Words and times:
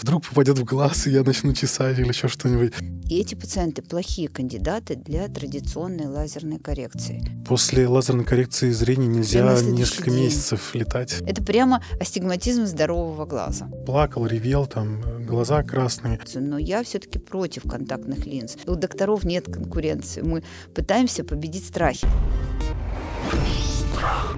Вдруг 0.00 0.26
попадет 0.26 0.58
в 0.58 0.64
глаз, 0.64 1.06
и 1.06 1.10
я 1.10 1.22
начну 1.22 1.52
чесать 1.52 1.98
или 1.98 2.08
еще 2.08 2.28
что-нибудь. 2.28 2.72
И 3.08 3.18
эти 3.18 3.34
пациенты 3.34 3.82
плохие 3.82 4.28
кандидаты 4.28 4.94
для 4.94 5.28
традиционной 5.28 6.06
лазерной 6.06 6.58
коррекции. 6.58 7.24
После 7.46 7.88
лазерной 7.88 8.24
коррекции 8.24 8.70
зрения 8.70 9.06
нельзя 9.06 9.60
несколько 9.62 10.10
день. 10.10 10.24
месяцев 10.24 10.74
летать. 10.74 11.16
Это 11.22 11.42
прямо 11.42 11.82
астигматизм 12.00 12.66
здорового 12.66 13.24
глаза. 13.24 13.66
Плакал, 13.86 14.26
ревел, 14.26 14.66
там 14.66 15.00
глаза 15.26 15.62
красные. 15.62 16.20
Но 16.34 16.58
я 16.58 16.82
все-таки 16.84 17.18
против 17.18 17.62
контактных 17.62 18.26
линз. 18.26 18.56
У 18.66 18.74
докторов 18.74 19.24
нет 19.24 19.46
конкуренции. 19.46 20.20
Мы 20.20 20.44
пытаемся 20.74 21.24
победить 21.24 21.66
страхи. 21.66 22.06
Страх. 23.94 24.36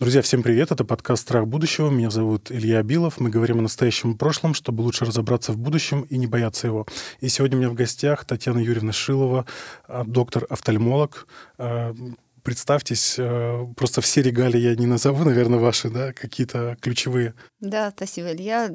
Друзья, 0.00 0.22
всем 0.22 0.42
привет. 0.42 0.72
Это 0.72 0.84
подкаст 0.84 1.22
«Страх 1.22 1.46
будущего». 1.46 1.88
Меня 1.88 2.10
зовут 2.10 2.50
Илья 2.50 2.80
Абилов. 2.80 3.20
Мы 3.20 3.30
говорим 3.30 3.60
о 3.60 3.62
настоящем 3.62 4.10
и 4.10 4.16
прошлом, 4.16 4.52
чтобы 4.52 4.82
лучше 4.82 5.04
разобраться 5.04 5.52
в 5.52 5.56
будущем 5.56 6.02
и 6.10 6.18
не 6.18 6.26
бояться 6.26 6.66
его. 6.66 6.84
И 7.20 7.28
сегодня 7.28 7.56
у 7.56 7.60
меня 7.60 7.70
в 7.70 7.74
гостях 7.74 8.24
Татьяна 8.24 8.58
Юрьевна 8.58 8.92
Шилова, 8.92 9.46
а, 9.86 10.02
доктор-офтальмолог, 10.02 11.28
а, 11.58 11.94
представьтесь, 12.44 13.16
э, 13.18 13.66
просто 13.74 14.00
все 14.00 14.22
регалии 14.22 14.60
я 14.60 14.76
не 14.76 14.86
назову, 14.86 15.24
наверное, 15.24 15.58
ваши, 15.58 15.90
да, 15.90 16.12
какие-то 16.12 16.76
ключевые. 16.80 17.34
Да, 17.60 17.92
спасибо, 17.96 18.32
Илья, 18.32 18.70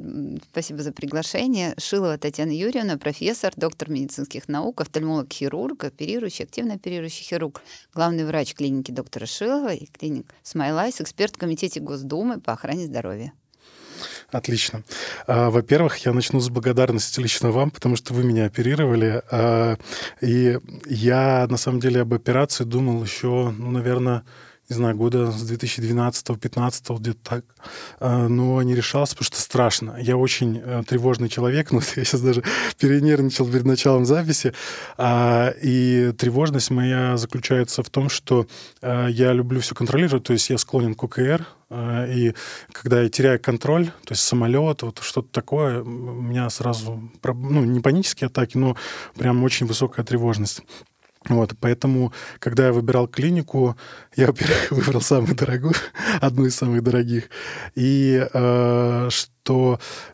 спасибо 0.50 0.82
за 0.82 0.92
приглашение. 0.92 1.74
Шилова 1.78 2.18
Татьяна 2.18 2.50
Юрьевна, 2.50 2.98
профессор, 2.98 3.52
доктор 3.56 3.88
медицинских 3.88 4.48
наук, 4.48 4.80
офтальмолог-хирург, 4.80 5.84
оперирующий, 5.84 6.44
активно 6.44 6.74
оперирующий 6.74 7.24
хирург, 7.24 7.62
главный 7.94 8.26
врач 8.26 8.54
клиники 8.54 8.90
доктора 8.90 9.26
Шилова 9.26 9.72
и 9.72 9.86
клиник 9.86 10.26
SmileEyes, 10.42 11.00
эксперт 11.00 11.36
в 11.36 11.38
Комитете 11.38 11.80
Госдумы 11.80 12.40
по 12.40 12.52
охране 12.52 12.86
здоровья. 12.86 13.32
Отлично. 14.32 14.82
А, 15.26 15.50
во-первых, 15.50 15.98
я 15.98 16.12
начну 16.12 16.40
с 16.40 16.48
благодарности 16.48 17.20
лично 17.20 17.50
вам, 17.50 17.70
потому 17.70 17.96
что 17.96 18.14
вы 18.14 18.24
меня 18.24 18.46
оперировали. 18.46 19.22
А, 19.30 19.76
и 20.20 20.58
я, 20.86 21.46
на 21.50 21.56
самом 21.56 21.80
деле, 21.80 22.02
об 22.02 22.14
операции 22.14 22.64
думал 22.64 23.02
еще, 23.02 23.52
ну, 23.56 23.70
наверное, 23.70 24.22
не 24.70 24.76
знаю, 24.76 24.96
года 24.96 25.32
с 25.32 25.50
2012-2015, 25.50 26.98
где-то 26.98 27.18
так. 27.22 27.44
А, 27.98 28.28
но 28.28 28.62
не 28.62 28.74
решался, 28.74 29.14
потому 29.14 29.26
что 29.26 29.40
страшно. 29.40 29.96
Я 30.00 30.16
очень 30.16 30.62
э, 30.64 30.82
тревожный 30.86 31.28
человек, 31.28 31.70
но 31.72 31.80
я 31.96 32.04
сейчас 32.04 32.20
даже 32.20 32.44
перенервничал 32.78 33.46
перед 33.46 33.64
началом 33.64 34.06
записи. 34.06 34.54
А, 34.96 35.52
и 35.60 36.12
тревожность 36.16 36.70
моя 36.70 37.16
заключается 37.16 37.82
в 37.82 37.90
том, 37.90 38.08
что 38.08 38.46
э, 38.80 39.08
я 39.10 39.32
люблю 39.32 39.60
все 39.60 39.74
контролировать, 39.74 40.22
то 40.22 40.32
есть 40.32 40.48
я 40.50 40.58
склонен 40.58 40.94
к 40.94 41.02
ОКР, 41.02 41.46
а, 41.70 42.06
и 42.06 42.34
когда 42.72 43.02
я 43.02 43.08
теряю 43.08 43.40
контроль, 43.40 43.86
то 43.86 44.12
есть 44.12 44.22
самолет, 44.22 44.82
вот 44.82 45.00
что-то 45.02 45.28
такое, 45.32 45.82
у 45.82 45.86
меня 45.86 46.48
сразу, 46.50 47.10
ну, 47.22 47.64
не 47.64 47.80
панические 47.80 48.26
атаки, 48.26 48.56
но 48.56 48.76
прям 49.16 49.42
очень 49.42 49.66
высокая 49.66 50.04
тревожность. 50.04 50.62
Вот, 51.28 51.54
поэтому, 51.60 52.12
когда 52.38 52.66
я 52.66 52.72
выбирал 52.72 53.06
клинику, 53.06 53.76
я, 54.16 54.26
во-первых, 54.28 54.70
выбрал 54.70 55.00
самую 55.00 55.36
дорогую, 55.36 55.74
одну 56.20 56.46
из 56.46 56.56
самых 56.56 56.82
дорогих, 56.82 57.28
и 57.74 58.26
э, 58.32 59.08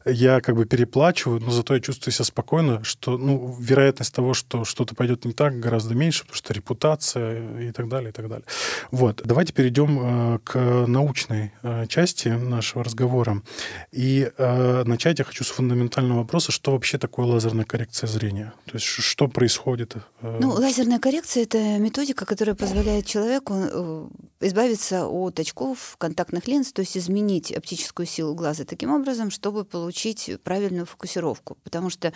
я 0.04 0.40
как 0.40 0.56
бы 0.56 0.66
переплачиваю, 0.66 1.40
но 1.40 1.50
зато 1.50 1.74
я 1.74 1.80
чувствую 1.80 2.12
себя 2.12 2.24
спокойно, 2.24 2.84
что, 2.84 3.18
ну, 3.18 3.56
вероятность 3.58 4.14
того, 4.14 4.34
что 4.34 4.64
что-то 4.64 4.94
пойдет 4.94 5.24
не 5.24 5.32
так, 5.32 5.58
гораздо 5.58 5.94
меньше, 5.94 6.22
потому 6.22 6.36
что 6.36 6.52
репутация 6.52 7.68
и 7.68 7.72
так 7.72 7.88
далее, 7.88 8.10
и 8.10 8.12
так 8.12 8.28
далее. 8.28 8.44
Вот, 8.90 9.22
давайте 9.24 9.52
перейдем 9.52 9.98
э, 10.00 10.38
к 10.44 10.86
научной 10.86 11.52
э, 11.62 11.86
части 11.86 12.28
нашего 12.28 12.84
разговора. 12.84 13.42
И 13.92 14.30
э, 14.36 14.84
начать 14.84 15.18
я 15.18 15.24
хочу 15.24 15.44
с 15.44 15.48
фундаментального 15.48 16.18
вопроса, 16.18 16.52
что 16.52 16.72
вообще 16.72 16.98
такое 16.98 17.26
лазерная 17.26 17.64
коррекция 17.64 18.06
зрения? 18.06 18.52
То 18.66 18.74
есть 18.74 18.86
что 18.86 19.28
происходит? 19.28 19.96
Ну, 20.22 20.50
лазерная 20.50 20.98
коррекция— 20.98 21.42
это 21.44 21.58
методика, 21.78 22.24
которая 22.24 22.54
позволяет 22.54 23.06
человеку 23.06 24.10
избавиться 24.40 25.06
от 25.06 25.40
очков, 25.40 25.96
контактных 25.98 26.46
линз, 26.46 26.72
то 26.72 26.80
есть 26.80 26.96
изменить 26.96 27.52
оптическую 27.52 28.06
силу 28.06 28.34
глаза 28.34 28.64
таким 28.64 28.92
образом, 28.92 29.25
чтобы 29.30 29.64
получить 29.64 30.30
правильную 30.42 30.86
фокусировку. 30.86 31.56
Потому 31.62 31.90
что 31.90 32.12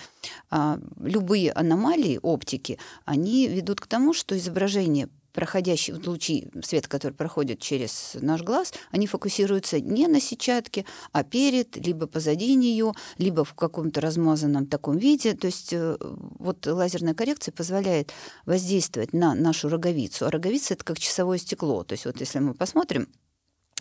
а, 0.51 0.79
любые 1.01 1.53
аномалии 1.53 2.19
оптики, 2.23 2.79
они 3.05 3.49
ведут 3.49 3.81
к 3.81 3.87
тому, 3.87 4.13
что 4.13 4.37
изображение 4.37 5.09
проходящие 5.33 5.97
лучи 6.05 6.49
света, 6.63 6.89
которые 6.89 7.17
проходят 7.17 7.61
через 7.61 8.17
наш 8.21 8.43
глаз, 8.43 8.73
они 8.91 9.07
фокусируются 9.07 9.81
не 9.81 10.07
на 10.07 10.21
сетчатке, 10.21 10.85
а 11.13 11.23
перед, 11.23 11.77
либо 11.77 12.07
позади 12.07 12.55
нее, 12.55 12.93
либо 13.19 13.45
в 13.45 13.55
каком-то 13.55 14.01
размазанном 14.01 14.67
таком 14.67 14.99
виде. 14.99 15.35
То 15.35 15.47
есть 15.47 15.73
э, 15.73 15.97
вот 16.01 16.67
лазерная 16.67 17.15
коррекция 17.15 17.53
позволяет 17.53 18.13
воздействовать 18.47 19.13
на 19.13 19.35
нашу 19.35 19.69
роговицу. 19.69 20.27
А 20.27 20.31
роговица— 20.31 20.75
это 20.75 20.85
как 20.85 20.99
часовое 20.99 21.39
стекло. 21.39 21.85
То 21.85 21.93
есть 21.93 22.07
вот 22.07 22.21
если 22.21 22.39
мы 22.41 22.55
посмотрим, 22.55 23.09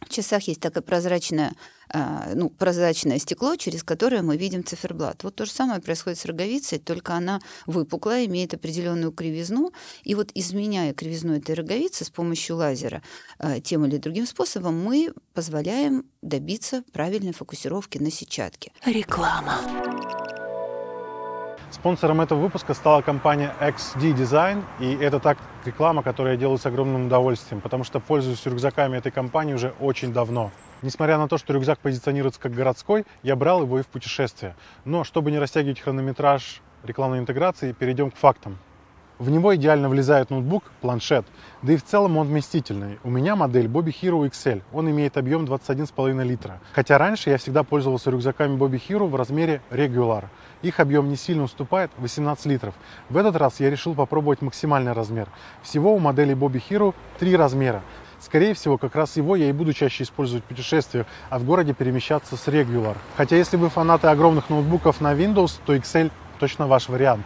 в 0.09 0.14
часах 0.14 0.44
есть 0.47 0.59
такое 0.59 0.81
прозрачное, 0.81 1.53
а, 1.94 2.31
ну, 2.34 2.50
прозрачное 2.50 3.20
стекло, 3.20 3.56
через 3.56 3.84
которое 3.84 4.24
мы 4.24 4.38
видим 4.38 4.66
циферблат. 4.66 5.24
Вот 5.24 5.36
то 5.36 5.46
же 5.46 5.52
самое 5.52 5.81
происходит 5.81 6.18
с 6.18 6.25
роговицей, 6.25 6.80
только 6.80 7.14
она 7.14 7.40
выпуклая, 7.68 8.25
имеет 8.25 8.53
определенную 8.56 9.12
кривизну. 9.12 9.72
И 10.03 10.16
вот 10.16 10.31
изменяя 10.34 10.94
кривизну 10.94 11.38
этой 11.38 11.53
роговицы 11.53 12.06
с 12.06 12.09
помощью 12.09 12.56
лазера 12.56 13.03
а, 13.38 13.59
тем 13.59 13.86
или 13.86 13.97
другим 13.97 14.25
способом, 14.25 14.84
мы 14.84 15.14
позволяем 15.34 16.06
добиться 16.24 16.84
правильной 16.91 17.34
фокусировки 17.34 18.00
на 18.00 18.09
сетчатке. 18.09 18.72
Реклама. 18.86 20.19
Спонсором 21.72 22.19
этого 22.19 22.40
выпуска 22.40 22.74
стала 22.74 23.03
компания 23.03 23.53
XD 23.62 24.16
Design, 24.16 24.63
и 24.80 24.91
это 24.96 25.19
так 25.19 25.38
реклама, 25.66 26.02
которую 26.02 26.34
я 26.34 26.40
делаю 26.40 26.57
с 26.57 26.66
огромным 26.66 27.06
удовольствием, 27.06 27.62
потому 27.62 27.84
что 27.84 28.00
пользуюсь 28.00 28.44
рюкзаками 28.46 28.97
этой 28.97 29.12
компании 29.12 29.53
уже 29.53 29.74
очень 29.79 30.12
давно. 30.12 30.52
Несмотря 30.81 31.19
на 31.19 31.28
то, 31.28 31.38
что 31.38 31.53
рюкзак 31.53 31.79
позиционируется 31.79 32.40
как 32.40 32.53
городской, 32.53 33.06
я 33.22 33.35
брал 33.35 33.62
его 33.62 33.79
и 33.79 33.84
в 33.84 33.88
путешествие. 33.88 34.56
Но 34.84 35.03
чтобы 35.03 35.29
не 35.29 35.38
растягивать 35.38 35.79
хронометраж 35.79 36.62
рекламной 36.84 37.19
интеграции, 37.19 37.72
перейдем 37.72 38.09
к 38.09 38.16
фактам. 38.16 38.58
В 39.19 39.30
него 39.30 39.53
идеально 39.53 39.90
влезает 39.90 40.30
ноутбук, 40.30 40.63
планшет, 40.80 41.25
да 41.62 41.74
и 41.74 41.78
в 41.78 41.84
целом 41.84 42.16
он 42.16 42.28
вместительный. 42.28 43.00
У 43.03 43.09
меня 43.09 43.35
модель 43.35 43.66
Bobby 43.66 43.94
Hero 44.02 44.25
XL, 44.30 44.62
он 44.72 44.90
имеет 44.90 45.18
объем 45.18 45.44
21,5 45.44 46.24
литра. 46.24 46.62
Хотя 46.72 46.97
раньше 46.97 47.29
я 47.29 47.38
всегда 47.38 47.63
пользовался 47.63 48.12
рюкзаками 48.12 48.58
Bobby 48.58 48.81
Hero 48.88 49.08
в 49.08 49.16
размере 49.18 49.62
Regular. 49.72 50.25
Их 50.62 50.79
объем 50.79 51.09
не 51.09 51.18
сильно 51.18 51.44
уступает 51.44 51.91
18 51.97 52.46
литров. 52.46 52.74
В 53.09 53.18
этот 53.18 53.35
раз 53.35 53.59
я 53.59 53.69
решил 53.69 53.94
попробовать 53.94 54.41
максимальный 54.41 54.94
размер. 54.94 55.28
Всего 55.63 55.94
у 55.94 56.00
модели 56.00 56.34
Bobby 56.34 56.63
Hero 56.69 56.96
три 57.19 57.35
размера. 57.35 57.81
Скорее 58.22 58.53
всего, 58.53 58.78
как 58.78 58.96
раз 58.96 59.18
его 59.18 59.35
я 59.35 59.50
и 59.50 59.52
буду 59.52 59.74
чаще 59.74 60.03
использовать 60.03 60.46
в 60.46 60.47
путешествиях, 60.47 61.06
а 61.29 61.40
в 61.40 61.44
городе 61.44 61.74
перемещаться 61.74 62.38
с 62.38 62.47
Regular. 62.47 62.96
Хотя 63.18 63.35
если 63.35 63.58
вы 63.58 63.69
фанаты 63.69 64.08
огромных 64.08 64.50
ноутбуков 64.50 65.02
на 65.02 65.13
Windows, 65.13 65.59
то 65.66 65.75
XL 65.75 66.09
точно 66.40 66.68
ваш 66.68 66.88
вариант. 66.88 67.25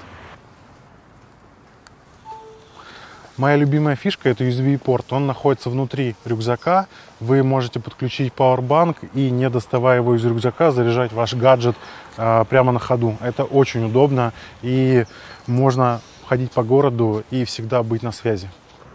Моя 3.36 3.56
любимая 3.56 3.96
фишка 3.96 4.30
это 4.30 4.44
USB-порт. 4.44 5.12
Он 5.12 5.26
находится 5.26 5.72
внутри 5.72 6.16
рюкзака. 6.24 6.86
Вы 7.20 7.42
можете 7.42 7.80
подключить 7.80 8.32
Powerbank 8.38 9.10
и, 9.16 9.32
не 9.32 9.50
доставая 9.50 9.98
его 9.98 10.16
из 10.16 10.24
рюкзака, 10.24 10.70
заряжать 10.72 11.12
ваш 11.14 11.34
гаджет 11.34 11.76
э, 12.18 12.46
прямо 12.48 12.72
на 12.72 12.78
ходу. 12.78 13.18
Это 13.22 13.44
очень 13.44 13.86
удобно 13.86 14.34
и 14.62 15.06
можно 15.48 16.02
ходить 16.28 16.52
по 16.52 16.62
городу 16.62 17.24
и 17.32 17.44
всегда 17.44 17.82
быть 17.82 18.04
на 18.04 18.12
связи. 18.12 18.52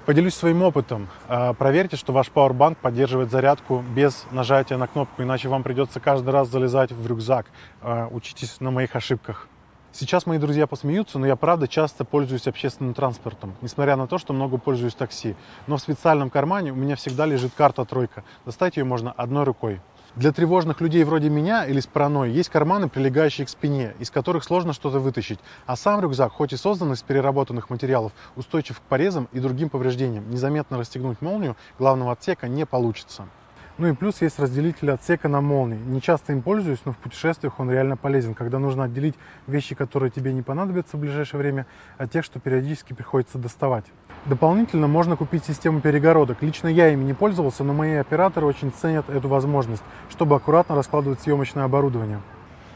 Поделюсь 0.06 0.34
своим 0.34 0.62
опытом. 0.62 1.08
А, 1.26 1.52
проверьте, 1.52 1.96
что 1.96 2.12
ваш 2.12 2.28
Powerbank 2.28 2.76
поддерживает 2.80 3.32
зарядку 3.32 3.84
без 3.94 4.24
нажатия 4.30 4.78
на 4.78 4.86
кнопку, 4.86 5.20
иначе 5.20 5.48
вам 5.48 5.64
придется 5.64 5.98
каждый 5.98 6.30
раз 6.30 6.48
залезать 6.48 6.92
в 6.92 7.06
рюкзак. 7.06 7.46
А, 7.82 8.06
учитесь 8.12 8.60
на 8.60 8.70
моих 8.70 8.94
ошибках. 8.94 9.48
Сейчас 10.00 10.26
мои 10.26 10.38
друзья 10.38 10.68
посмеются, 10.68 11.18
но 11.18 11.26
я 11.26 11.34
правда 11.34 11.66
часто 11.66 12.04
пользуюсь 12.04 12.46
общественным 12.46 12.94
транспортом, 12.94 13.56
несмотря 13.62 13.96
на 13.96 14.06
то, 14.06 14.18
что 14.18 14.32
много 14.32 14.56
пользуюсь 14.56 14.94
такси. 14.94 15.34
Но 15.66 15.76
в 15.76 15.80
специальном 15.80 16.30
кармане 16.30 16.70
у 16.70 16.76
меня 16.76 16.94
всегда 16.94 17.26
лежит 17.26 17.50
карта 17.56 17.84
тройка. 17.84 18.22
Достать 18.46 18.76
ее 18.76 18.84
можно 18.84 19.10
одной 19.10 19.42
рукой. 19.42 19.80
Для 20.14 20.30
тревожных 20.30 20.80
людей 20.80 21.02
вроде 21.02 21.30
меня 21.30 21.66
или 21.66 21.80
с 21.80 21.88
паранойей 21.88 22.32
есть 22.32 22.48
карманы, 22.48 22.88
прилегающие 22.88 23.44
к 23.44 23.50
спине, 23.50 23.94
из 23.98 24.12
которых 24.12 24.44
сложно 24.44 24.72
что-то 24.72 25.00
вытащить. 25.00 25.40
А 25.66 25.74
сам 25.74 26.00
рюкзак, 26.00 26.30
хоть 26.30 26.52
и 26.52 26.56
создан 26.56 26.92
из 26.92 27.02
переработанных 27.02 27.68
материалов, 27.68 28.12
устойчив 28.36 28.78
к 28.78 28.82
порезам 28.82 29.28
и 29.32 29.40
другим 29.40 29.68
повреждениям. 29.68 30.30
Незаметно 30.30 30.78
расстегнуть 30.78 31.20
молнию 31.20 31.56
главного 31.76 32.12
отсека 32.12 32.46
не 32.46 32.66
получится. 32.66 33.26
Ну 33.78 33.86
и 33.86 33.92
плюс 33.92 34.20
есть 34.22 34.40
разделитель 34.40 34.90
отсека 34.90 35.28
на 35.28 35.40
молнии. 35.40 35.78
Не 35.78 36.02
часто 36.02 36.32
им 36.32 36.42
пользуюсь, 36.42 36.80
но 36.84 36.92
в 36.92 36.96
путешествиях 36.96 37.60
он 37.60 37.70
реально 37.70 37.96
полезен, 37.96 38.34
когда 38.34 38.58
нужно 38.58 38.84
отделить 38.84 39.14
вещи, 39.46 39.76
которые 39.76 40.10
тебе 40.10 40.32
не 40.32 40.42
понадобятся 40.42 40.96
в 40.96 41.00
ближайшее 41.00 41.38
время, 41.38 41.64
от 41.96 42.10
тех, 42.10 42.24
что 42.24 42.40
периодически 42.40 42.92
приходится 42.92 43.38
доставать. 43.38 43.84
Дополнительно 44.26 44.88
можно 44.88 45.14
купить 45.14 45.44
систему 45.44 45.80
перегородок. 45.80 46.42
Лично 46.42 46.66
я 46.66 46.88
ими 46.88 47.04
не 47.04 47.14
пользовался, 47.14 47.62
но 47.62 47.72
мои 47.72 47.94
операторы 47.94 48.46
очень 48.46 48.72
ценят 48.72 49.08
эту 49.08 49.28
возможность, 49.28 49.84
чтобы 50.10 50.34
аккуратно 50.34 50.74
раскладывать 50.74 51.20
съемочное 51.20 51.62
оборудование. 51.62 52.20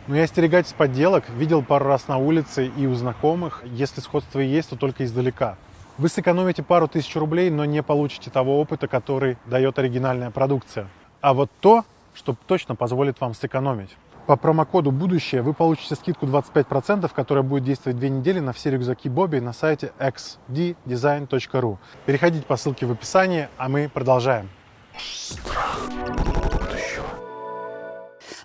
Но 0.06 0.14
я 0.14 0.22
остерегайтесь 0.22 0.72
подделок, 0.72 1.24
видел 1.30 1.62
пару 1.62 1.86
раз 1.86 2.06
на 2.06 2.18
улице 2.18 2.68
и 2.68 2.86
у 2.86 2.94
знакомых. 2.94 3.64
Если 3.64 4.00
сходство 4.00 4.38
есть, 4.38 4.70
то 4.70 4.76
только 4.76 5.04
издалека. 5.04 5.56
Вы 6.02 6.08
сэкономите 6.08 6.64
пару 6.64 6.88
тысяч 6.88 7.14
рублей, 7.14 7.48
но 7.48 7.64
не 7.64 7.80
получите 7.80 8.28
того 8.28 8.60
опыта, 8.60 8.88
который 8.88 9.38
дает 9.46 9.78
оригинальная 9.78 10.32
продукция. 10.32 10.88
А 11.20 11.32
вот 11.32 11.48
то, 11.60 11.84
что 12.12 12.34
точно 12.48 12.74
позволит 12.74 13.20
вам 13.20 13.34
сэкономить. 13.34 13.90
По 14.26 14.34
промокоду 14.34 14.90
«Будущее» 14.90 15.42
вы 15.42 15.54
получите 15.54 15.94
скидку 15.94 16.26
25%, 16.26 17.08
которая 17.14 17.44
будет 17.44 17.62
действовать 17.62 18.00
две 18.00 18.08
недели 18.08 18.40
на 18.40 18.52
все 18.52 18.72
рюкзаки 18.72 19.08
Бобби 19.08 19.38
на 19.38 19.52
сайте 19.52 19.92
xddesign.ru. 20.00 21.78
Переходите 22.04 22.44
по 22.46 22.56
ссылке 22.56 22.84
в 22.84 22.90
описании, 22.90 23.48
а 23.56 23.68
мы 23.68 23.88
продолжаем. 23.88 24.48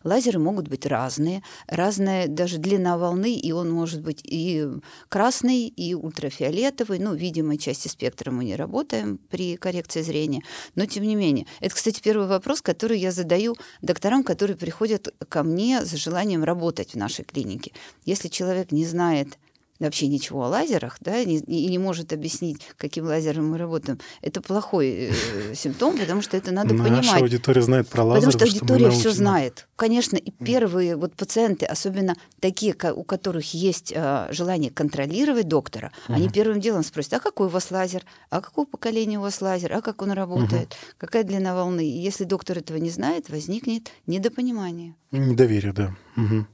Лазеры 0.04 0.40
могут 0.40 0.68
быть 0.68 0.86
разные, 0.86 1.44
разная 1.68 2.28
даже 2.28 2.58
длина 2.58 2.98
волны, 2.98 3.34
и 3.36 3.52
он 3.52 3.70
может 3.70 4.02
быть 4.02 4.22
и 4.24 4.68
красный, 5.10 5.68
и 5.68 5.94
ультрафиолетовый. 5.94 7.00
Ну, 7.00 7.14
видимой 7.14 7.58
части 7.58 7.88
спектра 7.88 8.32
мы 8.32 8.46
не 8.46 8.56
работаем 8.56 9.20
при 9.30 9.56
коррекции 9.58 10.02
зрения, 10.02 10.42
но 10.76 10.86
тем 10.86 11.04
не 11.04 11.16
менее. 11.16 11.46
Это, 11.60 11.76
кстати, 11.76 12.02
первый 12.02 12.28
вопрос, 12.28 12.62
который 12.62 13.00
я 13.00 13.12
задаю 13.12 13.56
докторам, 13.82 14.24
которые 14.24 14.58
приходят 14.58 15.14
ко 15.30 15.44
мне 15.44 15.84
с 15.84 15.92
желанием 15.94 16.44
работать 16.44 16.94
в 16.94 16.98
нашей 16.98 17.26
клинике. 17.26 17.72
Если 18.06 18.28
человек 18.28 18.72
не 18.72 18.86
знает, 18.86 19.38
вообще 19.80 20.08
ничего 20.08 20.46
о 20.46 20.48
лазерах, 20.48 20.98
да, 21.02 21.20
и 21.20 21.70
не, 21.70 21.78
может 21.78 22.14
объяснить, 22.14 22.62
каким 22.78 23.06
лазером 23.06 23.50
мы 23.50 23.58
работаем, 23.58 24.00
это 24.22 24.42
плохой 24.42 25.12
э, 25.12 25.54
симптом, 25.56 25.98
потому 25.98 26.22
что 26.22 26.38
это 26.38 26.52
надо 26.52 26.74
Наша 26.74 26.84
понимать. 26.84 27.06
Наша 27.06 27.18
аудитория 27.18 27.62
знает 27.62 27.88
про 27.88 28.04
лазер, 28.04 28.30
Потому 28.30 28.32
что 28.32 28.46
аудитория 28.46 28.92
что 28.92 29.00
все 29.00 29.12
знает. 29.12 29.68
Конечно, 29.76 30.18
и 30.18 30.32
первые 30.32 30.96
вот 30.96 31.14
пациенты, 31.14 31.66
особенно 31.66 32.16
такие, 32.40 32.76
у 32.96 33.04
которых 33.04 33.54
есть 33.54 33.94
э, 33.96 34.28
желание 34.32 34.72
контролировать 34.72 35.48
доктора, 35.48 35.92
угу. 36.08 36.16
они 36.16 36.30
первым 36.30 36.60
делом 36.60 36.84
спросят, 36.84 37.14
а 37.14 37.20
какой 37.20 37.48
у 37.48 37.50
вас 37.50 37.72
лазер, 37.72 38.04
а 38.30 38.42
какого 38.42 38.66
поколения 38.66 39.20
у 39.20 39.22
вас 39.22 39.42
лазер, 39.42 39.74
а 39.74 39.82
как 39.82 40.02
он 40.02 40.12
работает, 40.12 40.70
угу. 40.70 40.96
какая 40.98 41.24
длина 41.24 41.56
волны. 41.56 41.86
И 41.86 42.00
если 42.00 42.24
доктор 42.24 42.58
этого 42.58 42.78
не 42.78 42.90
знает, 42.90 43.30
возникнет 43.30 43.92
недопонимание. 44.08 44.96
Недоверие, 45.12 45.74
да. 45.74 45.96
Угу. 46.16 46.46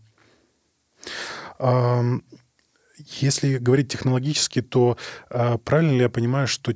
Если 3.20 3.58
говорить 3.58 3.90
технологически, 3.90 4.62
то 4.62 4.98
э, 5.30 5.58
правильно 5.64 5.92
ли 5.92 6.00
я 6.02 6.10
понимаю, 6.10 6.48
что 6.48 6.74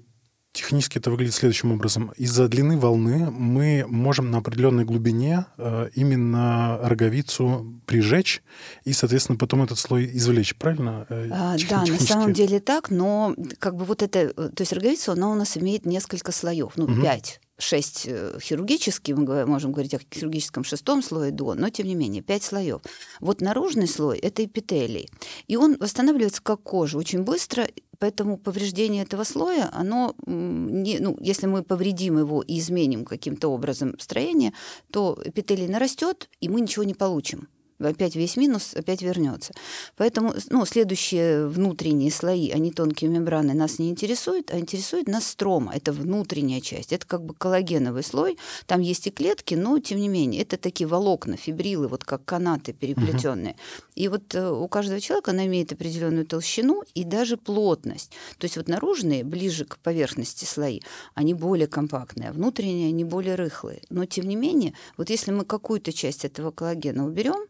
технически 0.58 0.98
это 0.98 1.12
выглядит 1.12 1.36
следующим 1.36 1.72
образом. 1.72 2.12
Из-за 2.18 2.48
длины 2.48 2.78
волны 2.78 3.30
мы 3.30 3.86
можем 3.88 4.32
на 4.32 4.40
определенной 4.40 4.86
глубине 4.86 5.46
э, 5.58 5.90
именно 5.94 6.80
роговицу 6.82 7.82
прижечь 7.86 8.42
и, 8.84 8.94
соответственно, 8.94 9.38
потом 9.38 9.64
этот 9.64 9.78
слой 9.78 10.10
извлечь, 10.18 10.56
правильно? 10.56 11.06
Э, 11.10 11.30
а, 11.32 11.56
да, 11.70 11.86
на 11.86 12.00
самом 12.00 12.34
деле 12.34 12.60
так, 12.60 12.90
но 12.90 13.36
как 13.60 13.76
бы 13.76 13.86
вот 13.86 14.02
это, 14.02 14.34
то 14.34 14.62
есть 14.62 14.74
роговица, 14.74 15.12
она 15.12 15.30
у 15.30 15.36
нас 15.36 15.58
имеет 15.58 15.86
несколько 15.86 16.32
слоев, 16.32 16.74
ну, 16.76 16.86
угу. 16.86 17.02
пять 17.02 17.40
шесть 17.58 18.06
э, 18.08 18.38
хирургических, 18.42 19.16
мы 19.18 19.46
можем 19.46 19.72
говорить 19.72 19.94
о 19.94 20.00
хирургическом 20.00 20.64
шестом 20.64 21.02
слое 21.02 21.32
до, 21.32 21.54
но 21.56 21.70
тем 21.70 21.88
не 21.88 21.96
менее 21.96 22.22
пять 22.22 22.44
слоев. 22.44 22.82
Вот 23.20 23.42
наружный 23.42 23.88
слой– 23.88 24.18
это 24.22 24.46
эпителий, 24.46 25.10
и 25.48 25.58
он 25.58 25.78
восстанавливается 25.80 26.42
как 26.42 26.62
кожа 26.62 26.98
очень 26.98 27.24
быстро, 27.24 27.68
поэтому 28.00 28.38
повреждение 28.38 29.04
этого 29.04 29.24
слоя, 29.24 29.70
оно 29.74 30.16
не, 30.26 31.00
ну, 31.00 31.18
если 31.20 31.48
мы 31.48 31.64
повредим 31.64 32.20
его 32.20 32.42
и 32.42 32.60
изменим 32.60 33.06
каким-то 33.06 33.50
образом 33.50 33.98
строение, 34.00 34.54
то 34.92 35.18
эпителий 35.24 35.68
нарастет, 35.68 36.30
и 36.40 36.50
мы 36.50 36.62
ничего 36.62 36.84
не 36.84 36.94
получим 36.94 37.48
опять 37.80 38.16
весь 38.16 38.38
минус 38.38 38.74
опять 38.76 39.02
вернется. 39.02 39.54
Поэтому 39.96 40.34
ну, 40.50 40.66
следующие 40.66 41.48
внутренние 41.48 42.12
слои, 42.12 42.52
они 42.52 42.72
тонкие 42.72 43.10
мембраны, 43.10 43.54
нас 43.54 43.80
не 43.80 43.90
интересуют, 43.90 44.52
а 44.52 44.60
интересует 44.60 45.08
нас 45.08 45.28
строма. 45.28 45.74
Это 45.76 45.92
внутренняя 45.92 46.62
часть. 46.62 46.94
Это 46.94 47.06
как 47.06 47.24
бы 47.24 47.34
коллагеновый 47.34 48.04
слой. 48.04 48.38
Там 48.66 48.82
есть 48.82 49.08
и 49.08 49.12
клетки, 49.12 49.56
но 49.56 49.80
тем 49.80 50.00
не 50.00 50.10
менее, 50.10 50.42
это 50.42 50.58
такие 50.58 50.88
волокна, 50.88 51.38
фибрилы, 51.38 51.88
вот 51.88 52.04
как 52.04 52.26
канаты 52.26 52.74
переплетенные. 52.74 53.54
Угу. 53.54 53.60
И 53.96 54.08
вот 54.08 54.36
э, 54.36 54.50
у 54.50 54.68
каждого 54.68 55.00
человека 55.00 55.32
она 55.32 55.46
имеет 55.46 55.72
определенную 55.72 56.26
толщину 56.26 56.84
и 56.94 57.04
даже 57.04 57.38
плотность. 57.38 58.12
То 58.38 58.46
есть 58.46 58.58
вот 58.58 58.68
наружные, 58.68 59.24
ближе 59.24 59.66
к 59.66 59.78
поверхности 59.80 60.46
слои, 60.46 60.82
они 61.14 61.34
более 61.34 61.68
компактные, 61.68 62.30
а 62.30 62.34
внутренние 62.34 62.90
они 62.90 63.04
более 63.04 63.36
рыхлые. 63.36 63.82
Но 63.90 64.06
тем 64.06 64.28
не 64.28 64.36
менее, 64.36 64.74
вот 64.98 65.10
если 65.10 65.32
мы 65.32 65.46
какую-то 65.46 65.92
часть 65.94 66.26
этого 66.26 66.52
коллагена 66.52 67.06
уберем, 67.06 67.48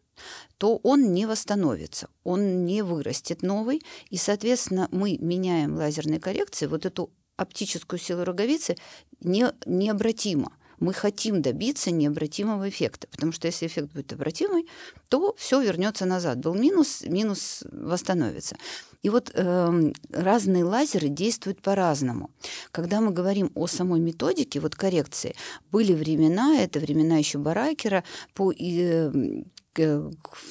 то 0.58 0.78
он 0.84 1.14
не 1.14 1.26
восстановится, 1.26 2.10
он 2.24 2.66
не 2.66 2.82
вырастет 2.82 3.42
новый, 3.42 3.82
и, 4.10 4.18
соответственно, 4.18 4.88
мы 4.92 5.18
меняем 5.20 5.76
лазерной 5.76 6.20
коррекцией 6.20 6.70
вот 6.70 6.86
эту 6.86 7.12
оптическую 7.38 8.00
силу 8.00 8.24
роговицы 8.24 8.76
не, 9.22 9.54
необратимо. 9.66 10.52
Мы 10.80 10.94
хотим 10.94 11.42
добиться 11.42 11.90
необратимого 11.90 12.70
эффекта, 12.70 13.08
потому 13.08 13.32
что 13.32 13.48
если 13.48 13.66
эффект 13.66 13.92
будет 13.94 14.14
обратимый, 14.14 14.68
то 15.10 15.34
все 15.36 15.60
вернется 15.60 16.06
назад. 16.06 16.38
Был 16.38 16.54
минус, 16.54 17.02
минус 17.02 17.64
восстановится. 17.72 18.58
И 19.02 19.10
вот 19.10 19.32
э, 19.34 19.92
разные 20.12 20.64
лазеры 20.64 21.08
действуют 21.08 21.62
по-разному. 21.62 22.30
Когда 22.72 23.02
мы 23.02 23.12
говорим 23.12 23.52
о 23.56 23.66
самой 23.66 24.00
методике 24.00 24.60
вот 24.60 24.76
коррекции, 24.76 25.36
были 25.72 25.94
времена, 25.94 26.60
это 26.60 26.80
времена 26.80 27.18
еще 27.18 27.40
Баракера, 27.40 28.04
по 28.36 28.52
э, 28.52 29.12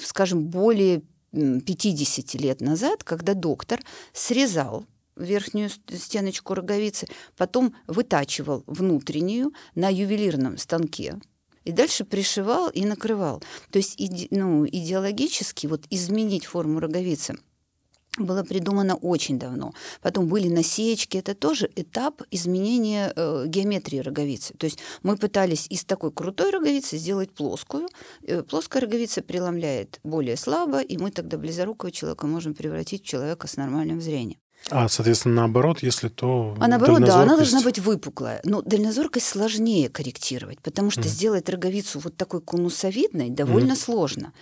скажем, 0.02 0.46
более 0.46 1.02
50 1.32 2.34
лет 2.34 2.60
назад, 2.60 3.04
когда 3.04 3.34
доктор 3.34 3.80
срезал 4.12 4.86
верхнюю 5.16 5.70
стеночку 5.70 6.54
роговицы, 6.54 7.06
потом 7.36 7.74
вытачивал 7.86 8.64
внутреннюю 8.66 9.52
на 9.74 9.88
ювелирном 9.88 10.58
станке, 10.58 11.18
и 11.64 11.72
дальше 11.72 12.04
пришивал 12.04 12.68
и 12.68 12.84
накрывал. 12.84 13.42
То 13.70 13.78
есть 13.78 13.96
ну, 14.30 14.66
идеологически 14.66 15.66
вот 15.66 15.84
изменить 15.90 16.46
форму 16.46 16.80
роговицы– 16.80 17.38
было 18.18 18.42
придумано 18.42 18.94
очень 18.96 19.38
давно. 19.38 19.72
Потом 20.02 20.26
были 20.26 20.48
насечки. 20.48 21.18
Это 21.18 21.34
тоже 21.34 21.70
этап 21.76 22.22
изменения 22.30 23.12
э, 23.14 23.44
геометрии 23.46 23.98
роговицы. 23.98 24.54
То 24.54 24.66
есть 24.66 24.78
мы 25.02 25.16
пытались 25.16 25.66
из 25.70 25.84
такой 25.84 26.12
крутой 26.12 26.50
роговицы 26.50 26.96
сделать 26.96 27.32
плоскую. 27.32 27.88
Э, 28.22 28.42
плоская 28.42 28.82
роговица 28.82 29.22
преломляет 29.22 30.00
более 30.04 30.36
слабо, 30.36 30.80
и 30.80 30.96
мы 30.98 31.10
тогда 31.10 31.38
близорукого 31.38 31.90
человека 31.90 32.26
можем 32.26 32.54
превратить 32.54 33.02
в 33.02 33.06
человека 33.06 33.46
с 33.46 33.56
нормальным 33.56 34.00
зрением. 34.00 34.38
А, 34.70 34.88
соответственно, 34.88 35.36
наоборот, 35.36 35.82
если 35.82 36.08
то... 36.08 36.56
А 36.58 36.66
наоборот, 36.66 37.04
да, 37.04 37.22
она 37.22 37.36
должна 37.36 37.62
быть 37.62 37.78
выпуклая. 37.78 38.40
Но 38.44 38.62
дальнозоркость 38.62 39.26
сложнее 39.26 39.88
корректировать, 39.88 40.60
потому 40.60 40.90
что 40.90 41.02
mm. 41.02 41.08
сделать 41.08 41.48
роговицу 41.48 42.00
вот 42.00 42.16
такой 42.16 42.40
конусовидной 42.40 43.30
довольно 43.30 43.72
mm. 43.72 43.76
сложно 43.76 44.32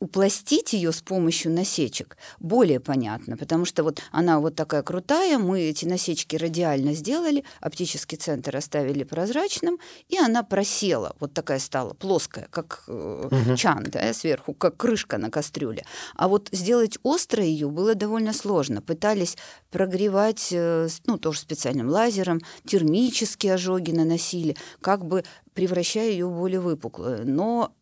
упластить 0.00 0.72
ее 0.72 0.92
с 0.92 1.02
помощью 1.02 1.52
насечек 1.52 2.16
более 2.40 2.80
понятно, 2.80 3.36
потому 3.36 3.66
что 3.66 3.84
вот 3.84 4.02
она 4.10 4.40
вот 4.40 4.56
такая 4.56 4.82
крутая, 4.82 5.38
мы 5.38 5.60
эти 5.60 5.84
насечки 5.84 6.36
радиально 6.36 6.94
сделали, 6.94 7.44
оптический 7.60 8.16
центр 8.16 8.56
оставили 8.56 9.04
прозрачным, 9.04 9.78
и 10.08 10.18
она 10.18 10.42
просела, 10.42 11.14
вот 11.20 11.34
такая 11.34 11.58
стала, 11.58 11.92
плоская, 11.92 12.48
как 12.50 12.84
э, 12.88 13.28
угу. 13.30 13.56
чан, 13.56 13.84
да, 13.84 14.12
сверху, 14.14 14.54
как 14.54 14.78
крышка 14.78 15.18
на 15.18 15.30
кастрюле. 15.30 15.84
А 16.16 16.28
вот 16.28 16.48
сделать 16.50 16.98
остро 17.02 17.44
ее 17.44 17.68
было 17.68 17.94
довольно 17.94 18.32
сложно. 18.32 18.80
Пытались 18.80 19.36
прогревать, 19.70 20.48
э, 20.50 20.88
ну, 21.04 21.18
тоже 21.18 21.40
специальным 21.40 21.90
лазером, 21.90 22.40
термические 22.64 23.54
ожоги 23.54 23.92
наносили, 23.92 24.56
как 24.80 25.04
бы 25.04 25.24
превращая 25.52 26.10
ее 26.10 26.26
в 26.26 26.38
более 26.38 26.60
выпуклую. 26.60 27.26
Но 27.26 27.74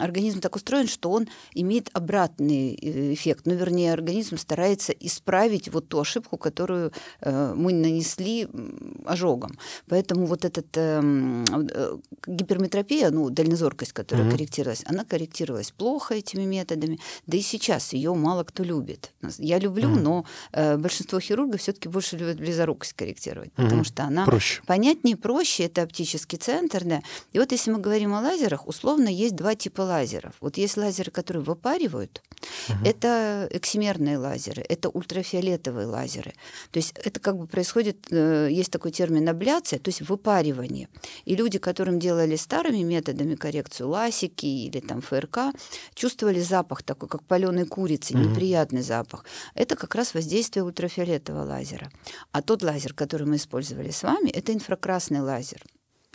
организм 0.00 0.40
так 0.40 0.56
устроен, 0.56 0.88
что 0.88 1.10
он 1.10 1.28
имеет 1.54 1.88
обратный 1.92 2.74
э, 2.74 3.14
эффект. 3.14 3.46
Ну, 3.46 3.54
вернее, 3.54 3.92
организм 3.92 4.36
старается 4.36 4.92
исправить 4.92 5.68
вот 5.68 5.88
ту 5.88 6.00
ошибку, 6.00 6.36
которую 6.36 6.92
э, 7.20 7.54
мы 7.54 7.72
нанесли 7.72 8.48
ожогом. 9.04 9.58
Поэтому 9.88 10.26
вот 10.26 10.44
эта 10.44 10.62
эм, 10.74 11.44
э, 11.44 11.96
гиперметропия, 12.26 13.10
ну, 13.10 13.30
дальнозоркость, 13.30 13.92
которая 13.92 14.26
mm-hmm. 14.26 14.30
корректировалась, 14.30 14.82
она 14.86 15.04
корректировалась 15.04 15.70
плохо 15.70 16.14
этими 16.14 16.44
методами. 16.44 16.98
Да 17.26 17.36
и 17.36 17.40
сейчас 17.40 17.92
ее 17.92 18.14
мало 18.14 18.44
кто 18.44 18.64
любит. 18.64 19.12
Я 19.38 19.58
люблю, 19.58 19.88
mm-hmm. 19.88 20.24
но 20.52 20.76
большинство 20.78 21.20
хирургов 21.20 21.60
все-таки 21.60 21.88
больше 21.88 22.16
любят 22.16 22.38
близорукость 22.38 22.94
корректировать, 22.94 23.50
mm-hmm. 23.50 23.64
потому 23.64 23.84
что 23.84 24.04
она 24.04 24.24
проще. 24.24 24.62
понятнее, 24.66 25.16
проще. 25.16 25.64
Это 25.64 25.82
оптический 25.82 26.38
центр, 26.38 26.84
да. 26.84 27.00
И 27.32 27.38
вот 27.38 27.52
если 27.52 27.70
мы 27.70 27.78
говорим 27.78 28.14
о 28.14 28.20
лазерах, 28.20 28.66
условно 28.66 29.08
есть 29.08 29.35
два 29.36 29.54
типа 29.54 29.82
лазеров. 29.82 30.34
Вот 30.40 30.56
есть 30.56 30.76
лазеры, 30.76 31.10
которые 31.10 31.42
выпаривают. 31.42 32.22
Угу. 32.68 32.78
Это 32.84 33.48
эксимерные 33.50 34.18
лазеры, 34.18 34.64
это 34.68 34.88
ультрафиолетовые 34.88 35.86
лазеры. 35.86 36.34
То 36.70 36.78
есть 36.78 36.92
это 37.04 37.20
как 37.20 37.36
бы 37.36 37.46
происходит, 37.46 38.06
э, 38.10 38.48
есть 38.50 38.70
такой 38.70 38.90
термин 38.90 39.28
абляция, 39.28 39.78
то 39.78 39.88
есть 39.88 40.00
выпаривание. 40.02 40.88
И 41.24 41.36
люди, 41.36 41.58
которым 41.58 41.98
делали 41.98 42.36
старыми 42.36 42.82
методами 42.82 43.34
коррекцию 43.34 43.88
ласики 43.88 44.46
или 44.46 44.80
там 44.80 45.00
ФРК, 45.00 45.38
чувствовали 45.94 46.40
запах 46.40 46.82
такой, 46.82 47.08
как 47.08 47.22
паленой 47.24 47.66
курицы, 47.66 48.14
угу. 48.14 48.22
неприятный 48.22 48.82
запах. 48.82 49.24
Это 49.54 49.76
как 49.76 49.94
раз 49.94 50.14
воздействие 50.14 50.64
ультрафиолетового 50.64 51.44
лазера. 51.44 51.90
А 52.32 52.42
тот 52.42 52.62
лазер, 52.62 52.94
который 52.94 53.26
мы 53.26 53.36
использовали 53.36 53.90
с 53.90 54.02
вами, 54.02 54.30
это 54.30 54.52
инфракрасный 54.52 55.20
лазер. 55.20 55.62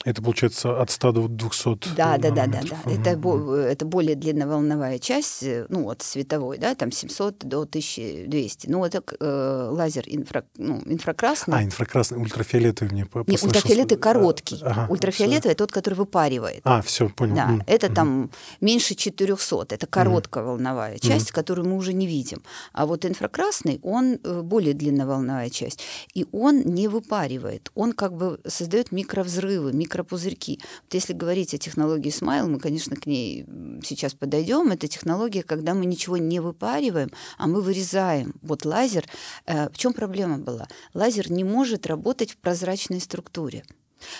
Это 0.05 0.21
получается 0.21 0.81
от 0.81 0.89
100 0.89 1.11
до 1.11 1.27
200 1.27 1.95
Да, 1.95 2.17
да, 2.17 2.31
да, 2.31 2.47
да, 2.47 2.61
да. 2.61 2.91
Это, 2.91 3.09
это 3.11 3.85
более 3.85 4.15
длинноволновая 4.15 4.99
часть, 4.99 5.43
э, 5.43 5.65
ну, 5.69 5.89
от 5.89 6.01
световой, 6.01 6.57
да, 6.57 6.75
там 6.75 6.91
700 6.91 7.39
до 7.39 7.61
1200. 7.61 8.67
Ну, 8.67 8.85
это 8.85 9.03
э, 9.19 9.69
лазер 9.71 10.03
инфра, 10.07 10.43
ну, 10.57 10.81
инфракрасный. 10.85 11.57
А, 11.57 11.63
инфракрасный, 11.63 12.17
ультрафиолетовый 12.17 12.93
мне 12.93 13.05
послышался. 13.05 13.45
Не, 13.45 13.49
ультрафиолетовый 13.49 14.01
короткий. 14.01 14.59
Ага, 14.63 14.87
ультрафиолетовый 14.89 15.55
тот, 15.55 15.71
который 15.71 15.95
выпаривает. 15.95 16.61
А, 16.63 16.81
все, 16.81 17.09
понял. 17.09 17.35
Да, 17.35 17.49
mm 17.49 17.61
это 17.71 17.93
там 17.93 18.31
меньше 18.59 18.95
400. 18.95 19.75
Это 19.75 19.87
короткая 19.87 20.43
волновая 20.43 20.97
часть, 20.99 21.31
которую 21.31 21.69
мы 21.69 21.77
уже 21.77 21.93
не 21.93 22.07
видим. 22.07 22.43
А 22.73 22.85
вот 22.85 23.05
инфракрасный, 23.05 23.79
он 23.81 24.19
э, 24.23 24.41
более 24.41 24.73
длинноволновая 24.73 25.49
часть. 25.49 25.81
И 26.13 26.25
он 26.31 26.61
не 26.61 26.87
выпаривает. 26.87 27.71
Он 27.75 27.93
как 27.93 28.13
бы 28.13 28.39
создает 28.45 28.91
микровзрывы, 28.91 29.71
микро 29.73 29.90
микропузырьки. 29.91 30.59
Вот 30.83 30.93
если 30.93 31.13
говорить 31.13 31.53
о 31.53 31.57
технологии 31.57 32.11
Smile, 32.11 32.47
мы, 32.47 32.59
конечно, 32.59 32.95
к 32.95 33.05
ней 33.05 33.45
сейчас 33.83 34.13
подойдем. 34.13 34.71
Это 34.71 34.87
технология, 34.87 35.43
когда 35.43 35.73
мы 35.73 35.85
ничего 35.85 36.17
не 36.17 36.39
выпариваем, 36.39 37.11
а 37.37 37.47
мы 37.47 37.61
вырезаем. 37.61 38.33
Вот 38.41 38.65
лазер. 38.65 39.05
Э, 39.45 39.69
в 39.69 39.77
чем 39.77 39.93
проблема 39.93 40.37
была? 40.37 40.67
Лазер 40.93 41.31
не 41.31 41.43
может 41.43 41.87
работать 41.87 42.31
в 42.31 42.37
прозрачной 42.37 43.01
структуре. 43.01 43.63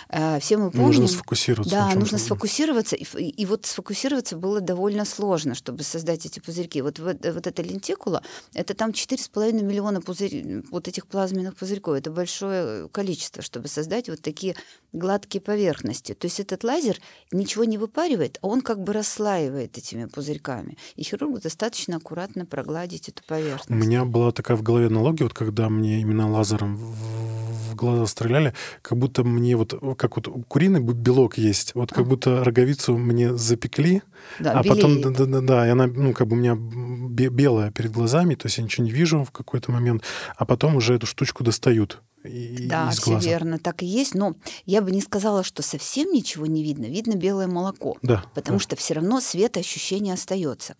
Э, 0.10 0.40
все 0.40 0.58
мы 0.58 0.72
помним... 0.72 0.88
Нужно 0.88 1.08
сфокусироваться. 1.08 1.75
Да, 1.75 1.96
нужно 1.96 2.18
сфокусироваться. 2.18 2.96
И, 2.96 3.04
и 3.04 3.46
вот 3.46 3.66
сфокусироваться 3.66 4.38
было 4.38 4.62
довольно 4.62 5.06
сложно, 5.06 5.56
чтобы 5.56 5.84
создать 5.84 6.25
эти 6.25 6.40
пузырьки. 6.40 6.82
Вот, 6.82 7.00
вот, 7.00 7.18
вот 7.25 7.48
эта 7.48 7.62
лентикула, 7.62 8.24
это 8.54 8.74
там 8.74 8.92
4,5 8.92 9.63
миллиона 9.63 10.01
пузырь, 10.01 10.63
вот 10.70 10.88
этих 10.88 11.08
плазменных 11.08 11.56
пузырьков. 11.56 11.96
Это 11.96 12.12
большое 12.12 12.90
количество, 12.90 13.42
чтобы 13.42 13.68
создать 13.68 14.10
вот 14.10 14.22
такие 14.22 14.56
гладкие 14.93 15.41
поверхности. 15.41 16.13
То 16.13 16.27
есть 16.27 16.39
этот 16.39 16.63
лазер 16.63 16.98
ничего 17.31 17.63
не 17.63 17.77
выпаривает, 17.77 18.38
а 18.41 18.48
он 18.48 18.62
как 18.62 18.83
бы 18.83 18.93
расслаивает 18.93 19.77
этими 19.77 20.05
пузырьками. 20.05 20.77
И 20.95 21.03
хирургу 21.03 21.39
достаточно 21.39 21.98
аккуратно 21.98 22.45
прогладить 22.45 23.10
эту 23.10 23.24
поверхность. 23.24 23.69
У 23.69 23.74
меня 23.74 24.05
была 24.05 24.31
такая 24.31 24.57
в 24.57 24.63
голове 24.63 24.88
аналогия, 24.88 25.24
вот 25.24 25.33
когда 25.33 25.69
мне 25.69 26.01
именно 26.01 26.29
лазером 26.29 26.75
в 26.77 27.75
глаза 27.75 28.05
стреляли, 28.05 28.53
как 28.81 28.98
будто 28.98 29.24
мне 29.24 29.55
вот, 29.55 29.74
как 29.98 30.15
вот 30.15 30.27
куриный 30.48 30.81
белок 30.81 31.38
есть, 31.38 31.74
вот 31.74 31.91
как 31.91 32.05
а. 32.05 32.10
будто 32.10 32.43
роговицу 32.43 32.98
мне 32.98 33.36
запекли, 33.36 34.03
да, 34.39 34.51
а 34.51 34.63
белеет. 34.63 34.75
потом, 34.75 35.01
да, 35.01 35.25
да, 35.25 35.41
да, 35.41 35.67
и 35.67 35.69
она, 35.69 35.88
ну, 35.88 36.13
как 36.13 36.27
бы 36.27 36.36
у 36.36 36.39
меня 36.39 36.55
белая 36.55 37.71
перед 37.71 37.91
глазами, 37.91 38.36
то 38.36 38.48
есть 38.48 38.57
я 38.57 38.63
ничего 38.63 38.86
не 38.86 38.91
вижу 38.91 39.24
в 39.24 39.31
какой-то 39.31 39.71
момент, 39.71 40.03
а 40.36 40.45
потом 40.45 40.75
уже 40.75 40.95
эту 40.95 41.05
штучку 41.05 41.43
достают 41.43 42.01
и, 42.24 42.68
да, 42.68 42.90
из 42.90 43.00
глаза. 43.00 43.20
все 43.20 43.30
верно, 43.30 43.60
так 43.60 43.84
и 43.84 43.86
есть. 43.86 44.13
Но 44.13 44.36
я 44.66 44.82
бы 44.82 44.92
не 44.92 45.01
сказала, 45.01 45.44
что 45.44 45.62
совсем 45.62 46.12
ничего 46.12 46.46
не 46.46 46.63
видно. 46.63 46.86
Видно 46.86 47.16
белое 47.16 47.48
молоко. 47.48 47.98
Да, 48.01 48.24
потому 48.34 48.60
да. 48.60 48.63
что 48.63 48.75
все 48.75 48.96
равно 48.96 49.20
светоощущение 49.22 50.13
остается. 50.13 50.75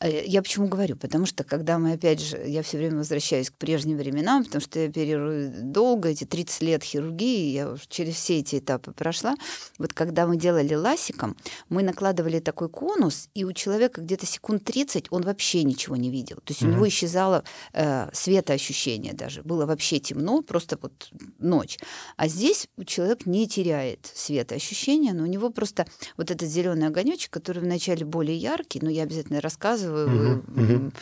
Э, 0.00 0.24
я 0.24 0.42
почему 0.42 0.68
говорю? 0.68 0.96
Потому 0.96 1.26
что 1.26 1.44
когда 1.44 1.78
мы, 1.78 1.92
опять 1.92 2.20
же, 2.20 2.36
я 2.46 2.62
все 2.62 2.78
время 2.78 2.98
возвращаюсь 2.98 3.50
к 3.50 3.54
прежним 3.54 3.96
временам, 3.96 4.44
потому 4.44 4.60
что 4.60 4.78
я 4.78 4.88
оперирую 4.88 5.52
долго, 5.62 6.10
эти 6.10 6.24
30 6.24 6.62
лет 6.62 6.82
хирургии, 6.84 7.52
я 7.52 7.70
уже 7.70 7.82
через 7.88 8.14
все 8.14 8.38
эти 8.38 8.58
этапы 8.58 8.92
прошла. 8.92 9.34
Вот 9.78 9.92
когда 9.92 10.26
мы 10.26 10.36
делали 10.36 10.74
ласиком, 10.74 11.36
мы 11.68 11.82
накладывали 11.82 12.38
такой 12.40 12.68
конус, 12.68 13.28
и 13.34 13.44
у 13.44 13.52
человека 13.52 14.00
где-то 14.00 14.26
секунд 14.26 14.64
30 14.64 15.06
он 15.10 15.22
вообще 15.22 15.64
ничего 15.64 15.96
не 15.96 16.10
видел. 16.10 16.36
То 16.36 16.52
есть 16.52 16.62
mm-hmm. 16.62 16.68
у 16.68 16.72
него 16.72 16.88
исчезало 16.88 17.44
э, 17.72 18.08
светоощущение 18.12 19.14
даже. 19.14 19.42
Было 19.42 19.66
вообще 19.66 19.98
темно, 19.98 20.42
просто 20.42 20.78
вот 20.80 21.10
ночь. 21.38 21.78
А 22.16 22.28
здесь 22.28 22.68
человек 22.86 23.26
не 23.26 23.48
теряет 23.48 24.10
светоощущения, 24.14 25.12
но 25.12 25.24
у 25.24 25.26
него 25.26 25.50
просто 25.50 25.86
вот 26.16 26.30
этот 26.30 26.48
зеленый 26.48 26.86
огонечек, 26.86 27.32
который 27.32 27.62
вначале 27.62 28.04
более 28.04 28.36
яркий, 28.36 28.80
но 28.80 28.90
я 28.90 29.02
обязательно 29.02 29.40
рассказываю, 29.40 29.87
рассказываю, 29.88 30.44
угу, 30.54 30.92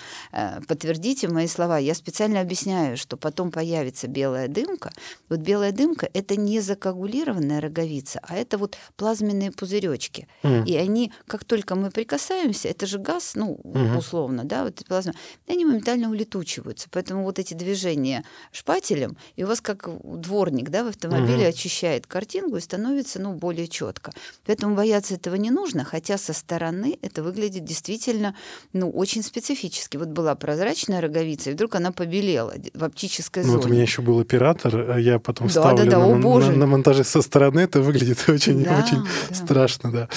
подтвердите 0.67 1.29
мои 1.29 1.47
слова. 1.47 1.79
Я 1.79 1.95
специально 1.95 2.41
объясняю, 2.41 2.97
что 2.97 3.17
потом 3.17 3.51
появится 3.51 4.09
белая 4.09 4.49
дымка. 4.49 4.93
Вот 5.29 5.41
белая 5.41 5.73
дымка 5.73 6.09
это 6.13 6.37
не 6.37 6.61
закоагулированная 6.61 7.61
роговица, 7.61 8.21
а 8.23 8.37
это 8.37 8.59
вот 8.59 8.77
плазменные 8.97 9.51
пузыречки. 9.51 10.29
Угу. 10.43 10.65
И 10.67 10.77
они, 10.77 11.13
как 11.27 11.45
только 11.45 11.75
мы 11.75 11.91
прикасаемся, 11.91 12.69
это 12.69 12.87
же 12.87 12.99
газ, 12.99 13.33
ну, 13.35 13.53
угу. 13.63 13.99
условно, 13.99 14.45
да, 14.45 14.65
вот 14.65 14.85
плазма, 14.87 15.15
они 15.49 15.65
моментально 15.65 16.11
улетучиваются. 16.11 16.89
Поэтому 16.91 17.25
вот 17.25 17.39
эти 17.39 17.55
движения 17.55 18.25
шпателем, 18.53 19.17
и 19.37 19.45
у 19.45 19.47
вас 19.47 19.61
как 19.61 19.89
дворник, 20.03 20.71
да, 20.71 20.85
в 20.85 20.89
автомобиле 20.89 21.43
угу. 21.43 21.49
очищает 21.49 22.07
картинку 22.07 22.57
и 22.57 22.61
становится, 22.61 23.21
ну, 23.21 23.33
более 23.33 23.69
четко. 23.69 24.13
Поэтому 24.45 24.75
бояться 24.75 25.15
этого 25.15 25.35
не 25.37 25.51
нужно, 25.51 25.85
хотя 25.85 26.19
со 26.19 26.33
стороны 26.33 26.99
это 27.03 27.23
выглядит 27.23 27.65
действительно 27.65 28.35
ну, 28.77 28.91
очень 28.91 29.23
специфически. 29.23 29.97
Вот 29.97 30.09
была 30.09 30.35
прозрачная 30.35 31.01
роговица, 31.01 31.51
и 31.51 31.53
вдруг 31.55 31.75
она 31.75 31.93
побелела 31.93 32.55
в 32.75 32.85
оптической 32.85 33.43
ну, 33.43 33.53
зоне. 33.53 33.59
Вот 33.59 33.67
у 33.67 33.73
меня 33.73 33.83
еще 33.83 34.03
был 34.03 34.21
оператор, 34.21 34.91
а 34.91 34.99
я 34.99 35.19
потом 35.19 35.49
да, 35.49 35.53
ставлю 35.53 35.85
да, 35.85 35.99
да, 35.99 36.07
на, 36.07 36.39
на, 36.39 36.53
на 36.53 36.67
монтаже 36.67 37.05
со 37.05 37.23
стороны, 37.23 37.61
это 37.61 37.81
выглядит 37.81 38.25
очень, 38.29 38.63
да, 38.63 38.83
очень 38.85 39.03
да. 39.29 39.35
страшно, 39.35 39.93
да. 39.93 40.09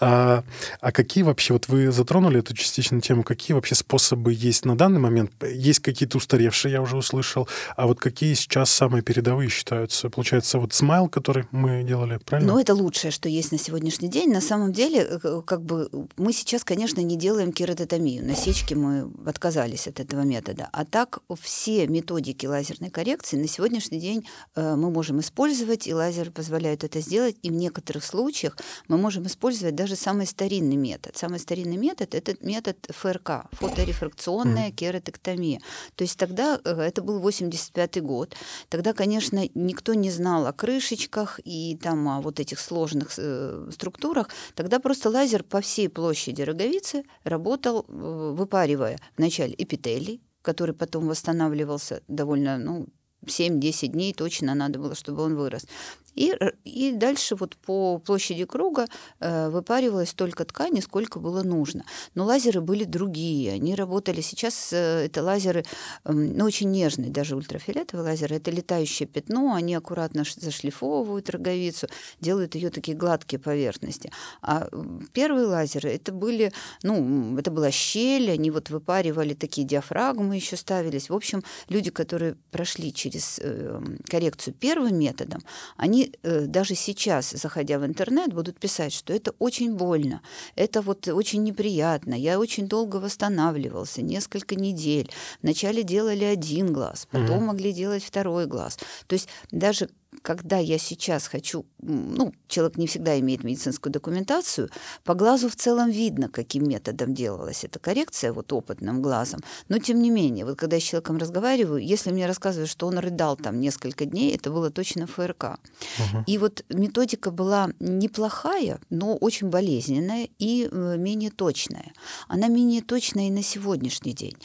А, 0.00 0.44
а 0.80 0.92
какие 0.92 1.24
вообще, 1.24 1.52
вот 1.52 1.68
вы 1.68 1.90
затронули 1.90 2.38
эту 2.38 2.54
частичную 2.54 3.00
тему, 3.00 3.22
какие 3.22 3.54
вообще 3.54 3.74
способы 3.74 4.32
есть 4.32 4.64
на 4.64 4.76
данный 4.76 5.00
момент? 5.00 5.32
Есть 5.42 5.80
какие-то 5.80 6.18
устаревшие, 6.18 6.72
я 6.72 6.82
уже 6.82 6.96
услышал, 6.96 7.48
а 7.76 7.86
вот 7.86 8.00
какие 8.00 8.34
сейчас 8.34 8.70
самые 8.70 9.02
передовые 9.02 9.50
считаются? 9.50 10.10
Получается, 10.10 10.58
вот 10.58 10.72
смайл, 10.72 11.08
который 11.08 11.46
мы 11.50 11.82
делали, 11.82 12.18
правильно? 12.24 12.52
Ну, 12.52 12.60
это 12.60 12.74
лучшее, 12.74 13.10
что 13.10 13.28
есть 13.28 13.52
на 13.52 13.58
сегодняшний 13.58 14.08
день. 14.08 14.32
На 14.32 14.40
самом 14.40 14.72
деле, 14.72 15.06
э, 15.22 15.42
как 15.44 15.62
бы 15.62 15.88
мы 16.16 16.32
сейчас, 16.32 16.64
конечно, 16.64 17.00
не 17.00 17.16
делаем 17.16 17.52
кератотомию 17.52 18.03
лазеротомию. 18.04 18.24
Насечки 18.24 18.74
мы 18.74 19.10
отказались 19.26 19.88
от 19.88 20.00
этого 20.00 20.22
метода. 20.22 20.68
А 20.72 20.84
так 20.84 21.20
все 21.40 21.86
методики 21.86 22.46
лазерной 22.46 22.90
коррекции 22.90 23.36
на 23.36 23.48
сегодняшний 23.48 24.00
день 24.00 24.26
э, 24.54 24.76
мы 24.76 24.90
можем 24.90 25.20
использовать, 25.20 25.86
и 25.86 25.94
лазер 25.94 26.30
позволяет 26.30 26.84
это 26.84 27.00
сделать. 27.00 27.36
И 27.42 27.50
в 27.50 27.54
некоторых 27.54 28.04
случаях 28.04 28.56
мы 28.88 28.98
можем 28.98 29.26
использовать 29.26 29.74
даже 29.74 29.96
самый 29.96 30.26
старинный 30.26 30.76
метод. 30.76 31.16
Самый 31.16 31.38
старинный 31.38 31.76
метод– 31.76 32.14
это 32.16 32.34
метод 32.40 32.76
ФРК, 32.90 33.46
фоторефракционная 33.52 34.70
кератоктомия. 34.70 35.60
То 35.94 36.04
есть 36.04 36.18
тогда, 36.18 36.60
э, 36.64 36.80
это 36.80 37.02
был 37.02 37.20
85 37.20 38.02
год, 38.02 38.34
тогда, 38.68 38.92
конечно, 38.92 39.48
никто 39.54 39.94
не 39.94 40.10
знал 40.10 40.46
о 40.46 40.52
крышечках 40.52 41.40
и 41.44 41.78
там 41.82 42.08
о 42.08 42.20
вот 42.20 42.40
этих 42.40 42.60
сложных 42.60 43.12
э, 43.18 43.68
структурах. 43.72 44.28
Тогда 44.54 44.78
просто 44.78 45.10
лазер 45.10 45.42
по 45.42 45.60
всей 45.60 45.88
площади 45.88 46.42
роговицы 46.42 47.04
работал 47.24 47.86
выпаривая 47.94 48.98
вначале 49.16 49.54
эпителий, 49.56 50.20
который 50.42 50.74
потом 50.74 51.08
восстанавливался 51.08 52.02
довольно, 52.08 52.58
ну, 52.58 52.86
7-10 53.24 53.88
дней 53.88 54.12
точно 54.12 54.54
надо 54.54 54.78
было, 54.78 54.94
чтобы 54.94 55.22
он 55.22 55.36
вырос. 55.36 55.66
И, 56.14 56.34
и 56.64 56.92
дальше 56.92 57.36
вот 57.36 57.56
по 57.56 57.98
площади 57.98 58.44
круга 58.44 58.86
э, 59.20 59.48
выпаривалась 59.50 60.10
столько 60.10 60.44
ткани, 60.44 60.80
сколько 60.80 61.18
было 61.18 61.42
нужно. 61.42 61.84
Но 62.14 62.24
лазеры 62.24 62.60
были 62.60 62.84
другие, 62.84 63.52
они 63.52 63.74
работали 63.74 64.20
сейчас, 64.20 64.72
э, 64.72 65.06
это 65.06 65.22
лазеры, 65.22 65.64
э, 66.04 66.12
ну, 66.12 66.44
очень 66.44 66.70
нежные, 66.70 67.10
даже 67.10 67.36
ультрафиолетовые 67.36 68.04
лазеры, 68.04 68.36
это 68.36 68.50
летающее 68.50 69.08
пятно, 69.08 69.54
они 69.54 69.74
аккуратно 69.74 70.24
зашлифовывают 70.36 71.30
роговицу, 71.30 71.88
делают 72.20 72.54
ее 72.54 72.70
такие 72.70 72.96
гладкие 72.96 73.40
поверхности. 73.40 74.10
А 74.42 74.68
первые 75.12 75.46
лазеры, 75.46 75.90
это 75.90 76.12
были, 76.12 76.52
ну, 76.82 77.36
это 77.38 77.50
была 77.50 77.70
щель, 77.70 78.30
они 78.30 78.50
вот 78.50 78.70
выпаривали 78.70 79.34
такие 79.34 79.66
диафрагмы 79.66 80.36
еще 80.36 80.56
ставились. 80.56 81.10
В 81.10 81.14
общем, 81.14 81.42
люди, 81.68 81.90
которые 81.90 82.36
прошли 82.50 82.92
через 82.92 83.40
э, 83.42 83.80
коррекцию 84.08 84.54
первым 84.54 84.98
методом, 84.98 85.42
они 85.76 86.03
э, 86.22 86.46
даже 86.46 86.74
сейчас, 86.74 87.30
заходя 87.30 87.78
в 87.78 87.86
интернет, 87.86 88.32
будут 88.32 88.58
писать, 88.58 88.92
что 88.92 89.12
это 89.12 89.32
очень 89.38 89.74
больно, 89.74 90.20
это 90.56 90.82
вот 90.82 91.08
очень 91.08 91.42
неприятно, 91.42 92.14
я 92.14 92.38
очень 92.38 92.66
долго 92.68 92.96
восстанавливался, 92.96 94.02
несколько 94.02 94.54
недель. 94.54 95.10
Вначале 95.42 95.82
делали 95.82 96.24
один 96.24 96.72
глаз, 96.72 97.06
потом 97.10 97.42
mm 97.42 97.44
могли 97.44 97.72
делать 97.72 98.02
второй 98.02 98.46
глаз. 98.46 98.78
То 99.06 99.14
есть 99.14 99.28
даже 99.50 99.90
когда 100.22 100.58
я 100.58 100.78
сейчас 100.78 101.26
хочу, 101.26 101.66
ну, 101.80 102.32
человек 102.48 102.76
не 102.76 102.86
всегда 102.86 103.18
имеет 103.20 103.44
медицинскую 103.44 103.92
документацию, 103.92 104.70
по 105.04 105.14
глазу 105.14 105.48
в 105.48 105.56
целом 105.56 105.90
видно, 105.90 106.28
каким 106.28 106.68
методом 106.68 107.14
делалась 107.14 107.64
эта 107.64 107.78
коррекция, 107.78 108.32
вот 108.32 108.52
опытным 108.52 109.02
глазом. 109.02 109.40
Но 109.68 109.78
тем 109.78 110.00
не 110.00 110.10
менее, 110.10 110.44
вот 110.44 110.58
когда 110.58 110.76
я 110.76 110.80
с 110.80 110.84
человеком 110.84 111.18
разговариваю, 111.18 111.82
если 111.82 112.10
мне 112.10 112.26
рассказывают, 112.26 112.70
что 112.70 112.86
он 112.86 112.98
рыдал 112.98 113.36
там 113.36 113.60
несколько 113.60 114.04
дней, 114.04 114.34
это 114.34 114.50
было 114.50 114.70
точно 114.70 115.06
ФРК. 115.06 115.44
Угу. 115.44 116.24
И 116.26 116.38
вот 116.38 116.64
методика 116.68 117.30
была 117.30 117.70
неплохая, 117.80 118.80
но 118.90 119.16
очень 119.16 119.48
болезненная 119.48 120.28
и 120.38 120.68
э, 120.70 120.96
менее 120.98 121.30
точная. 121.30 121.92
Она 122.28 122.48
менее 122.48 122.82
точная 122.82 123.28
и 123.28 123.30
на 123.30 123.42
сегодняшний 123.42 124.12
день. 124.12 124.36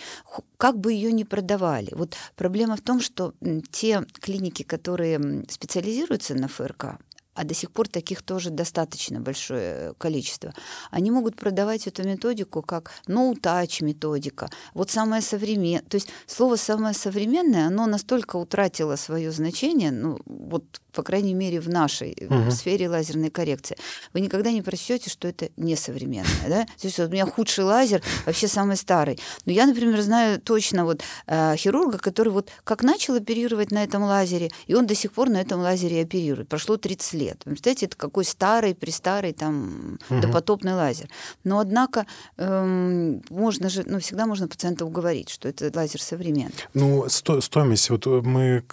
Как 0.58 0.78
бы 0.78 0.92
ее 0.92 1.12
ни 1.12 1.24
продавали. 1.24 1.94
Вот 1.94 2.16
проблема 2.36 2.76
в 2.76 2.82
том, 2.82 3.00
что 3.00 3.34
те 3.72 4.06
клиники, 4.20 4.64
которые 4.64 5.46
специализируются 5.60 6.36
на 6.36 6.48
ФРК, 6.48 6.86
а 7.34 7.44
до 7.44 7.54
сих 7.54 7.72
пор 7.72 7.88
таких 7.88 8.22
тоже 8.22 8.50
достаточно 8.50 9.20
большое 9.20 9.94
количество, 9.98 10.54
они 10.90 11.12
могут 11.12 11.36
продавать 11.36 11.86
эту 11.88 12.04
методику 12.04 12.62
как 12.62 12.92
no-touch 13.08 13.84
методика. 13.84 14.50
Вот 14.74 14.90
самое 14.90 15.22
современное, 15.22 15.82
то 15.90 15.96
есть 15.96 16.10
слово 16.28 16.56
самое 16.56 16.94
современное, 16.94 17.68
оно 17.68 17.88
настолько 17.88 18.38
утратило 18.38 18.96
свое 18.96 19.32
значение, 19.32 19.92
ну 19.92 20.18
вот 20.26 20.82
по 20.92 21.04
крайней 21.04 21.34
мере, 21.34 21.60
в 21.60 21.70
нашей 21.70 22.16
угу. 22.30 22.52
сфере 22.52 22.90
лазерной 22.90 23.30
коррекции, 23.30 23.78
вы 24.14 24.22
никогда 24.22 24.52
не 24.52 24.62
прочтете, 24.62 25.10
что 25.10 25.28
это 25.28 25.50
несовременное. 25.58 26.48
Да? 26.48 26.66
То 26.66 26.88
есть 26.88 26.98
вот 26.98 27.10
у 27.10 27.12
меня 27.12 27.26
худший 27.26 27.64
лазер, 27.64 28.02
вообще 28.26 28.48
самый 28.48 28.78
старый. 28.78 29.20
Но 29.46 29.52
я, 29.52 29.66
например, 29.66 30.02
знаю 30.02 30.40
точно 30.42 30.86
вот 30.86 31.02
э, 31.28 31.56
хирурга, 31.56 31.98
который 31.98 32.30
вот 32.30 32.50
как 32.64 32.84
начал 32.84 33.16
оперировать 33.16 33.72
на 33.72 33.84
этом 33.84 34.04
лазере, 34.04 34.50
и 34.68 34.74
он 34.74 34.88
до 34.88 34.96
сих 34.96 35.12
пор 35.12 35.30
на 35.30 35.38
этом 35.38 35.62
лазере 35.62 36.02
оперирует. 36.02 36.50
Прошло 36.50 36.78
30 36.78 37.14
лет. 37.14 37.42
Вы 37.46 37.52
представляете, 37.52 37.86
это 37.88 37.98
какой 37.98 38.26
старый, 38.26 38.76
престарый 38.76 39.34
там 39.34 40.00
угу. 40.10 40.22
допотопный 40.22 40.74
лазер. 40.74 41.10
Но, 41.44 41.60
однако, 41.60 42.06
эм, 42.38 43.22
можно 43.30 43.70
же, 43.70 43.84
ну, 43.86 44.00
всегда 44.00 44.26
можно 44.26 44.48
пациента 44.48 44.86
уговорить, 44.86 45.30
что 45.30 45.48
это 45.48 45.72
лазер 45.74 46.02
современный. 46.02 46.54
Ну, 46.74 47.06
сто, 47.10 47.42
стоимость, 47.42 47.90
вот 47.90 48.06
мы 48.06 48.64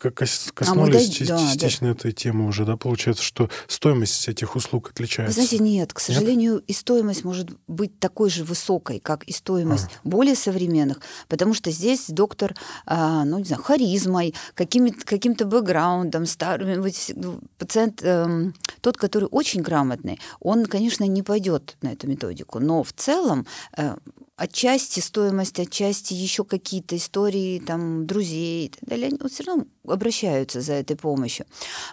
коснулись 0.00 1.20
а 1.22 1.26
да, 1.26 1.38
частично 1.38 1.88
да. 1.88 1.92
этой 1.92 2.12
темы 2.12 2.46
уже, 2.46 2.64
да, 2.64 2.76
получается, 2.76 3.22
что 3.22 3.50
стоимость 3.66 4.28
этих 4.28 4.56
услуг 4.56 4.90
отличается? 4.90 5.40
Вы 5.40 5.46
знаете, 5.46 5.62
нет, 5.62 5.92
к 5.92 6.00
сожалению, 6.00 6.54
нет? 6.54 6.64
и 6.66 6.72
стоимость 6.72 7.24
может 7.24 7.50
быть 7.66 7.98
такой 7.98 8.30
же 8.30 8.44
высокой, 8.44 8.98
как 8.98 9.24
и 9.24 9.32
стоимость 9.32 9.86
а. 9.86 10.08
более 10.08 10.34
современных, 10.34 11.00
потому 11.28 11.54
что 11.54 11.70
здесь 11.70 12.06
доктор, 12.08 12.54
а, 12.86 13.24
ну, 13.24 13.38
не 13.38 13.44
знаю, 13.44 13.62
харизмой, 13.62 14.34
каким-то 14.54 15.04
каким 15.04 15.34
бэкграундом, 15.34 16.26
старым, 16.26 16.82
ну, 17.14 17.40
пациент, 17.58 18.00
э, 18.02 18.52
тот, 18.80 18.96
который 18.96 19.28
очень 19.30 19.62
грамотный, 19.62 20.20
он, 20.40 20.66
конечно, 20.66 21.04
не 21.04 21.22
пойдет 21.22 21.76
на 21.82 21.92
эту 21.92 22.06
методику, 22.08 22.58
но 22.60 22.82
в 22.82 22.92
целом 22.92 23.46
э, 23.76 23.96
отчасти 24.40 25.00
стоимость, 25.00 25.60
отчасти 25.60 26.14
еще 26.14 26.44
какие-то 26.44 26.96
истории 26.96 27.58
там 27.60 28.06
друзей 28.06 28.66
и 28.66 28.68
так 28.70 28.88
далее, 28.88 29.10
вот 29.20 29.30
все 29.30 29.44
равно 29.44 29.66
обращаются 29.90 30.60
за 30.60 30.74
этой 30.74 30.96
помощью. 30.96 31.46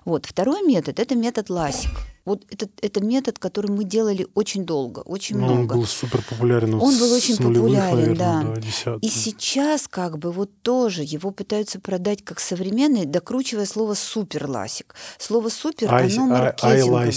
Вот. 0.05 0.25
Второй 0.25 0.63
метод– 0.63 0.99
это 1.01 1.15
метод 1.15 1.49
ласик. 1.49 1.91
Вот 2.25 2.43
это, 2.49 2.67
это 2.81 3.01
метод, 3.01 3.39
который 3.39 3.71
мы 3.71 3.85
делали 3.85 4.27
очень 4.33 4.65
долго, 4.65 4.99
очень 4.99 5.37
Но 5.37 5.47
ну, 5.47 5.53
много. 5.53 5.73
Он 5.73 5.79
был 5.79 5.85
супер 5.85 6.21
популярен. 6.29 6.73
Он 6.73 6.97
был 6.99 7.13
очень 7.13 7.37
популярен, 7.37 8.15
да. 8.15 8.43
да 8.43 8.97
и 9.01 9.07
сейчас 9.07 9.87
как 9.87 10.17
бы 10.17 10.33
вот 10.33 10.49
тоже 10.61 11.03
его 11.03 11.31
пытаются 11.31 11.79
продать 11.79 12.25
как 12.25 12.41
современный, 12.41 13.05
докручивая 13.05 13.65
слово 13.65 13.93
супер 13.93 14.49
ласик. 14.49 14.93
Слово 15.17 15.47
супер, 15.47 15.93
I, 15.93 16.11
оно 16.11 16.25
маркетинговое. 16.25 17.13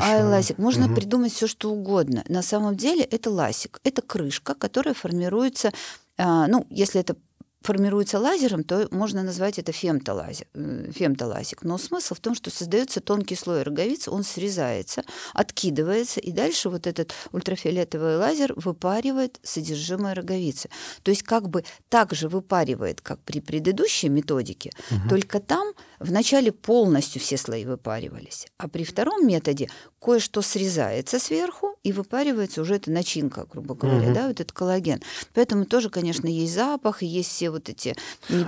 Ай-ласик. 0.00 0.56
Можно 0.56 0.86
угу. 0.86 0.94
придумать 0.94 1.34
все 1.34 1.46
что 1.46 1.70
угодно. 1.70 2.24
На 2.26 2.40
самом 2.40 2.76
деле 2.76 3.02
это 3.02 3.30
ласик. 3.30 3.80
Это 3.84 4.00
крышка, 4.00 4.54
которая 4.54 4.94
формируется 4.94 5.72
а, 6.18 6.46
ну, 6.46 6.66
если 6.70 7.00
это 7.00 7.16
формируется 7.62 8.18
лазером, 8.18 8.64
то 8.64 8.88
можно 8.90 9.22
назвать 9.22 9.58
это 9.58 9.72
фемтолазик. 9.72 10.46
Э, 10.54 10.90
фемтолазик. 10.94 11.62
Но 11.62 11.78
смысл 11.78 12.14
в 12.14 12.20
том, 12.20 12.34
что 12.34 12.50
создается 12.50 13.00
тонкий 13.00 13.34
слой 13.34 13.62
роговицы, 13.62 14.10
он 14.10 14.22
срезается, 14.22 15.04
откидывается, 15.34 16.20
и 16.20 16.30
дальше 16.32 16.68
вот 16.68 16.86
этот 16.86 17.12
ультрафиолетовый 17.32 18.16
лазер 18.16 18.52
выпаривает 18.56 19.40
содержимое 19.42 20.14
роговицы. 20.14 20.68
То 21.02 21.10
есть 21.10 21.22
как 21.22 21.48
бы 21.48 21.64
так 21.88 22.12
же 22.12 22.28
выпаривает, 22.28 23.00
как 23.00 23.20
при 23.20 23.40
предыдущей 23.40 24.08
методике, 24.08 24.70
угу. 24.90 25.08
только 25.08 25.40
там 25.40 25.72
вначале 25.98 26.52
полностью 26.52 27.20
все 27.20 27.36
слои 27.36 27.64
выпаривались, 27.64 28.46
а 28.58 28.68
при 28.68 28.84
втором 28.84 29.26
методе 29.26 29.68
кое-что 30.00 30.42
срезается 30.42 31.18
сверху 31.18 31.76
и 31.82 31.92
выпаривается 31.92 32.60
уже 32.60 32.76
эта 32.76 32.90
начинка, 32.90 33.46
грубо 33.50 33.74
говоря, 33.74 34.08
угу. 34.08 34.14
да, 34.14 34.28
вот 34.28 34.40
этот 34.40 34.52
коллаген. 34.52 35.02
Поэтому 35.34 35.64
тоже, 35.64 35.90
конечно, 35.90 36.28
есть 36.28 36.54
запах, 36.54 37.02
есть 37.02 37.32
все 37.46 37.50
вот 37.50 37.68
эти... 37.68 37.94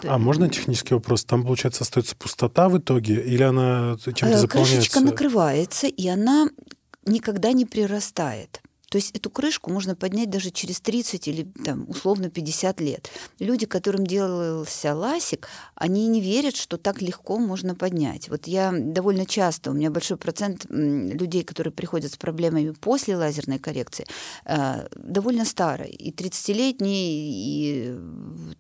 А 0.05 0.19
можно 0.19 0.49
технический 0.49 0.95
вопрос? 0.95 1.25
Там, 1.25 1.43
получается, 1.45 1.85
остается 1.85 2.17
пустота 2.17 2.69
в 2.69 2.79
итоге, 2.79 3.23
или 3.23 3.43
она 3.43 3.97
чем-то 4.05 4.27
э, 4.27 4.39
заполняется? 4.39 4.77
Крышечка 4.77 5.01
накрывается, 5.01 5.87
и 5.87 6.09
она 6.09 6.49
никогда 7.07 7.53
не 7.53 7.65
прирастает. 7.65 8.61
То 8.91 8.97
есть 8.97 9.15
эту 9.15 9.29
крышку 9.29 9.71
можно 9.71 9.95
поднять 9.95 10.31
даже 10.31 10.51
через 10.51 10.81
30 10.81 11.29
или 11.29 11.47
там, 11.65 11.85
условно 11.89 12.31
50 12.31 12.81
лет. 12.81 13.11
Люди, 13.39 13.67
которым 13.67 14.07
делался 14.07 14.95
ласик, 14.95 15.49
они 15.75 16.07
не 16.09 16.21
верят, 16.21 16.57
что 16.57 16.79
так 16.79 17.03
легко 17.03 17.39
можно 17.39 17.75
поднять. 17.75 18.31
Вот 18.31 18.47
я 18.47 18.73
довольно 18.73 19.27
часто, 19.27 19.71
у 19.71 19.75
меня 19.75 19.91
большой 19.91 20.17
процент 20.17 20.67
людей, 20.71 21.45
которые 21.45 21.73
приходят 21.73 22.13
с 22.13 22.17
проблемами 22.17 22.71
после 22.71 23.17
лазерной 23.17 23.59
коррекции, 23.59 24.07
э, 24.47 24.87
довольно 24.97 25.45
старые, 25.45 25.93
и 25.93 26.11
30-летние, 26.11 27.11
и 27.11 27.99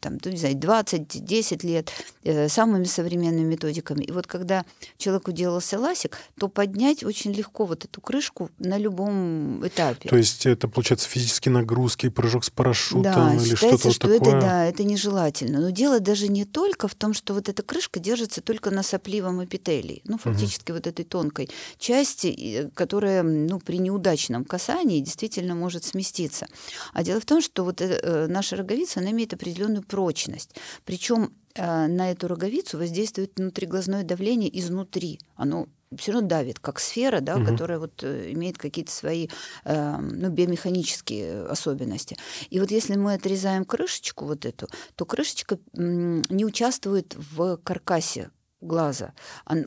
там, 0.00 0.18
ну, 0.22 0.30
не 0.30 0.36
знаю, 0.36 0.56
20-10 0.56 1.66
лет, 1.66 1.90
э, 2.24 2.48
самыми 2.48 2.84
современными 2.84 3.46
методиками. 3.46 4.04
И 4.04 4.12
вот 4.12 4.26
когда 4.26 4.66
человеку 4.98 5.32
делался 5.32 5.78
ласик, 5.78 6.18
то 6.38 6.48
поднять 6.48 7.02
очень 7.02 7.32
легко 7.32 7.64
вот 7.64 7.86
эту 7.86 8.00
крышку 8.02 8.50
на 8.58 8.76
любом 8.76 9.66
этапе 9.66 10.17
есть 10.18 10.46
это, 10.46 10.68
получается, 10.68 11.08
физические 11.08 11.52
нагрузки, 11.52 12.08
прыжок 12.08 12.44
с 12.44 12.50
парашютом 12.50 13.02
да, 13.02 13.34
или 13.34 13.54
что-то 13.54 13.90
что 13.90 14.08
вот 14.08 14.18
такое? 14.18 14.36
Это, 14.36 14.40
да, 14.40 14.66
это 14.66 14.84
нежелательно. 14.84 15.60
Но 15.60 15.70
дело 15.70 16.00
даже 16.00 16.28
не 16.28 16.44
только 16.44 16.88
в 16.88 16.94
том, 16.94 17.14
что 17.14 17.34
вот 17.34 17.48
эта 17.48 17.62
крышка 17.62 18.00
держится 18.00 18.40
только 18.40 18.70
на 18.70 18.82
сопливом 18.82 19.44
эпителии, 19.44 20.02
ну, 20.04 20.18
фактически 20.18 20.70
угу. 20.70 20.78
вот 20.78 20.86
этой 20.86 21.04
тонкой 21.04 21.50
части, 21.78 22.70
которая 22.74 23.22
ну, 23.22 23.60
при 23.60 23.78
неудачном 23.78 24.44
касании 24.44 25.00
действительно 25.00 25.54
может 25.54 25.84
сместиться. 25.84 26.46
А 26.92 27.02
дело 27.02 27.20
в 27.20 27.26
том, 27.26 27.40
что 27.40 27.64
вот 27.64 27.80
э, 27.80 28.26
наша 28.28 28.56
роговица, 28.56 29.00
она 29.00 29.10
имеет 29.10 29.32
определенную 29.32 29.82
прочность. 29.82 30.50
Причем 30.84 31.32
э, 31.54 31.86
на 31.86 32.10
эту 32.10 32.28
роговицу 32.28 32.78
воздействует 32.78 33.32
внутриглазное 33.36 34.04
давление 34.04 34.56
изнутри. 34.58 35.18
Оно 35.36 35.68
все 35.96 36.12
равно 36.12 36.28
давит, 36.28 36.58
как 36.58 36.80
сфера, 36.80 37.20
да, 37.20 37.36
угу. 37.36 37.46
которая 37.46 37.78
вот 37.78 38.02
э, 38.02 38.32
имеет 38.32 38.58
какие-то 38.58 38.92
свои 38.92 39.28
э, 39.64 39.96
ну, 39.96 40.28
биомеханические 40.30 41.46
особенности. 41.46 42.16
И 42.50 42.60
вот 42.60 42.70
если 42.70 42.96
мы 42.96 43.14
отрезаем 43.14 43.64
крышечку 43.64 44.24
вот 44.24 44.44
эту, 44.44 44.68
то 44.96 45.04
крышечка 45.04 45.58
не 45.74 46.44
участвует 46.44 47.14
в 47.16 47.56
каркасе 47.58 48.30
глаза, 48.60 49.12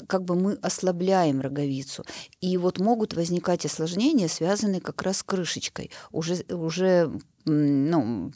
как 0.08 0.26
бы 0.26 0.36
мы 0.36 0.54
ослабляем 0.56 1.42
роговицу. 1.42 2.04
И 2.42 2.58
вот 2.58 2.80
могут 2.80 3.14
возникать 3.14 3.66
осложнения, 3.66 4.28
связанные 4.28 4.82
как 4.82 5.02
раз 5.02 5.20
с 5.20 5.24
крышечкой. 5.24 5.92
Уже, 6.12 6.44
уже 6.50 7.12
ну, 7.46 8.32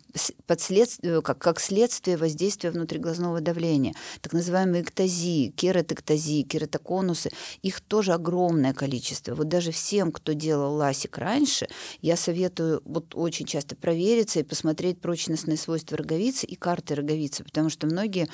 подследствие, 0.48 1.22
как, 1.22 1.38
как 1.38 1.60
следствие 1.60 2.18
воздействия 2.18 2.72
внутриглазного 2.72 3.42
давления. 3.42 3.94
Так 4.22 4.34
называемые 4.34 4.84
эктазии, 4.84 5.50
кератоктазии, 5.50 6.44
кератоконусы, 6.44 7.32
их 7.62 7.82
тоже 7.82 8.14
огромное 8.14 8.74
количество. 8.74 9.36
Вот 9.36 9.48
даже 9.48 9.72
всем, 9.72 10.12
кто 10.12 10.34
делал 10.34 10.76
ласик 10.76 11.18
раньше, 11.18 11.68
я 12.02 12.18
советую 12.18 12.82
вот 12.86 13.16
очень 13.16 13.46
часто 13.46 13.76
провериться 13.76 14.40
и 14.40 14.44
посмотреть 14.44 15.00
прочностные 15.00 15.58
свойства 15.58 15.98
роговицы 15.98 16.46
и 16.46 16.56
карты 16.56 16.96
роговицы, 16.96 17.44
потому 17.44 17.70
что 17.70 17.88
многие, 17.88 18.28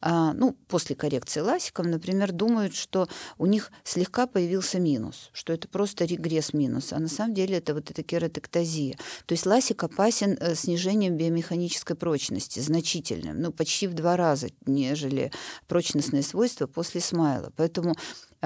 а, 0.00 0.32
ну, 0.32 0.56
после 0.68 0.96
коррекции 0.96 1.40
ласиком, 1.40 1.90
например, 1.90 2.32
думают, 2.32 2.74
что 2.74 3.08
у 3.38 3.46
них 3.46 3.70
слегка 3.84 4.26
появился 4.26 4.78
минус, 4.78 5.30
что 5.32 5.52
это 5.52 5.68
просто 5.68 6.04
регресс 6.04 6.52
минуса, 6.52 6.96
а 6.96 7.00
на 7.00 7.08
самом 7.08 7.34
деле 7.34 7.58
это 7.58 7.74
вот 7.74 7.90
эта 7.90 8.02
кератоктазия. 8.02 8.96
То 9.26 9.32
есть 9.32 9.46
ласик 9.46 9.82
опасен 9.84 10.13
э, 10.22 10.54
снижением 10.54 11.16
биомеханической 11.16 11.96
прочности, 11.96 12.60
значительным, 12.60 13.40
ну, 13.40 13.52
почти 13.52 13.86
в 13.86 13.94
два 13.94 14.16
раза, 14.16 14.48
нежели 14.66 15.30
прочностные 15.66 16.22
свойства 16.22 16.66
после 16.66 17.00
смайла. 17.00 17.52
Поэтому 17.56 17.94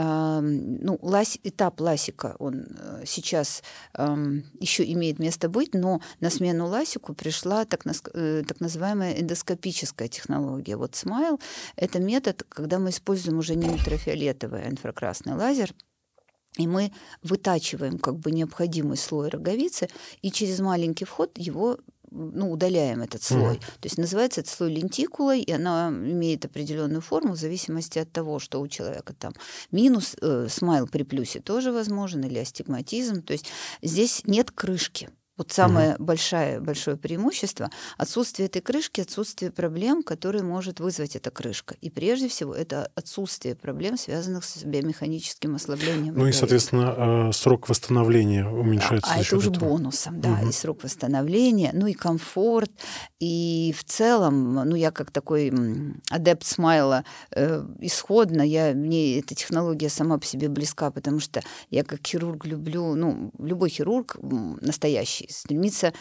ну, 0.00 0.98
лась, 1.02 1.40
этап 1.42 1.80
ласика, 1.80 2.36
он 2.38 2.66
э, 2.78 3.02
сейчас 3.04 3.64
эм, 3.94 4.44
еще 4.60 4.84
имеет 4.92 5.18
место 5.18 5.48
быть, 5.48 5.74
но 5.74 6.00
на 6.20 6.30
смену 6.30 6.68
ласику 6.68 7.14
пришла 7.14 7.64
так, 7.64 7.84
э, 8.14 8.44
так 8.46 8.60
называемая 8.60 9.20
эндоскопическая 9.20 10.06
технология. 10.06 10.76
Вот 10.76 10.94
смайл— 10.94 11.40
это 11.76 11.98
метод, 11.98 12.44
когда 12.48 12.78
мы 12.78 12.90
используем 12.90 13.38
уже 13.38 13.56
не 13.56 13.68
ультрафиолетовый, 13.68 14.62
а 14.66 14.70
инфракрасный 14.70 15.34
лазер, 15.34 15.74
и 16.56 16.66
мы 16.66 16.92
вытачиваем 17.22 17.98
как 17.98 18.18
бы 18.18 18.32
необходимый 18.32 18.96
слой 18.96 19.28
роговицы, 19.28 19.88
и 20.22 20.30
через 20.30 20.60
маленький 20.60 21.04
вход 21.04 21.36
его 21.36 21.78
ну, 22.10 22.50
удаляем 22.50 23.02
этот 23.02 23.22
слой. 23.22 23.56
Mm. 23.56 23.60
То 23.60 23.84
есть 23.84 23.98
называется 23.98 24.40
этот 24.40 24.52
слой 24.52 24.72
лентикулой, 24.72 25.40
и 25.40 25.52
она 25.52 25.88
имеет 25.90 26.44
определенную 26.44 27.00
форму 27.00 27.34
в 27.34 27.36
зависимости 27.38 27.98
от 27.98 28.10
того, 28.10 28.38
что 28.38 28.60
у 28.60 28.68
человека 28.68 29.14
там 29.14 29.34
минус, 29.70 30.16
э, 30.20 30.46
смайл 30.48 30.86
при 30.86 31.02
плюсе 31.02 31.40
тоже 31.40 31.72
возможен, 31.72 32.24
или 32.24 32.38
астигматизм. 32.38 33.22
То 33.22 33.32
есть 33.32 33.46
здесь 33.82 34.22
нет 34.24 34.50
крышки. 34.50 35.10
Вот 35.38 35.52
самое 35.52 35.94
угу. 35.94 36.04
большое, 36.04 36.60
большое 36.60 36.96
преимущество– 36.96 37.70
отсутствие 37.96 38.46
этой 38.46 38.60
крышки, 38.60 39.00
отсутствие 39.00 39.52
проблем, 39.52 40.02
которые 40.02 40.42
может 40.42 40.80
вызвать 40.80 41.14
эта 41.14 41.30
крышка. 41.30 41.76
И 41.80 41.90
прежде 41.90 42.28
всего 42.28 42.52
это 42.52 42.90
отсутствие 42.96 43.54
проблем, 43.54 43.96
связанных 43.96 44.44
с 44.44 44.64
биомеханическим 44.64 45.54
ослаблением. 45.54 46.14
Ну 46.16 46.26
и, 46.26 46.32
соответственно, 46.32 47.28
э, 47.28 47.32
срок 47.32 47.68
восстановления 47.68 48.46
уменьшается. 48.46 49.10
А, 49.10 49.14
а 49.14 49.20
это 49.20 49.36
уже 49.36 49.50
этого. 49.50 49.66
бонусом, 49.66 50.20
да, 50.20 50.32
угу. 50.32 50.48
и 50.48 50.52
срок 50.52 50.82
восстановления, 50.82 51.70
ну 51.72 51.86
и 51.86 51.92
комфорт, 51.92 52.72
и 53.20 53.72
в 53.78 53.84
целом, 53.84 54.54
ну 54.54 54.74
я 54.74 54.90
как 54.90 55.12
такой 55.12 55.52
адепт 56.10 56.44
смайла 56.44 57.04
э, 57.30 57.64
исходно, 57.78 58.42
я, 58.42 58.74
мне 58.74 59.20
эта 59.20 59.36
технология 59.36 59.88
сама 59.88 60.18
по 60.18 60.26
себе 60.26 60.48
близка, 60.48 60.90
потому 60.90 61.20
что 61.20 61.42
я 61.70 61.84
как 61.84 62.04
хирург 62.04 62.44
люблю, 62.44 62.96
ну 62.96 63.30
любой 63.38 63.70
хирург 63.70 64.16
настоящий, 64.20 65.27
стремится 65.28 65.92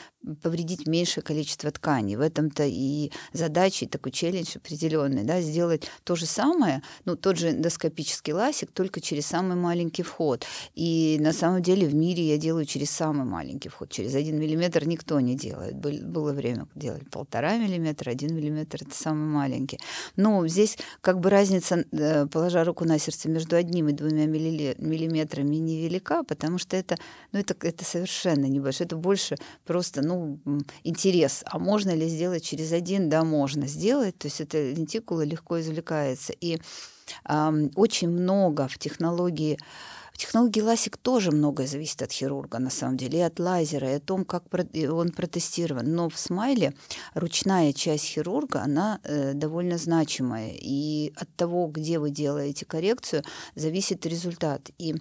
повредить 0.41 0.87
меньшее 0.87 1.23
количество 1.23 1.71
тканей. 1.71 2.15
В 2.15 2.21
этом-то 2.21 2.63
и 2.65 3.11
задача, 3.33 3.85
и 3.85 3.87
такой 3.87 4.11
челлендж 4.11 4.57
определенный, 4.57 5.23
да, 5.23 5.41
сделать 5.41 5.89
то 6.03 6.15
же 6.15 6.25
самое, 6.25 6.81
ну, 7.05 7.15
тот 7.15 7.37
же 7.37 7.51
эндоскопический 7.51 8.33
ласик, 8.33 8.71
только 8.71 9.01
через 9.01 9.25
самый 9.25 9.55
маленький 9.55 10.03
вход. 10.03 10.45
И 10.75 11.17
на 11.19 11.33
самом 11.33 11.61
деле 11.61 11.87
в 11.87 11.95
мире 11.95 12.23
я 12.23 12.37
делаю 12.37 12.65
через 12.65 12.89
самый 12.89 13.25
маленький 13.25 13.69
вход. 13.69 13.89
Через 13.89 14.15
один 14.15 14.39
миллиметр 14.39 14.85
никто 14.85 15.19
не 15.19 15.35
делает. 15.35 15.75
Было 15.75 16.33
время, 16.33 16.67
делали 16.75 17.03
полтора 17.05 17.57
миллиметра, 17.57 18.11
один 18.11 18.35
миллиметр— 18.35 18.79
это 18.81 18.95
самый 18.95 19.27
маленький. 19.27 19.79
Но 20.15 20.47
здесь 20.47 20.77
как 21.01 21.19
бы 21.19 21.29
разница, 21.29 21.85
э, 21.91 22.25
положа 22.27 22.63
руку 22.63 22.85
на 22.85 22.99
сердце, 22.99 23.29
между 23.29 23.55
одним 23.55 23.89
и 23.89 23.93
двумя 23.93 24.25
миллиметрами 24.25 25.55
невелика, 25.55 26.23
потому 26.23 26.57
что 26.57 26.75
это, 26.75 26.97
ну, 27.31 27.39
это, 27.39 27.55
это 27.61 27.85
совершенно 27.85 28.45
небольшое. 28.45 28.85
Это 28.85 28.95
больше 28.95 29.16
просто, 29.65 30.01
ну, 30.01 30.39
интерес. 30.84 31.43
А 31.45 31.60
можно 31.60 31.91
ли 31.91 32.08
сделать 32.08 32.43
через 32.43 32.71
один? 32.71 33.10
Да, 33.10 33.23
можно 33.23 33.67
сделать. 33.67 34.17
То 34.17 34.27
есть 34.27 34.41
эта 34.41 34.71
лентикула 34.71 35.23
легко 35.23 35.60
извлекается. 35.60 36.34
И 36.34 36.60
э, 37.27 37.69
очень 37.75 38.10
много 38.10 38.67
в 38.67 38.77
технологии 38.77 39.58
технологии 40.17 40.62
ласик 40.62 40.97
тоже 40.97 41.32
многое 41.32 41.67
зависит 41.67 42.01
от 42.01 42.12
хирурга, 42.12 42.60
на 42.60 42.69
самом 42.69 42.97
деле, 42.97 43.19
и 43.19 43.21
от 43.21 43.39
лазера, 43.39 43.91
и 43.91 43.95
о 43.95 43.99
том, 43.99 44.25
как 44.25 44.43
он 44.91 45.12
протестирован. 45.12 45.93
Но 45.93 46.10
в 46.10 46.17
смайле 46.17 46.73
ручная 47.13 47.71
часть 47.71 48.06
хирурга, 48.06 48.62
она 48.62 48.99
э, 49.03 49.34
довольно 49.34 49.77
значимая. 49.77 50.51
И 50.53 51.13
от 51.15 51.34
того, 51.36 51.67
где 51.67 51.99
вы 51.99 52.10
делаете 52.10 52.65
коррекцию, 52.65 53.23
зависит 53.56 54.06
результат. 54.06 54.71
И 54.77 54.95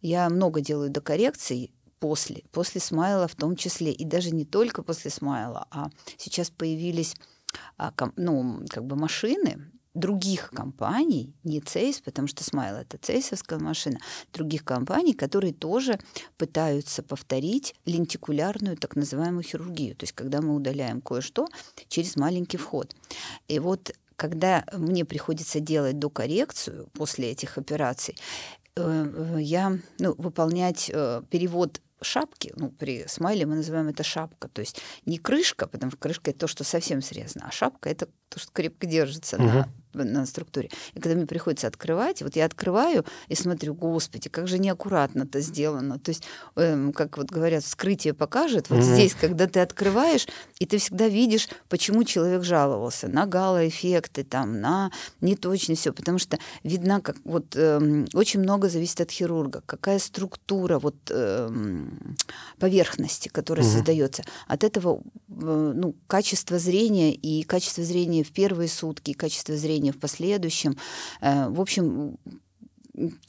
я 0.00 0.28
много 0.28 0.60
делаю 0.60 0.90
до 0.90 1.00
коррекций, 1.00 1.70
после, 2.02 2.42
после 2.50 2.80
смайла 2.80 3.28
в 3.28 3.36
том 3.36 3.54
числе, 3.54 3.92
и 3.92 4.04
даже 4.04 4.32
не 4.32 4.44
только 4.44 4.82
после 4.82 5.08
смайла, 5.08 5.68
а 5.70 5.88
сейчас 6.18 6.50
появились 6.50 7.14
а, 7.78 7.92
ну, 8.16 8.64
как 8.68 8.84
бы 8.84 8.96
машины, 8.96 9.70
других 9.94 10.50
компаний, 10.50 11.32
не 11.44 11.60
Цейс, 11.60 12.00
потому 12.00 12.26
что 12.26 12.42
Смайл 12.42 12.76
это 12.76 12.98
цейсовская 12.98 13.58
машина, 13.58 13.98
других 14.32 14.64
компаний, 14.64 15.12
которые 15.12 15.52
тоже 15.52 16.00
пытаются 16.38 17.02
повторить 17.02 17.74
лентикулярную 17.84 18.76
так 18.76 18.96
называемую 18.96 19.44
хирургию, 19.44 19.94
то 19.94 20.04
есть 20.04 20.14
когда 20.14 20.40
мы 20.40 20.56
удаляем 20.56 21.02
кое-что 21.02 21.46
через 21.88 22.16
маленький 22.16 22.56
вход. 22.56 22.96
И 23.48 23.58
вот 23.60 23.92
когда 24.16 24.64
мне 24.72 25.04
приходится 25.04 25.60
делать 25.60 25.98
докоррекцию 25.98 26.88
после 26.94 27.30
этих 27.30 27.58
операций, 27.58 28.16
э, 28.74 28.80
э, 28.80 29.42
я 29.42 29.78
ну, 29.98 30.14
выполнять 30.16 30.90
э, 30.92 31.22
перевод 31.30 31.80
шапки, 32.02 32.52
ну, 32.56 32.70
при 32.70 33.06
смайле 33.06 33.46
мы 33.46 33.56
называем 33.56 33.88
это 33.88 34.02
шапка, 34.02 34.48
то 34.48 34.60
есть 34.60 34.80
не 35.06 35.18
крышка, 35.18 35.66
потому 35.66 35.90
что 35.90 36.00
крышка 36.00 36.30
это 36.30 36.40
то, 36.40 36.46
что 36.46 36.64
совсем 36.64 37.02
срезано, 37.02 37.46
а 37.48 37.52
шапка 37.52 37.90
это 37.90 38.08
то, 38.28 38.38
что 38.38 38.50
крепко 38.52 38.86
держится 38.86 39.36
угу. 39.36 39.44
на 39.44 39.68
на 39.94 40.26
структуре. 40.26 40.70
И 40.94 41.00
когда 41.00 41.16
мне 41.16 41.26
приходится 41.26 41.66
открывать, 41.66 42.22
вот 42.22 42.36
я 42.36 42.44
открываю 42.44 43.04
и 43.28 43.34
смотрю, 43.34 43.74
господи, 43.74 44.28
как 44.28 44.48
же 44.48 44.58
неаккуратно 44.58 45.22
это 45.22 45.40
сделано. 45.40 45.98
То 45.98 46.10
есть, 46.10 46.24
эм, 46.56 46.92
как 46.92 47.16
вот 47.16 47.30
говорят, 47.30 47.64
вскрытие 47.64 48.14
покажет. 48.14 48.70
Вот 48.70 48.78
mm-hmm. 48.78 48.94
здесь, 48.94 49.14
когда 49.14 49.46
ты 49.46 49.60
открываешь, 49.60 50.26
и 50.58 50.66
ты 50.66 50.78
всегда 50.78 51.08
видишь, 51.08 51.48
почему 51.68 52.04
человек 52.04 52.44
жаловался 52.44 53.08
на 53.08 53.26
галоэффекты, 53.26 54.24
там, 54.24 54.60
на 54.60 54.90
неточность, 55.20 55.80
все, 55.80 55.92
потому 55.92 56.18
что 56.18 56.38
видно, 56.62 57.00
как 57.00 57.16
вот 57.24 57.56
эм, 57.56 58.06
очень 58.14 58.40
много 58.40 58.68
зависит 58.68 59.00
от 59.00 59.10
хирурга, 59.10 59.62
какая 59.66 59.98
структура 59.98 60.78
вот 60.78 60.96
эм, 61.10 62.16
поверхности, 62.58 63.28
которая 63.28 63.66
mm-hmm. 63.66 63.72
создается. 63.72 64.22
От 64.46 64.64
этого 64.64 65.02
э, 65.28 65.72
ну, 65.74 65.94
качество 66.06 66.58
зрения 66.58 67.12
и 67.12 67.42
качество 67.42 67.82
зрения 67.82 68.22
в 68.22 68.32
первые 68.32 68.68
сутки, 68.68 69.10
и 69.10 69.14
качество 69.14 69.56
зрения 69.56 69.81
лечения 69.82 69.92
в 69.92 69.98
последующем. 69.98 70.76
Э, 71.20 71.48
в 71.48 71.60
общем, 71.60 72.16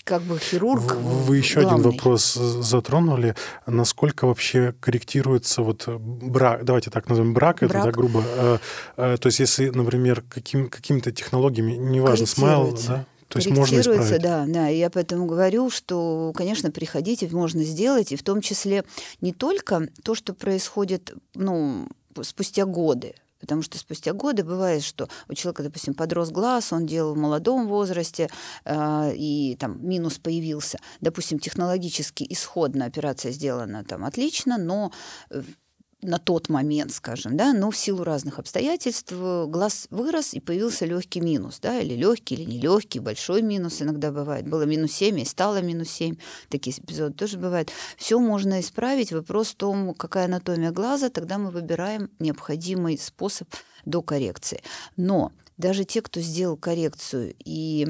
как 0.04 0.22
бы 0.24 0.38
хирург. 0.40 0.96
Вы 0.96 1.38
еще 1.38 1.62
главный. 1.62 1.80
один 1.80 1.92
вопрос 1.92 2.34
затронули. 2.34 3.36
Насколько 3.66 4.28
вообще 4.28 4.74
корректируется 4.80 5.62
вот 5.62 5.88
брак, 5.88 6.66
давайте 6.66 6.92
так 6.92 7.08
назовем 7.10 7.34
брак, 7.34 7.60
брак. 7.60 7.72
это 7.72 7.84
да, 7.84 7.92
грубо. 7.92 8.24
Э, 8.26 8.58
э, 8.98 9.18
то 9.18 9.28
есть 9.28 9.40
если, 9.40 9.70
например, 9.70 10.24
каким, 10.30 10.70
какими-то 10.70 11.12
технологиями, 11.12 11.74
неважно, 11.74 12.26
смайл, 12.26 12.78
да? 12.88 13.06
То 13.30 13.40
есть 13.40 13.50
можно 13.50 13.80
исправить. 13.80 14.22
да, 14.22 14.46
да. 14.48 14.68
Я 14.68 14.92
поэтому 14.92 15.26
говорю, 15.26 15.72
что, 15.72 16.34
конечно, 16.36 16.70
приходите, 16.70 17.28
можно 17.32 17.64
сделать, 17.64 18.12
и 18.12 18.16
в 18.16 18.22
том 18.22 18.42
числе 18.42 18.84
не 19.22 19.34
только 19.34 19.88
то, 20.04 20.14
что 20.14 20.36
происходит, 20.36 21.14
ну, 21.34 21.88
спустя 22.22 22.66
годы, 22.66 23.16
Потому 23.44 23.62
что 23.62 23.78
спустя 23.78 24.14
годы 24.14 24.46
бывает, 24.46 24.84
что 24.84 25.10
у 25.28 25.34
человека, 25.34 25.64
допустим, 25.64 25.94
подрос 25.96 26.30
глаз, 26.30 26.72
он 26.72 26.86
делал 26.86 27.14
в 27.14 27.18
молодом 27.18 27.68
возрасте, 27.68 28.30
э, 28.64 29.14
и 29.16 29.58
там 29.60 29.86
минус 29.86 30.18
появился. 30.18 30.80
Допустим, 31.02 31.40
технологически 31.40 32.26
исходно 32.30 32.86
операция 32.86 33.34
сделана 33.34 33.84
там 33.84 34.06
отлично, 34.06 34.58
но 34.58 34.94
на 36.04 36.18
тот 36.18 36.50
момент, 36.50 36.94
скажем, 36.94 37.38
да, 37.38 37.54
но 37.54 37.72
в 37.72 37.78
силу 37.78 38.04
разных 38.04 38.40
обстоятельств 38.40 39.12
э, 39.12 39.46
глаз 39.48 39.88
вырос 39.90 40.34
и 40.34 40.40
появился 40.40 40.86
легкий 40.86 41.22
минус, 41.22 41.60
да, 41.60 41.80
или 41.80 41.96
легкий, 41.96 42.36
или 42.36 42.44
нелегкий, 42.44 43.00
большой 43.00 43.42
минус 43.42 43.82
иногда 43.82 44.12
бывает. 44.12 44.48
Было 44.48 44.64
минус 44.64 44.92
7 44.94 45.20
и 45.20 45.26
стало 45.26 45.62
минус 45.62 45.90
7. 45.90 46.16
Такие 46.50 46.78
эпизоды 46.78 47.14
тоже 47.14 47.38
бывают. 47.38 47.72
Все 47.98 48.20
можно 48.20 48.60
исправить. 48.60 49.12
Вопрос 49.12 49.50
в 49.50 49.56
том, 49.56 49.94
какая 49.94 50.26
анатомия 50.26 50.72
глаза, 50.72 51.10
тогда 51.10 51.38
мы 51.38 51.52
выбираем 51.52 52.10
необходимый 52.20 52.98
способ 52.98 53.48
до 53.86 54.02
коррекции. 54.02 54.62
Но 54.98 55.32
даже 55.58 55.86
те, 55.86 56.02
кто 56.02 56.20
сделал 56.20 56.58
коррекцию 56.58 57.36
и 57.44 57.88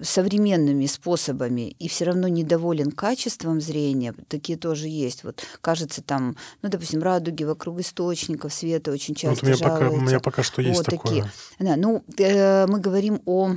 современными 0.00 0.86
способами 0.86 1.74
и 1.78 1.88
все 1.88 2.06
равно 2.06 2.28
недоволен 2.28 2.90
качеством 2.90 3.60
зрения, 3.60 4.14
такие 4.28 4.58
тоже 4.58 4.88
есть. 4.88 5.24
Вот 5.24 5.44
кажется 5.60 6.02
там, 6.02 6.36
ну, 6.62 6.68
допустим, 6.68 7.02
радуги 7.02 7.44
вокруг 7.44 7.80
источников 7.80 8.52
света 8.52 8.90
очень 8.90 9.14
часто 9.14 9.46
вот 9.46 9.54
у 9.54 9.56
меня 9.56 9.70
Пока, 9.70 9.90
у 9.90 10.00
меня 10.00 10.20
пока 10.20 10.42
что 10.42 10.62
есть 10.62 10.78
вот 10.78 10.86
такое. 10.86 11.22
Такие. 11.22 11.32
Да, 11.58 11.76
ну, 11.76 12.02
э, 12.18 12.66
мы 12.66 12.80
говорим 12.80 13.22
о 13.26 13.56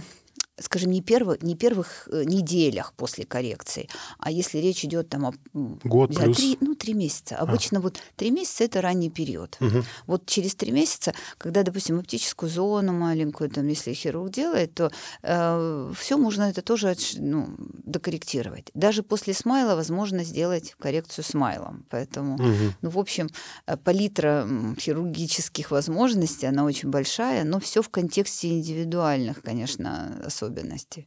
скажем, 0.60 0.92
не, 0.92 1.02
перво, 1.02 1.38
не 1.42 1.56
первых 1.56 2.08
э, 2.12 2.24
неделях 2.26 2.94
после 2.96 3.26
коррекции, 3.26 3.90
а 4.20 4.30
если 4.30 4.60
речь 4.60 4.86
идет 4.86 5.10
там 5.10 5.26
о 5.26 5.34
год 5.54 6.16
плюс 6.16 6.38
три, 6.38 6.58
ну 6.62 6.76
три 6.76 6.94
месяца. 6.94 7.38
А. 7.38 7.44
Обычно 7.44 7.80
а. 7.80 7.82
вот 7.82 8.00
три 8.16 8.30
месяца 8.30 8.64
это 8.64 8.82
ранний 8.82 9.10
период. 9.10 9.58
Угу. 9.60 9.84
Вот 10.06 10.26
через 10.28 10.54
три 10.56 10.72
месяца, 10.72 11.14
когда, 11.38 11.64
допустим, 11.64 12.00
оптическую 12.00 12.50
зону 12.50 12.94
маленькую, 12.94 13.50
там, 13.50 13.68
если 13.68 13.94
хирург 13.94 14.32
делает, 14.32 14.76
то 14.76 14.92
э, 15.24 15.92
все 15.98 16.18
можно 16.18 16.44
это 16.44 16.62
тоже 16.62 16.96
ну, 17.18 17.50
докорректировать. 17.84 18.70
Даже 18.76 19.02
после 19.02 19.34
смайла 19.34 19.76
возможно 19.76 20.24
сделать 20.24 20.76
коррекцию 20.78 21.26
смайлом. 21.26 21.86
Поэтому, 21.90 22.36
угу. 22.36 22.74
ну 22.82 22.90
в 22.90 23.00
общем, 23.00 23.30
э, 23.66 23.76
палитра 23.76 24.48
хирургических 24.80 25.72
возможностей 25.72 26.46
она 26.46 26.64
очень 26.64 26.90
большая, 26.90 27.44
но 27.44 27.60
все 27.60 27.82
в 27.82 27.90
контексте 27.90 28.50
индивидуальных, 28.50 29.42
конечно, 29.42 30.22
особенностей 30.24 30.43
особенности. 30.44 31.06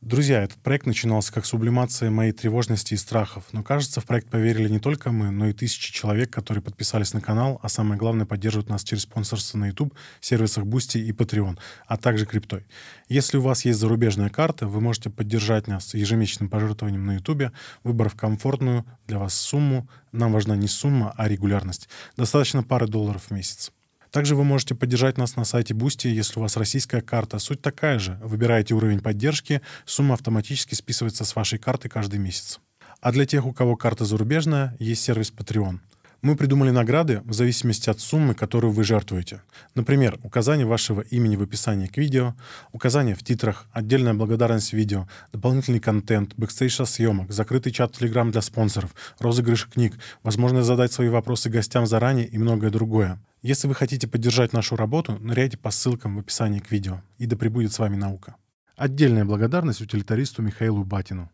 Друзья, 0.00 0.42
этот 0.42 0.58
проект 0.62 0.86
начинался 0.86 1.32
как 1.32 1.44
сублимация 1.44 2.10
моей 2.10 2.32
тревожности 2.32 2.94
и 2.94 2.96
страхов, 2.96 3.44
но 3.52 3.62
кажется, 3.62 4.00
в 4.00 4.06
проект 4.06 4.30
поверили 4.30 4.68
не 4.68 4.80
только 4.80 5.12
мы, 5.12 5.30
но 5.30 5.46
и 5.46 5.52
тысячи 5.52 5.92
человек, 5.92 6.30
которые 6.30 6.64
подписались 6.64 7.12
на 7.12 7.20
канал, 7.20 7.60
а 7.62 7.68
самое 7.68 7.98
главное, 7.98 8.24
поддерживают 8.24 8.70
нас 8.70 8.82
через 8.82 9.02
спонсорство 9.02 9.58
на 9.58 9.66
YouTube, 9.66 9.94
сервисах 10.20 10.64
Boosty 10.64 11.00
и 11.00 11.12
Patreon, 11.12 11.58
а 11.86 11.96
также 11.98 12.24
криптой. 12.24 12.66
Если 13.08 13.36
у 13.36 13.42
вас 13.42 13.66
есть 13.66 13.78
зарубежная 13.78 14.30
карта, 14.30 14.66
вы 14.66 14.80
можете 14.80 15.10
поддержать 15.10 15.68
нас 15.68 15.92
ежемесячным 15.92 16.48
пожертвованием 16.48 17.04
на 17.04 17.16
YouTube, 17.16 17.52
выбрав 17.84 18.16
комфортную 18.16 18.86
для 19.06 19.18
вас 19.18 19.34
сумму. 19.34 19.86
Нам 20.12 20.32
важна 20.32 20.56
не 20.56 20.66
сумма, 20.66 21.14
а 21.16 21.28
регулярность. 21.28 21.90
Достаточно 22.16 22.62
пары 22.62 22.88
долларов 22.88 23.26
в 23.28 23.30
месяц. 23.32 23.70
Также 24.10 24.34
вы 24.34 24.44
можете 24.44 24.74
поддержать 24.74 25.18
нас 25.18 25.36
на 25.36 25.44
сайте 25.44 25.74
Boosty, 25.74 26.08
если 26.08 26.38
у 26.38 26.42
вас 26.42 26.56
российская 26.56 27.00
карта. 27.00 27.38
Суть 27.38 27.62
такая 27.62 27.98
же. 27.98 28.18
Выбираете 28.22 28.74
уровень 28.74 29.00
поддержки, 29.00 29.60
сумма 29.84 30.14
автоматически 30.14 30.74
списывается 30.74 31.24
с 31.24 31.36
вашей 31.36 31.58
карты 31.58 31.88
каждый 31.88 32.18
месяц. 32.18 32.60
А 33.00 33.12
для 33.12 33.24
тех, 33.24 33.46
у 33.46 33.52
кого 33.52 33.76
карта 33.76 34.04
зарубежная, 34.04 34.76
есть 34.78 35.02
сервис 35.02 35.32
Patreon. 35.34 35.78
Мы 36.22 36.36
придумали 36.36 36.70
награды 36.70 37.22
в 37.24 37.32
зависимости 37.32 37.88
от 37.88 37.98
суммы, 37.98 38.34
которую 38.34 38.74
вы 38.74 38.84
жертвуете. 38.84 39.40
Например, 39.74 40.18
указание 40.22 40.66
вашего 40.66 41.00
имени 41.00 41.36
в 41.36 41.42
описании 41.42 41.86
к 41.86 41.96
видео, 41.96 42.34
указание 42.72 43.14
в 43.14 43.22
титрах, 43.22 43.66
отдельная 43.72 44.12
благодарность 44.12 44.74
видео, 44.74 45.08
дополнительный 45.32 45.80
контент, 45.80 46.34
бэкстейдж 46.36 46.84
съемок, 46.84 47.32
закрытый 47.32 47.72
чат 47.72 47.96
Telegram 47.98 48.30
для 48.30 48.42
спонсоров, 48.42 48.94
розыгрыш 49.18 49.66
книг, 49.66 49.94
возможность 50.22 50.66
задать 50.66 50.92
свои 50.92 51.08
вопросы 51.08 51.48
гостям 51.48 51.86
заранее 51.86 52.26
и 52.26 52.36
многое 52.36 52.70
другое. 52.70 53.18
Если 53.40 53.66
вы 53.66 53.74
хотите 53.74 54.06
поддержать 54.06 54.52
нашу 54.52 54.76
работу, 54.76 55.16
ныряйте 55.20 55.56
по 55.56 55.70
ссылкам 55.70 56.16
в 56.16 56.20
описании 56.20 56.58
к 56.60 56.70
видео. 56.70 57.00
И 57.16 57.24
да 57.24 57.36
пребудет 57.36 57.72
с 57.72 57.78
вами 57.78 57.96
наука. 57.96 58.36
Отдельная 58.76 59.24
благодарность 59.24 59.80
утилитаристу 59.80 60.42
Михаилу 60.42 60.84
Батину. 60.84 61.30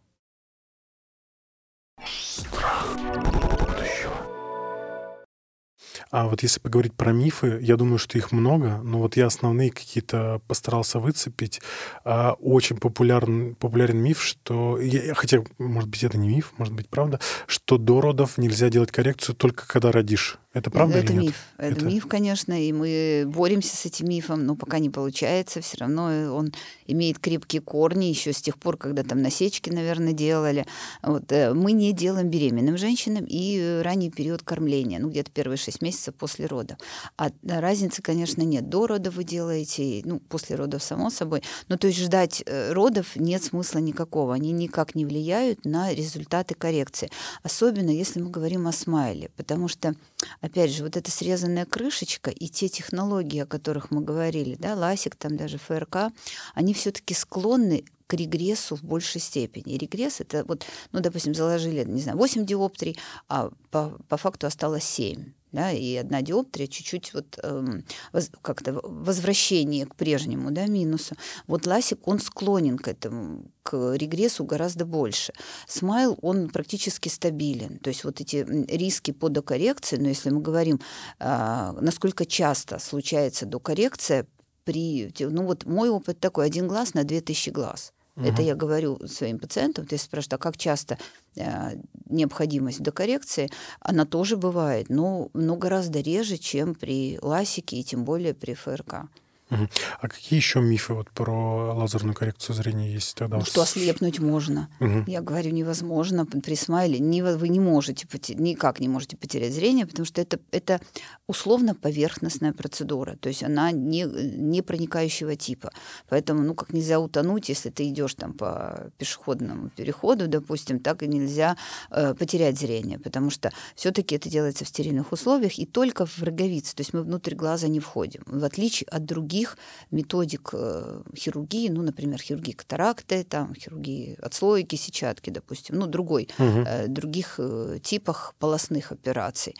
А 6.17 6.29
вот 6.29 6.43
если 6.43 6.61
поговорить 6.61 6.95
про 6.95 7.13
мифы, 7.13 7.59
я 7.61 7.77
думаю, 7.77 7.99
что 7.99 8.17
их 8.17 8.33
много, 8.33 8.81
но 8.83 9.01
вот 9.01 9.19
я 9.19 9.27
основные 9.27 9.71
какие-то 9.71 10.41
постарался 10.47 10.99
выцепить. 10.99 11.61
А, 12.07 12.37
очень 12.41 12.79
популярен, 12.79 13.55
популярен 13.55 13.99
миф, 13.99 14.23
что, 14.23 14.81
я, 14.81 15.13
хотя, 15.13 15.45
может 15.59 15.91
быть, 15.91 16.03
это 16.05 16.17
не 16.17 16.29
миф, 16.29 16.55
может 16.57 16.73
быть, 16.73 16.89
правда, 16.89 17.21
что 17.47 17.77
до 17.77 18.01
родов 18.01 18.39
нельзя 18.39 18.71
делать 18.71 18.93
коррекцию 18.93 19.35
только 19.37 19.69
когда 19.69 19.93
родишь. 19.93 20.39
Это 20.57 20.71
правда 20.71 21.01
это 21.01 21.13
или 21.13 21.21
миф. 21.21 21.23
нет? 21.23 21.35
Это, 21.59 21.81
это 21.81 21.85
миф, 21.85 22.07
конечно, 22.07 22.67
и 22.67 22.73
мы 22.73 23.25
боремся 23.27 23.77
с 23.77 23.85
этим 23.85 24.09
мифом, 24.09 24.47
но 24.47 24.57
пока 24.57 24.79
не 24.79 24.89
получается. 24.89 25.61
Все 25.61 25.77
равно 25.81 26.35
он 26.35 26.55
имеет 26.87 27.19
крепкие 27.19 27.61
корни 27.61 28.07
еще 28.07 28.33
с 28.33 28.41
тех 28.41 28.57
пор, 28.57 28.79
когда 28.79 29.03
там 29.03 29.21
насечки, 29.21 29.69
наверное, 29.69 30.15
делали. 30.15 30.65
Вот, 31.03 31.31
э, 31.31 31.53
мы 31.53 31.73
не 31.73 31.93
делаем 31.93 32.31
беременным 32.31 32.79
женщинам 32.79 33.27
и 33.29 33.83
ранний 33.85 34.11
период 34.11 34.43
кормления, 34.45 34.99
ну 34.99 35.11
где-то 35.11 35.31
первые 35.31 35.59
шесть 35.59 35.83
месяцев 35.83 36.06
после 36.13 36.47
родов. 36.47 36.79
А 37.17 37.31
разницы, 37.47 38.03
конечно, 38.03 38.43
нет. 38.43 38.69
До 38.69 38.87
родов 38.87 39.15
вы 39.15 39.25
делаете, 39.25 40.03
ну 40.05 40.21
после 40.21 40.57
родов 40.57 40.83
само 40.83 41.11
собой. 41.11 41.43
Но 41.69 41.77
то 41.77 41.87
есть 41.87 41.99
ждать 41.99 42.43
э, 42.47 42.73
родов 42.73 43.17
нет 43.17 43.43
смысла 43.43 43.79
никакого. 43.79 44.35
Они 44.35 44.53
никак 44.53 44.95
не 44.95 45.05
влияют 45.05 45.65
на 45.65 45.93
результаты 45.93 46.55
коррекции. 46.55 47.11
Особенно 47.43 47.91
если 47.91 48.21
мы 48.21 48.31
говорим 48.31 48.67
о 48.67 48.73
смайле, 48.73 49.31
потому 49.37 49.69
что 49.69 49.95
опять 50.41 50.71
же, 50.71 50.83
вот 50.83 50.97
эта 50.97 51.11
срезанная 51.11 51.65
крышечка 51.65 52.31
и 52.31 52.49
те 52.49 52.69
технологии, 52.69 53.41
о 53.41 53.47
которых 53.47 53.91
мы 53.91 54.01
говорили, 54.01 54.57
да, 54.57 54.75
ласик, 54.75 55.17
там 55.17 55.37
даже 55.37 55.59
ФРК, 55.59 56.13
они 56.55 56.75
все-таки 56.75 57.15
склонны 57.15 57.85
к 58.07 58.15
регрессу 58.15 58.77
в 58.77 58.85
большей 58.85 59.21
степени. 59.21 59.77
регресс 59.77 60.21
это 60.21 60.45
вот, 60.45 60.65
ну, 60.93 61.01
допустим, 61.01 61.35
заложили, 61.35 61.85
не 61.85 62.01
знаю, 62.01 62.19
8 62.19 62.47
диоптрий, 62.47 62.99
а 63.29 63.51
по, 63.71 63.99
по 64.09 64.17
факту 64.17 64.47
осталось 64.47 64.85
7 64.85 65.33
да, 65.53 65.71
и 65.71 65.97
одна 65.97 66.23
диоптрия 66.23 66.67
чуть-чуть 66.67 67.15
вот 67.15 67.39
эм, 67.43 67.85
воз, 68.13 68.31
как-то 68.43 68.73
возвращение 68.83 69.87
к 69.87 69.95
прежнему, 69.95 70.51
да, 70.51 70.67
минусу. 70.67 71.15
Вот 71.47 71.67
ласик, 71.67 72.07
он 72.07 72.21
склонен 72.21 72.79
к 72.79 72.89
этому, 72.89 73.45
к 73.63 73.95
регрессу 73.95 74.45
гораздо 74.45 74.85
больше. 74.85 75.33
Смайл, 75.67 76.19
он 76.23 76.49
практически 76.49 77.09
стабилен. 77.09 77.79
То 77.79 77.89
есть 77.89 78.05
вот 78.05 78.21
эти 78.21 78.47
риски 78.69 79.13
по 79.13 79.29
докоррекции, 79.29 79.97
но 79.97 80.09
если 80.09 80.31
мы 80.31 80.41
говорим, 80.41 80.81
э, 81.19 81.73
насколько 81.81 82.27
часто 82.27 82.79
случается 82.79 83.47
докоррекция, 83.47 84.27
при, 84.65 85.13
ну 85.21 85.45
вот 85.45 85.65
мой 85.65 85.89
опыт 85.89 86.19
такой, 86.19 86.47
один 86.47 86.67
глаз 86.67 86.93
на 86.95 87.05
2000 87.05 87.51
глаз. 87.51 87.93
Угу. 88.17 88.27
Это 88.27 88.43
я 88.43 88.55
говорю 88.55 88.99
своим 89.07 89.39
пациентам, 89.39 89.87
то 89.87 89.95
есть 89.95 90.05
спрашивают, 90.05 90.35
а 90.35 90.39
как 90.39 90.57
часто 90.57 90.99
э, 91.37 91.77
необходимость 92.09 92.83
докоррекции, 92.83 93.51
она 93.81 94.05
тоже 94.07 94.37
бывает, 94.37 94.89
но, 94.89 95.31
но 95.35 95.57
гораздо 95.57 96.01
реже, 96.01 96.39
чем 96.39 96.75
при 96.75 97.19
ласике 97.21 97.77
и 97.77 97.85
тем 97.85 98.05
более 98.05 98.35
при 98.35 98.55
ФРК. 98.55 99.09
А 99.51 100.09
какие 100.09 100.37
еще 100.37 100.61
мифы 100.61 100.95
вот 100.95 101.11
про 101.11 101.73
лазерную 101.75 102.15
коррекцию 102.15 102.57
зрения 102.57 102.93
есть 102.93 103.15
тогда? 103.15 103.39
Ну, 103.39 103.45
что 103.45 103.63
ослепнуть 103.63 104.19
можно. 104.19 104.69
Угу. 104.81 105.05
Я 105.07 105.21
говорю, 105.21 105.53
невозможно 105.53 106.27
при 106.27 106.57
смайле. 106.57 106.99
Не, 106.99 107.23
вы 107.23 107.49
не 107.49 107.61
можете, 107.61 108.07
никак 108.35 108.81
не 108.81 108.89
можете 108.89 109.17
потерять 109.17 109.53
зрение, 109.53 109.87
потому 109.87 110.05
что 110.05 110.21
это, 110.21 110.41
это 110.51 110.81
условно 111.29 111.75
поверхностная 111.75 112.53
процедура. 112.53 113.17
То 113.17 113.29
есть 113.29 113.45
она 113.45 113.71
не, 113.71 114.03
не 114.03 114.63
проникающего 114.63 115.37
типа. 115.37 115.71
Поэтому, 116.09 116.43
ну, 116.43 116.55
как 116.55 116.73
нельзя 116.73 116.99
утонуть, 116.99 117.49
если 117.49 117.71
ты 117.71 117.89
идешь 117.89 118.15
там 118.15 118.33
по 118.33 118.91
пешеходному 118.99 119.69
переходу, 119.69 120.27
допустим, 120.27 120.81
так 120.81 121.03
и 121.03 121.07
нельзя 121.07 121.57
э, 121.91 122.15
потерять 122.15 122.59
зрение, 122.59 122.99
потому 122.99 123.31
что 123.31 123.53
все-таки 123.77 124.17
это 124.17 124.29
делается 124.29 124.65
в 124.65 124.69
стерильных 124.69 125.13
условиях 125.13 125.59
и 125.59 125.67
только 125.67 126.05
в 126.05 126.21
роговице. 126.23 126.75
То 126.75 126.81
есть 126.81 126.93
мы 126.93 127.03
внутрь 127.03 127.35
глаза 127.35 127.69
не 127.69 127.79
входим. 127.79 128.23
В 128.27 128.45
отличие 128.45 128.89
от 128.89 129.05
других 129.05 129.36
других 129.37 129.59
методик 129.91 130.51
э, 130.53 131.03
хирургии, 131.15 131.69
ну, 131.69 131.83
например, 131.83 132.19
хирургии 132.21 132.53
катаракты, 132.53 133.25
там, 133.25 133.55
хирургии 133.55 134.17
отслойки 134.23 134.77
сетчатки, 134.77 135.31
допустим, 135.31 135.79
ну, 135.79 135.87
другой, 135.87 136.29
угу. 136.39 136.65
других 136.89 137.35
э, 137.39 137.79
типах 137.83 138.35
полостных 138.39 138.93
операций. 138.93 139.55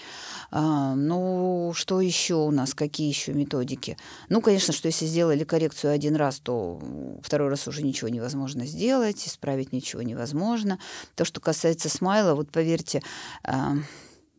А, 0.51 0.95
ну, 0.95 1.73
что 1.75 2.01
еще 2.01 2.35
у 2.35 2.51
нас, 2.51 2.75
какие 2.75 3.09
еще 3.09 3.35
методики? 3.35 3.97
Ну, 4.31 4.41
конечно, 4.41 4.73
что 4.73 4.89
если 4.89 5.07
сделали 5.07 5.45
коррекцию 5.45 5.93
один 5.93 6.17
раз, 6.17 6.41
то 6.41 6.81
второй 7.23 7.49
раз 7.51 7.69
уже 7.69 7.83
ничего 7.83 8.09
невозможно 8.09 8.67
сделать, 8.67 9.27
исправить 9.27 9.73
ничего 9.73 10.03
невозможно. 10.03 10.79
То, 11.15 11.25
что 11.25 11.41
касается 11.41 11.89
смайла, 11.89 12.35
вот 12.35 12.51
поверьте, 12.51 13.03
э, 13.45 13.53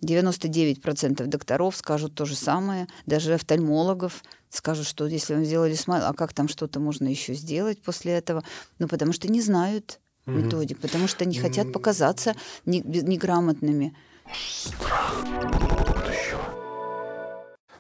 99% 0.02 1.26
докторов 1.26 1.76
скажут 1.76 2.16
то 2.16 2.26
же 2.26 2.36
самое, 2.36 2.88
даже 3.06 3.34
офтальмологов 3.34 4.24
скажут, 4.50 4.88
что 4.88 5.08
если 5.08 5.34
вам 5.34 5.46
сделали 5.46 5.76
смайл, 5.76 6.06
а 6.06 6.14
как 6.14 6.34
там 6.34 6.48
что-то 6.48 6.80
можно 6.80 7.08
еще 7.08 7.34
сделать 7.34 7.82
после 7.82 8.14
этого? 8.14 8.44
Ну, 8.80 8.88
потому 8.88 9.14
что 9.14 9.28
не 9.28 9.42
знают 9.42 10.00
угу. 10.26 10.38
методик, 10.38 10.80
потому 10.80 11.08
что 11.08 11.26
не 11.26 11.40
хотят 11.40 11.72
показаться 11.72 12.36
неграмотными. 12.66 13.96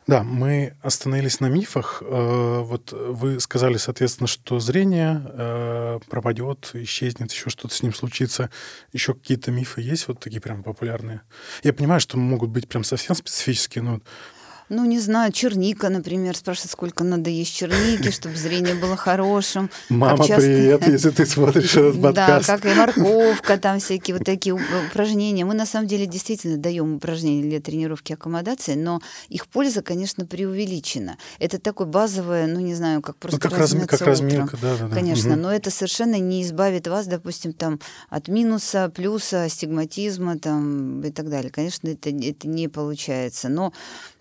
Да, 0.08 0.24
мы 0.24 0.74
остановились 0.82 1.42
на 1.42 1.48
мифах. 1.48 2.02
Э, 2.02 2.62
вот 2.62 2.94
вы 2.94 3.42
сказали, 3.42 3.76
соответственно, 3.76 4.28
что 4.28 4.58
зрение 4.62 5.22
э, 5.26 6.00
пропадет, 6.10 6.72
исчезнет, 6.76 7.34
еще 7.34 7.50
что-то 7.50 7.76
с 7.76 7.84
ним 7.84 7.94
случится. 7.94 8.50
Еще 8.94 9.14
какие-то 9.14 9.52
мифы 9.52 9.82
есть 9.82 10.08
вот 10.08 10.22
такие 10.22 10.40
прям 10.40 10.64
популярные? 10.64 11.24
Я 11.62 11.74
понимаю, 11.74 12.00
что 12.00 12.18
могут 12.18 12.52
быть 12.52 12.70
прям 12.70 12.86
совсем 12.86 13.18
специфические, 13.18 13.84
но 13.84 14.00
Ну, 14.70 14.84
не 14.84 15.00
знаю, 15.00 15.32
черника, 15.32 15.88
например, 15.88 16.36
спрашивает, 16.36 16.72
сколько 16.72 17.06
надо 17.06 17.30
есть 17.30 17.56
черники, 17.56 18.12
чтобы 18.12 18.36
зрение 18.36 18.76
было 18.76 18.98
хорошим. 18.98 19.70
Мама, 19.88 20.18
часто... 20.18 20.42
привет, 20.42 20.86
если 20.86 21.10
ты 21.12 21.26
смотришь 21.26 21.76
этот 21.76 22.02
подкаст. 22.02 22.48
Да, 22.48 22.58
как 22.58 22.66
и 22.66 22.74
морковка, 22.76 23.58
там 23.58 23.80
всякие 23.80 24.18
вот 24.18 24.26
такие 24.26 24.54
упражнения. 24.90 25.46
Мы, 25.46 25.54
на 25.54 25.66
самом 25.66 25.88
деле, 25.88 26.06
действительно 26.06 26.58
даем 26.58 26.96
упражнения 26.96 27.44
для 27.44 27.62
тренировки 27.62 28.12
аккомодации, 28.12 28.76
но 28.76 29.00
их 29.30 29.48
польза, 29.48 29.82
конечно, 29.82 30.26
преувеличена. 30.26 31.18
Это 31.40 31.60
такое 31.60 31.88
базовое, 31.88 32.48
ну, 32.48 32.60
не 32.60 32.76
знаю, 32.76 33.02
как 33.02 33.16
просто 33.16 33.40
ну, 33.42 33.50
как, 33.50 33.58
разми, 33.58 33.86
как 33.86 34.02
разминка, 34.02 34.58
да, 34.62 34.76
да, 34.76 34.88
да. 34.88 34.96
Конечно, 34.96 35.32
угу. 35.34 35.44
но 35.44 35.54
это 35.54 35.72
совершенно 35.72 36.20
не 36.20 36.44
избавит 36.44 36.88
вас, 36.88 37.08
допустим, 37.08 37.54
там, 37.54 37.80
от 38.10 38.28
минуса, 38.28 38.92
плюса, 38.94 39.44
астигматизма 39.44 40.38
там, 40.38 41.02
и 41.04 41.12
так 41.12 41.30
далее. 41.30 41.52
Конечно, 41.52 41.88
это, 41.88 42.10
это 42.10 42.50
не 42.50 42.68
получается. 42.68 43.48
Но 43.48 43.72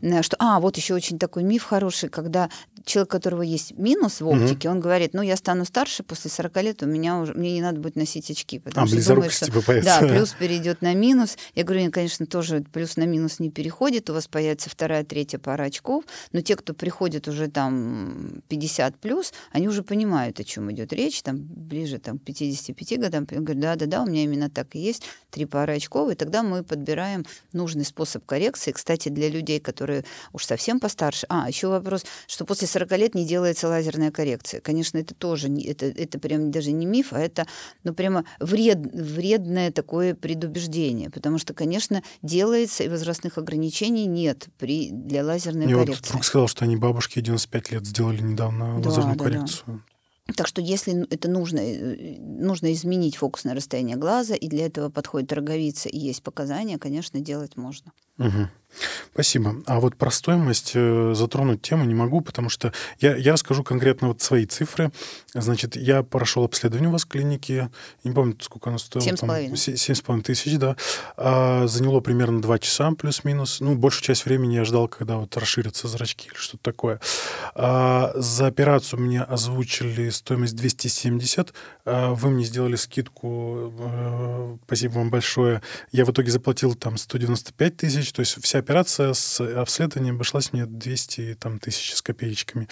э, 0.01 0.36
что... 0.37 0.57
А, 0.57 0.61
вот 0.61 0.77
еще 0.77 0.95
очень 0.95 1.19
такой 1.19 1.43
миф 1.43 1.65
хороший, 1.65 2.09
когда 2.09 2.49
человек, 2.85 3.09
у 3.09 3.13
которого 3.13 3.43
есть 3.43 3.77
минус 3.77 4.21
в 4.21 4.29
оптике, 4.29 4.69
угу. 4.69 4.77
он 4.77 4.81
говорит, 4.81 5.13
ну, 5.13 5.23
я 5.23 5.37
стану 5.37 5.65
старше, 5.65 6.03
после 6.03 6.31
40 6.31 6.63
лет 6.63 6.83
у 6.83 6.87
меня 6.87 7.19
уже, 7.19 7.35
мне 7.35 7.53
не 7.53 7.61
надо 7.61 7.81
будет 7.81 7.97
носить 7.97 8.31
очки. 8.31 8.59
Потому 8.59 8.87
а, 8.87 8.89
что 8.89 9.15
думает, 9.15 9.33
что, 9.33 9.47
типа 9.47 9.83
Да, 9.83 10.01
плюс 10.01 10.33
перейдет 10.39 10.83
на 10.83 10.95
минус. 10.95 11.37
Я 11.55 11.65
говорю, 11.65 11.91
конечно, 11.91 12.27
тоже 12.27 12.65
плюс 12.73 12.97
на 12.97 13.05
минус 13.05 13.41
не 13.41 13.51
переходит, 13.51 14.09
у 14.11 14.15
вас 14.15 14.29
появится 14.29 14.71
вторая, 14.71 15.05
третья 15.05 15.39
пара 15.39 15.65
очков, 15.65 16.05
но 16.33 16.41
те, 16.41 16.57
кто 16.57 16.75
приходит 16.75 17.29
уже 17.29 17.49
там 17.49 18.43
50 18.49 18.97
плюс, 18.97 19.33
они 19.51 19.69
уже 19.69 19.83
понимают, 19.83 20.39
о 20.41 20.45
чем 20.45 20.71
идет 20.71 20.93
речь, 20.93 21.23
там 21.23 21.39
ближе 21.39 21.99
там, 21.99 22.19
к 22.19 22.25
55 22.25 23.01
годам, 23.01 23.27
говорят, 23.29 23.61
да-да-да, 23.61 24.03
у 24.03 24.07
меня 24.07 24.25
именно 24.25 24.51
так 24.51 24.75
и 24.75 24.79
есть, 24.79 25.03
три 25.31 25.45
пары 25.45 25.77
очков, 25.77 26.11
и 26.11 26.15
тогда 26.15 26.43
мы 26.43 26.63
подбираем 26.63 27.25
нужный 27.53 27.85
способ 27.85 28.25
коррекции. 28.25 28.73
Кстати, 28.73 29.09
для 29.09 29.29
людей, 29.29 29.61
которые 29.61 30.05
уж 30.33 30.45
совсем 30.45 30.81
постарше. 30.81 31.27
А, 31.29 31.49
еще 31.49 31.69
вопрос, 31.69 32.05
что 32.27 32.45
после 32.45 32.67
40 32.67 32.93
лет 32.93 33.15
не 33.15 33.27
делается 33.27 33.69
лазерная 33.69 34.11
коррекция. 34.11 34.61
Конечно, 34.61 34.99
это 34.99 35.15
тоже, 35.15 35.49
не, 35.49 35.65
это, 35.65 35.87
это 35.87 36.19
прям 36.19 36.51
даже 36.51 36.73
не 36.73 36.87
миф, 36.87 37.13
а 37.13 37.19
это, 37.19 37.47
ну, 37.85 37.95
прямо 37.95 38.25
вред, 38.41 38.79
вредное 38.93 39.71
такое 39.71 40.15
предубеждение, 40.15 41.11
потому 41.11 41.39
что, 41.39 41.55
конечно, 41.55 42.03
делается, 42.23 42.85
и 42.85 42.89
возрастных 42.89 43.39
ограничений 43.39 44.07
нет 44.07 44.49
при, 44.59 44.91
для 44.91 45.25
лазерной 45.25 45.67
Мне 45.67 45.75
коррекции. 45.75 46.03
Вот 46.03 46.11
друг 46.11 46.25
сказал, 46.25 46.49
что 46.49 46.65
они 46.65 46.77
бабушки 46.77 47.21
95 47.21 47.71
лет 47.73 47.87
сделали 47.87 48.23
недавно 48.23 48.81
да, 48.81 48.89
лазерную 48.89 49.17
да, 49.17 49.25
коррекцию. 49.25 49.65
Да. 49.67 49.81
Так 50.35 50.49
что 50.49 50.61
если 50.61 51.07
это 51.09 51.29
нужно, 51.29 51.61
э, 51.61 52.19
нужно 52.19 52.73
изменить 52.73 53.17
фокусное 53.17 53.55
расстояние 53.55 53.97
глаза, 53.97 54.35
и 54.35 54.49
для 54.49 54.67
этого 54.67 54.91
подходит 54.91 55.33
роговица, 55.33 55.89
и 55.89 55.99
есть 55.99 56.23
показания, 56.23 56.79
конечно, 56.79 57.21
делать 57.21 57.57
можно. 57.57 57.93
Угу. 58.19 58.49
Спасибо. 59.13 59.57
А 59.67 59.81
вот 59.81 59.97
про 59.97 60.11
стоимость 60.11 60.73
э, 60.75 61.13
затронуть 61.15 61.63
тему 61.63 61.85
не 61.85 61.95
могу, 61.95 62.21
потому 62.21 62.49
что 62.49 62.73
я, 63.01 63.17
я 63.17 63.33
расскажу 63.33 63.65
конкретно 63.65 64.09
вот 64.09 64.21
свои 64.21 64.47
цифры. 64.47 64.93
Значит, 65.35 65.77
я 65.77 66.03
прошел 66.03 66.45
обследование 66.45 66.89
у 66.89 66.93
вас 66.93 67.05
в 67.05 67.09
клинике, 67.09 67.71
не 68.05 68.13
помню, 68.13 68.37
сколько 68.41 68.71
оно 68.71 68.79
стоило. 68.79 69.05
Семь 69.05 69.17
с 69.17 69.21
половиной. 69.21 69.57
Семь 69.57 69.95
с 69.95 70.01
половиной 70.01 70.25
тысяч, 70.25 70.57
да. 70.59 70.77
А, 71.17 71.67
заняло 71.67 72.01
примерно 72.01 72.43
два 72.43 72.59
часа 72.59 72.91
плюс-минус. 72.93 73.61
Ну, 73.61 73.75
большую 73.75 74.05
часть 74.05 74.27
времени 74.27 74.55
я 74.55 74.65
ждал, 74.65 74.89
когда 74.89 75.17
вот 75.17 75.37
расширятся 75.37 75.89
зрачки 75.89 76.29
или 76.29 76.37
что-то 76.37 76.63
такое. 76.63 77.01
А, 77.55 78.13
за 78.15 78.47
операцию 78.47 79.01
мне 79.01 79.23
озвучили 79.23 80.11
стоимость 80.11 80.57
270. 80.57 81.55
А, 81.85 82.15
вы 82.15 82.31
мне 82.31 82.45
сделали 82.45 82.77
скидку, 82.77 83.73
а, 83.79 84.59
спасибо 84.67 84.95
вам 84.95 85.11
большое. 85.11 85.63
Я 85.93 86.05
в 86.05 86.11
итоге 86.11 86.31
заплатил 86.31 86.75
там 86.75 86.97
195 86.97 87.77
тысяч, 87.77 88.13
то 88.13 88.21
есть 88.21 88.43
вся 88.43 88.63
операция 88.67 89.15
с 89.15 89.41
обследованием 89.41 90.17
обошлась 90.17 90.53
мне 90.53 90.67
200 90.67 91.37
там, 91.39 91.61
тысяч 91.61 91.95
с 91.95 92.03
копеечками. 92.03 92.69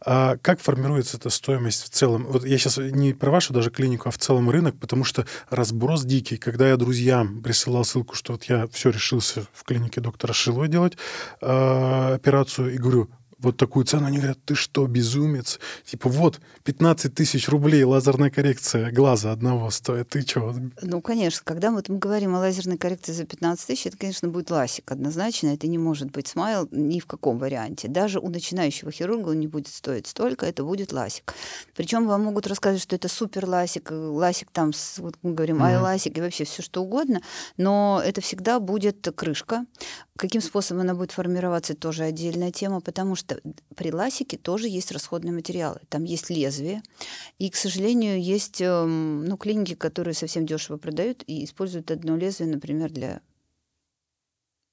А 0.00 0.38
как 0.38 0.60
формируется 0.60 1.18
эта 1.18 1.28
стоимость 1.28 1.84
в 1.84 1.90
целом? 1.90 2.24
Вот 2.24 2.46
я 2.46 2.56
сейчас 2.56 2.78
не 2.78 3.12
про 3.12 3.30
вашу 3.30 3.52
даже 3.52 3.70
клинику, 3.70 4.08
а 4.08 4.12
в 4.12 4.16
целом 4.16 4.48
рынок, 4.48 4.78
потому 4.80 5.04
что 5.04 5.26
разброс 5.50 6.04
дикий. 6.04 6.38
Когда 6.38 6.70
я 6.70 6.78
друзьям 6.78 7.42
присылал 7.42 7.84
ссылку, 7.84 8.14
что 8.14 8.32
вот 8.32 8.44
я 8.44 8.66
все 8.68 8.88
решился 8.88 9.46
в 9.52 9.64
клинике 9.64 10.00
доктора 10.00 10.32
Шилова 10.32 10.68
делать 10.68 10.96
э, 11.42 12.14
операцию, 12.14 12.72
и 12.72 12.78
говорю, 12.78 13.10
вот 13.38 13.56
такую 13.56 13.84
цену, 13.84 14.06
они 14.06 14.18
говорят, 14.18 14.38
ты 14.44 14.54
что, 14.54 14.86
безумец? 14.86 15.58
Типа, 15.84 16.08
вот, 16.08 16.40
15 16.64 17.14
тысяч 17.14 17.48
рублей 17.48 17.84
лазерная 17.84 18.30
коррекция 18.30 18.90
глаза 18.90 19.32
одного 19.32 19.70
стоит, 19.70 20.08
ты 20.08 20.22
что? 20.22 20.54
Ну, 20.82 21.00
конечно, 21.02 21.42
когда 21.44 21.70
мы, 21.70 21.82
мы 21.88 21.98
говорим 21.98 22.34
о 22.34 22.38
лазерной 22.38 22.78
коррекции 22.78 23.12
за 23.12 23.24
15 23.24 23.66
тысяч, 23.66 23.86
это, 23.86 23.96
конечно, 23.96 24.28
будет 24.28 24.50
ласик 24.50 24.90
однозначно, 24.90 25.48
это 25.48 25.66
не 25.66 25.78
может 25.78 26.10
быть 26.10 26.28
SMILE 26.28 26.68
ни 26.70 26.98
в 27.00 27.06
каком 27.06 27.38
варианте. 27.38 27.88
Даже 27.88 28.18
у 28.18 28.28
начинающего 28.28 28.90
хирурга 28.90 29.30
он 29.30 29.40
не 29.40 29.46
будет 29.46 29.68
стоить 29.68 30.06
столько, 30.06 30.46
это 30.46 30.64
будет 30.64 30.92
ласик. 30.92 31.34
Причем 31.74 32.06
вам 32.06 32.24
могут 32.24 32.46
рассказать, 32.46 32.80
что 32.80 32.96
это 32.96 33.08
супер 33.08 33.46
ласик, 33.46 33.90
ласик 33.90 34.50
там, 34.50 34.72
вот 34.98 35.16
мы 35.22 35.34
говорим, 35.34 35.62
mm-hmm. 35.62 35.66
iLASIK 35.66 36.16
и 36.16 36.20
вообще 36.20 36.44
все 36.44 36.62
что 36.62 36.82
угодно, 36.82 37.20
но 37.56 38.00
это 38.04 38.20
всегда 38.20 38.60
будет 38.60 39.06
крышка. 39.14 39.66
Каким 40.16 40.40
способом 40.40 40.82
она 40.82 40.94
будет 40.94 41.12
формироваться, 41.12 41.74
тоже 41.74 42.04
отдельная 42.04 42.50
тема, 42.50 42.80
потому 42.80 43.16
что 43.16 43.40
при 43.74 43.92
ласике 43.92 44.36
тоже 44.36 44.68
есть 44.68 44.92
расходные 44.92 45.32
материалы. 45.32 45.80
Там 45.88 46.04
есть 46.04 46.30
лезвие, 46.30 46.82
и, 47.38 47.50
к 47.50 47.56
сожалению, 47.56 48.22
есть 48.22 48.60
эм, 48.60 49.24
ну, 49.24 49.36
клиники, 49.36 49.74
которые 49.74 50.14
совсем 50.14 50.46
дешево 50.46 50.78
продают 50.78 51.22
и 51.26 51.44
используют 51.44 51.90
одно 51.90 52.16
лезвие, 52.16 52.50
например, 52.50 52.90
для 52.90 53.20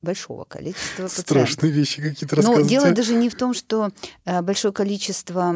большого 0.02 0.44
количества 0.44 1.04
пациентов. 1.04 1.26
Страшные 1.26 1.72
вещи 1.72 2.02
какие-то 2.02 2.36
рассказываете. 2.36 2.64
Но 2.64 2.70
дело 2.70 2.92
даже 2.96 3.16
не 3.16 3.30
в 3.30 3.36
том, 3.36 3.54
что 3.54 3.92
э, 4.26 4.42
большое 4.42 4.74
количество 4.74 5.54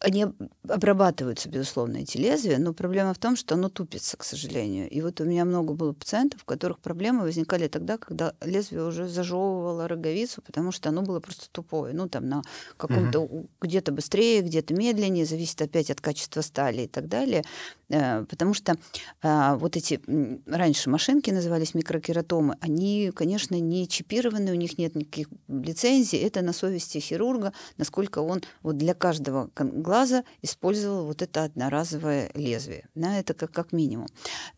они 0.00 0.26
обрабатываются, 0.68 1.48
безусловно, 1.48 1.98
эти 1.98 2.16
лезвия, 2.16 2.58
но 2.58 2.72
проблема 2.72 3.14
в 3.14 3.18
том, 3.18 3.36
что 3.36 3.54
оно 3.54 3.68
тупится, 3.68 4.16
к 4.16 4.24
сожалению. 4.24 4.88
И 4.88 5.00
вот 5.00 5.20
у 5.20 5.24
меня 5.24 5.44
много 5.44 5.74
было 5.74 5.92
пациентов, 5.92 6.42
у 6.42 6.46
которых 6.46 6.78
проблемы 6.78 7.22
возникали 7.22 7.68
тогда, 7.68 7.98
когда 7.98 8.34
лезвие 8.42 8.86
уже 8.86 9.08
зажевывало 9.08 9.88
роговицу, 9.88 10.42
потому 10.42 10.72
что 10.72 10.88
оно 10.88 11.02
было 11.02 11.20
просто 11.20 11.48
тупое. 11.50 11.94
Ну, 11.94 12.08
там 12.08 12.28
на 12.28 12.42
каком-то 12.76 13.20
угу. 13.20 13.48
где-то 13.60 13.92
быстрее, 13.92 14.42
где-то 14.42 14.74
медленнее, 14.74 15.26
зависит 15.26 15.60
опять 15.62 15.90
от 15.90 16.00
качества 16.00 16.40
стали 16.40 16.82
и 16.82 16.88
так 16.88 17.08
далее. 17.08 17.44
Э, 17.90 18.24
потому 18.24 18.54
что 18.54 18.76
а, 19.22 19.56
вот 19.56 19.76
эти 19.76 20.00
раньше 20.46 20.90
машинки 20.90 21.30
назывались 21.30 21.74
микрокератомы, 21.74 22.56
они, 22.60 23.12
конечно, 23.14 23.58
не 23.58 23.88
чипированы, 23.88 24.52
у 24.52 24.56
них 24.56 24.78
нет 24.78 24.94
никаких 24.94 25.28
лицензий, 25.48 26.18
это 26.18 26.42
на 26.42 26.52
совести 26.52 26.98
хирурга, 26.98 27.52
насколько 27.76 28.18
он 28.18 28.42
вот 28.62 28.76
для 28.76 28.94
каждого 28.94 29.50
глаза 29.82 30.24
использовал 30.42 31.06
вот 31.06 31.22
это 31.22 31.44
одноразовое 31.44 32.30
лезвие. 32.34 32.88
Да, 32.94 33.18
это 33.18 33.34
как, 33.34 33.52
как 33.52 33.72
минимум. 33.72 34.08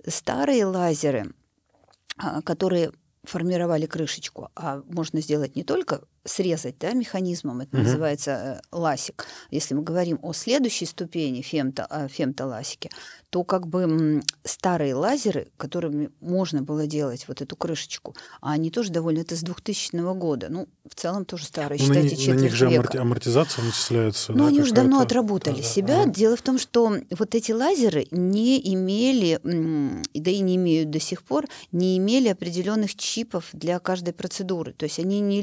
Старые 0.07 0.65
лазеры, 0.65 1.33
а, 2.17 2.43
которые 2.43 2.93
формировали 3.25 3.87
крышечку, 3.87 4.51
а 4.57 4.83
можно 4.87 5.21
сделать 5.21 5.57
не 5.57 5.65
только 5.65 6.03
срезать 6.31 6.79
да, 6.79 6.93
механизмом, 6.93 7.61
это 7.61 7.77
угу. 7.77 7.85
называется 7.85 8.31
э, 8.31 8.61
ласик. 8.73 9.27
Если 9.51 9.75
мы 9.75 9.83
говорим 9.83 10.19
о 10.23 10.33
следующей 10.33 10.87
ступени 10.87 11.43
фемто, 11.43 11.87
э, 11.91 12.09
фемтоласике, 12.09 12.91
то 13.31 13.45
как 13.45 13.67
бы 13.67 14.23
старые 14.45 14.95
лазеры, 14.95 15.49
которыми 15.57 16.11
можно 16.21 16.63
было 16.63 16.87
делать 16.87 17.27
вот 17.29 17.41
эту 17.41 17.57
крышечку, 17.57 18.15
а 18.41 18.53
они 18.53 18.71
тоже 18.71 18.91
довольно, 18.91 19.21
это 19.21 19.37
с 19.37 19.41
2000 19.41 20.15
года, 20.15 20.49
ну, 20.51 20.69
в 20.89 20.95
целом 20.95 21.25
тоже 21.25 21.45
старые, 21.45 21.81
ну, 21.81 21.87
считайте, 21.87 22.31
на, 22.31 22.35
на 22.35 22.41
них 22.41 22.55
же 22.55 22.69
века. 22.69 23.01
амортизация 23.01 23.65
начисляется. 23.65 24.33
Ну, 24.33 24.39
да, 24.39 24.47
они 24.49 24.61
уже 24.61 24.73
давно 24.73 25.01
отработали 25.01 25.61
да, 25.61 25.63
себя. 25.63 26.05
Да. 26.05 26.11
Дело 26.11 26.37
в 26.37 26.43
том, 26.43 26.59
что 26.59 26.97
вот 27.11 27.35
эти 27.35 27.53
лазеры 27.53 28.07
не 28.11 28.61
имели, 28.75 29.41
да 29.43 30.31
и 30.31 30.41
не 30.41 30.57
имеют 30.57 30.91
до 30.91 31.01
сих 31.01 31.23
пор, 31.23 31.47
не 31.73 31.99
имели 31.99 32.29
определенных 32.29 32.97
чипов 32.97 33.49
для 33.53 33.79
каждой 33.79 34.13
процедуры, 34.13 34.73
то 34.73 34.85
есть 34.85 34.99
они 34.99 35.21
не 35.21 35.41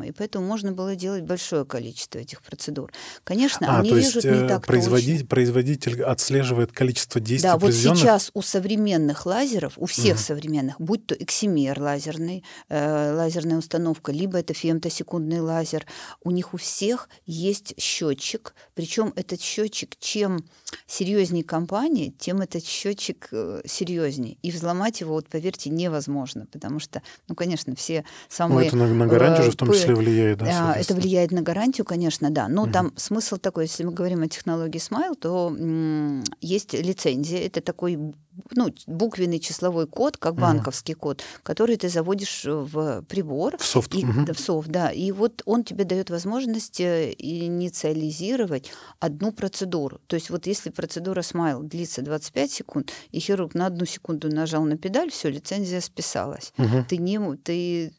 лицензируемые, 0.00 0.12
поэтому 0.12 0.46
можно 0.46 0.72
было 0.72 0.96
делать 0.96 1.22
большое 1.22 1.64
количество 1.64 2.18
этих 2.18 2.42
процедур. 2.42 2.92
Конечно, 3.24 3.76
а, 3.76 3.80
они 3.80 3.90
режут 3.90 4.24
не 4.24 4.44
э, 4.44 4.48
так 4.48 4.66
производитель, 4.66 5.26
производитель 5.26 6.02
отслеживает 6.02 6.72
количество 6.72 6.90
количество 6.90 7.20
действий 7.20 7.48
Да, 7.48 7.58
вот 7.58 7.72
сейчас 7.72 8.30
у 8.34 8.42
современных 8.42 9.26
лазеров, 9.26 9.74
у 9.76 9.86
всех 9.86 10.16
угу. 10.16 10.22
современных, 10.22 10.80
будь 10.80 11.06
то 11.06 11.14
эксимер 11.14 11.80
лазерный, 11.80 12.44
э, 12.68 13.14
лазерная 13.14 13.58
установка, 13.58 14.12
либо 14.12 14.38
это 14.38 14.54
фемтосекундный 14.54 15.40
лазер, 15.40 15.86
у 16.22 16.30
них 16.30 16.54
у 16.54 16.56
всех 16.56 17.08
есть 17.26 17.74
счетчик, 17.80 18.54
причем 18.74 19.12
этот 19.16 19.40
счетчик, 19.40 19.96
чем 19.98 20.44
серьезнее 20.86 21.44
компания, 21.44 22.12
тем 22.18 22.40
этот 22.40 22.64
счетчик 22.64 23.28
э, 23.32 23.62
серьезнее. 23.66 24.36
И 24.42 24.50
взломать 24.50 25.00
его, 25.00 25.14
вот 25.14 25.28
поверьте, 25.28 25.70
невозможно, 25.70 26.46
потому 26.50 26.78
что, 26.80 27.02
ну, 27.28 27.34
конечно, 27.34 27.74
все 27.74 28.04
самые... 28.28 28.60
Ну, 28.60 28.66
это 28.66 28.76
на, 28.76 28.94
на 28.94 29.06
гарантию 29.06 29.44
же 29.46 29.50
в 29.52 29.56
том 29.56 29.70
э, 29.70 29.74
числе 29.74 29.94
влияет, 29.94 30.38
да? 30.38 30.74
Это 30.74 30.94
влияет 30.94 31.30
на 31.32 31.42
гарантию, 31.42 31.84
конечно, 31.84 32.30
да. 32.30 32.48
Но 32.48 32.62
угу. 32.62 32.72
там 32.72 32.92
смысл 32.96 33.36
такой, 33.36 33.64
если 33.64 33.84
мы 33.84 33.92
говорим 33.92 34.22
о 34.22 34.28
технологии 34.28 34.80
Smile, 34.80 35.14
то 35.14 35.54
есть 36.40 36.72
лицензия. 36.72 37.46
Это 37.46 37.60
такой 37.60 37.98
ну, 38.52 38.72
буквенный 38.86 39.38
числовой 39.38 39.86
код, 39.86 40.16
как 40.16 40.34
банковский 40.34 40.94
код, 40.94 41.22
который 41.42 41.76
ты 41.76 41.88
заводишь 41.88 42.44
в 42.44 43.02
прибор. 43.02 43.56
В 43.58 43.64
софт. 43.64 43.94
И, 43.94 44.04
угу. 44.04 44.32
В 44.32 44.38
софт, 44.38 44.68
да. 44.68 44.90
И 44.90 45.12
вот 45.12 45.42
он 45.44 45.64
тебе 45.64 45.84
дает 45.84 46.10
возможность 46.10 46.80
э, 46.80 47.14
инициализировать 47.18 48.70
одну 48.98 49.32
процедуру. 49.32 50.00
То 50.06 50.14
есть 50.14 50.30
вот 50.30 50.46
если 50.46 50.59
процедура 50.68 51.22
смайл 51.22 51.62
длится 51.62 52.02
25 52.02 52.52
секунд, 52.52 52.92
и 53.10 53.20
хирург 53.20 53.54
на 53.54 53.66
одну 53.66 53.86
секунду 53.86 54.28
нажал 54.28 54.64
на 54.64 54.76
педаль, 54.76 55.10
все, 55.10 55.30
лицензия 55.30 55.80
списалась. 55.80 56.52
Угу. 56.58 56.84
Ты 56.88 56.96
не, 56.98 57.36
ты 57.36 57.92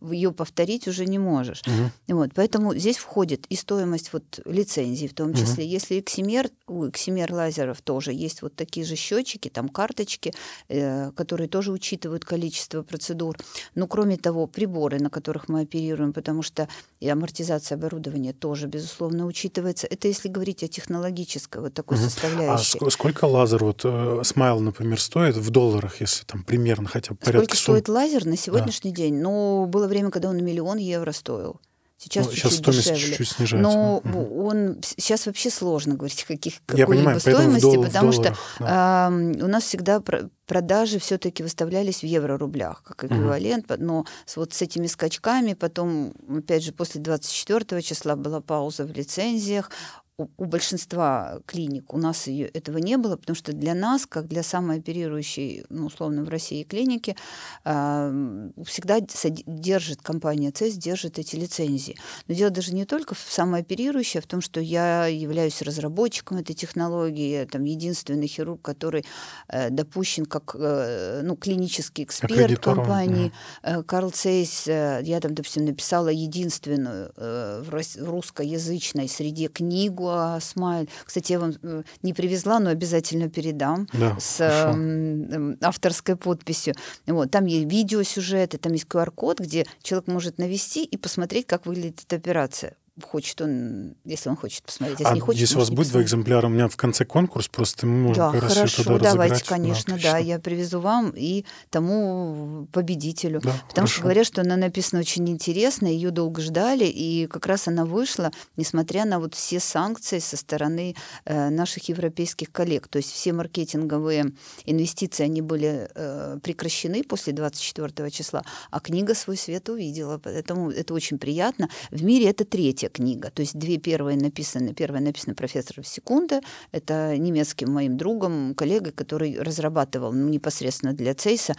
ее 0.00 0.32
повторить 0.32 0.86
уже 0.88 1.04
не 1.04 1.18
можешь. 1.18 1.62
Угу. 1.66 2.16
Вот, 2.18 2.30
поэтому 2.34 2.74
здесь 2.74 2.96
входит 2.96 3.46
и 3.48 3.56
стоимость 3.56 4.12
вот 4.12 4.40
лицензии 4.44 5.06
в 5.06 5.14
том 5.14 5.34
числе. 5.34 5.64
Угу. 5.64 5.72
Если 5.72 6.02
Ximer, 6.02 6.50
у 6.66 6.84
Ximer 6.86 7.32
лазеров 7.32 7.80
тоже 7.82 8.12
есть 8.12 8.42
вот 8.42 8.54
такие 8.54 8.86
же 8.86 8.94
счетчики, 8.94 9.48
там 9.48 9.68
карточки, 9.68 10.32
э, 10.68 11.10
которые 11.12 11.48
тоже 11.48 11.72
учитывают 11.72 12.24
количество 12.24 12.82
процедур. 12.82 13.36
Но 13.74 13.86
кроме 13.88 14.16
того, 14.16 14.46
приборы, 14.46 15.00
на 15.00 15.10
которых 15.10 15.48
мы 15.48 15.62
оперируем, 15.62 16.12
потому 16.12 16.42
что 16.42 16.68
и 17.00 17.08
амортизация 17.08 17.76
оборудования 17.76 18.32
тоже, 18.32 18.68
безусловно, 18.68 19.26
учитывается. 19.26 19.86
Это 19.88 20.08
если 20.08 20.28
говорить 20.28 20.62
о 20.62 20.68
технологической 20.68 21.62
вот 21.62 21.74
такой 21.74 21.96
угу. 21.96 22.04
составляющей. 22.04 22.78
А 22.80 22.90
сколько 22.90 23.24
лазер, 23.24 23.64
вот 23.64 23.80
э, 23.84 24.20
Смайл, 24.24 24.60
например, 24.60 25.00
стоит 25.00 25.36
в 25.36 25.50
долларах, 25.50 26.00
если 26.00 26.24
там 26.24 26.44
примерно 26.44 26.88
хотя 26.88 27.12
бы 27.12 27.16
порядка 27.16 27.46
Сколько 27.46 27.56
сумм? 27.56 27.74
стоит 27.76 27.88
лазер 27.88 28.24
на 28.24 28.36
сегодняшний 28.36 28.90
да. 28.90 28.96
день? 28.96 29.16
Ну, 29.20 29.47
было 29.66 29.86
время, 29.86 30.10
когда 30.10 30.28
он 30.28 30.44
миллион 30.44 30.78
евро 30.78 31.12
стоил. 31.12 31.60
Сейчас 32.00 32.26
ну, 32.26 32.32
чуть-чуть 32.32 32.52
сейчас 32.52 32.76
дешевле. 32.76 33.00
чуть-чуть 33.00 33.28
снижается. 33.28 33.56
Но 33.56 33.96
угу. 33.98 34.46
он 34.46 34.76
сейчас 34.82 35.26
вообще 35.26 35.50
сложно 35.50 35.96
говорить 35.96 36.22
каких 36.22 36.64
какой-либо 36.64 37.18
стоимости, 37.18 37.62
дол- 37.62 37.84
потому 37.84 38.12
что 38.12 38.36
да. 38.60 39.10
э, 39.10 39.42
у 39.42 39.48
нас 39.48 39.64
всегда 39.64 40.00
продажи 40.46 41.00
все-таки 41.00 41.42
выставлялись 41.42 42.02
в 42.02 42.06
евро-рублях 42.06 42.84
как 42.84 43.02
эквивалент, 43.02 43.68
угу. 43.68 43.82
но 43.82 44.06
с, 44.26 44.36
вот 44.36 44.54
с 44.54 44.62
этими 44.62 44.86
скачками 44.86 45.54
потом, 45.54 46.12
опять 46.28 46.62
же, 46.62 46.70
после 46.70 47.00
24 47.00 47.82
числа 47.82 48.14
была 48.14 48.40
пауза 48.40 48.84
в 48.84 48.92
лицензиях, 48.92 49.72
у, 50.18 50.44
большинства 50.44 51.40
клиник 51.46 51.94
у 51.94 51.98
нас 51.98 52.26
ее, 52.26 52.46
этого 52.48 52.78
не 52.78 52.96
было, 52.96 53.16
потому 53.16 53.36
что 53.36 53.52
для 53.52 53.74
нас, 53.74 54.04
как 54.04 54.26
для 54.26 54.42
самой 54.42 54.78
оперирующей, 54.78 55.64
ну, 55.68 55.86
условно, 55.86 56.24
в 56.24 56.28
России 56.28 56.64
клиники, 56.64 57.16
э, 57.64 58.50
всегда 58.66 58.98
держит 59.00 60.02
компания 60.02 60.50
ЦЕС, 60.50 60.74
держит 60.74 61.18
эти 61.20 61.36
лицензии. 61.36 61.96
Но 62.26 62.34
дело 62.34 62.50
даже 62.50 62.74
не 62.74 62.84
только 62.84 63.14
в 63.14 63.20
самой 63.20 63.60
оперирующей, 63.60 64.18
а 64.18 64.22
в 64.22 64.26
том, 64.26 64.40
что 64.40 64.60
я 64.60 65.06
являюсь 65.06 65.62
разработчиком 65.62 66.38
этой 66.38 66.54
технологии, 66.54 67.30
я 67.30 67.46
там 67.46 67.62
единственный 67.62 68.26
хирург, 68.26 68.60
который 68.60 69.04
э, 69.48 69.70
допущен 69.70 70.26
как 70.26 70.56
э, 70.58 71.20
ну, 71.22 71.36
клинический 71.36 72.02
эксперт 72.02 72.58
компании. 72.58 73.32
Э, 73.62 73.84
Карл 73.84 74.10
Цейс, 74.10 74.66
э, 74.66 75.00
я 75.04 75.20
там, 75.20 75.34
допустим, 75.34 75.64
написала 75.64 76.08
единственную 76.08 77.12
э, 77.16 77.62
в 77.64 78.04
русскоязычной 78.04 79.08
среде 79.08 79.46
книгу 79.46 80.07
о 80.08 80.40
Смайль. 80.40 80.88
Кстати, 81.04 81.32
я 81.32 81.40
вам 81.40 81.54
э, 81.62 81.82
не 82.02 82.12
привезла, 82.12 82.58
но 82.58 82.70
обязательно 82.70 83.28
передам 83.28 83.88
да, 83.92 84.16
с 84.18 84.40
э, 84.40 85.56
авторской 85.62 86.16
подписью. 86.16 86.74
Вот, 87.06 87.30
там 87.30 87.46
есть 87.46 87.70
видеосюжеты, 87.70 88.58
там 88.58 88.72
есть 88.72 88.86
QR-код, 88.86 89.40
где 89.40 89.66
человек 89.82 90.08
может 90.08 90.38
навести 90.38 90.84
и 90.84 90.96
посмотреть, 90.96 91.46
как 91.46 91.66
выглядит 91.66 92.02
эта 92.06 92.16
операция 92.16 92.76
хочет 93.02 93.40
он, 93.40 93.94
если 94.04 94.28
он 94.28 94.36
хочет 94.36 94.62
посмотреть. 94.62 95.00
Если 95.00 95.12
а 95.12 95.14
не 95.14 95.20
хочет, 95.20 95.40
если 95.40 95.56
у 95.56 95.58
вас 95.58 95.70
будет 95.70 95.90
два 95.90 96.02
экземпляра, 96.02 96.46
у 96.46 96.50
меня 96.50 96.68
в 96.68 96.76
конце 96.76 97.04
конкурс, 97.04 97.48
просто 97.48 97.86
мы 97.86 97.98
можем 97.98 98.32
да, 98.32 98.32
как 98.32 98.50
хорошо, 98.50 98.82
туда 98.82 98.98
давайте, 98.98 99.34
разыграть. 99.34 99.44
конечно, 99.44 99.98
да, 100.02 100.12
да, 100.12 100.18
я 100.18 100.38
привезу 100.38 100.80
вам 100.80 101.12
и 101.16 101.44
тому 101.70 102.66
победителю. 102.72 103.40
Да, 103.40 103.52
Потому 103.68 103.86
хорошо. 103.86 103.92
что 103.92 104.02
говорят, 104.02 104.26
что 104.26 104.40
она 104.42 104.56
написана 104.56 105.00
очень 105.00 105.28
интересно, 105.28 105.86
ее 105.86 106.10
долго 106.10 106.40
ждали, 106.42 106.84
и 106.84 107.26
как 107.26 107.46
раз 107.46 107.68
она 107.68 107.84
вышла, 107.84 108.32
несмотря 108.56 109.04
на 109.04 109.18
вот 109.20 109.34
все 109.34 109.60
санкции 109.60 110.18
со 110.18 110.36
стороны 110.36 110.94
э, 111.24 111.50
наших 111.50 111.88
европейских 111.88 112.50
коллег. 112.52 112.88
То 112.88 112.98
есть 112.98 113.12
все 113.12 113.32
маркетинговые 113.32 114.32
инвестиции, 114.64 115.24
они 115.24 115.42
были 115.42 115.88
э, 115.94 116.38
прекращены 116.42 117.02
после 117.04 117.32
24 117.32 118.10
числа, 118.10 118.42
а 118.70 118.80
книга 118.80 119.14
свой 119.14 119.36
свет 119.36 119.68
увидела. 119.68 120.18
Поэтому 120.18 120.70
это 120.70 120.94
очень 120.94 121.18
приятно. 121.18 121.68
В 121.90 122.02
мире 122.02 122.30
это 122.30 122.44
третья 122.44 122.87
третья 122.88 122.90
книга. 122.90 123.30
То 123.30 123.42
есть 123.42 123.58
две 123.58 123.78
первые 123.78 124.16
написаны. 124.16 124.74
Первая 124.74 125.02
написана 125.02 125.34
профессором 125.34 125.84
Секунда. 125.84 126.40
Это 126.72 127.16
немецким 127.16 127.70
моим 127.72 127.96
другом, 127.96 128.54
коллегой, 128.54 128.92
который 128.92 129.38
разрабатывал 129.40 130.12
ну, 130.12 130.28
непосредственно 130.28 130.92
для 130.92 131.14
Цейса 131.14 131.54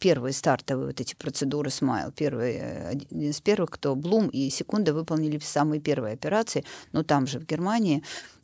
первые 0.00 0.32
стартовые 0.32 0.86
вот 0.86 1.00
эти 1.00 1.14
процедуры 1.14 1.70
Смайл. 1.70 2.12
Первый, 2.12 2.88
один 2.90 3.20
из 3.20 3.40
первых, 3.40 3.70
кто 3.70 3.94
Блум 3.94 4.28
и 4.28 4.50
Секунда 4.50 4.92
выполнили 4.92 5.38
самые 5.38 5.80
первые 5.80 6.14
операции, 6.14 6.64
но 6.92 7.02
там 7.02 7.26
же, 7.26 7.38
в 7.38 7.46
Германии. 7.46 8.02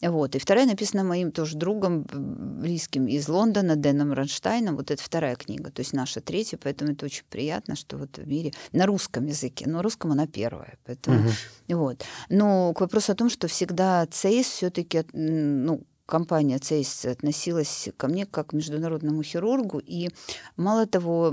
Вот. 0.08 0.34
И 0.34 0.38
вторая 0.38 0.66
написана 0.66 1.04
моим 1.04 1.32
тоже 1.32 1.56
другом, 1.56 2.06
близким 2.12 3.06
из 3.06 3.28
Лондона, 3.28 3.76
Дэном 3.76 4.12
Ранштайном. 4.12 4.76
Вот 4.76 4.90
это 4.90 5.02
вторая 5.02 5.36
книга, 5.36 5.70
то 5.70 5.80
есть 5.80 5.92
наша 5.92 6.20
третья, 6.20 6.58
поэтому 6.62 6.92
это 6.92 7.06
очень 7.06 7.24
приятно, 7.30 7.76
что 7.76 7.96
вот 7.96 8.18
в 8.18 8.26
мире 8.26 8.52
на 8.72 8.86
русском 8.86 9.26
языке, 9.26 9.64
но 9.68 9.82
русском 9.82 10.12
она 10.12 10.26
первая. 10.26 10.78
Поэтому, 10.84 11.18
угу. 11.18 11.78
вот. 11.78 12.04
Но 12.28 12.72
к 12.74 12.80
вопросу 12.80 13.12
о 13.12 13.14
том, 13.14 13.30
что 13.30 13.48
всегда 13.48 14.06
ЦЕЙС 14.06 14.46
все-таки 14.46 15.04
ну, 15.12 15.82
компания 16.06 16.58
ЦЕЙС 16.58 17.06
относилась 17.06 17.88
ко 17.96 18.08
мне 18.08 18.26
как 18.26 18.48
к 18.48 18.52
международному 18.52 19.22
хирургу, 19.22 19.78
и 19.78 20.10
мало 20.56 20.86
того, 20.86 21.32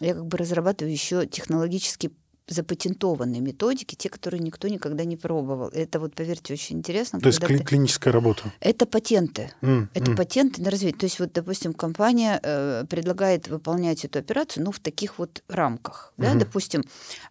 я 0.00 0.14
как 0.14 0.26
бы 0.26 0.38
разрабатываю 0.38 0.92
еще 0.92 1.26
технологический 1.26 2.10
запатентованные 2.48 3.40
методики, 3.40 3.94
те, 3.94 4.08
которые 4.08 4.40
никто 4.40 4.68
никогда 4.68 5.04
не 5.04 5.16
пробовал. 5.16 5.68
Это 5.68 6.00
вот, 6.00 6.14
поверьте, 6.14 6.54
очень 6.54 6.78
интересно. 6.78 7.20
То 7.20 7.28
есть 7.28 7.40
кли- 7.40 7.58
ты... 7.58 7.64
клиническая 7.64 8.12
работа? 8.12 8.52
Это 8.60 8.86
патенты. 8.86 9.52
Mm, 9.60 9.88
это 9.94 10.10
mm. 10.12 10.16
патенты 10.16 10.62
на 10.62 10.70
развитие. 10.70 10.98
То 10.98 11.06
есть 11.06 11.20
вот, 11.20 11.32
допустим, 11.32 11.74
компания 11.74 12.40
э, 12.42 12.84
предлагает 12.88 13.48
выполнять 13.48 14.04
эту 14.04 14.18
операцию, 14.18 14.64
ну, 14.64 14.72
в 14.72 14.80
таких 14.80 15.18
вот 15.18 15.42
рамках. 15.48 16.14
Mm-hmm. 16.16 16.22
Да, 16.22 16.34
допустим... 16.34 16.84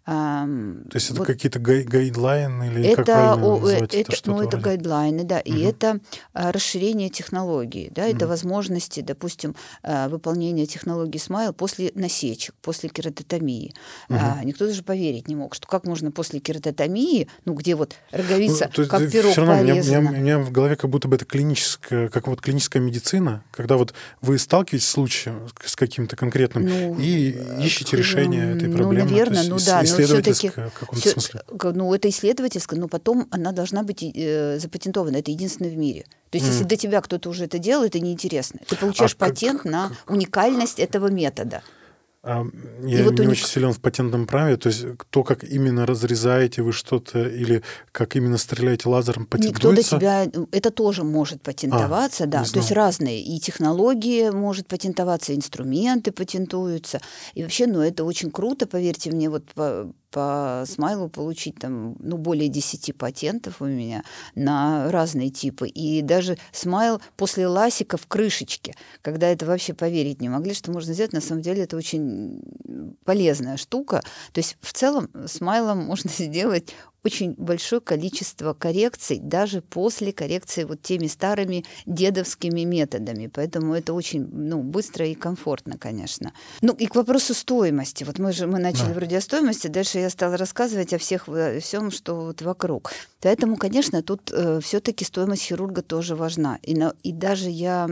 Э, 0.05 0.45
То 0.89 0.95
есть 0.95 1.09
это 1.09 1.19
вот 1.19 1.27
какие-то 1.27 1.59
гай- 1.59 1.83
гайдлайны 1.83 2.67
или 2.67 2.87
это, 2.87 3.03
как 3.03 3.37
о, 3.43 3.67
это, 3.67 3.97
это, 3.97 4.11
ну, 4.25 4.41
это 4.41 4.57
гайдлайны, 4.57 5.23
да, 5.23 5.39
mm-hmm. 5.39 5.43
и 5.43 5.61
это 5.61 5.99
э, 6.33 6.51
расширение 6.51 7.09
технологии, 7.09 7.91
да, 7.93 8.07
mm-hmm. 8.07 8.15
это 8.15 8.27
возможности, 8.27 9.01
допустим, 9.01 9.55
э, 9.83 10.07
выполнения 10.09 10.65
технологии 10.65 11.17
смайл 11.17 11.53
после 11.53 11.91
насечек, 11.95 12.53
после 12.61 12.89
кератотомии. 12.89 13.73
Mm-hmm. 14.09 14.41
Э, 14.41 14.45
никто 14.45 14.67
даже 14.67 14.83
поверит 14.83 15.06
поверить 15.07 15.27
не 15.27 15.35
мог, 15.35 15.55
что 15.55 15.67
как 15.67 15.85
можно 15.85 16.11
после 16.11 16.39
кератотомии, 16.39 17.27
ну, 17.45 17.53
где 17.53 17.75
вот 17.75 17.95
роговица, 18.11 18.69
ну, 18.75 18.85
как 18.87 19.11
пирог 19.11 19.31
все 19.31 19.45
равно 19.45 19.65
порезана. 19.65 19.99
У 19.99 20.01
меня, 20.01 20.11
у 20.11 20.21
меня 20.21 20.39
в 20.39 20.51
голове 20.51 20.75
как 20.75 20.89
будто 20.89 21.07
бы 21.07 21.15
это 21.15 21.25
клиническая, 21.25 22.09
как 22.09 22.27
вот 22.27 22.41
клиническая 22.41 22.81
медицина, 22.81 23.43
когда 23.51 23.77
вот 23.77 23.93
вы 24.21 24.37
сталкиваетесь 24.37 24.87
с 24.87 24.97
случаем, 24.97 25.47
с 25.63 25.75
каким-то 25.75 26.15
конкретным, 26.15 26.67
ну, 26.67 26.99
и 26.99 27.33
э, 27.33 27.63
ищете 27.63 27.95
решение 27.95 28.55
этой 28.55 28.67
ну, 28.67 28.77
проблемы. 28.77 29.05
Ну, 29.05 29.11
наверное, 29.11 29.43
ну 29.43 29.57
да, 29.63 29.79
но 29.79 29.85
все-таки... 29.85 30.51
Все, 30.93 31.11
смысле. 31.11 31.41
Ну, 31.75 31.93
это 31.93 32.09
исследовательское, 32.09 32.79
но 32.79 32.87
потом 32.87 33.27
она 33.29 33.51
должна 33.51 33.83
быть 33.83 34.01
э, 34.03 34.57
запатентована. 34.59 35.17
Это 35.17 35.29
единственное 35.29 35.69
в 35.69 35.77
мире. 35.77 36.05
То 36.31 36.37
есть, 36.37 36.47
mm. 36.47 36.51
если 36.51 36.63
до 36.63 36.75
тебя 36.75 37.01
кто-то 37.01 37.29
уже 37.29 37.45
это 37.45 37.59
делал, 37.59 37.83
это 37.83 37.99
неинтересно. 37.99 38.59
Ты 38.67 38.75
получаешь 38.75 39.13
а 39.13 39.17
патент 39.17 39.61
как, 39.61 39.71
на 39.71 39.89
как... 39.89 40.09
уникальность 40.09 40.79
этого 40.79 41.07
метода. 41.07 41.61
Я 42.27 43.03
вот 43.03 43.13
не 43.19 43.21
них... 43.21 43.31
очень 43.31 43.45
силен 43.45 43.71
в 43.71 43.79
патентном 43.79 44.27
праве, 44.27 44.57
то 44.57 44.67
есть 44.67 44.85
то, 45.09 45.23
как 45.23 45.45
именно 45.45 45.85
разрезаете 45.85 46.61
вы 46.61 46.73
что-то 46.73 47.25
или 47.27 47.63
как 47.93 48.17
именно 48.17 48.37
стреляете 48.37 48.89
лазером, 48.89 49.25
патентуется? 49.25 49.67
Никто 49.67 49.97
до 49.97 49.99
тебя... 49.99 50.47
Это 50.51 50.71
тоже 50.71 51.03
может 51.03 51.41
патентоваться, 51.41 52.25
а, 52.25 52.27
да. 52.27 52.43
То 52.43 52.59
есть 52.59 52.71
разные. 52.71 53.21
И 53.21 53.39
технологии 53.39 54.29
может 54.29 54.67
патентоваться, 54.67 55.33
инструменты 55.33 56.11
патентуются. 56.11 56.99
И 57.33 57.43
вообще, 57.43 57.65
ну, 57.65 57.79
это 57.81 58.03
очень 58.03 58.29
круто, 58.29 58.67
поверьте 58.67 59.09
мне, 59.09 59.29
вот 59.29 59.45
по, 59.53 59.89
по 60.11 60.63
смайлу 60.67 61.09
получить 61.09 61.55
там, 61.59 61.95
ну, 61.99 62.17
более 62.17 62.49
10 62.49 62.95
патентов 62.97 63.61
у 63.61 63.65
меня 63.65 64.03
на 64.35 64.91
разные 64.91 65.29
типы. 65.29 65.67
И 65.67 66.01
даже 66.01 66.37
смайл 66.51 67.01
после 67.15 67.47
ласика 67.47 67.97
в 67.97 68.07
крышечке, 68.07 68.75
когда 69.01 69.27
это 69.27 69.45
вообще 69.45 69.73
поверить 69.73 70.21
не 70.21 70.29
могли, 70.29 70.53
что 70.53 70.71
можно 70.71 70.93
сделать, 70.93 71.13
на 71.13 71.21
самом 71.21 71.41
деле 71.41 71.63
это 71.63 71.77
очень 71.77 72.41
полезная 73.05 73.57
штука. 73.57 74.01
То 74.31 74.39
есть 74.39 74.57
в 74.61 74.73
целом 74.73 75.09
смайлом 75.27 75.85
можно 75.85 76.09
сделать 76.17 76.73
очень 77.03 77.33
большое 77.37 77.81
количество 77.81 78.53
коррекций 78.53 79.19
даже 79.19 79.61
после 79.61 80.11
коррекции 80.11 80.63
вот 80.63 80.81
теми 80.81 81.07
старыми 81.07 81.65
дедовскими 81.85 82.61
методами. 82.61 83.29
Поэтому 83.33 83.73
это 83.73 83.93
очень 83.93 84.27
ну, 84.31 84.61
быстро 84.61 85.05
и 85.07 85.15
комфортно, 85.15 85.77
конечно. 85.77 86.33
Ну 86.61 86.73
и 86.73 86.85
к 86.87 86.95
вопросу 86.95 87.33
стоимости. 87.33 88.03
Вот 88.03 88.19
мы 88.19 88.33
же 88.33 88.47
мы 88.47 88.59
начали 88.59 88.89
да. 88.89 88.93
вроде 88.93 89.17
о 89.17 89.21
стоимости, 89.21 89.67
дальше 89.67 89.99
я 89.99 90.09
стала 90.09 90.37
рассказывать 90.37 90.93
о 90.93 90.97
всех 90.97 91.29
о 91.29 91.59
всем, 91.59 91.91
что 91.91 92.15
вот 92.15 92.41
вокруг. 92.41 92.91
Поэтому, 93.21 93.57
конечно, 93.57 94.03
тут 94.03 94.31
э, 94.31 94.59
все-таки 94.61 95.03
стоимость 95.03 95.43
хирурга 95.43 95.81
тоже 95.81 96.15
важна. 96.15 96.59
И, 96.61 96.75
на, 96.75 96.93
и 97.03 97.11
даже 97.11 97.49
я 97.49 97.87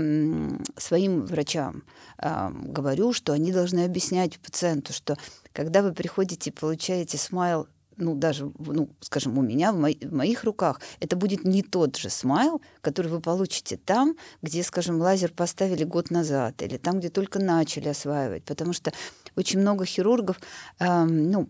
своим 0.77 1.25
врачам 1.25 1.83
э, 2.21 2.49
говорю, 2.51 3.11
что 3.11 3.33
они 3.33 3.51
должны 3.51 3.85
объяснять 3.85 4.39
пациенту, 4.39 4.93
что 4.93 5.17
когда 5.51 5.81
вы 5.81 5.93
приходите 5.93 6.49
и 6.49 6.53
получаете 6.53 7.17
смайл 7.17 7.67
ну, 7.97 8.15
даже, 8.15 8.51
ну, 8.59 8.89
скажем, 8.99 9.37
у 9.37 9.41
меня, 9.41 9.71
в, 9.71 9.77
мо- 9.77 9.89
в 10.01 10.13
моих 10.13 10.43
руках, 10.43 10.81
это 10.99 11.15
будет 11.15 11.43
не 11.43 11.63
тот 11.63 11.97
же 11.97 12.09
смайл, 12.09 12.61
который 12.81 13.07
вы 13.07 13.21
получите 13.21 13.77
там, 13.77 14.15
где, 14.41 14.63
скажем, 14.63 15.01
лазер 15.01 15.31
поставили 15.31 15.83
год 15.83 16.11
назад, 16.11 16.61
или 16.61 16.77
там, 16.77 16.99
где 16.99 17.09
только 17.09 17.39
начали 17.39 17.89
осваивать. 17.89 18.43
Потому 18.43 18.73
что 18.73 18.91
очень 19.35 19.59
много 19.59 19.85
хирургов, 19.85 20.39
э, 20.79 21.03
ну, 21.05 21.49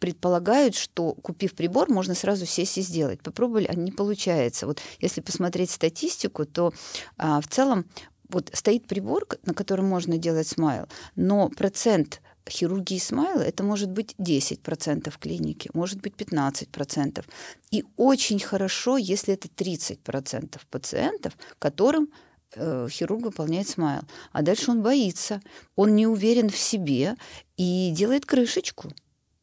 предполагают, 0.00 0.74
что 0.74 1.12
купив 1.12 1.54
прибор, 1.54 1.90
можно 1.90 2.14
сразу 2.14 2.46
сесть 2.46 2.78
и 2.78 2.82
сделать. 2.82 3.22
Попробовали, 3.22 3.66
а 3.66 3.74
не 3.74 3.92
получается. 3.92 4.66
Вот 4.66 4.80
если 4.98 5.20
посмотреть 5.20 5.70
статистику, 5.70 6.46
то 6.46 6.72
а, 7.18 7.40
в 7.40 7.46
целом 7.48 7.84
вот 8.30 8.50
стоит 8.52 8.86
прибор, 8.86 9.26
на 9.44 9.54
котором 9.54 9.86
можно 9.86 10.16
делать 10.16 10.48
смайл, 10.48 10.86
но 11.16 11.48
процент 11.50 12.22
хирургии 12.48 12.98
смайла 12.98 13.42
это 13.42 13.62
может 13.62 13.90
быть 13.90 14.14
10% 14.18 15.12
клиники, 15.18 15.70
может 15.74 16.00
быть 16.00 16.14
15%. 16.14 17.24
И 17.70 17.84
очень 17.96 18.40
хорошо, 18.40 18.96
если 18.96 19.34
это 19.34 19.48
30% 19.48 20.60
пациентов, 20.70 21.36
которым 21.58 22.10
э, 22.54 22.88
хирург 22.90 23.22
выполняет 23.22 23.68
смайл. 23.68 24.02
А 24.32 24.42
дальше 24.42 24.70
он 24.70 24.82
боится, 24.82 25.40
он 25.76 25.94
не 25.94 26.06
уверен 26.06 26.50
в 26.50 26.56
себе 26.56 27.16
и 27.56 27.90
делает 27.94 28.26
крышечку. 28.26 28.92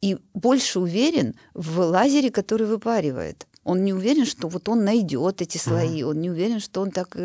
И 0.00 0.16
больше 0.32 0.78
уверен 0.78 1.34
в 1.54 1.80
лазере, 1.80 2.30
который 2.30 2.66
выпаривает 2.66 3.47
он 3.68 3.84
не 3.84 3.92
уверен, 3.92 4.24
что 4.24 4.48
вот 4.48 4.68
он 4.68 4.84
найдет 4.84 5.42
эти 5.42 5.58
слои, 5.58 6.00
mm. 6.00 6.04
он 6.04 6.20
не 6.20 6.30
уверен, 6.30 6.58
что 6.58 6.80
он 6.80 6.90
так 6.90 7.16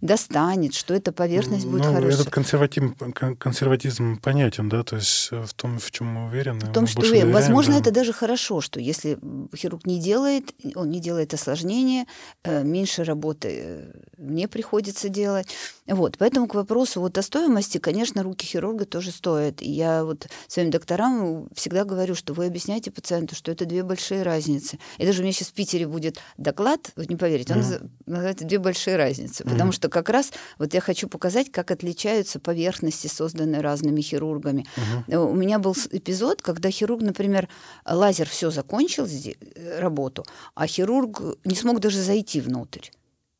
достанет, 0.00 0.74
что 0.74 0.94
эта 0.94 1.12
поверхность 1.12 1.66
будет 1.66 1.84
ну, 1.84 1.92
хорошая. 1.92 2.14
Этот 2.14 2.30
консерватизм, 2.30 2.96
консерватизм 3.38 4.18
понятен, 4.18 4.68
да, 4.70 4.82
то 4.82 4.96
есть 4.96 5.28
э, 5.30 5.42
в 5.42 5.52
том, 5.52 5.78
в 5.78 5.90
чем 5.90 6.06
мы 6.06 6.26
уверены. 6.28 6.60
В 6.60 6.72
том, 6.72 6.86
что 6.86 7.02
уверен. 7.02 7.32
Возможно, 7.32 7.74
да. 7.74 7.80
это 7.80 7.90
даже 7.90 8.14
хорошо, 8.14 8.62
что 8.62 8.80
если 8.80 9.18
хирург 9.54 9.86
не 9.86 10.00
делает, 10.00 10.54
он 10.74 10.90
не 10.90 11.00
делает 11.00 11.34
осложнения, 11.34 12.06
э, 12.44 12.62
меньше 12.64 13.04
работы 13.04 13.48
э, 13.52 13.92
мне 14.16 14.48
приходится 14.48 15.10
делать. 15.10 15.48
Вот, 15.86 16.16
поэтому 16.18 16.46
к 16.46 16.54
вопросу 16.54 17.00
вот 17.00 17.18
о 17.18 17.22
стоимости, 17.22 17.76
конечно, 17.78 18.22
руки 18.22 18.46
хирурга 18.46 18.86
тоже 18.86 19.10
стоят. 19.10 19.60
И 19.60 19.70
я 19.70 20.04
вот 20.04 20.28
своим 20.48 20.70
докторам 20.70 21.48
всегда 21.54 21.84
говорю, 21.84 22.14
что 22.14 22.32
вы 22.32 22.46
объясняете 22.46 22.90
пациенту, 22.90 23.34
что 23.34 23.52
это 23.52 23.66
две 23.66 23.82
большие 23.82 24.22
разницы. 24.22 24.78
И 24.96 25.04
даже 25.04 25.20
у 25.20 25.22
меня 25.22 25.32
сейчас 25.32 25.48
в 25.48 25.52
Питере 25.52 25.89
будет 25.90 26.18
доклад, 26.38 26.92
вы 26.96 27.06
не 27.06 27.16
поверите, 27.16 27.54
он 27.54 27.60
mm-hmm. 27.60 27.90
называется 28.06 28.44
«Две 28.44 28.58
большие 28.58 28.96
разницы», 28.96 29.42
mm-hmm. 29.42 29.50
потому 29.50 29.72
что 29.72 29.88
как 29.88 30.08
раз 30.08 30.32
вот 30.58 30.74
я 30.74 30.80
хочу 30.80 31.08
показать, 31.08 31.50
как 31.50 31.70
отличаются 31.70 32.40
поверхности, 32.40 33.06
созданные 33.06 33.60
разными 33.60 34.00
хирургами. 34.00 34.66
Mm-hmm. 35.08 35.30
У 35.30 35.34
меня 35.34 35.58
был 35.58 35.74
эпизод, 35.90 36.42
когда 36.42 36.70
хирург, 36.70 37.02
например, 37.02 37.48
лазер 37.84 38.28
все 38.28 38.50
закончил 38.50 39.06
э, 39.06 39.80
работу, 39.80 40.24
а 40.54 40.66
хирург 40.66 41.20
не 41.44 41.54
смог 41.54 41.80
даже 41.80 42.00
зайти 42.02 42.40
внутрь. 42.40 42.88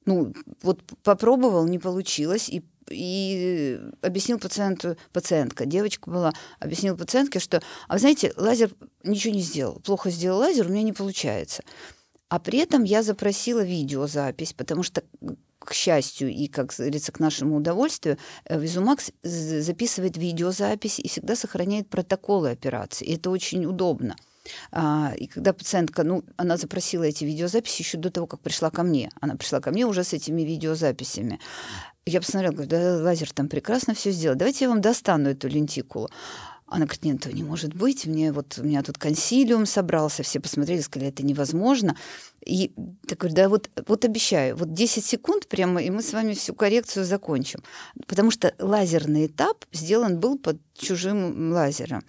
Ну, 0.07 0.33
вот 0.63 0.81
попробовал, 1.03 1.67
не 1.67 1.79
получилось, 1.79 2.49
и 2.49 2.63
и 2.91 3.81
объяснил 4.03 4.39
пациенту, 4.39 4.97
пациентка, 5.13 5.65
девочка 5.65 6.11
была, 6.11 6.33
объяснил 6.59 6.97
пациентке, 6.97 7.39
что, 7.39 7.63
а 7.89 7.95
вы 7.95 8.01
знаете, 8.01 8.33
лазер 8.37 8.71
ничего 9.05 9.35
не 9.35 9.43
сделал, 9.43 9.81
плохо 9.81 10.11
сделал 10.11 10.41
лазер, 10.41 10.67
у 10.67 10.71
меня 10.71 10.83
не 10.83 10.93
получается. 10.93 11.63
А 12.31 12.39
при 12.39 12.61
этом 12.61 12.85
я 12.85 13.03
запросила 13.03 13.63
видеозапись, 13.63 14.53
потому 14.53 14.85
что 14.85 15.03
к 15.59 15.75
счастью 15.75 16.31
и, 16.31 16.47
как 16.47 16.73
говорится, 16.79 17.13
к 17.13 17.21
нашему 17.21 17.57
удовольствию, 17.57 18.17
э, 18.45 18.59
Визумакс 18.59 19.11
записывает 19.23 20.17
видеозапись 20.17 21.01
и 21.01 21.09
всегда 21.09 21.37
сохраняет 21.37 21.91
протоколы 21.91 22.51
операции. 22.51 23.05
И 23.05 23.17
это 23.17 23.31
очень 23.31 23.67
удобно. 23.67 24.17
А, 24.73 25.13
и 25.17 25.27
когда 25.27 25.53
пациентка, 25.53 26.05
ну, 26.05 26.25
она 26.37 26.57
запросила 26.57 27.03
эти 27.03 27.25
видеозаписи 27.25 27.83
еще 27.83 27.99
до 27.99 28.11
того, 28.11 28.27
как 28.27 28.41
пришла 28.41 28.71
ко 28.71 28.85
мне. 28.85 29.11
Она 29.21 29.35
пришла 29.35 29.61
ко 29.61 29.73
мне 29.73 29.85
уже 29.85 30.05
с 30.05 30.13
этими 30.13 30.43
видеозаписями. 30.43 31.41
Я 32.07 32.21
посмотрела, 32.21 32.53
говорю, 32.53 32.71
да, 32.71 32.97
лазер 33.03 33.31
там 33.33 33.49
прекрасно 33.49 33.95
все 33.95 34.13
сделал. 34.13 34.37
Давайте 34.37 34.65
я 34.65 34.71
вам 34.71 34.81
достану 34.81 35.31
эту 35.31 35.49
лентикулу. 35.49 36.09
Она 36.71 36.87
говорит, 36.87 37.05
нет, 37.05 37.17
этого 37.17 37.33
не 37.33 37.43
может 37.43 37.75
быть. 37.75 38.07
Мне 38.07 38.33
вот, 38.33 38.59
у 38.59 38.63
меня 38.63 38.83
тут 38.83 38.97
консилиум 38.97 39.67
собрался, 39.67 40.23
все 40.23 40.41
посмотрели, 40.41 40.81
сказали, 40.81 41.11
это 41.11 41.25
невозможно. 41.25 41.97
И 42.47 42.73
так 43.07 43.19
говорю, 43.19 43.35
да 43.35 43.49
вот, 43.49 43.69
вот 43.87 44.05
обещаю, 44.05 44.57
вот 44.57 44.73
10 44.73 45.05
секунд 45.05 45.49
прямо, 45.49 45.83
и 45.83 45.91
мы 45.91 46.03
с 46.03 46.13
вами 46.13 46.33
всю 46.33 46.55
коррекцию 46.55 47.05
закончим. 47.05 47.63
Потому 48.07 48.31
что 48.31 48.55
лазерный 48.59 49.27
этап 49.27 49.65
сделан 49.73 50.19
был 50.19 50.39
под 50.39 50.59
чужим 50.75 51.53
лазером. 51.53 52.03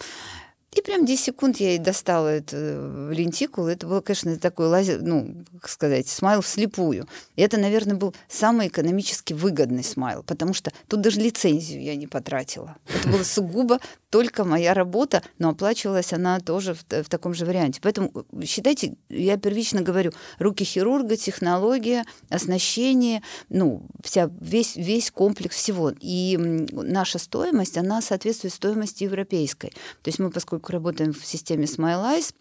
И 0.74 0.82
прям 0.82 1.06
10 1.06 1.22
секунд 1.22 1.58
я 1.58 1.72
ей 1.72 1.80
достала 1.80 2.30
эту 2.30 2.56
э, 2.56 3.14
лентикулу. 3.14 3.68
Это 3.68 3.86
было, 3.88 4.00
конечно, 4.00 4.38
такой 4.38 4.68
лазер, 4.68 5.02
ну, 5.02 5.44
как 5.60 5.70
сказать, 5.70 6.08
смайл 6.08 6.40
вслепую. 6.40 7.10
И 7.36 7.42
это, 7.42 7.58
наверное, 7.58 7.98
был 7.98 8.16
самый 8.30 8.70
экономически 8.70 9.34
выгодный 9.34 9.84
смайл, 9.84 10.24
потому 10.24 10.54
что 10.54 10.72
тут 10.88 11.02
даже 11.02 11.20
лицензию 11.20 11.84
я 11.84 11.98
не 11.98 12.08
потратила. 12.08 12.78
Это 12.88 13.10
было 13.10 13.24
сугубо 13.24 13.80
только 14.12 14.44
моя 14.44 14.74
работа, 14.74 15.24
но 15.40 15.50
оплачивалась 15.50 16.14
она 16.14 16.40
тоже 16.40 16.76
в, 16.76 16.84
в 16.84 17.10
таком 17.10 17.34
же 17.34 17.46
варианте. 17.46 17.80
Поэтому 17.82 18.12
э, 18.14 18.46
считайте, 18.46 18.96
я 19.10 19.38
первично 19.38 19.82
говорю, 19.82 20.12
руки 20.38 20.64
хирурга, 20.64 21.16
технология, 21.16 22.04
оснащение, 22.30 23.24
ну, 23.50 23.88
вся, 24.04 24.30
весь, 24.40 24.76
весь 24.76 25.10
комплекс 25.12 25.56
всего. 25.56 25.94
И 26.00 26.38
наша 26.38 27.18
стоимость, 27.18 27.78
она 27.78 28.02
соответствует 28.02 28.54
стоимости 28.54 29.06
европейской. 29.06 29.70
То 29.70 30.10
есть 30.10 30.20
мы, 30.20 30.30
поскольку 30.30 30.74
работаем 30.74 31.14
в 31.14 31.26
системе 31.26 31.64
Smile 31.64 32.18
Eyes, 32.18 32.36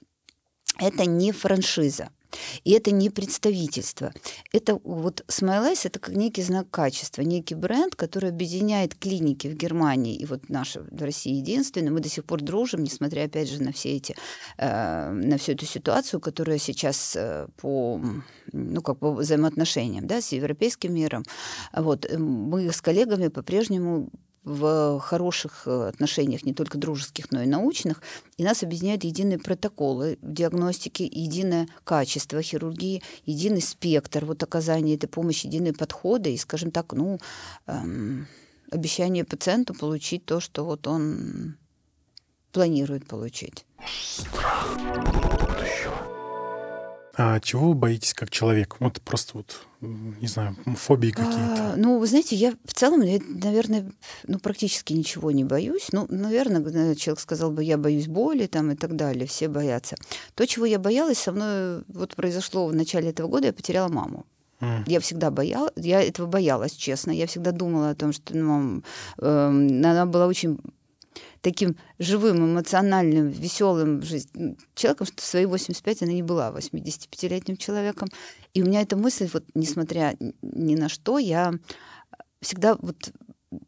это 0.79 1.05
не 1.05 1.31
франшиза. 1.31 2.11
И 2.65 2.73
это 2.73 2.91
не 2.91 3.11
представительство. 3.11 4.13
Это 4.53 4.79
вот 4.85 5.25
Smileys 5.29 5.81
это 5.85 5.99
как 5.99 6.15
некий 6.15 6.43
знак 6.43 6.71
качества, 6.71 7.23
некий 7.23 7.55
бренд, 7.55 7.95
который 7.97 8.31
объединяет 8.31 8.95
клиники 8.95 9.49
в 9.49 9.55
Германии 9.55 10.17
и 10.17 10.27
вот 10.27 10.49
наша 10.49 10.83
в 10.83 11.03
России 11.03 11.35
единственная. 11.35 11.93
Мы 11.93 12.01
до 12.01 12.09
сих 12.09 12.25
пор 12.25 12.41
дружим, 12.41 12.83
несмотря 12.83 13.25
опять 13.25 13.51
же 13.51 13.63
на 13.63 13.73
все 13.73 13.97
эти, 13.97 14.15
э, 14.59 15.11
на 15.11 15.39
всю 15.39 15.53
эту 15.53 15.67
ситуацию, 15.67 16.21
которая 16.21 16.59
сейчас 16.59 17.17
э, 17.17 17.49
по 17.57 18.01
ну 18.53 18.83
как 18.83 18.99
по 18.99 19.13
взаимоотношениям, 19.13 20.07
да, 20.07 20.21
с 20.21 20.33
европейским 20.33 20.95
миром. 20.95 21.25
Вот 21.73 22.07
э, 22.07 22.19
мы 22.19 22.73
с 22.73 22.81
коллегами 22.81 23.29
по-прежнему 23.29 24.11
в 24.45 24.99
хороших 25.01 25.65
э, 25.67 25.89
отношениях, 25.89 26.45
не 26.45 26.55
только 26.55 26.79
дружеских, 26.79 27.31
но 27.31 27.43
и 27.43 27.47
научных, 27.47 28.03
и 28.39 28.45
нас 28.45 28.63
объединяют 28.63 29.05
единые 29.05 29.39
протоколы 29.39 30.19
диагностики, 30.23 31.03
единое 31.03 31.69
качество 31.85 32.41
хирургии, 32.41 33.03
единый 33.27 33.61
спектр 33.61 34.25
вот 34.25 34.43
оказания 34.43 34.95
этой 34.95 35.09
помощи, 35.09 35.47
единые 35.47 35.75
подходы 35.75 36.33
и, 36.33 36.39
скажем 36.39 36.71
так, 36.71 36.93
ну, 36.95 37.19
эм, 37.67 38.27
обещание 38.71 39.25
пациенту 39.25 39.75
получить 39.75 40.25
то, 40.25 40.41
что 40.41 40.65
вот 40.65 40.87
он 40.87 41.57
планирует 42.53 43.07
получить. 43.07 43.67
А 47.17 47.41
чего 47.41 47.69
вы 47.69 47.75
боитесь 47.75 48.15
как 48.15 48.31
человек? 48.31 48.77
Вот 48.79 49.01
просто 49.03 49.39
вот, 49.39 49.67
не 49.81 50.29
знаю, 50.29 50.57
фобии 50.77 51.11
какие-то. 51.11 51.73
А, 51.73 51.75
ну, 51.77 51.99
вы 51.99 52.07
знаете, 52.07 52.37
я 52.37 52.55
в 52.65 52.73
целом, 52.73 53.03
я, 53.03 53.19
наверное, 53.27 53.93
ну, 54.27 54.39
практически 54.39 54.93
ничего 54.93 55.31
не 55.31 55.45
боюсь. 55.45 55.89
Ну, 55.93 56.07
наверное, 56.09 56.95
человек 56.95 57.21
сказал 57.21 57.51
бы, 57.51 57.65
я 57.65 57.79
боюсь 57.79 58.07
боли 58.07 58.47
там 58.47 58.71
и 58.71 58.77
так 58.77 58.97
далее, 58.97 59.27
все 59.27 59.49
боятся. 59.49 59.97
То, 60.35 60.47
чего 60.47 60.67
я 60.67 60.79
боялась, 60.79 61.19
со 61.19 61.33
мной 61.33 61.83
вот 61.89 62.15
произошло 62.15 62.67
в 62.67 62.75
начале 62.75 63.11
этого 63.11 63.29
года, 63.29 63.47
я 63.47 63.53
потеряла 63.53 63.89
маму. 63.89 64.25
Я 64.87 65.01
всегда 65.01 65.31
боялась, 65.31 65.73
я 65.77 66.03
этого 66.03 66.27
боялась, 66.27 66.73
честно. 66.73 67.11
Я 67.13 67.27
всегда 67.27 67.51
думала 67.51 67.91
о 67.91 67.95
том, 67.95 68.13
что 68.13 68.37
ну, 68.37 68.83
э, 69.17 69.47
она 69.47 70.05
была 70.05 70.27
очень 70.27 70.61
таким 71.41 71.77
живым, 71.99 72.45
эмоциональным, 72.45 73.29
веселым 73.29 74.03
человеком, 74.75 75.07
что 75.07 75.23
в 75.23 75.25
свои 75.25 75.47
85 75.47 76.03
она 76.03 76.13
не 76.13 76.23
была 76.23 76.51
85-летним 76.51 77.57
человеком. 77.57 78.09
И 78.55 78.63
у 78.63 78.67
меня 78.67 78.83
эта 78.83 78.97
мысль, 78.97 79.29
вот 79.33 79.45
несмотря 79.55 80.17
ни 80.43 80.75
на 80.75 80.89
что, 80.89 81.19
я 81.19 81.53
всегда 82.41 82.75
вот 82.75 83.13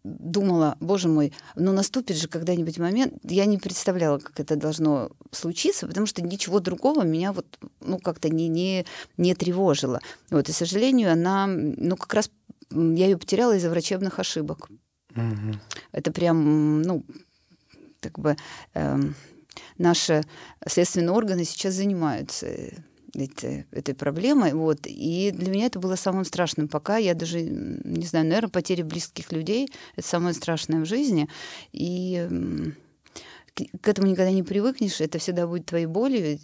думала, 0.04 0.76
боже 0.80 1.08
мой, 1.08 1.32
ну 1.56 1.72
наступит 1.72 2.16
же 2.16 2.28
когда-нибудь 2.28 2.78
момент, 2.78 3.14
я 3.24 3.46
не 3.46 3.58
представляла, 3.58 4.18
как 4.18 4.38
это 4.38 4.54
должно 4.54 5.10
случиться, 5.32 5.88
потому 5.88 6.06
что 6.06 6.22
ничего 6.22 6.60
другого 6.60 7.02
меня 7.02 7.32
вот, 7.32 7.58
ну, 7.80 7.98
как-то 7.98 8.28
не, 8.28 8.48
не, 8.48 8.86
не 9.16 9.34
тревожило. 9.34 10.00
Вот, 10.30 10.48
и, 10.48 10.52
к 10.52 10.54
сожалению, 10.54 11.12
она, 11.12 11.46
ну, 11.48 11.96
как 11.96 12.14
раз 12.14 12.30
я 12.70 13.06
ее 13.06 13.18
потеряла 13.18 13.56
из-за 13.56 13.70
врачебных 13.70 14.18
ошибок. 14.18 14.68
Угу. 15.16 15.58
Это 15.92 16.12
прям, 16.12 16.82
ну, 16.82 17.04
как 18.02 18.18
бы 18.18 18.36
э, 18.74 19.00
наши 19.78 20.22
следственные 20.66 21.12
органы 21.12 21.44
сейчас 21.44 21.74
занимаются 21.74 22.46
этой, 23.14 23.66
этой 23.70 23.94
проблемой. 23.94 24.52
Вот. 24.54 24.80
И 24.86 25.30
для 25.34 25.50
меня 25.50 25.66
это 25.66 25.78
было 25.78 25.96
самым 25.96 26.24
страшным 26.24 26.68
пока. 26.68 26.96
Я 26.96 27.14
даже, 27.14 27.42
не 27.42 28.06
знаю, 28.06 28.26
наверное, 28.26 28.50
потеря 28.50 28.84
близких 28.84 29.32
людей— 29.32 29.68
это 29.96 30.06
самое 30.06 30.34
страшное 30.34 30.80
в 30.80 30.86
жизни. 30.86 31.28
И 31.72 32.28
к 33.54 33.88
этому 33.88 34.08
никогда 34.08 34.30
не 34.30 34.42
привыкнешь, 34.42 35.00
это 35.00 35.18
всегда 35.18 35.46
будет 35.46 35.66
твоей 35.66 35.86
болью, 35.86 36.38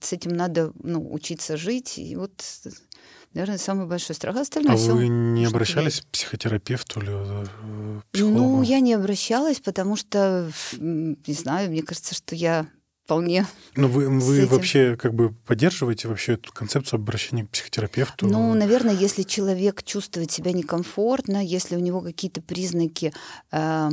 с 0.00 0.12
этим 0.12 0.32
надо 0.32 0.72
ну, 0.82 1.12
учиться 1.12 1.56
жить. 1.56 1.98
И 1.98 2.16
вот, 2.16 2.44
наверное, 3.34 3.58
самый 3.58 3.86
большой 3.86 4.16
страх. 4.16 4.36
А, 4.36 4.40
остальное 4.40 4.74
а 4.74 4.76
все, 4.76 4.94
вы 4.94 5.08
не 5.08 5.44
обращались 5.44 6.00
к 6.00 6.06
психотерапевту 6.06 7.00
или 7.00 7.10
э, 7.12 8.00
психологу? 8.12 8.38
Ну, 8.38 8.62
я 8.62 8.80
не 8.80 8.94
обращалась, 8.94 9.60
потому 9.60 9.96
что, 9.96 10.50
не 10.78 11.34
знаю, 11.34 11.70
мне 11.70 11.82
кажется, 11.82 12.14
что 12.14 12.34
я 12.34 12.66
вполне. 13.10 13.44
Но 13.74 13.88
вы, 13.88 14.08
вы 14.08 14.46
вообще 14.46 14.96
как 14.96 15.14
бы 15.14 15.32
поддерживаете 15.32 16.06
вообще 16.06 16.34
эту 16.34 16.52
концепцию 16.52 16.98
обращения 16.98 17.44
к 17.44 17.50
психотерапевту? 17.50 18.28
Ну, 18.28 18.54
наверное, 18.54 18.94
если 18.94 19.24
человек 19.24 19.82
чувствует 19.82 20.30
себя 20.30 20.52
некомфортно, 20.52 21.44
если 21.44 21.74
у 21.74 21.80
него 21.80 22.02
какие-то 22.02 22.40
признаки 22.40 23.12
э, 23.50 23.90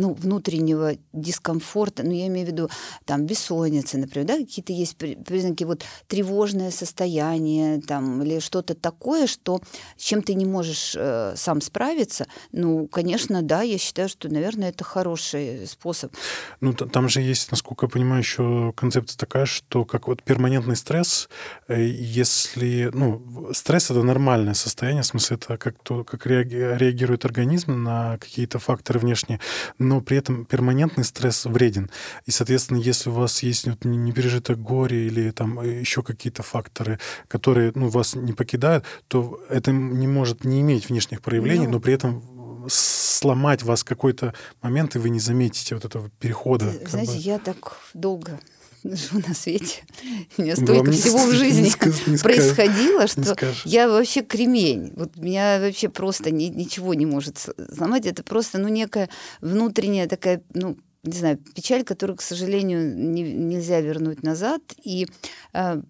ну, 0.00 0.14
внутреннего 0.14 0.94
дискомфорта, 1.12 2.02
ну, 2.02 2.12
я 2.12 2.26
имею 2.28 2.46
в 2.46 2.50
виду 2.50 2.70
там 3.04 3.26
бессонница, 3.26 3.98
например, 3.98 4.26
да, 4.26 4.36
какие-то 4.38 4.72
есть 4.72 4.96
признаки 4.96 5.64
вот 5.64 5.84
тревожное 6.08 6.70
состояние 6.70 7.80
там 7.80 8.22
или 8.22 8.40
что-то 8.40 8.74
такое, 8.74 9.26
что 9.26 9.60
с 9.96 10.02
чем 10.02 10.22
ты 10.22 10.34
не 10.34 10.46
можешь 10.46 10.94
э, 10.96 11.34
сам 11.36 11.60
справиться, 11.60 12.26
ну, 12.52 12.86
конечно, 12.86 13.42
да, 13.42 13.62
я 13.62 13.78
считаю, 13.78 14.08
что, 14.08 14.28
наверное, 14.28 14.70
это 14.70 14.84
хороший 14.84 15.66
способ. 15.66 16.12
Ну, 16.60 16.72
там 16.72 17.08
же 17.08 17.20
есть, 17.20 17.50
насколько 17.50 17.86
я 17.86 17.90
понимаю, 17.90 18.22
еще 18.22 18.72
концепция 18.76 19.18
такая, 19.18 19.44
что 19.44 19.84
как 19.84 20.08
вот 20.08 20.22
перманентный 20.22 20.76
стресс, 20.76 21.28
э, 21.68 21.84
если, 21.84 22.90
ну, 22.94 23.50
стресс 23.52 23.90
это 23.90 24.02
нормальное 24.02 24.54
состояние, 24.54 25.02
в 25.02 25.06
смысле 25.06 25.36
это 25.36 25.58
как 25.58 25.74
то, 25.82 26.04
как 26.04 26.26
реагирует 26.26 27.24
организм 27.26 27.82
на 27.82 28.16
какие-то 28.18 28.58
факторы 28.58 28.98
внешние, 28.98 29.40
но 29.90 30.00
при 30.00 30.18
этом 30.18 30.44
перманентный 30.44 31.02
стресс 31.02 31.46
вреден. 31.46 31.90
И, 32.24 32.30
соответственно, 32.30 32.78
если 32.78 33.10
у 33.10 33.12
вас 33.12 33.42
есть 33.42 33.66
вот 33.66 33.84
непережитое 33.84 34.56
горе 34.56 35.08
или 35.08 35.32
там 35.32 35.58
э, 35.58 35.80
еще 35.80 36.04
какие-то 36.04 36.44
факторы, 36.44 37.00
которые 37.26 37.72
ну, 37.74 37.88
вас 37.88 38.14
не 38.14 38.32
покидают, 38.32 38.84
то 39.08 39.40
это 39.48 39.72
не 39.72 40.06
может 40.06 40.44
не 40.44 40.60
иметь 40.60 40.88
внешних 40.88 41.22
проявлений, 41.22 41.66
ну, 41.66 41.72
но 41.72 41.80
при 41.80 41.94
этом 41.94 42.22
сломать 42.68 43.64
вас 43.64 43.82
какой-то 43.82 44.32
момент, 44.62 44.94
и 44.94 45.00
вы 45.00 45.10
не 45.10 45.18
заметите 45.18 45.74
вот 45.74 45.84
этого 45.84 46.08
перехода. 46.20 46.72
Знаете, 46.86 47.14
бы. 47.14 47.18
я 47.18 47.38
так 47.40 47.76
долго 47.92 48.38
живу 48.84 49.22
на 49.26 49.34
свете. 49.34 49.82
У 50.38 50.42
меня 50.42 50.56
столько 50.56 50.84
Вам 50.84 50.92
всего 50.92 51.18
не, 51.18 51.26
в 51.26 51.34
жизни 51.34 51.62
не 51.62 51.70
сказ, 51.70 52.06
не 52.06 52.16
происходило, 52.16 53.06
скажешь, 53.06 53.58
что 53.58 53.68
я 53.68 53.88
вообще 53.88 54.22
кремень. 54.22 54.92
Вот 54.96 55.16
меня 55.16 55.58
вообще 55.60 55.88
просто 55.88 56.30
ни, 56.30 56.44
ничего 56.44 56.94
не 56.94 57.06
может 57.06 57.38
сломать. 57.74 58.06
Это 58.06 58.22
просто 58.22 58.58
ну, 58.58 58.68
некая 58.68 59.08
внутренняя 59.40 60.06
такая 60.06 60.42
ну, 60.54 60.76
не 61.02 61.18
знаю, 61.18 61.38
печаль, 61.54 61.82
которую, 61.82 62.16
к 62.16 62.22
сожалению, 62.22 62.94
не, 62.94 63.22
нельзя 63.22 63.80
вернуть 63.80 64.22
назад. 64.22 64.60
И 64.84 65.06
э, 65.54 65.80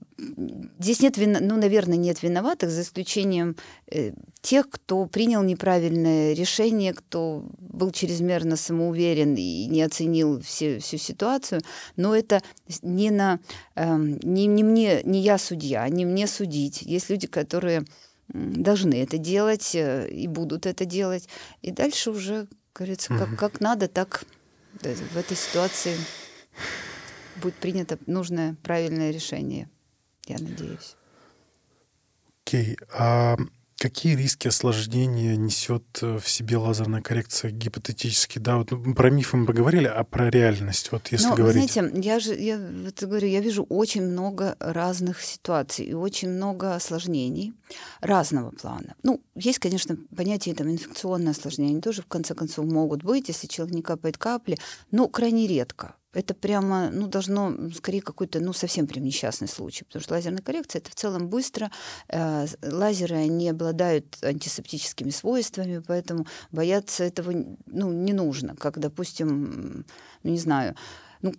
здесь 0.78 1.00
нет, 1.00 1.16
вина, 1.16 1.40
ну, 1.40 1.56
наверное, 1.56 1.96
нет 1.96 2.22
виноватых, 2.22 2.70
за 2.70 2.82
исключением 2.82 3.56
э, 3.90 4.12
тех, 4.40 4.70
кто 4.70 5.06
принял 5.06 5.42
неправильное 5.42 6.32
решение, 6.32 6.94
кто 6.94 7.44
был 7.58 7.90
чрезмерно 7.90 8.56
самоуверен 8.56 9.34
и 9.34 9.66
не 9.66 9.82
оценил 9.82 10.40
все, 10.42 10.78
всю 10.78 10.96
ситуацию. 10.96 11.62
Но 11.96 12.14
это 12.14 12.40
не 12.82 13.10
на 13.10 13.40
э, 13.74 13.96
не, 14.22 14.46
не 14.46 14.62
мне, 14.62 15.02
не 15.02 15.20
я 15.20 15.38
судья, 15.38 15.88
не 15.88 16.04
мне 16.04 16.28
судить. 16.28 16.82
Есть 16.82 17.10
люди, 17.10 17.26
которые 17.26 17.84
должны 18.28 18.94
это 18.94 19.18
делать 19.18 19.74
э, 19.74 20.08
и 20.08 20.28
будут 20.28 20.66
это 20.66 20.84
делать. 20.84 21.28
И 21.62 21.72
дальше 21.72 22.12
уже, 22.12 22.46
говорится, 22.72 23.08
как, 23.08 23.36
как 23.36 23.60
надо, 23.60 23.88
так 23.88 24.24
в 24.82 25.16
этой 25.16 25.36
ситуации 25.36 25.96
будет 27.36 27.54
принято 27.54 27.98
нужное, 28.06 28.56
правильное 28.62 29.10
решение, 29.10 29.68
я 30.26 30.38
надеюсь. 30.38 30.96
Окей. 32.44 32.74
Okay. 32.74 32.86
А 32.92 33.36
Какие 33.80 34.14
риски 34.14 34.46
осложнения 34.46 35.36
несет 35.36 35.84
э, 36.02 36.18
в 36.18 36.28
себе 36.28 36.58
лазерная 36.58 37.00
коррекция 37.00 37.50
гипотетически? 37.50 38.38
Да, 38.38 38.58
вот 38.58 38.68
про 38.94 39.08
мифы 39.08 39.38
мы 39.38 39.46
поговорили, 39.46 39.86
а 39.86 40.04
про 40.04 40.28
реальность, 40.28 40.92
вот 40.92 41.08
если 41.08 41.28
ну, 41.28 41.34
говорить. 41.34 41.72
Знаете, 41.72 41.98
я 42.02 42.20
же, 42.20 42.34
я 42.34 42.58
вот 42.58 43.02
говорю, 43.02 43.26
я 43.26 43.40
вижу 43.40 43.64
очень 43.70 44.02
много 44.02 44.54
разных 44.60 45.22
ситуаций 45.22 45.86
и 45.86 45.94
очень 45.94 46.28
много 46.28 46.74
осложнений 46.74 47.54
разного 48.02 48.50
плана. 48.50 48.96
Ну, 49.02 49.22
есть, 49.34 49.60
конечно, 49.60 49.96
понятие 50.14 50.54
там 50.54 50.70
инфекционное 50.70 51.32
осложнение, 51.32 51.72
они 51.72 51.80
тоже 51.80 52.02
в 52.02 52.06
конце 52.06 52.34
концов 52.34 52.66
могут 52.66 53.02
быть, 53.02 53.28
если 53.28 53.46
человек 53.46 53.74
не 53.74 53.80
капает 53.82 54.18
капли, 54.18 54.58
но 54.90 55.08
крайне 55.08 55.46
редко 55.46 55.94
это 56.12 56.34
прямо, 56.34 56.90
ну, 56.90 57.06
должно, 57.06 57.70
скорее, 57.74 58.02
какой-то, 58.02 58.40
ну, 58.40 58.52
совсем 58.52 58.86
прям 58.86 59.04
несчастный 59.04 59.48
случай, 59.48 59.84
потому 59.84 60.02
что 60.02 60.14
лазерная 60.14 60.42
коррекция— 60.42 60.80
это 60.80 60.90
в 60.90 60.94
целом 60.94 61.28
быстро. 61.28 61.70
Э, 62.08 62.46
лазеры, 62.62 63.16
они 63.16 63.48
обладают 63.48 64.18
антисептическими 64.22 65.10
свойствами, 65.10 65.82
поэтому 65.86 66.26
бояться 66.50 67.04
этого, 67.04 67.32
ну, 67.66 67.92
не 67.92 68.12
нужно, 68.12 68.56
как, 68.56 68.78
допустим, 68.78 69.84
ну, 70.22 70.30
не 70.30 70.38
знаю, 70.38 70.74
ну, 71.22 71.32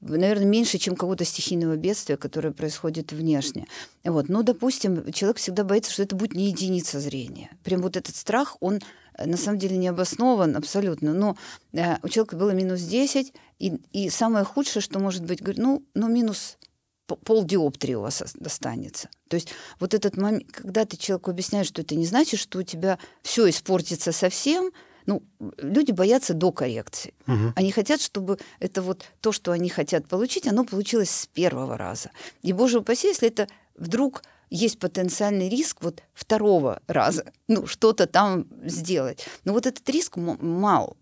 наверное, 0.00 0.46
меньше, 0.46 0.78
чем 0.78 0.94
какого-то 0.94 1.24
стихийного 1.24 1.76
бедствия, 1.76 2.16
которое 2.16 2.52
происходит 2.52 3.12
внешне. 3.12 3.66
Вот. 4.04 4.28
Но, 4.28 4.42
допустим, 4.42 5.12
человек 5.12 5.38
всегда 5.38 5.64
боится, 5.64 5.92
что 5.92 6.02
это 6.02 6.16
будет 6.16 6.34
не 6.34 6.48
единица 6.48 7.00
зрения. 7.00 7.50
Прям 7.62 7.82
вот 7.82 7.96
этот 7.96 8.16
страх, 8.16 8.56
он 8.60 8.80
на 9.18 9.36
самом 9.36 9.58
деле 9.58 9.76
не 9.76 9.88
обоснован 9.88 10.56
абсолютно. 10.56 11.12
Но 11.12 11.36
э, 11.72 11.96
у 12.02 12.08
человека 12.08 12.36
было 12.36 12.50
минус 12.50 12.80
10, 12.80 13.32
и, 13.58 13.72
и 13.92 14.10
самое 14.10 14.44
худшее, 14.44 14.82
что 14.82 14.98
может 14.98 15.24
быть, 15.24 15.40
говорит, 15.40 15.62
ну, 15.62 15.84
ну 15.94 16.08
минус 16.08 16.58
полдиоптрии 17.06 17.94
у 17.94 18.02
вас 18.02 18.22
достанется. 18.34 19.08
То 19.28 19.36
есть 19.36 19.48
вот 19.80 19.94
этот 19.94 20.16
момент, 20.16 20.50
когда 20.50 20.84
ты 20.84 20.96
человеку 20.96 21.30
объясняешь, 21.30 21.66
что 21.66 21.82
это 21.82 21.94
не 21.94 22.06
значит, 22.06 22.40
что 22.40 22.58
у 22.58 22.62
тебя 22.62 22.98
все 23.22 23.48
испортится 23.48 24.12
совсем, 24.12 24.72
ну, 25.06 25.22
люди 25.58 25.90
боятся 25.90 26.32
до 26.32 26.52
коррекции. 26.52 27.12
Угу. 27.26 27.54
Они 27.56 27.72
хотят, 27.72 28.00
чтобы 28.00 28.38
это 28.60 28.82
вот 28.82 29.04
то, 29.20 29.32
что 29.32 29.52
они 29.52 29.68
хотят 29.68 30.06
получить, 30.06 30.46
оно 30.46 30.64
получилось 30.64 31.10
с 31.10 31.26
первого 31.26 31.76
раза. 31.76 32.10
И, 32.42 32.52
боже 32.52 32.78
упаси, 32.78 33.08
если 33.08 33.28
это 33.28 33.48
вдруг 33.76 34.22
есть 34.52 34.78
потенциальный 34.78 35.48
риск 35.48 35.78
вот 35.80 36.02
второго 36.12 36.80
раза, 36.86 37.24
ну, 37.48 37.66
что-то 37.66 38.06
там 38.06 38.46
сделать. 38.64 39.26
Но 39.44 39.52
вот 39.52 39.66
этот 39.66 39.88
риск 39.88 40.16
мал 40.16 40.96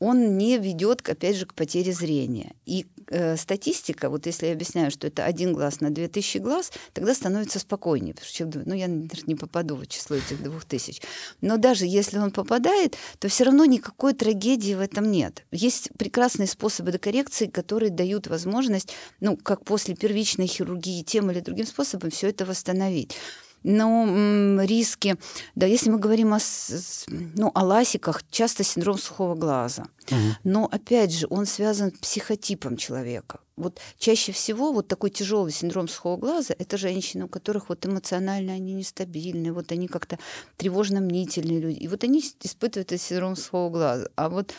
он 0.00 0.38
не 0.38 0.58
ведет, 0.58 1.06
опять 1.08 1.36
же, 1.36 1.46
к 1.46 1.54
потере 1.54 1.92
зрения. 1.92 2.54
И 2.64 2.86
статистика, 3.36 4.08
вот 4.08 4.26
если 4.26 4.46
я 4.46 4.52
объясняю, 4.52 4.90
что 4.90 5.06
это 5.06 5.24
один 5.24 5.52
глаз 5.52 5.80
на 5.80 5.90
2000 5.90 6.38
глаз, 6.38 6.72
тогда 6.92 7.14
становится 7.14 7.58
спокойнее, 7.58 8.14
потому 8.14 8.30
что 8.30 8.62
ну, 8.66 8.74
я 8.74 8.88
наверное, 8.88 9.24
не 9.26 9.34
попаду 9.34 9.76
в 9.76 9.86
число 9.86 10.16
этих 10.16 10.42
2000. 10.42 11.02
Но 11.40 11.56
даже 11.56 11.86
если 11.86 12.18
он 12.18 12.30
попадает, 12.30 12.96
то 13.18 13.28
все 13.28 13.44
равно 13.44 13.64
никакой 13.64 14.14
трагедии 14.14 14.74
в 14.74 14.80
этом 14.80 15.10
нет. 15.10 15.44
Есть 15.50 15.90
прекрасные 15.98 16.46
способы 16.46 16.92
докоррекции, 16.92 17.46
которые 17.46 17.90
дают 17.90 18.26
возможность, 18.26 18.92
ну, 19.20 19.36
как 19.36 19.64
после 19.64 19.94
первичной 19.94 20.46
хирургии, 20.46 21.02
тем 21.02 21.30
или 21.30 21.40
другим 21.40 21.66
способом 21.66 22.10
все 22.10 22.28
это 22.28 22.44
восстановить 22.44 23.16
но 23.62 24.60
риски, 24.62 25.16
да, 25.54 25.66
если 25.66 25.90
мы 25.90 25.98
говорим 25.98 26.34
о, 26.34 26.38
ну, 27.08 27.50
о 27.54 27.64
ласиках, 27.64 28.22
часто 28.30 28.64
синдром 28.64 28.98
сухого 28.98 29.34
глаза. 29.34 29.86
Угу. 30.10 30.18
Но 30.44 30.68
опять 30.70 31.12
же, 31.12 31.26
он 31.30 31.46
связан 31.46 31.92
с 31.94 31.98
психотипом 31.98 32.76
человека. 32.76 33.40
Вот 33.56 33.78
чаще 33.98 34.32
всего 34.32 34.72
вот 34.72 34.88
такой 34.88 35.10
тяжелый 35.10 35.52
синдром 35.52 35.86
сухого 35.86 36.16
глаза 36.16 36.54
это 36.58 36.78
женщины, 36.78 37.26
у 37.26 37.28
которых 37.28 37.68
вот 37.68 37.84
эмоционально 37.84 38.54
они 38.54 38.72
нестабильны, 38.72 39.52
вот 39.52 39.70
они 39.70 39.86
как-то 39.86 40.18
тревожно-мнительные 40.56 41.60
люди. 41.60 41.78
И 41.78 41.88
вот 41.88 42.02
они 42.02 42.20
испытывают 42.20 42.92
этот 42.92 43.02
синдром 43.02 43.36
сухого 43.36 43.70
глаза. 43.70 44.08
А 44.16 44.30
вот 44.30 44.54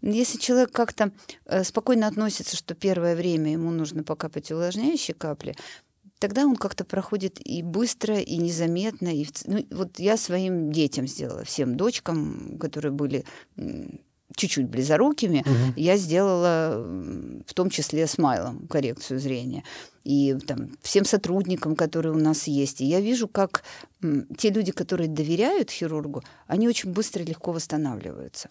если 0.00 0.38
человек 0.38 0.70
как-то 0.72 1.10
э, 1.46 1.64
спокойно 1.64 2.06
относится, 2.06 2.56
что 2.56 2.74
первое 2.74 3.16
время 3.16 3.52
ему 3.52 3.70
нужно 3.70 4.04
покапать 4.04 4.50
увлажняющие 4.50 5.14
капли, 5.14 5.56
тогда 6.18 6.46
он 6.46 6.56
как-то 6.56 6.84
проходит 6.84 7.38
и 7.44 7.62
быстро, 7.62 8.18
и 8.18 8.36
незаметно. 8.36 9.08
И, 9.08 9.26
ну, 9.46 9.64
вот 9.70 9.98
я 9.98 10.16
своим 10.16 10.72
детям 10.72 11.06
сделала, 11.06 11.44
всем 11.44 11.76
дочкам, 11.76 12.58
которые 12.58 12.92
были 12.92 13.24
чуть-чуть 14.36 14.68
близорукими, 14.68 15.40
угу. 15.40 15.72
я 15.76 15.96
сделала 15.96 16.82
в 17.46 17.54
том 17.54 17.70
числе 17.70 18.06
смайлом 18.06 18.66
коррекцию 18.68 19.18
зрения. 19.18 19.64
И 20.08 20.34
там, 20.46 20.70
всем 20.80 21.04
сотрудникам, 21.04 21.76
которые 21.76 22.14
у 22.14 22.18
нас 22.18 22.46
есть. 22.46 22.80
И 22.80 22.86
я 22.86 23.00
вижу, 23.00 23.28
как 23.28 23.62
те 24.38 24.50
люди, 24.50 24.72
которые 24.72 25.08
доверяют 25.08 25.70
хирургу, 25.70 26.22
они 26.46 26.66
очень 26.68 26.92
быстро 26.92 27.22
и 27.22 27.26
легко 27.26 27.52
восстанавливаются. 27.52 28.48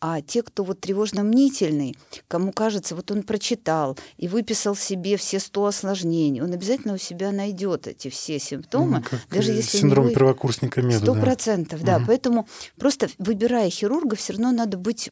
А 0.00 0.20
те, 0.20 0.42
кто 0.42 0.64
вот 0.64 0.80
тревожно-мнительный, 0.80 1.96
кому 2.28 2.52
кажется, 2.52 2.94
вот 2.94 3.10
он 3.10 3.22
прочитал 3.22 3.98
и 4.18 4.28
выписал 4.28 4.76
себе 4.76 5.16
все 5.16 5.40
100 5.40 5.66
осложнений, 5.66 6.42
он 6.42 6.52
обязательно 6.52 6.94
у 6.94 6.98
себя 6.98 7.32
найдет 7.32 7.88
эти 7.88 8.08
все 8.08 8.38
симптомы, 8.38 9.02
ну, 9.10 9.18
даже 9.30 9.52
если 9.52 9.78
синдром 9.78 10.06
него... 10.06 10.14
первокурсника 10.14 10.82
меда. 10.82 11.00
Сто 11.00 11.14
процентов, 11.14 11.82
да. 11.82 11.96
Угу. 11.96 12.04
Поэтому 12.06 12.46
просто 12.76 13.08
выбирая 13.18 13.70
хирурга, 13.70 14.14
все 14.14 14.34
равно 14.34 14.52
надо 14.52 14.76
быть... 14.76 15.10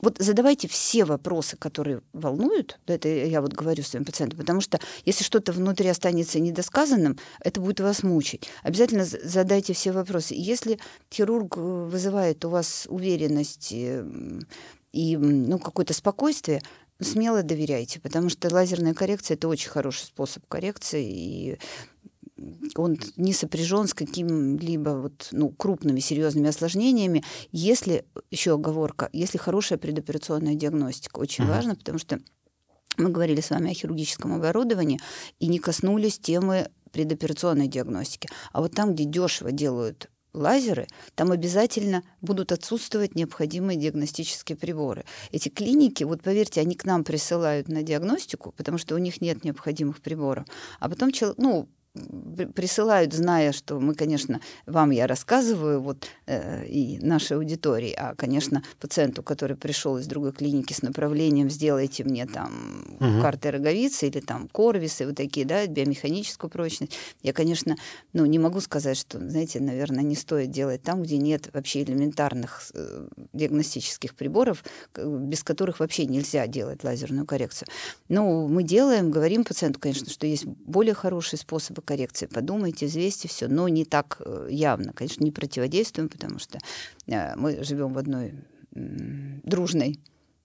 Вот 0.00 0.16
задавайте 0.18 0.68
все 0.68 1.04
вопросы, 1.04 1.56
которые 1.56 2.02
волнуют, 2.12 2.78
да, 2.86 2.94
это 2.94 3.08
я 3.08 3.40
вот 3.40 3.54
говорю 3.54 3.82
своим 3.82 4.04
пациентам, 4.04 4.38
потому 4.38 4.60
что 4.60 4.78
если 5.06 5.24
что-то 5.34 5.52
внутри 5.52 5.88
останется 5.88 6.38
недосказанным, 6.38 7.18
это 7.40 7.60
будет 7.60 7.80
вас 7.80 8.04
мучить. 8.04 8.48
Обязательно 8.62 9.04
задайте 9.04 9.72
все 9.72 9.90
вопросы. 9.90 10.34
Если 10.36 10.78
хирург 11.12 11.56
э, 11.56 11.60
вызывает 11.60 12.44
у 12.44 12.50
вас 12.50 12.86
уверенность 12.88 13.72
э, 13.72 14.06
и 14.92 15.16
ну, 15.16 15.58
какое-то 15.58 15.92
спокойствие, 15.92 16.62
смело 17.00 17.42
доверяйте, 17.42 17.98
потому 17.98 18.28
что 18.28 18.52
лазерная 18.54 18.94
коррекция 18.94 19.34
это 19.34 19.48
очень 19.48 19.70
хороший 19.70 20.04
способ 20.04 20.46
коррекции, 20.46 21.04
и 21.04 21.58
он 22.76 22.96
не 23.16 23.32
сопряжен 23.32 23.88
с 23.88 23.94
каким-либо 23.94 24.90
вот, 24.90 25.30
ну, 25.32 25.48
крупными 25.50 25.98
серьезными 25.98 26.48
осложнениями, 26.48 27.24
если, 27.50 28.04
еще 28.30 28.54
оговорка, 28.54 29.10
если 29.12 29.38
хорошая 29.38 29.80
предоперационная 29.80 30.54
диагностика. 30.54 31.18
Очень 31.18 31.44
mm-hmm. 31.44 31.48
важно, 31.48 31.74
потому 31.74 31.98
что 31.98 32.20
мы 32.96 33.10
говорили 33.10 33.40
с 33.40 33.50
вами 33.50 33.70
о 33.70 33.74
хирургическом 33.74 34.34
оборудовании 34.34 35.00
и 35.38 35.46
не 35.48 35.58
коснулись 35.58 36.18
темы 36.18 36.68
предоперационной 36.92 37.68
диагностики. 37.68 38.28
А 38.52 38.60
вот 38.60 38.72
там, 38.72 38.94
где 38.94 39.04
дешево 39.04 39.50
делают 39.52 40.08
лазеры, 40.32 40.86
там 41.14 41.30
обязательно 41.30 42.02
будут 42.20 42.52
отсутствовать 42.52 43.14
необходимые 43.14 43.78
диагностические 43.78 44.56
приборы. 44.56 45.04
Эти 45.32 45.48
клиники, 45.48 46.04
вот 46.04 46.22
поверьте, 46.22 46.60
они 46.60 46.74
к 46.74 46.84
нам 46.84 47.04
присылают 47.04 47.68
на 47.68 47.82
диагностику, 47.82 48.52
потому 48.56 48.78
что 48.78 48.94
у 48.94 48.98
них 48.98 49.20
нет 49.20 49.44
необходимых 49.44 50.00
приборов. 50.00 50.44
А 50.80 50.88
потом, 50.88 51.10
ну, 51.36 51.68
присылают, 52.54 53.12
зная, 53.12 53.52
что 53.52 53.78
мы, 53.78 53.94
конечно, 53.94 54.40
вам 54.66 54.90
я 54.90 55.06
рассказываю, 55.06 55.80
вот 55.80 56.08
э, 56.26 56.66
и 56.66 56.98
нашей 56.98 57.36
аудитории, 57.36 57.94
а, 57.96 58.14
конечно, 58.16 58.64
пациенту, 58.80 59.22
который 59.22 59.56
пришел 59.56 59.96
из 59.98 60.06
другой 60.06 60.32
клиники 60.32 60.72
с 60.72 60.82
направлением, 60.82 61.50
сделайте 61.50 62.02
мне 62.02 62.26
там 62.26 62.96
угу. 62.98 63.20
карты 63.22 63.52
роговицы 63.52 64.08
или 64.08 64.18
там 64.18 64.48
корвисы, 64.48 65.06
вот 65.06 65.16
такие, 65.16 65.46
да, 65.46 65.66
биомеханическую 65.66 66.50
прочность. 66.50 66.96
Я, 67.22 67.32
конечно, 67.32 67.76
ну, 68.12 68.26
не 68.26 68.40
могу 68.40 68.60
сказать, 68.60 68.96
что, 68.96 69.18
знаете, 69.18 69.60
наверное, 69.60 70.02
не 70.02 70.16
стоит 70.16 70.50
делать 70.50 70.82
там, 70.82 71.02
где 71.02 71.18
нет 71.18 71.50
вообще 71.52 71.84
элементарных 71.84 72.72
э, 72.74 73.06
диагностических 73.32 74.16
приборов, 74.16 74.64
без 74.96 75.44
которых 75.44 75.78
вообще 75.78 76.06
нельзя 76.06 76.48
делать 76.48 76.82
лазерную 76.82 77.24
коррекцию. 77.24 77.68
Но 78.08 78.48
мы 78.48 78.64
делаем, 78.64 79.12
говорим 79.12 79.44
пациенту, 79.44 79.78
конечно, 79.78 80.10
что 80.10 80.26
есть 80.26 80.44
более 80.44 80.94
хорошие 80.94 81.38
способы 81.38 81.83
коррекции. 81.84 82.26
Подумайте, 82.26 82.86
взвесьте 82.86 83.28
все, 83.28 83.48
но 83.48 83.68
не 83.68 83.84
так 83.84 84.20
э, 84.24 84.48
явно. 84.50 84.92
Конечно, 84.92 85.24
не 85.24 85.30
противодействуем, 85.30 86.08
потому 86.08 86.38
что 86.38 86.58
э, 87.06 87.36
мы 87.36 87.62
живем 87.62 87.92
в 87.92 87.98
одной 87.98 88.34
дружной 88.72 90.00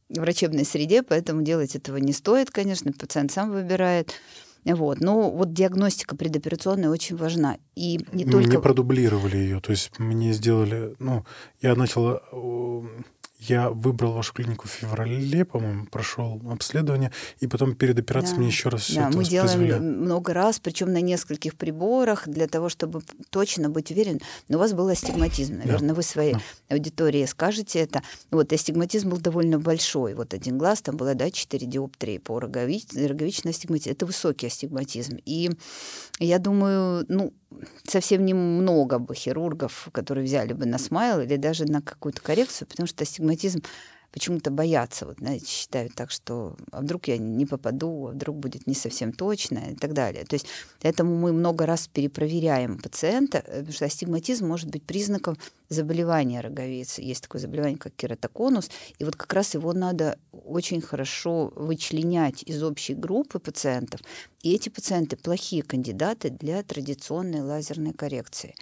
врачебной 0.10 0.66
среде, 0.66 1.04
поэтому 1.04 1.42
делать 1.42 1.76
этого 1.76 1.98
не 1.98 2.14
стоит, 2.14 2.52
конечно, 2.52 2.92
пациент 2.92 3.32
сам 3.32 3.52
выбирает. 3.52 4.14
Вот. 4.66 5.00
Но 5.00 5.32
вот 5.32 5.54
диагностика 5.54 6.16
предоперационная 6.16 6.90
очень 6.90 7.16
важна. 7.16 7.58
И 7.76 8.00
не 8.12 8.26
только... 8.26 8.50
Мне 8.50 8.60
продублировали 8.60 9.38
ее, 9.38 9.62
то 9.62 9.72
есть 9.72 9.98
мне 10.00 10.34
сделали... 10.34 10.96
Ну, 11.00 11.26
я 11.62 11.76
начал 11.76 12.20
я 13.40 13.70
выбрал 13.70 14.14
вашу 14.14 14.34
клинику 14.34 14.68
в 14.68 14.72
феврале, 14.72 15.46
по-моему, 15.46 15.86
прошел 15.86 16.42
обследование, 16.50 17.12
и 17.40 17.48
потом 17.48 17.74
перед 17.74 17.98
операцией 17.98 18.36
да. 18.36 18.40
мне 18.40 18.48
еще 18.48 18.70
раз 18.70 18.82
все 18.82 18.96
да, 18.96 19.08
это 19.08 19.18
мы 19.18 19.24
делаем 19.24 20.02
много 20.02 20.34
раз, 20.34 20.60
причем 20.60 20.92
на 20.92 21.00
нескольких 21.02 21.56
приборах, 21.56 22.28
для 22.28 22.48
того, 22.48 22.68
чтобы 22.68 23.02
точно 23.30 23.70
быть 23.70 23.92
уверен. 23.92 24.20
Но 24.50 24.58
у 24.58 24.60
вас 24.60 24.74
был 24.74 24.90
астигматизм, 24.90 25.58
наверное, 25.58 25.90
да. 25.90 25.96
вы 25.96 26.04
своей 26.04 26.34
да. 26.34 26.42
аудитории 26.70 27.26
скажете 27.26 27.80
это. 27.80 28.04
Вот, 28.30 28.52
астигматизм 28.52 29.10
был 29.10 29.18
довольно 29.18 29.58
большой. 29.58 30.16
Вот 30.16 30.34
один 30.34 30.58
глаз, 30.58 30.82
там 30.82 30.98
было, 30.98 31.16
да, 31.16 31.32
4 31.32 31.66
диоптрии 31.66 32.18
по 32.18 32.40
рогович... 32.40 32.88
роговичной 32.94 33.52
астигматизм. 33.52 33.92
Это 33.92 34.06
высокий 34.06 34.48
астигматизм. 34.48 35.18
И 35.26 35.50
я 36.20 36.40
думаю, 36.40 37.06
ну, 37.08 37.34
совсем 37.88 38.26
немного 38.26 39.00
бы 39.00 39.16
хирургов, 39.16 39.88
которые 39.92 40.26
взяли 40.26 40.54
бы 40.54 40.66
на 40.66 40.78
смайл 40.78 41.22
или 41.22 41.38
даже 41.38 41.66
на 41.66 41.82
какую-то 41.82 42.22
коррекцию, 42.22 42.68
потому 42.68 42.86
что 42.86 43.04
астигматизм 43.04 43.29
почему-то 44.12 44.50
боятся, 44.52 45.06
вот, 45.06 45.18
знаете, 45.20 45.46
считают 45.46 45.94
так, 45.94 46.12
что 46.12 46.56
а 46.72 46.82
вдруг 46.82 47.08
я 47.08 47.18
не 47.18 47.46
попаду, 47.46 48.08
а 48.08 48.12
вдруг 48.12 48.38
будет 48.38 48.68
не 48.68 48.74
совсем 48.74 49.14
точно 49.14 49.72
и 49.72 49.76
так 49.76 49.94
далее. 49.94 50.26
То 50.26 50.36
есть 50.36 50.48
поэтому 50.82 51.16
мы 51.16 51.32
много 51.32 51.66
раз 51.66 51.88
перепроверяем 51.88 52.80
пациента, 52.80 53.40
э, 53.40 53.60
потому 53.60 53.74
что 53.74 53.86
астигматизм 53.86 54.48
может 54.48 54.70
быть 54.70 54.84
признаком 54.84 55.38
заболевания 55.70 56.42
роговицы. 56.42 57.02
Есть 57.02 57.24
такое 57.24 57.42
заболевание, 57.42 57.78
как 57.78 57.94
кератоконус, 57.96 58.70
и 58.98 59.04
вот 59.04 59.16
как 59.16 59.32
раз 59.34 59.54
его 59.54 59.74
надо 59.74 60.18
очень 60.32 60.82
хорошо 60.82 61.54
вычленять 61.56 62.44
из 62.44 62.64
общей 62.64 62.96
группы 62.96 63.40
пациентов. 63.40 64.02
И 64.42 64.54
эти 64.54 64.70
пациенты 64.70 65.18
плохие 65.18 65.62
кандидаты 65.62 66.30
для 66.30 66.64
традиционной 66.64 67.42
лазерной 67.42 67.94
коррекции. 67.94 68.56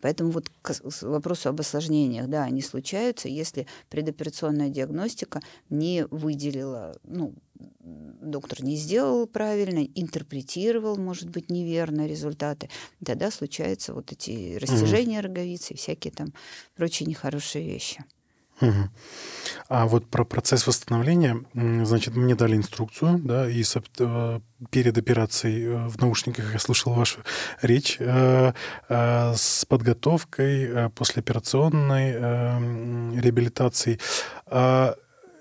Поэтому 0.00 0.30
вот 0.30 0.50
к 0.62 0.74
вопросу 1.02 1.48
об 1.48 1.60
осложнениях, 1.60 2.28
да, 2.28 2.44
они 2.44 2.62
случаются, 2.62 3.28
если 3.28 3.66
предоперационная 3.88 4.68
диагностика 4.68 5.40
не 5.70 6.06
выделила, 6.10 6.96
ну, 7.04 7.34
доктор 7.80 8.62
не 8.62 8.76
сделал 8.76 9.26
правильно, 9.26 9.84
интерпретировал, 9.94 10.96
может 10.96 11.28
быть, 11.30 11.50
неверно 11.50 12.06
результаты, 12.06 12.68
тогда 13.04 13.30
случаются 13.30 13.94
вот 13.94 14.12
эти 14.12 14.56
растяжения 14.56 15.18
mm-hmm. 15.18 15.22
роговицы 15.22 15.74
и 15.74 15.76
всякие 15.76 16.12
там 16.12 16.32
прочие 16.76 17.08
нехорошие 17.08 17.64
вещи. 17.64 18.04
Угу. 18.60 18.90
А 19.68 19.86
вот 19.86 20.08
про 20.08 20.24
процесс 20.24 20.66
восстановления, 20.66 21.44
значит, 21.54 22.16
мне 22.16 22.34
дали 22.34 22.56
инструкцию, 22.56 23.18
да, 23.18 23.48
и 23.48 23.62
э, 23.98 24.40
перед 24.70 24.98
операцией 24.98 25.66
э, 25.66 25.88
в 25.88 25.98
наушниках 26.00 26.52
я 26.52 26.58
слушал 26.58 26.92
вашу 26.94 27.20
речь 27.62 27.96
э, 28.00 28.52
с 28.88 29.64
подготовкой 29.66 30.90
послеоперационной 30.90 32.12
реабилитации. 33.20 34.00
А 34.46 34.94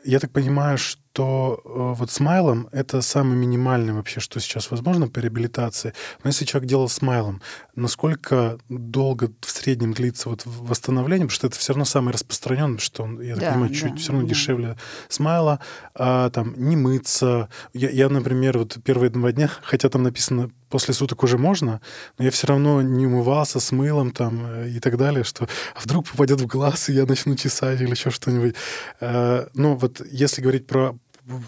я 0.03 0.20
так 0.20 0.32
понимаю, 0.32 0.78
что 0.78 1.01
что 1.18 1.59
э, 1.65 1.70
вот 1.97 2.11
смайлом 2.11 2.70
это 2.72 3.01
самое 3.01 3.36
минимальное 3.36 3.95
вообще, 3.95 4.20
что 4.20 4.39
сейчас 4.39 4.70
возможно 4.70 5.07
по 5.07 5.18
реабилитации. 5.18 5.93
Но 6.24 6.28
если 6.28 6.45
человек 6.45 6.70
делал 6.70 6.89
смайлом, 6.89 7.41
насколько 7.76 8.59
долго 8.70 9.32
в 9.41 9.49
среднем 9.49 9.93
длится 9.93 10.30
вот 10.30 10.43
восстановление, 10.45 11.26
потому 11.26 11.36
что 11.36 11.47
это 11.47 11.57
все 11.57 11.74
равно 11.74 11.86
самое 11.86 12.13
распространенное, 12.13 12.78
что 12.78 13.01
он, 13.01 13.20
я 13.20 13.34
так 13.34 13.45
да, 13.45 13.51
понимаю, 13.53 13.74
чуть 13.74 13.93
да, 13.93 13.97
все 13.97 14.11
равно 14.11 14.28
да. 14.28 14.30
дешевле 14.30 14.78
смайла, 15.09 15.59
а, 15.95 16.30
там 16.30 16.53
не 16.55 16.76
мыться. 16.76 17.49
Я, 17.74 17.89
я, 17.89 18.09
например, 18.09 18.59
вот 18.59 18.78
первые 18.84 19.09
два 19.09 19.32
дня, 19.32 19.49
хотя 19.63 19.89
там 19.89 20.03
написано 20.03 20.51
после 20.70 20.93
суток 20.93 21.24
уже 21.24 21.38
можно, 21.38 21.82
но 22.18 22.26
я 22.26 22.32
все 22.32 22.47
равно 22.47 22.82
не 22.82 23.07
умывался 23.07 23.59
с 23.59 23.72
мылом 23.72 24.11
там 24.11 24.45
э, 24.45 24.70
и 24.70 24.80
так 24.80 24.97
далее, 24.97 25.24
что 25.24 25.47
а 25.76 25.80
вдруг 25.80 26.07
попадет 26.07 26.41
в 26.41 26.47
глаз, 26.47 26.89
и 26.89 26.93
я 26.93 27.05
начну 27.05 27.36
чесать 27.36 27.82
или 27.82 27.91
еще 27.91 28.11
что-нибудь. 28.11 28.55
Э, 28.99 29.47
ну 29.53 29.76
вот 29.76 30.01
если 30.11 30.41
говорить 30.41 30.68
про 30.68 30.97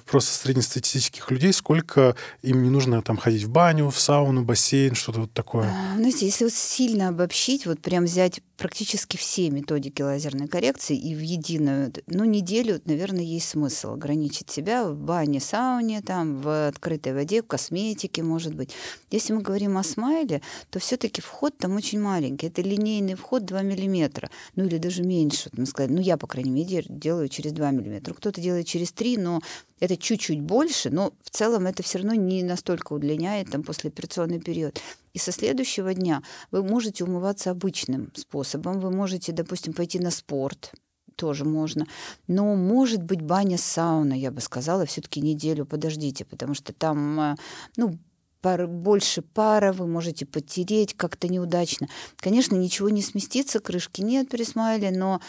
просто 0.05 0.31
среднестатистических 0.33 1.31
людей, 1.31 1.53
сколько 1.53 2.15
им 2.41 2.63
не 2.63 2.69
нужно 2.69 3.01
там 3.01 3.17
ходить 3.17 3.43
в 3.43 3.49
баню, 3.49 3.89
в 3.89 3.99
сауну, 3.99 4.43
бассейн, 4.43 4.95
что-то 4.95 5.21
вот 5.21 5.33
такое? 5.33 5.69
А, 5.69 5.95
знаете, 5.95 6.25
если 6.25 6.45
вот 6.45 6.53
сильно 6.53 7.09
обобщить, 7.09 7.65
вот 7.65 7.79
прям 7.79 8.05
взять 8.05 8.41
практически 8.59 9.17
все 9.17 9.49
методики 9.49 10.01
лазерной 10.01 10.47
коррекции 10.47 10.97
и 10.97 11.15
в 11.15 11.21
единую, 11.21 11.93
ну, 12.07 12.25
неделю, 12.25 12.81
наверное, 12.85 13.23
есть 13.23 13.49
смысл 13.49 13.93
ограничить 13.93 14.51
себя 14.51 14.83
в 14.83 14.95
бане, 14.95 15.39
сауне, 15.39 16.01
там, 16.01 16.41
в 16.41 16.67
открытой 16.67 17.13
воде, 17.13 17.41
в 17.41 17.47
косметике, 17.47 18.21
может 18.21 18.53
быть. 18.53 18.71
Если 19.11 19.33
мы 19.33 19.41
говорим 19.41 19.77
о 19.77 19.83
смайле, 19.83 20.41
то 20.69 20.79
все-таки 20.79 21.21
вход 21.21 21.57
там 21.57 21.75
очень 21.75 22.01
маленький. 22.01 22.47
Это 22.47 22.61
линейный 22.61 23.15
вход 23.15 23.45
2 23.45 23.61
миллиметра, 23.61 24.29
ну, 24.55 24.65
или 24.65 24.77
даже 24.77 25.03
меньше, 25.03 25.49
вот 25.51 25.57
мы 25.57 25.65
сказали. 25.65 25.93
Ну, 25.93 26.01
я, 26.01 26.17
по 26.17 26.27
крайней 26.27 26.51
мере, 26.51 26.83
делаю 26.89 27.29
через 27.29 27.53
2 27.53 27.71
миллиметра. 27.71 28.13
Кто-то 28.13 28.41
делает 28.41 28.67
через 28.67 28.91
3, 28.91 29.17
но 29.17 29.41
Это 29.79 29.97
чуть-чуть 29.97 30.41
больше, 30.41 30.89
но 30.89 31.13
в 31.23 31.29
целом 31.29 31.67
это 31.67 31.83
все 31.83 31.99
равно 31.99 32.13
не 32.13 32.43
настолько 32.43 32.93
удлиняет 32.93 33.51
там 33.51 33.63
послеоперационный 33.63 34.39
период. 34.39 34.79
И 35.13 35.19
со 35.19 35.31
следующего 35.31 35.93
дня 35.93 36.21
вы 36.51 36.63
можете 36.63 37.03
умываться 37.03 37.51
обычным 37.51 38.11
способом. 38.15 38.79
Вы 38.79 38.91
можете, 38.91 39.31
допустим, 39.31 39.73
пойти 39.73 39.99
на 39.99 40.11
спорт, 40.11 40.73
тоже 41.15 41.45
можно. 41.45 41.85
Но 42.27 42.55
может 42.55 43.03
быть 43.03 43.21
баня 43.21 43.57
сауна, 43.57 44.13
я 44.13 44.31
бы 44.31 44.41
сказала, 44.41 44.85
все-таки 44.85 45.21
неделю 45.21 45.65
подождите, 45.65 46.25
потому 46.25 46.53
что 46.53 46.73
там, 46.73 47.19
э, 47.19 47.35
ну, 47.75 47.97
пар, 48.41 48.67
больше 48.67 49.21
пара, 49.21 49.73
вы 49.73 49.87
можете 49.87 50.25
потереть 50.25 50.93
как-то 50.95 51.27
неудачно. 51.27 51.87
Конечно, 52.17 52.55
ничего 52.55 52.89
не 52.89 53.01
сместится, 53.01 53.59
крышки 53.59 54.01
нет 54.01 54.29
при 54.29 54.43
смайле, 54.43 54.91
но 54.91 55.19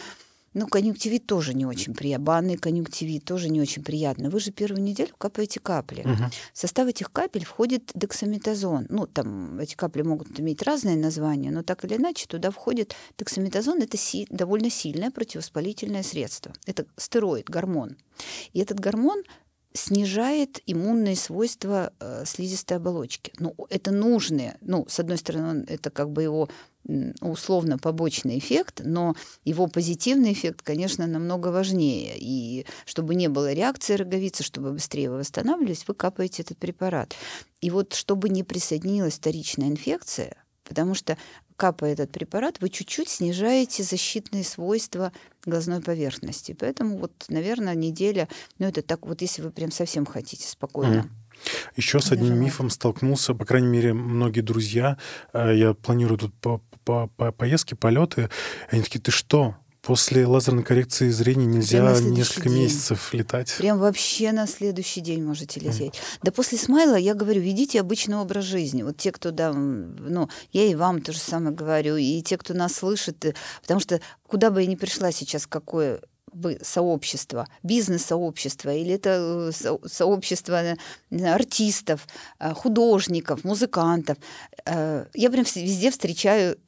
ну, 0.52 0.66
конъюнктивит 0.66 1.26
тоже 1.26 1.54
не 1.54 1.64
очень 1.64 1.94
приятно. 1.94 2.24
Банный 2.24 2.56
конъюнктивит 2.56 3.24
тоже 3.24 3.48
не 3.48 3.60
очень 3.60 3.84
приятно. 3.84 4.30
Вы 4.30 4.40
же 4.40 4.50
первую 4.50 4.82
неделю 4.82 5.14
капаете 5.16 5.60
капли. 5.60 6.00
Угу. 6.00 6.30
В 6.52 6.58
состав 6.58 6.88
этих 6.88 7.12
капель 7.12 7.44
входит 7.44 7.90
дексаметазон. 7.94 8.86
Ну, 8.88 9.06
там 9.06 9.58
эти 9.60 9.74
капли 9.76 10.02
могут 10.02 10.38
иметь 10.40 10.62
разные 10.62 10.96
названия, 10.96 11.50
но 11.50 11.62
так 11.62 11.84
или 11.84 11.96
иначе 11.96 12.26
туда 12.26 12.50
входит 12.50 12.94
дексаметазон. 13.16 13.80
Это 13.80 13.96
си- 13.96 14.26
довольно 14.30 14.70
сильное 14.70 15.10
противовоспалительное 15.10 16.02
средство. 16.02 16.52
Это 16.66 16.84
стероид, 16.96 17.48
гормон. 17.48 17.96
И 18.52 18.60
этот 18.60 18.80
гормон 18.80 19.22
снижает 19.72 20.60
иммунные 20.66 21.16
свойства 21.16 21.92
э, 22.00 22.24
слизистой 22.26 22.78
оболочки. 22.78 23.32
Ну, 23.38 23.54
это 23.68 23.92
нужные. 23.92 24.56
Ну, 24.60 24.84
с 24.88 24.98
одной 24.98 25.18
стороны, 25.18 25.64
это 25.68 25.90
как 25.90 26.10
бы 26.10 26.22
его 26.22 26.48
условно 27.20 27.78
побочный 27.78 28.38
эффект, 28.38 28.80
но 28.84 29.14
его 29.44 29.66
позитивный 29.66 30.32
эффект, 30.32 30.62
конечно, 30.62 31.06
намного 31.06 31.48
важнее. 31.48 32.14
И 32.16 32.66
чтобы 32.86 33.14
не 33.14 33.28
было 33.28 33.52
реакции 33.52 33.94
роговицы, 33.94 34.42
чтобы 34.42 34.72
быстрее 34.72 35.10
вы 35.10 35.18
восстанавливались, 35.18 35.84
вы 35.86 35.94
капаете 35.94 36.42
этот 36.42 36.58
препарат. 36.58 37.14
И 37.60 37.70
вот 37.70 37.94
чтобы 37.94 38.28
не 38.28 38.42
присоединилась 38.42 39.14
вторичная 39.14 39.68
инфекция, 39.68 40.36
потому 40.64 40.94
что 40.94 41.18
капая 41.60 41.92
этот 41.92 42.10
препарат, 42.10 42.56
вы 42.60 42.70
чуть-чуть 42.70 43.10
снижаете 43.10 43.82
защитные 43.82 44.44
свойства 44.44 45.12
глазной 45.44 45.82
поверхности. 45.82 46.56
Поэтому 46.58 46.96
вот, 46.96 47.12
наверное, 47.28 47.74
неделя, 47.74 48.28
ну 48.58 48.66
это 48.66 48.80
так 48.80 49.06
вот, 49.06 49.20
если 49.20 49.42
вы 49.42 49.50
прям 49.50 49.70
совсем 49.70 50.06
хотите 50.06 50.48
спокойно. 50.48 51.00
Mm. 51.02 51.10
Еще 51.76 52.00
с 52.00 52.12
одним 52.12 52.40
мифом 52.40 52.70
столкнулся, 52.70 53.34
по 53.34 53.44
крайней 53.44 53.68
мере, 53.68 53.92
многие 53.92 54.40
друзья. 54.40 54.96
Э, 55.34 55.54
я 55.54 55.74
планирую 55.74 56.16
тут 56.16 56.34
по, 56.40 56.62
по, 56.84 57.08
по 57.08 57.30
поездки, 57.30 57.74
полеты. 57.74 58.30
Они 58.70 58.80
такие, 58.80 59.00
ты 59.00 59.10
что? 59.10 59.54
После 59.82 60.26
лазерной 60.26 60.62
коррекции 60.62 61.08
зрения 61.08 61.46
нельзя 61.46 61.98
несколько 62.00 62.50
день. 62.50 62.64
месяцев 62.64 63.14
летать. 63.14 63.54
Прям 63.56 63.78
вообще 63.78 64.30
на 64.32 64.46
следующий 64.46 65.00
день 65.00 65.24
можете 65.24 65.58
лететь. 65.58 65.94
Mm. 65.94 66.18
Да 66.22 66.32
после 66.32 66.58
смайла, 66.58 66.96
я 66.96 67.14
говорю, 67.14 67.40
ведите 67.40 67.80
обычный 67.80 68.16
образ 68.16 68.44
жизни. 68.44 68.82
Вот 68.82 68.98
те, 68.98 69.10
кто, 69.10 69.30
да, 69.30 69.54
ну, 69.54 70.28
я 70.52 70.64
и 70.64 70.74
вам 70.74 71.00
то 71.00 71.12
же 71.12 71.18
самое 71.18 71.54
говорю, 71.54 71.96
и 71.96 72.20
те, 72.20 72.36
кто 72.36 72.52
нас 72.52 72.74
слышит, 72.74 73.24
э, 73.24 73.34
потому 73.62 73.80
что 73.80 74.00
куда 74.26 74.50
бы 74.50 74.60
я 74.60 74.66
ни 74.66 74.74
пришла 74.74 75.12
сейчас, 75.12 75.46
какое 75.46 76.02
бы 76.30 76.58
сообщество, 76.62 77.48
бизнес-сообщество, 77.62 78.74
или 78.74 78.92
это 78.92 79.50
э, 79.50 79.88
сообщество 79.88 80.76
артистов, 81.10 82.06
э, 82.38 82.52
художников, 82.52 83.44
музыкантов. 83.44 84.18
Я 84.66 85.30
прям 85.30 85.44
везде 85.54 85.90
встречаю 85.90 86.58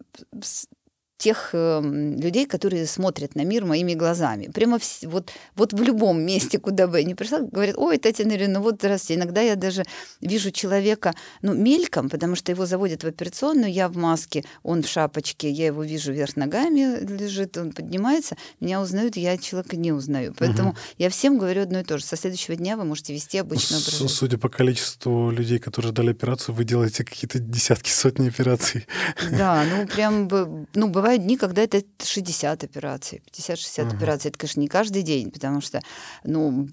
тех 1.23 1.51
э, 1.53 1.81
людей, 2.21 2.47
которые 2.47 2.87
смотрят 2.87 3.37
на 3.37 3.45
мир 3.45 3.65
моими 3.65 3.95
глазами. 3.95 4.51
Прямо 4.53 4.81
в, 4.81 4.83
вот, 5.03 5.31
вот 5.55 5.73
в 5.73 5.81
любом 5.81 6.21
месте, 6.21 6.59
куда 6.59 6.89
бы 6.89 6.99
я 6.99 7.05
ни 7.05 7.15
пришла, 7.15 7.39
говорят, 7.39 7.77
ой, 7.79 7.99
Татьяна 7.99 8.33
ну 8.49 8.61
вот 8.61 8.75
здравствуйте. 8.75 9.21
Иногда 9.21 9.41
я 9.41 9.55
даже 9.55 9.85
вижу 10.21 10.51
человека, 10.51 11.15
ну, 11.41 11.55
мельком, 11.55 12.09
потому 12.09 12.35
что 12.35 12.51
его 12.51 12.67
заводят 12.67 13.05
в 13.05 13.07
операционную, 13.07 13.73
я 13.73 13.89
в 13.89 13.97
маске, 13.97 14.45
он 14.65 14.83
в 14.83 14.89
шапочке, 14.89 15.49
я 15.49 15.67
его 15.67 15.85
вижу 15.85 16.13
вверх 16.13 16.35
ногами 16.37 16.99
лежит, 17.07 17.57
он 17.57 17.71
поднимается, 17.71 18.37
меня 18.59 18.81
узнают, 18.81 19.17
я 19.17 19.39
человека 19.39 19.77
не 19.77 19.93
узнаю. 19.93 20.35
Поэтому 20.37 20.71
угу. 20.71 20.79
я 20.99 21.09
всем 21.09 21.39
говорю 21.39 21.63
одно 21.63 21.81
и 21.81 21.85
то 21.85 21.99
же. 21.99 22.05
Со 22.05 22.17
следующего 22.17 22.57
дня 22.57 22.77
вы 22.77 22.85
можете 22.85 23.15
вести 23.15 23.39
обычный 23.39 23.77
образ 23.77 23.93
жизни. 23.93 24.07
Судя 24.09 24.39
по 24.39 24.49
количеству 24.49 25.31
людей, 25.31 25.61
которые 25.61 25.93
ждали 25.93 26.11
операцию, 26.11 26.57
вы 26.57 26.65
делаете 26.65 27.05
какие-то 27.05 27.39
десятки, 27.39 27.91
сотни 27.91 28.29
операций. 28.29 28.89
Да, 29.31 29.65
ну 29.71 29.87
прям, 29.87 30.29
ну 30.75 30.89
бывает 30.89 31.12
бывают 31.13 31.25
дни, 31.25 31.37
когда 31.37 31.63
это 31.63 31.83
60 32.03 32.65
операций, 32.65 33.23
50-60 33.33 33.87
угу. 33.87 33.97
операций. 33.97 34.29
Это, 34.31 34.39
конечно, 34.39 34.61
не 34.61 34.69
каждый 34.69 35.03
день, 35.03 35.31
потому 35.31 35.61
что, 35.61 35.81
ну, 36.25 36.69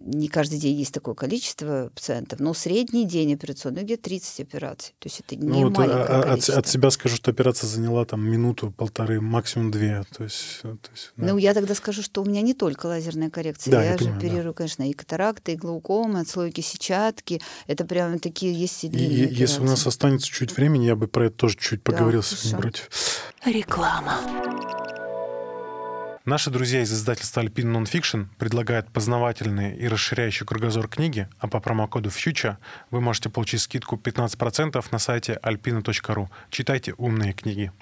не 0.00 0.28
каждый 0.28 0.58
день 0.58 0.76
есть 0.76 0.92
такое 0.92 1.14
количество 1.14 1.90
пациентов, 1.94 2.40
но 2.40 2.54
средний 2.54 3.06
день 3.06 3.34
операционный 3.34 3.82
где 3.82 3.96
30 3.96 4.40
операций. 4.40 4.94
То 4.98 5.08
есть 5.08 5.20
это 5.20 5.36
не 5.36 5.48
ну, 5.48 5.68
вот 5.68 5.76
маленькое 5.76 6.04
а, 6.04 6.34
от, 6.34 6.48
от 6.48 6.66
себя 6.66 6.90
скажу, 6.90 7.16
что 7.16 7.30
операция 7.30 7.68
заняла 7.68 8.04
там 8.04 8.22
минуту, 8.22 8.72
полторы, 8.76 9.20
максимум 9.20 9.70
две. 9.70 10.04
То 10.16 10.24
есть, 10.24 10.62
то 10.62 10.78
есть, 10.90 11.12
да. 11.16 11.26
Ну, 11.26 11.38
я 11.38 11.54
тогда 11.54 11.74
скажу, 11.74 12.02
что 12.02 12.22
у 12.22 12.24
меня 12.24 12.40
не 12.40 12.54
только 12.54 12.86
лазерная 12.86 13.30
коррекция. 13.30 13.72
Да, 13.72 13.82
я, 13.82 13.92
я 13.92 13.98
же 13.98 14.04
понимаю, 14.04 14.18
оперирую, 14.18 14.44
да. 14.44 14.52
конечно, 14.52 14.88
и 14.88 14.92
катаракты, 14.92 15.52
и 15.52 15.56
глаукомы, 15.56 16.20
отслойки 16.20 16.60
сетчатки. 16.60 17.40
Это 17.66 17.84
прям 17.84 18.18
такие 18.18 18.52
есть 18.52 18.84
и 18.84 18.88
и, 18.88 19.34
Если 19.34 19.60
у 19.60 19.64
нас 19.64 19.86
останется 19.86 20.28
чуть 20.28 20.56
времени, 20.56 20.86
я 20.86 20.96
бы 20.96 21.06
про 21.06 21.26
это 21.26 21.36
тоже 21.36 21.56
чуть 21.58 21.82
поговорил, 21.82 22.22
да, 22.22 22.26
если 22.30 22.48
не 22.48 22.60
против. 22.60 22.88
Реклама. 23.82 24.20
Наши 26.24 26.50
друзья 26.50 26.82
из 26.82 26.92
издательства 26.92 27.40
Alpine 27.40 27.82
Nonfiction 27.82 28.26
предлагают 28.38 28.88
познавательные 28.92 29.76
и 29.76 29.88
расширяющие 29.88 30.46
кругозор 30.46 30.86
книги, 30.86 31.26
а 31.40 31.48
по 31.48 31.58
промокоду 31.58 32.08
FUTURE 32.08 32.58
вы 32.92 33.00
можете 33.00 33.28
получить 33.28 33.60
скидку 33.60 33.96
15% 33.96 34.84
на 34.92 34.98
сайте 35.00 35.40
alpina.ru. 35.42 36.28
Читайте 36.50 36.94
умные 36.96 37.32
книги. 37.32 37.72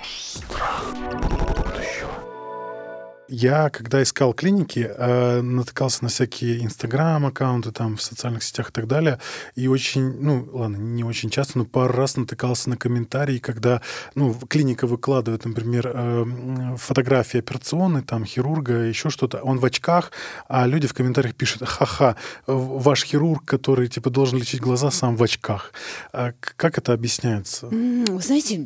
Я, 3.31 3.71
когда 3.71 4.03
искал 4.03 4.35
клиники, 4.35 4.91
э, 4.93 5.41
натыкался 5.41 6.03
на 6.03 6.09
всякие 6.09 6.65
инстаграм-аккаунты 6.65 7.71
там 7.71 7.97
в 7.97 8.03
социальных 8.03 8.43
сетях 8.43 8.71
и 8.71 8.73
так 8.73 8.89
далее, 8.89 9.21
и 9.55 9.69
очень, 9.69 10.21
ну, 10.21 10.49
ладно, 10.53 10.77
не 10.77 11.05
очень 11.05 11.31
часто, 11.31 11.59
но 11.59 11.65
пару 11.65 11.95
раз 11.95 12.17
натыкался 12.17 12.69
на 12.71 12.77
комментарии, 12.77 13.39
когда, 13.39 13.83
ну, 14.17 14.35
клиника 14.35 14.89
выкладывает, 14.89 15.45
например, 15.45 15.93
э, 15.95 16.77
фотографии 16.77 17.39
операционной, 17.39 18.03
там, 18.03 18.25
хирурга, 18.25 18.73
еще 18.73 19.11
что-то, 19.11 19.39
он 19.43 19.61
в 19.61 19.65
очках, 19.65 20.11
а 20.49 20.67
люди 20.67 20.89
в 20.89 20.95
комментариях 20.95 21.37
пишут, 21.37 21.63
ха-ха, 21.65 22.17
ваш 22.49 23.05
хирург, 23.05 23.45
который, 23.45 23.87
типа, 23.87 24.11
должен 24.11 24.41
лечить 24.41 24.61
глаза, 24.61 24.91
сам 24.91 25.17
в 25.17 25.23
очках. 25.23 25.73
А 26.13 26.33
как 26.57 26.79
это 26.79 26.93
объясняется? 26.93 27.69
Вы 27.69 28.23
знаете, 28.23 28.59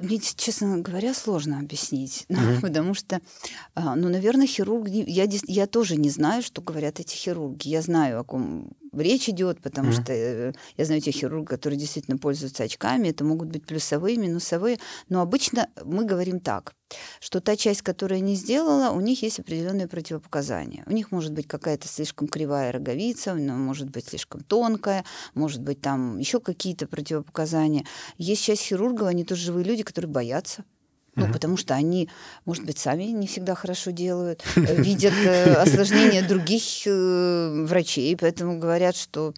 мне, 0.00 0.18
честно 0.18 0.78
говоря, 0.78 1.12
сложно 1.12 1.58
объяснить, 1.58 2.26
потому 2.62 2.94
что 2.94 3.20
а, 3.84 3.96
ну, 3.96 4.08
наверное, 4.08 4.46
хирург... 4.46 4.88
Я, 4.88 5.26
я 5.28 5.66
тоже 5.66 5.96
не 5.96 6.08
знаю, 6.08 6.42
что 6.42 6.62
говорят 6.62 7.00
эти 7.00 7.16
хирурги. 7.16 7.68
Я 7.68 7.82
знаю, 7.82 8.20
о 8.20 8.24
ком 8.24 8.70
речь 8.92 9.28
идет, 9.28 9.60
потому 9.60 9.90
mm-hmm. 9.90 10.02
что 10.02 10.12
э, 10.12 10.52
я 10.76 10.84
знаю 10.84 11.00
тех 11.00 11.14
хирургов, 11.14 11.48
которые 11.48 11.80
действительно 11.80 12.16
пользуются 12.16 12.62
очками. 12.62 13.08
Это 13.08 13.24
могут 13.24 13.48
быть 13.48 13.66
плюсовые, 13.66 14.16
минусовые. 14.18 14.78
Но 15.08 15.20
обычно 15.20 15.68
мы 15.84 16.04
говорим 16.04 16.38
так, 16.38 16.74
что 17.18 17.40
та 17.40 17.56
часть, 17.56 17.82
которая 17.82 18.20
не 18.20 18.36
сделала, 18.36 18.92
у 18.92 19.00
них 19.00 19.22
есть 19.22 19.40
определенные 19.40 19.88
противопоказания. 19.88 20.84
У 20.86 20.92
них 20.92 21.10
может 21.10 21.32
быть 21.32 21.48
какая-то 21.48 21.88
слишком 21.88 22.28
кривая 22.28 22.70
роговица, 22.70 23.32
она 23.32 23.56
может 23.56 23.90
быть 23.90 24.06
слишком 24.06 24.42
тонкая, 24.42 25.04
может 25.34 25.60
быть 25.60 25.80
там 25.80 26.18
еще 26.18 26.38
какие-то 26.38 26.86
противопоказания. 26.86 27.84
Есть 28.16 28.44
часть 28.44 28.62
хирургов, 28.62 29.08
они 29.08 29.24
тоже 29.24 29.46
живые 29.46 29.64
люди, 29.64 29.82
которые 29.82 30.10
боятся 30.10 30.64
ну, 31.14 31.24
угу. 31.24 31.32
потому 31.34 31.56
что 31.56 31.74
они, 31.74 32.08
может 32.44 32.64
быть, 32.64 32.78
сами 32.78 33.04
не 33.04 33.26
всегда 33.26 33.54
хорошо 33.54 33.90
делают, 33.90 34.44
видят 34.56 35.14
э, 35.24 35.54
осложнения 35.54 36.26
других 36.26 36.62
э, 36.86 37.64
врачей, 37.66 38.16
поэтому 38.16 38.58
говорят, 38.58 38.96
что 38.96 39.34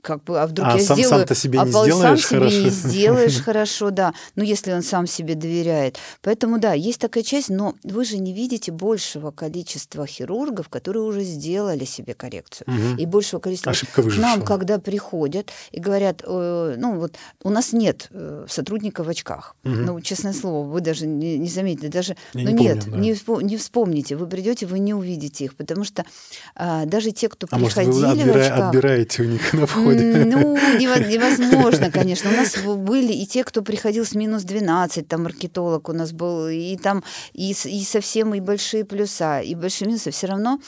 как 0.00 0.24
бы, 0.24 0.40
а 0.40 0.46
вдруг 0.46 0.68
а 0.68 0.78
я 0.78 0.84
сам, 0.84 0.96
сделаю, 0.96 1.26
сам 1.26 1.36
себе 1.36 1.60
а 1.60 1.64
не 1.64 1.70
сделаешь 1.70 2.26
сам 2.26 2.38
хорошо. 2.38 2.50
себе 2.50 2.64
не 2.64 2.70
сделаешь 2.70 3.40
хорошо, 3.40 3.90
да. 3.90 4.14
Ну, 4.36 4.42
если 4.42 4.72
он 4.72 4.82
сам 4.82 5.06
себе 5.06 5.34
доверяет. 5.34 5.98
Поэтому, 6.22 6.58
да, 6.58 6.72
есть 6.72 6.98
такая 6.98 7.22
часть, 7.22 7.50
но 7.50 7.74
вы 7.84 8.04
же 8.04 8.18
не 8.18 8.32
видите 8.32 8.72
большего 8.72 9.30
количества 9.30 10.06
хирургов, 10.06 10.68
которые 10.68 11.02
уже 11.02 11.22
сделали 11.22 11.84
себе 11.84 12.14
коррекцию. 12.14 12.66
Угу. 12.68 13.00
И 13.00 13.06
большего 13.06 13.40
количества... 13.40 13.72
Ошибка 13.72 14.00
выжившего. 14.00 14.30
Нам, 14.30 14.42
когда 14.44 14.78
приходят 14.78 15.50
и 15.72 15.78
говорят, 15.78 16.22
э, 16.26 16.74
ну, 16.78 16.98
вот 16.98 17.16
у 17.42 17.50
нас 17.50 17.72
нет 17.72 18.08
э, 18.10 18.46
сотрудника 18.48 19.04
в 19.04 19.08
очках. 19.08 19.56
Угу. 19.64 19.74
Ну, 19.74 20.00
честное 20.00 20.32
слово, 20.32 20.66
вы 20.66 20.80
даже 20.80 21.06
не, 21.06 21.38
не 21.38 21.48
заметили, 21.48 21.88
даже... 21.88 22.16
Я 22.32 22.44
ну, 22.44 22.56
не 22.56 22.64
нет, 22.64 22.80
помню, 22.80 22.92
да. 22.92 22.98
не, 22.98 23.12
вспом- 23.12 23.42
не 23.42 23.56
вспомните. 23.58 24.16
Вы 24.16 24.26
придете, 24.26 24.66
вы 24.66 24.78
не 24.78 24.94
увидите 24.94 25.44
их, 25.44 25.54
потому 25.54 25.84
что 25.84 26.04
э, 26.56 26.86
даже 26.86 27.12
те, 27.12 27.28
кто 27.28 27.46
а 27.50 27.58
приходили 27.58 27.92
может, 27.92 28.16
вы 28.16 28.22
отбира- 28.22 28.32
в 28.32 28.42
очках... 28.42 28.68
отбираете 28.68 29.22
у 29.22 29.26
них 29.26 29.52
на 29.52 29.66
входе? 29.82 30.24
Ну, 30.24 30.56
невозможно, 30.78 31.90
конечно. 31.90 32.30
У 32.30 32.34
нас 32.34 32.56
были 32.58 33.12
и 33.12 33.26
те, 33.26 33.44
кто 33.44 33.62
приходил 33.62 34.04
с 34.04 34.14
минус 34.14 34.42
12, 34.42 35.08
там 35.08 35.24
маркетолог 35.24 35.88
у 35.88 35.92
нас 35.92 36.12
был, 36.12 36.48
и 36.48 36.76
там 36.76 37.02
и, 37.32 37.50
и 37.50 37.84
совсем 37.84 38.34
и 38.34 38.40
большие 38.40 38.84
плюса, 38.84 39.40
и 39.40 39.54
большие 39.54 39.88
минусы. 39.88 40.10
Все 40.10 40.26
равно 40.26 40.60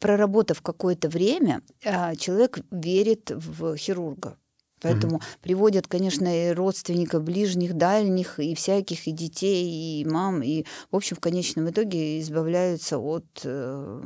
проработав 0.00 0.62
какое-то 0.62 1.08
время, 1.08 1.60
а, 1.84 2.14
человек 2.14 2.58
верит 2.70 3.30
в 3.30 3.76
хирурга. 3.76 4.36
Поэтому 4.80 5.16
mm 5.16 5.22
приводят, 5.42 5.86
конечно, 5.86 6.28
и 6.28 6.52
родственников, 6.52 7.22
ближних, 7.24 7.74
дальних, 7.74 8.38
и 8.38 8.54
всяких, 8.54 9.08
и 9.08 9.12
детей, 9.12 10.00
и 10.00 10.04
мам, 10.04 10.42
и, 10.42 10.64
в 10.90 10.96
общем, 10.96 11.16
в 11.16 11.20
конечном 11.20 11.68
итоге 11.70 12.20
избавляются 12.20 12.98
от 12.98 13.26
э, 13.44 14.02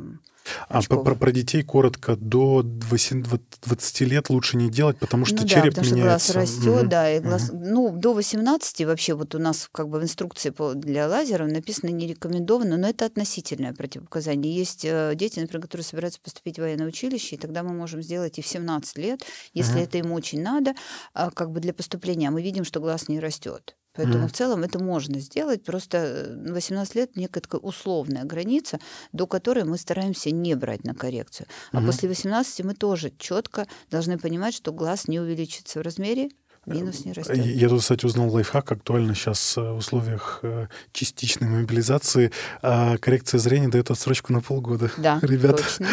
а 0.69 0.83
про, 0.83 0.99
про, 1.03 1.15
про 1.15 1.33
детей 1.33 1.63
коротко, 1.63 2.17
до 2.17 2.63
20, 2.63 3.25
20 3.63 4.01
лет 4.03 4.31
лучше 4.31 4.57
не 4.57 4.71
делать, 4.71 4.99
потому 4.99 5.25
что 5.25 5.43
ну, 5.43 5.49
череп 5.49 5.75
да, 5.75 5.83
потому 5.83 5.97
меняется. 5.97 6.33
что 6.33 6.39
глаз 6.39 6.51
растет, 6.51 6.83
угу. 6.83 6.89
да, 6.89 7.11
и 7.11 7.21
глаз, 7.21 7.51
угу. 7.51 7.59
ну, 7.59 7.97
до 7.97 8.13
18 8.15 8.85
вообще 8.87 9.15
вот 9.15 9.35
у 9.35 9.39
нас 9.39 9.69
как 9.71 9.89
бы 9.89 10.01
в 10.01 10.03
инструкции 10.03 10.53
для 10.75 11.09
лазеров 11.09 11.49
написано 11.49 11.91
не 11.91 12.07
рекомендовано, 12.07 12.77
но 12.77 12.89
это 12.89 13.07
относительное 13.07 13.73
противопоказание. 13.73 14.55
Есть 14.55 14.85
э, 14.85 15.13
дети, 15.15 15.41
например, 15.41 15.63
которые 15.63 15.85
собираются 15.85 16.21
поступить 16.21 16.59
в 16.59 16.63
военное 16.63 16.87
училище, 16.87 17.37
и 17.37 17.39
тогда 17.39 17.63
мы 17.63 17.73
можем 17.73 18.03
сделать 18.03 18.39
и 18.39 18.43
в 18.43 18.47
17 18.47 18.99
лет, 18.99 19.23
если 19.53 19.75
угу. 19.75 19.83
это 19.83 19.99
им 19.99 20.13
очень 20.13 20.43
надо, 20.43 20.75
а, 21.15 21.31
как 21.31 21.51
бы 21.51 21.61
для 21.61 21.73
поступления, 21.73 22.29
а 22.29 22.31
мы 22.31 22.43
видим, 22.43 22.65
что 22.65 22.81
глаз 22.81 23.09
не 23.09 23.21
растет. 23.21 23.77
Поэтому 23.95 24.25
mm. 24.25 24.29
в 24.29 24.33
целом 24.33 24.65
это 24.65 24.83
можно 24.83 25.21
сделать. 25.21 25.65
Просто 25.65 26.37
18 26.47 26.95
лет 26.95 27.17
некая 27.17 27.41
такая 27.41 27.61
условная 27.61 28.25
граница, 28.25 28.79
до 29.13 29.27
которой 29.27 29.65
мы 29.65 29.77
стараемся 29.77 30.31
не 30.31 30.55
брать 30.55 30.85
на 30.85 30.95
коррекцию. 30.95 31.47
А 31.73 31.79
mm 31.79 31.87
после 31.87 32.09
18 32.09 32.65
мы 32.65 32.75
тоже 32.75 33.13
четко 33.19 33.67
должны 33.91 34.19
понимать, 34.19 34.55
что 34.55 34.73
глаз 34.73 35.09
не 35.09 35.21
увеличится 35.21 35.81
в 35.81 35.83
размере, 35.83 36.31
минус 36.67 37.05
не 37.05 37.13
растет. 37.13 37.37
Я 37.37 37.69
тут, 37.69 37.81
кстати, 37.81 38.07
узнал 38.07 38.31
лайфхак, 38.31 38.73
актуально 38.73 39.15
сейчас 39.15 39.57
в 39.57 39.77
условиях 39.77 40.41
э, 40.43 40.69
частичной 40.93 41.49
мобилизации. 41.49 42.31
А 42.63 42.97
коррекция 42.99 43.39
зрения 43.39 43.69
дает 43.69 43.91
отсрочку 43.91 44.33
на 44.33 44.41
полгода. 44.41 44.91
Да, 44.97 45.19
Ребята, 45.23 45.63
точно. 45.63 45.89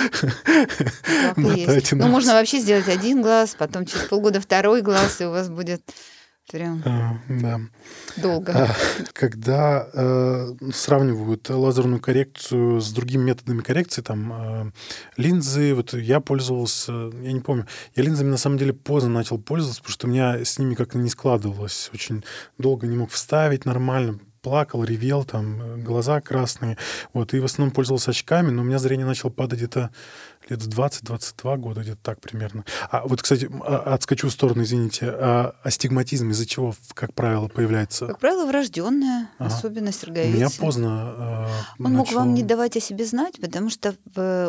Ну, 1.91 2.08
можно 2.08 2.34
вообще 2.34 2.60
сделать 2.60 2.88
один 2.88 3.22
глаз, 3.22 3.56
потом 3.58 3.86
через 3.86 4.06
полгода 4.08 4.39
второй 4.39 4.82
глаз, 4.82 5.22
и 5.22 5.26
у 5.26 5.32
вас 5.32 5.50
будет 5.50 5.82
Прям 6.52 6.82
а, 6.84 7.20
да. 7.28 7.60
долго. 8.18 8.52
А, 8.54 8.76
когда 9.14 9.88
э, 9.93 10.56
сравнивают 10.74 11.47
лазерную 11.47 12.02
коррекцию 12.02 12.82
с 12.82 12.91
другими 12.91 13.26
методами 13.26 13.62
коррекции, 13.62 14.02
там 14.02 14.34
э, 14.34 14.72
линзы, 15.16 15.76
вот 15.76 15.93
я 15.93 16.20
пользовался, 16.20 17.12
я 17.22 17.34
не 17.34 17.41
помню, 17.41 17.68
я 17.95 18.02
линзами 18.02 18.30
на 18.30 18.38
самом 18.38 18.58
деле 18.58 18.74
поздно 18.74 19.12
начал 19.12 19.38
пользоваться, 19.38 19.82
потому 19.82 19.93
что 19.93 20.08
у 20.08 20.10
меня 20.10 20.43
с 20.43 20.58
ними 20.58 20.74
как-то 20.74 20.97
не 20.97 21.10
складывалось, 21.10 21.91
очень 21.93 22.24
долго 22.58 22.88
не 22.88 22.97
мог 22.97 23.12
вставить 23.12 23.66
нормально, 23.66 24.20
плакал, 24.42 24.84
ревел, 24.84 25.24
там, 25.24 25.84
глаза 25.84 26.22
красные. 26.22 26.78
Вот, 27.14 27.34
и 27.34 27.40
в 27.40 27.46
основном 27.46 27.74
пользовался 27.74 28.12
очками, 28.12 28.50
но 28.50 28.62
у 28.62 28.66
меня 28.66 28.80
зрение 28.80 29.06
начало 29.06 29.32
падать 29.32 29.60
где-то 29.60 29.92
лет 30.50 30.62
в 30.62 30.70
20-22 30.70 31.58
года, 31.58 31.82
где-то 31.82 32.00
так 32.02 32.20
примерно. 32.22 32.66
А 32.90 33.06
вот, 33.06 33.22
кстати, 33.22 33.50
а, 33.62 33.94
отскочу 33.94 34.30
в 34.30 34.32
сторону, 34.32 34.64
извините. 34.64 35.08
А 35.10 35.56
астигматизм 35.64 36.30
из-за 36.32 36.46
чего, 36.46 36.74
как 36.94 37.14
правило, 37.14 37.48
появляется? 37.48 38.08
Как 38.08 38.20
правило, 38.20 38.46
врожденная 38.46 39.30
ага. 39.38 39.54
особенность 39.54 40.04
роговицы. 40.04 40.36
Меня 40.36 40.50
поздно 40.50 41.48
э, 41.80 41.84
Он 41.84 41.94
начал... 41.94 41.98
мог 41.98 42.12
вам 42.14 42.34
не 42.34 42.44
давать 42.44 42.78
о 42.78 42.80
себе 42.80 43.06
знать, 43.06 43.40
потому 43.40 43.70
что 43.70 43.96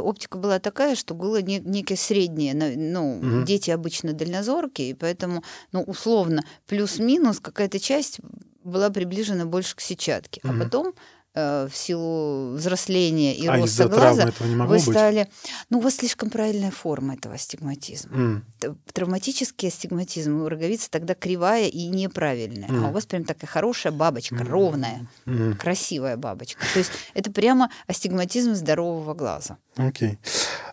оптика 0.00 0.38
была 0.38 0.58
такая, 0.58 0.94
что 0.94 1.14
было 1.14 1.42
не, 1.42 1.60
некое 1.60 1.96
среднее. 1.96 2.54
Ну, 2.54 3.18
угу. 3.18 3.42
дети 3.44 3.70
обычно 3.70 4.12
дальнозоркие, 4.12 4.94
поэтому, 4.94 5.42
ну, 5.72 5.82
условно, 5.82 6.44
плюс-минус 6.66 7.40
какая-то 7.40 7.78
часть 7.78 8.20
была 8.64 8.90
приближена 8.90 9.46
больше 9.46 9.76
к 9.76 9.80
сетчатке. 9.80 10.40
Угу. 10.44 10.52
А 10.52 10.64
потом 10.64 10.94
Э, 11.32 11.68
в 11.70 11.76
силу 11.76 12.54
взросления 12.54 13.36
и 13.36 13.46
а 13.46 13.56
роста 13.56 13.86
глаза, 13.86 14.32
вы 14.40 14.80
стали... 14.80 15.18
Быть? 15.20 15.28
Ну, 15.70 15.78
у 15.78 15.80
вас 15.80 15.94
слишком 15.94 16.28
правильная 16.28 16.72
форма 16.72 17.14
этого 17.14 17.36
астигматизма. 17.36 18.42
Mm. 18.60 18.76
Травматический 18.92 19.68
астигматизм 19.68 20.42
у 20.42 20.48
роговицы 20.48 20.90
тогда 20.90 21.14
кривая 21.14 21.68
и 21.68 21.86
неправильная. 21.86 22.68
Mm. 22.68 22.84
А 22.84 22.88
у 22.88 22.92
вас 22.92 23.06
прям 23.06 23.22
такая 23.22 23.48
хорошая 23.48 23.92
бабочка, 23.92 24.34
mm. 24.34 24.48
ровная, 24.48 25.06
mm. 25.26 25.54
красивая 25.54 26.16
бабочка. 26.16 26.64
То 26.72 26.80
есть 26.80 26.90
это 27.14 27.30
прямо 27.30 27.70
астигматизм 27.86 28.54
здорового 28.54 29.14
глаза. 29.14 29.58
Окей. 29.86 30.10
Okay. 30.10 30.18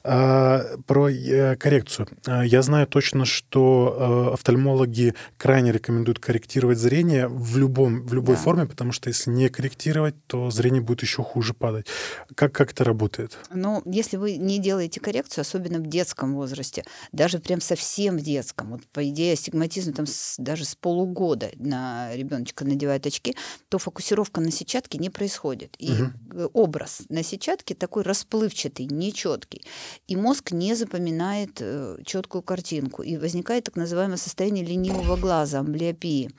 А, 0.10 0.64
про 0.86 1.10
э, 1.10 1.58
коррекцию. 1.58 2.08
А, 2.26 2.41
я 2.45 2.62
знаю 2.62 2.88
точно, 2.88 3.26
что 3.26 4.30
э, 4.30 4.34
офтальмологи 4.36 5.16
крайне 5.36 5.74
рекомендуют 5.74 6.20
корректировать 6.20 6.78
зрение 6.78 7.28
в, 7.28 7.58
любом, 7.58 8.08
в 8.08 8.14
любой 8.14 8.36
да. 8.36 8.41
форме, 8.41 8.66
потому 8.66 8.93
что 8.93 9.10
если 9.10 9.32
не 9.32 9.49
корректировать, 9.49 10.16
то 10.28 10.49
зрение 10.49 10.82
будет 10.82 11.01
еще 11.01 11.24
хуже 11.24 11.53
падать. 11.53 11.88
Как, 12.36 12.53
как 12.53 12.72
это 12.72 12.86
работает? 12.86 13.38
Ну, 13.53 13.82
если 13.84 14.16
вы 14.16 14.38
не 14.38 14.60
делаете 14.60 15.01
коррекцию, 15.01 15.41
особенно 15.41 15.80
в 15.80 15.88
детском 15.88 16.36
возрасте, 16.36 16.86
даже 17.12 17.39
прям 17.39 17.60
совсем 17.60 18.18
в 18.18 18.22
детском, 18.22 18.70
вот 18.70 18.88
по 18.93 19.05
идее 19.10 19.34
астигматизм 19.34 19.91
там 19.91 20.05
с, 20.05 20.36
даже 20.38 20.64
с 20.64 20.76
полугода 20.76 21.49
на 21.55 22.16
ребеночка 22.16 22.64
надевает 22.64 23.05
очки, 23.05 23.36
то 23.68 23.78
фокусировка 23.78 24.39
на 24.39 24.51
сетчатке 24.51 24.99
не 24.99 25.10
происходит. 25.10 25.76
И 25.80 25.91
угу. 25.91 26.49
образ 26.53 27.01
на 27.10 27.24
сетчатке 27.24 27.76
такой 27.76 28.03
расплывчатый, 28.03 28.86
нечеткий. 28.97 29.63
И 30.07 30.15
мозг 30.15 30.51
не 30.51 30.75
запоминает 30.75 31.57
э, 31.59 31.97
четкую 32.05 32.41
картинку. 32.41 33.03
И 33.03 33.17
возникает 33.17 33.65
так 33.65 33.75
называемое 33.75 34.17
состояние 34.17 34.65
ленивого 34.65 35.15
глаза, 35.17 35.59
амблиопии, 35.59 36.31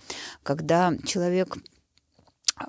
когда 0.42 0.94
человек 1.04 1.56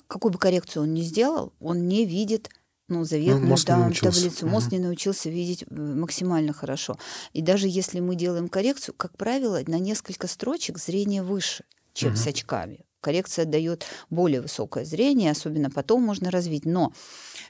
какую 0.07 0.31
бы 0.31 0.39
коррекцию 0.39 0.83
он 0.83 0.93
ни 0.93 1.01
сделал, 1.01 1.53
он 1.59 1.87
не 1.87 2.05
видит 2.05 2.49
ну, 2.87 3.03
заветную 3.03 3.47
ну, 3.47 3.55
там, 3.55 3.93
таблицу. 3.93 4.47
Мозг 4.47 4.67
угу. 4.67 4.75
не 4.75 4.81
научился 4.81 5.29
видеть 5.29 5.63
э, 5.63 5.75
максимально 5.75 6.53
хорошо. 6.53 6.97
И 7.33 7.41
даже 7.41 7.67
если 7.67 7.99
мы 7.99 8.15
делаем 8.15 8.49
коррекцию, 8.49 8.95
как 8.97 9.15
правило, 9.15 9.61
на 9.67 9.79
несколько 9.79 10.27
строчек 10.27 10.79
зрение 10.79 11.21
выше, 11.21 11.63
чем 11.93 12.13
угу. 12.13 12.17
с 12.17 12.27
очками. 12.27 12.85
Коррекция 13.01 13.45
дает 13.45 13.85
более 14.09 14.41
высокое 14.41 14.83
зрение, 14.83 15.31
особенно 15.31 15.69
потом 15.69 16.01
можно 16.03 16.31
развить. 16.31 16.65
Но 16.65 16.91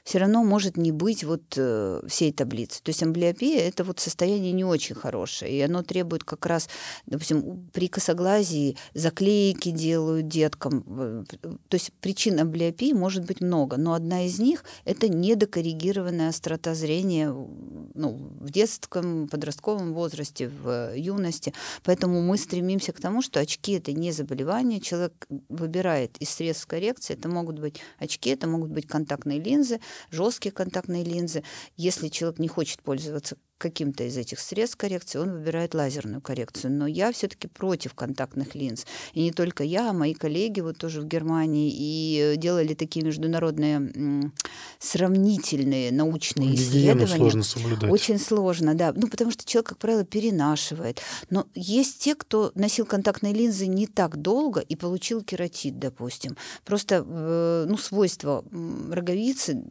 все 0.04 0.18
равно 0.18 0.44
может 0.44 0.76
не 0.76 0.92
быть 0.92 1.24
вот 1.24 1.42
э, 1.56 2.02
всей 2.08 2.32
таблицы. 2.32 2.82
То 2.82 2.90
есть 2.90 3.02
амблиопия– 3.02 3.60
это 3.68 3.84
вот 3.84 4.00
состояние 4.00 4.52
не 4.52 4.64
очень 4.64 4.94
хорошее, 4.94 5.52
и 5.52 5.60
оно 5.60 5.82
требует 5.82 6.24
как 6.24 6.46
раз, 6.46 6.68
допустим, 7.06 7.68
при 7.72 7.88
косоглазии 7.88 8.76
заклейки 8.94 9.70
делают 9.70 10.28
деткам. 10.28 11.26
То 11.68 11.74
есть 11.74 11.92
причин 12.00 12.38
амблиопии 12.40 12.92
может 12.92 13.24
быть 13.24 13.40
много, 13.40 13.76
но 13.76 13.94
одна 13.94 14.26
из 14.26 14.38
них– 14.38 14.64
это 14.84 15.08
недокоррегированная 15.08 16.28
острота 16.28 16.74
зрения 16.74 17.30
ну, 17.30 18.30
в 18.40 18.50
детском, 18.50 19.28
подростковом 19.28 19.92
возрасте, 19.94 20.48
в 20.48 20.94
юности. 20.96 21.52
Поэтому 21.82 22.22
мы 22.22 22.38
стремимся 22.38 22.92
к 22.92 23.00
тому, 23.00 23.22
что 23.22 23.40
очки– 23.40 23.72
это 23.74 23.92
не 23.92 24.12
заболевание, 24.12 24.80
человек 24.80 25.26
выбирает 25.48 26.16
из 26.18 26.30
средств 26.30 26.66
коррекции, 26.66 27.14
это 27.14 27.28
могут 27.28 27.58
быть 27.58 27.80
очки, 27.98 28.30
это 28.30 28.46
могут 28.46 28.70
быть 28.70 28.86
контактные 28.86 29.40
линзы, 29.40 29.80
жесткие 30.10 30.52
контактные 30.52 31.04
линзы. 31.04 31.42
Если 31.76 32.08
человек 32.08 32.38
не 32.38 32.48
хочет 32.48 32.82
пользоваться 32.82 33.36
каким-то 33.60 34.04
из 34.04 34.16
этих 34.16 34.40
средств 34.40 34.76
коррекции, 34.76 35.18
он 35.18 35.30
выбирает 35.30 35.74
лазерную 35.74 36.20
коррекцию. 36.20 36.72
Но 36.72 36.86
я 36.86 37.12
все-таки 37.12 37.46
против 37.46 37.94
контактных 37.94 38.54
линз. 38.54 38.86
И 39.12 39.22
не 39.22 39.30
только 39.30 39.62
я, 39.62 39.90
а 39.90 39.92
мои 39.92 40.14
коллеги 40.14 40.60
вот 40.60 40.78
тоже 40.78 41.00
в 41.00 41.06
Германии 41.06 41.70
и 41.72 42.34
делали 42.36 42.74
такие 42.74 43.04
международные 43.04 44.30
сравнительные 44.78 45.92
научные 45.92 46.50
Гигиену 46.50 47.04
исследования. 47.04 47.16
сложно 47.16 47.42
соблюдать. 47.42 47.90
Очень 47.90 48.18
сложно, 48.18 48.74
да. 48.74 48.92
Ну, 48.96 49.08
потому 49.08 49.30
что 49.30 49.44
человек, 49.44 49.68
как 49.68 49.78
правило, 49.78 50.04
перенашивает. 50.04 51.00
Но 51.28 51.46
есть 51.54 51.98
те, 51.98 52.14
кто 52.14 52.52
носил 52.54 52.86
контактные 52.86 53.34
линзы 53.34 53.66
не 53.66 53.86
так 53.86 54.16
долго 54.16 54.60
и 54.60 54.74
получил 54.74 55.22
кератит, 55.22 55.78
допустим. 55.78 56.36
Просто 56.64 57.04
э, 57.06 57.66
ну, 57.68 57.76
свойства 57.76 58.44
роговицы 58.90 59.62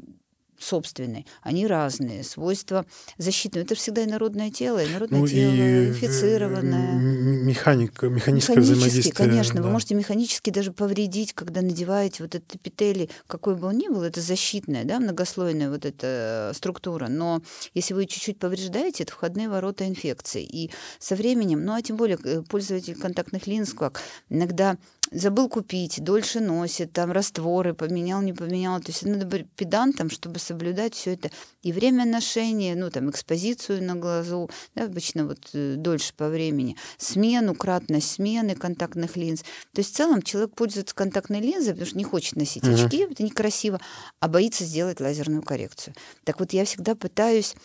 собственной, 0.60 1.26
они 1.42 1.68
разные. 1.68 2.24
Свойства 2.24 2.86
защитные. 3.18 3.64
Это 3.64 3.76
всегда 3.76 4.04
инородное 4.04 4.52
тело, 4.52 4.84
инородное 4.86 5.20
ну, 5.20 5.28
тело, 5.28 5.52
и 5.52 5.88
инфицированное. 5.90 6.94
Механика, 6.94 8.10
механическое 8.10 8.60
взаимодействие. 8.60 9.14
конечно. 9.14 9.56
Да. 9.56 9.64
Вы 9.64 9.72
можете 9.72 9.96
механически 9.96 10.50
даже 10.50 10.72
повредить, 10.72 11.34
когда 11.34 11.62
надеваете 11.62 12.24
вот 12.24 12.36
этот 12.36 12.56
эпителий, 12.56 13.10
какой 13.28 13.56
бы 13.56 13.68
он 13.68 13.78
ни 13.78 13.88
был, 13.88 14.04
это 14.04 14.22
защитная, 14.22 14.84
да, 14.84 15.00
многослойная 15.00 15.70
вот 15.70 15.86
эта 15.86 16.52
структура. 16.54 17.08
Но 17.08 17.42
если 17.74 17.94
вы 17.94 18.06
чуть-чуть 18.06 18.40
повреждаете, 18.40 19.04
это 19.04 19.14
входные 19.14 19.50
ворота 19.50 19.88
инфекции. 19.88 20.44
И 20.44 20.72
со 21.00 21.16
временем, 21.16 21.64
ну 21.64 21.74
а 21.74 21.82
тем 21.82 21.98
более 21.98 22.18
э, 22.24 22.42
пользователь 22.44 22.96
контактных 22.96 23.48
линз, 23.48 23.74
как 23.74 24.02
иногда 24.30 24.78
забыл 25.12 25.50
купить, 25.50 26.04
дольше 26.04 26.40
носит, 26.40 26.94
там 26.94 27.12
растворы 27.12 27.74
поменял, 27.74 28.22
не 28.22 28.34
поменял. 28.34 28.80
То 28.80 28.92
есть 28.92 29.04
надо 29.04 29.26
быть 29.26 29.50
педантом, 29.56 30.10
чтобы 30.10 30.40
соблюдать 30.40 30.94
все 30.94 31.14
это. 31.14 31.32
И 31.62 31.72
время 31.72 32.06
ношения, 32.06 32.76
ну, 32.76 32.90
там, 32.90 33.10
экспозицию 33.10 33.84
на 33.84 33.96
глазу, 33.96 34.50
да, 34.76 34.86
обычно 34.86 35.26
вот 35.26 35.50
э, 35.54 35.76
дольше 35.78 36.14
по 36.16 36.30
времени, 36.30 36.76
смену, 36.98 37.56
кратность 37.56 38.12
смены 38.12 38.56
контактных 38.56 39.18
линз. 39.18 39.42
То 39.74 39.80
есть 39.80 39.94
в 39.94 39.98
целом 39.98 40.22
человек 40.22 40.56
пользуется 40.56 40.96
контактной 40.96 41.42
линзой, 41.42 41.74
потому 41.74 41.88
что 41.88 41.98
не 41.98 42.04
хочет 42.04 42.36
носить 42.36 42.64
uh-huh. 42.64 42.86
очки, 42.86 42.98
это 43.10 43.24
некрасиво, 43.24 43.80
а 44.20 44.28
боится 44.28 44.64
сделать 44.64 45.00
лазерную 45.00 45.42
коррекцию. 45.42 45.96
Так 46.24 46.40
вот 46.40 46.54
я 46.54 46.66
всегда 46.66 46.96
пытаюсь 46.96 47.56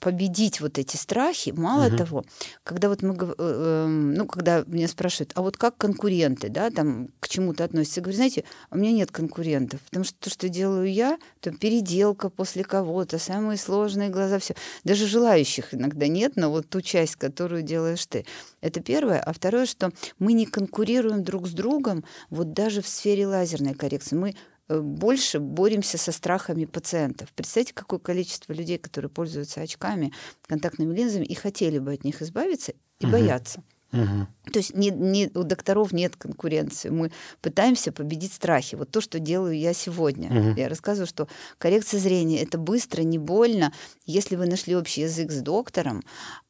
победить 0.00 0.60
вот 0.60 0.78
эти 0.78 0.96
страхи, 0.96 1.50
мало 1.50 1.86
угу. 1.86 1.96
того, 1.96 2.24
когда 2.64 2.88
вот 2.88 3.02
мы, 3.02 3.14
э, 3.14 3.34
эм, 3.38 4.14
ну, 4.14 4.26
когда 4.26 4.64
меня 4.66 4.88
спрашивают, 4.88 5.32
а 5.34 5.42
вот 5.42 5.56
как 5.56 5.76
конкуренты, 5.76 6.48
да, 6.48 6.70
там 6.70 7.08
к 7.20 7.28
чему-то 7.28 7.64
относятся, 7.64 8.00
я 8.00 8.02
говорю, 8.02 8.16
знаете, 8.16 8.44
у 8.70 8.78
меня 8.78 8.92
нет 8.92 9.12
конкурентов, 9.12 9.80
потому 9.82 10.04
что 10.04 10.14
то, 10.18 10.30
что 10.30 10.48
делаю 10.48 10.92
я, 10.92 11.18
то 11.40 11.52
переделка 11.52 12.30
после 12.30 12.64
кого-то, 12.64 13.18
самые 13.18 13.58
сложные 13.58 14.10
глаза, 14.10 14.40
все. 14.40 14.54
Даже 14.82 15.06
желающих 15.06 15.72
иногда 15.72 16.08
нет, 16.08 16.32
но 16.34 16.50
вот 16.50 16.68
ту 16.68 16.80
часть, 16.80 17.14
которую 17.14 17.62
делаешь 17.62 18.04
ты. 18.06 18.26
Это 18.60 18.80
первое. 18.80 19.20
А 19.20 19.32
второе, 19.32 19.66
что 19.66 19.92
мы 20.18 20.32
не 20.32 20.46
конкурируем 20.46 21.22
друг 21.22 21.46
с 21.46 21.52
другом, 21.52 22.04
вот 22.30 22.52
даже 22.52 22.82
в 22.82 22.88
сфере 22.88 23.26
лазерной 23.26 23.74
коррекции. 23.74 24.16
Мы 24.16 24.30
Э, 24.30 24.55
больше 24.68 25.38
боремся 25.40 25.98
со 25.98 26.12
страхами 26.12 26.64
пациентов. 26.64 27.32
Представьте, 27.34 27.72
какое 27.74 27.98
количество 27.98 28.52
людей, 28.52 28.78
которые 28.78 29.10
пользуются 29.10 29.60
очками, 29.60 30.12
контактными 30.46 30.94
линзами 30.94 31.24
и 31.24 31.34
хотели 31.34 31.78
бы 31.78 31.92
от 31.92 32.04
них 32.04 32.22
избавиться 32.22 32.72
и 33.00 33.04
угу. 33.04 33.12
боятся. 33.12 33.62
Угу. 33.92 34.52
То 34.52 34.58
есть 34.58 34.74
не, 34.74 34.90
не, 34.90 35.30
у 35.34 35.42
докторов 35.42 35.92
нет 35.92 36.16
конкуренции. 36.16 36.88
Мы 36.88 37.12
пытаемся 37.40 37.92
победить 37.92 38.32
страхи. 38.32 38.74
Вот 38.74 38.90
то, 38.90 39.00
что 39.00 39.18
делаю 39.18 39.58
я 39.58 39.72
сегодня. 39.72 40.28
Угу. 40.28 40.58
Я 40.58 40.68
рассказываю, 40.68 41.06
что 41.06 41.28
коррекция 41.58 42.00
зрения 42.00 42.42
это 42.42 42.58
быстро, 42.58 43.02
не 43.02 43.18
больно. 43.18 43.72
Если 44.04 44.36
вы 44.36 44.46
нашли 44.46 44.76
общий 44.76 45.02
язык 45.02 45.30
с 45.30 45.40
доктором, 45.40 46.02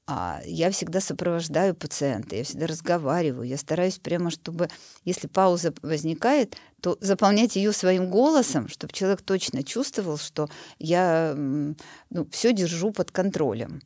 а 0.08 0.40
я 0.44 0.70
всегда 0.70 1.00
сопровождаю 1.00 1.74
пациента, 1.74 2.36
я 2.36 2.44
всегда 2.44 2.68
разговариваю, 2.68 3.48
я 3.48 3.56
стараюсь 3.56 3.98
прямо, 3.98 4.30
чтобы, 4.30 4.68
если 5.04 5.26
пауза 5.26 5.74
возникает, 5.82 6.56
то 6.80 6.96
заполнять 7.00 7.56
ее 7.56 7.72
своим 7.72 8.08
голосом, 8.08 8.68
чтобы 8.68 8.92
человек 8.92 9.22
точно 9.22 9.64
чувствовал, 9.64 10.16
что 10.16 10.48
я 10.78 11.34
ну, 11.36 12.28
все 12.30 12.52
держу 12.52 12.92
под 12.92 13.10
контролем. 13.10 13.80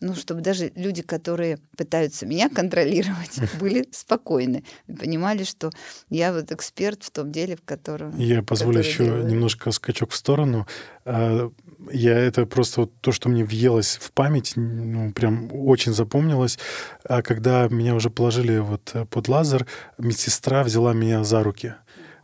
Ну, 0.00 0.14
чтобы 0.14 0.40
даже 0.40 0.72
люди, 0.76 1.02
которые 1.02 1.58
пытаются 1.76 2.24
меня 2.24 2.48
контролировать, 2.48 3.38
были 3.60 3.86
спокойны, 3.92 4.64
понимали, 4.86 5.44
что 5.44 5.70
я 6.08 6.32
вот 6.32 6.50
эксперт 6.52 7.02
в 7.02 7.10
том 7.10 7.30
деле, 7.30 7.56
в 7.56 7.62
котором... 7.62 8.16
Я 8.18 8.42
позволю 8.42 8.78
еще 8.78 9.04
делаю. 9.04 9.26
немножко 9.26 9.70
скачок 9.72 10.12
в 10.12 10.16
сторону. 10.16 10.66
А, 11.04 11.50
я 11.92 12.18
это 12.18 12.46
просто 12.46 12.82
вот 12.82 12.92
то, 13.00 13.12
что 13.12 13.28
мне 13.28 13.44
въелось 13.44 13.98
в 14.00 14.12
память, 14.12 14.54
ну, 14.56 15.12
прям 15.12 15.50
очень 15.52 15.92
запомнилось. 15.92 16.58
А 17.04 17.20
когда 17.20 17.68
меня 17.68 17.94
уже 17.94 18.08
положили 18.08 18.58
вот 18.58 18.94
под 19.10 19.28
лазер, 19.28 19.66
медсестра 19.98 20.64
взяла 20.64 20.94
меня 20.94 21.24
за 21.24 21.42
руки. 21.42 21.74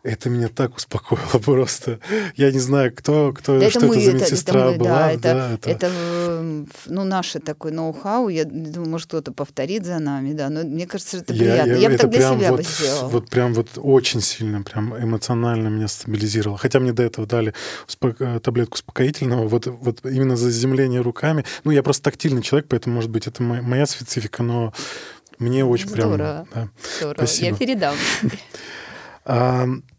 Это 0.06 0.30
меня 0.30 0.48
так 0.48 0.76
успокоило 0.76 1.38
просто. 1.44 1.98
Я 2.36 2.52
не 2.52 2.60
знаю, 2.60 2.94
кто, 2.94 3.32
кто 3.32 3.58
да 3.58 3.70
что 3.70 3.80
это, 3.80 3.88
мы, 3.88 3.96
это 3.96 4.04
за 4.04 4.12
медсестра 4.12 4.60
это 4.60 4.70
мы, 4.70 4.78
была. 4.78 4.88
Да, 4.88 5.12
это, 5.12 5.20
да, 5.20 5.52
это... 5.52 5.70
это 5.70 5.92
ну, 6.86 7.04
наше 7.04 7.40
такой 7.40 7.72
ноу-хау. 7.72 8.28
Я 8.28 8.44
думаю, 8.44 8.88
может, 8.88 9.08
кто-то 9.08 9.32
повторит 9.32 9.84
за 9.84 9.98
нами, 9.98 10.32
да. 10.32 10.48
Но 10.48 10.62
мне 10.62 10.86
кажется, 10.86 11.18
это 11.18 11.34
приятно. 11.34 11.70
Я, 11.70 11.76
я, 11.76 11.82
я 11.82 11.90
бы 11.90 11.96
так 11.96 12.10
для 12.10 12.20
себя 12.20 12.50
вот, 12.50 12.58
бы 12.58 12.62
сделала. 12.62 13.08
Вот 13.08 13.28
прям 13.28 13.52
вот 13.52 13.70
очень 13.76 14.20
сильно, 14.20 14.62
прям 14.62 14.96
эмоционально 14.96 15.68
меня 15.68 15.88
стабилизировало. 15.88 16.56
Хотя 16.56 16.78
мне 16.78 16.92
до 16.92 17.02
этого 17.02 17.26
дали 17.26 17.52
успок... 17.88 18.20
Э, 18.20 18.38
таблетку 18.38 18.74
успокоительного. 18.74 19.48
Вот, 19.48 19.66
вот 19.66 20.04
именно 20.04 20.36
заземление 20.36 21.00
руками. 21.00 21.44
Ну, 21.64 21.72
я 21.72 21.82
просто 21.82 22.04
тактильный 22.04 22.42
человек, 22.42 22.68
поэтому, 22.68 22.94
может 22.94 23.10
быть, 23.10 23.26
это 23.26 23.42
моя 23.42 23.86
специфика, 23.86 24.44
но 24.44 24.72
мне 25.40 25.64
очень 25.64 25.88
Здорово. 25.88 26.16
прям... 26.16 26.46
Да. 26.54 26.68
Здорово. 26.98 27.14
Спасибо. 27.26 27.48
Я 27.48 27.54
передам. 27.56 27.96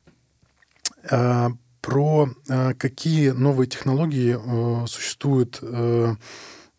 А, 1.10 1.52
про 1.82 2.30
а, 2.50 2.74
какие 2.74 3.30
новые 3.30 3.68
технологии 3.68 4.36
э, 4.38 4.88
существуют 4.88 5.60
э, 5.62 6.16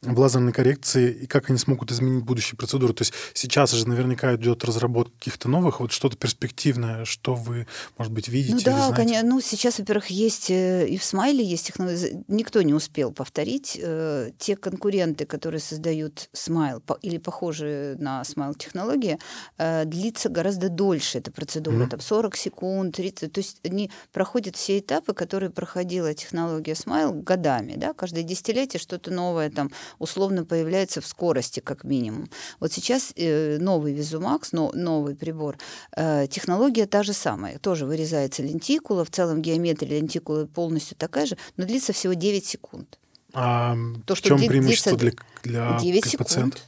в 0.03 0.19
лазерной 0.19 0.53
коррекции 0.53 1.11
и 1.11 1.27
как 1.27 1.51
они 1.51 1.59
смогут 1.59 1.91
изменить 1.91 2.23
будущие 2.23 2.57
процедуры. 2.57 2.93
То 2.93 3.03
есть 3.03 3.13
сейчас 3.35 3.73
же 3.73 3.89
наверняка 3.89 4.37
идет 4.37 4.65
разработка 4.65 5.13
каких-то 5.19 5.49
новых, 5.49 5.81
вот 5.81 5.91
что-то 5.91 6.17
перспективное, 6.17 7.05
что 7.05 7.35
вы, 7.35 7.67
может 7.97 8.13
быть, 8.13 8.29
видите? 8.29 8.55
Ну 8.55 8.61
да, 8.65 8.93
конечно. 8.93 9.29
Ну 9.29 9.41
сейчас, 9.41 9.79
во-первых, 9.79 10.09
есть 10.09 10.51
э, 10.51 10.87
и 10.87 10.99
в 10.99 11.05
Смайле 11.05 11.45
есть 11.45 11.67
технологии. 11.67 12.25
Никто 12.29 12.63
не 12.63 12.75
успел 12.75 13.13
повторить. 13.13 13.79
Э, 13.83 14.31
те 14.39 14.57
конкуренты, 14.57 15.27
которые 15.27 15.61
создают 15.61 16.29
Смайл 16.33 16.81
или 17.03 17.19
похожие 17.19 17.97
на 17.97 18.23
Смайл 18.23 18.55
технологии, 18.55 19.19
э, 19.59 19.85
длится 19.85 20.29
гораздо 20.29 20.69
дольше 20.69 21.19
эта 21.19 21.33
процедура, 21.33 21.85
mm-hmm. 21.85 21.91
там 21.91 22.01
40 22.01 22.37
секунд, 22.37 22.95
30. 22.95 23.33
То 23.33 23.41
есть 23.41 23.59
они 23.65 23.91
проходят 24.13 24.55
все 24.55 24.79
этапы, 24.79 25.13
которые 25.13 25.51
проходила 25.51 26.15
технология 26.15 26.77
Смайл 26.77 27.13
годами, 27.13 27.75
да, 27.77 27.95
каждое 27.95 28.23
десятилетие 28.23 28.79
что-то 28.79 29.11
новое 29.11 29.51
там 29.51 29.73
условно 29.99 30.45
появляется 30.45 31.01
в 31.01 31.07
скорости, 31.07 31.61
как 31.61 31.85
минимум. 31.85 32.29
Вот 32.61 32.73
сейчас 32.73 33.13
э, 33.17 33.59
новый 33.59 33.93
Визумакс, 33.93 34.53
но, 34.53 34.71
новый 34.75 35.15
прибор, 35.15 35.57
э, 35.97 36.27
технология 36.29 36.87
та 36.87 37.03
же 37.03 37.13
самая. 37.13 37.59
Тоже 37.59 37.87
вырезается 37.87 38.43
лентикула, 38.43 39.05
в 39.05 39.11
целом 39.11 39.43
геометрия 39.43 40.01
лентикулы 40.01 40.47
полностью 40.47 40.97
такая 40.97 41.27
же, 41.27 41.37
но 41.57 41.65
длится 41.65 41.93
всего 41.93 42.13
9 42.13 42.45
секунд. 42.45 42.99
А 43.35 43.77
То, 44.07 44.15
что 44.15 44.35
в 44.35 44.41
чем 44.41 44.49
преимущество 44.49 44.97
для, 44.97 45.13
для 45.43 45.79
9 45.79 46.05
секунд. 46.05 46.29
пациента? 46.29 46.59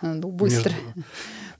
Ну, 0.00 0.28
быстро. 0.28 0.70
Между... 0.70 1.04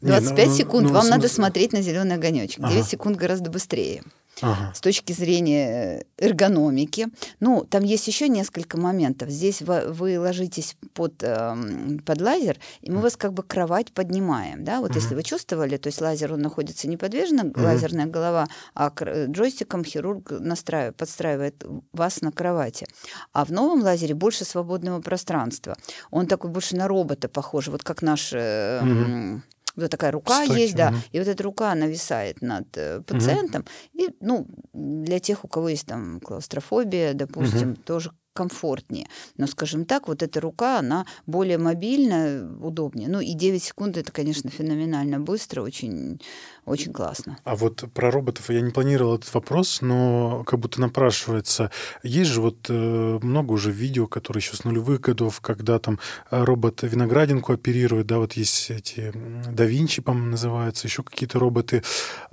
25 0.04 0.38
Не, 0.38 0.50
ну, 0.50 0.56
секунд, 0.56 0.88
ну, 0.88 0.94
вам 0.94 1.08
надо 1.08 1.28
смотреть 1.28 1.72
на 1.72 1.82
зеленый 1.82 2.16
огонечек. 2.16 2.60
9 2.60 2.72
ага. 2.72 2.86
секунд 2.86 3.16
гораздо 3.16 3.50
быстрее 3.50 4.02
ага. 4.42 4.72
с 4.74 4.80
точки 4.80 5.12
зрения 5.12 6.04
эргономики. 6.18 7.08
Ну, 7.40 7.64
там 7.68 7.84
есть 7.84 8.06
еще 8.06 8.28
несколько 8.28 8.78
моментов. 8.78 9.30
Здесь 9.30 9.62
вы, 9.62 9.92
вы 9.92 10.18
ложитесь 10.18 10.76
под, 10.92 11.22
э, 11.22 11.56
под 12.04 12.20
лазер, 12.20 12.58
и 12.82 12.90
мы 12.90 13.00
вас 13.00 13.16
как 13.16 13.32
бы 13.32 13.42
кровать 13.42 13.92
поднимаем. 13.92 14.64
Да? 14.64 14.80
Вот 14.80 14.90
угу. 14.90 14.98
если 14.98 15.14
вы 15.14 15.22
чувствовали, 15.22 15.76
то 15.76 15.88
есть 15.88 16.00
лазер, 16.00 16.32
он 16.34 16.40
находится 16.40 16.88
неподвижно, 16.88 17.44
угу. 17.44 17.62
лазерная 17.62 18.06
голова, 18.06 18.46
а 18.74 18.92
джойстиком 19.26 19.84
хирург 19.84 20.30
настраивает, 20.30 20.96
подстраивает 20.96 21.64
вас 21.92 22.20
на 22.20 22.32
кровати. 22.32 22.86
А 23.32 23.44
в 23.44 23.50
новом 23.50 23.82
лазере 23.82 24.14
больше 24.14 24.44
свободного 24.44 25.00
пространства. 25.00 25.76
Он 26.10 26.26
такой 26.26 26.50
больше 26.50 26.76
на 26.76 26.88
робота 26.88 27.28
похож, 27.28 27.68
вот 27.68 27.82
как 27.82 28.02
наш... 28.02 28.32
Э, 28.32 28.80
угу 28.82 29.42
вот 29.76 29.90
такая 29.90 30.12
рука 30.12 30.42
Кстати, 30.42 30.58
есть, 30.58 30.76
да, 30.76 30.88
угу. 30.88 30.96
и 31.12 31.18
вот 31.18 31.28
эта 31.28 31.42
рука 31.42 31.74
нависает 31.74 32.42
над 32.42 32.66
э, 32.76 33.00
пациентом. 33.02 33.62
Угу. 33.62 34.02
И, 34.04 34.08
ну, 34.20 34.46
для 34.72 35.18
тех, 35.18 35.44
у 35.44 35.48
кого 35.48 35.68
есть 35.68 35.86
там 35.86 36.20
клаустрофобия, 36.20 37.14
допустим, 37.14 37.72
угу. 37.72 37.80
тоже 37.84 38.12
комфортнее. 38.34 39.06
Но, 39.36 39.46
скажем 39.46 39.84
так, 39.86 40.08
вот 40.08 40.22
эта 40.22 40.40
рука, 40.40 40.80
она 40.80 41.06
более 41.26 41.56
мобильная, 41.56 42.44
удобнее. 42.44 43.08
Ну 43.08 43.20
и 43.20 43.32
9 43.32 43.62
секунд 43.62 43.96
это, 43.96 44.10
конечно, 44.12 44.50
феноменально 44.50 45.20
быстро, 45.20 45.62
очень, 45.62 46.20
очень 46.66 46.92
классно. 46.92 47.38
А 47.44 47.56
вот 47.56 47.84
про 47.92 48.10
роботов 48.10 48.48
я 48.48 48.62
не 48.62 48.70
планировал 48.70 49.16
этот 49.16 49.32
вопрос, 49.34 49.82
но 49.82 50.44
как 50.44 50.60
будто 50.60 50.80
напрашивается. 50.80 51.70
Есть 52.02 52.30
же 52.30 52.40
вот 52.40 52.66
э, 52.70 53.18
много 53.22 53.52
уже 53.52 53.70
видео, 53.70 54.06
которые 54.06 54.40
еще 54.40 54.56
с 54.56 54.64
нулевых 54.64 55.00
годов, 55.02 55.40
когда 55.42 55.78
там 55.78 55.98
робот 56.30 56.82
виноградинку 56.82 57.52
оперирует, 57.52 58.06
да, 58.06 58.18
вот 58.18 58.32
есть 58.32 58.70
эти 58.70 59.12
да 59.52 59.64
Винчи, 59.64 60.00
по-моему, 60.00 60.30
называются, 60.30 60.86
еще 60.86 61.02
какие-то 61.02 61.38
роботы, 61.38 61.82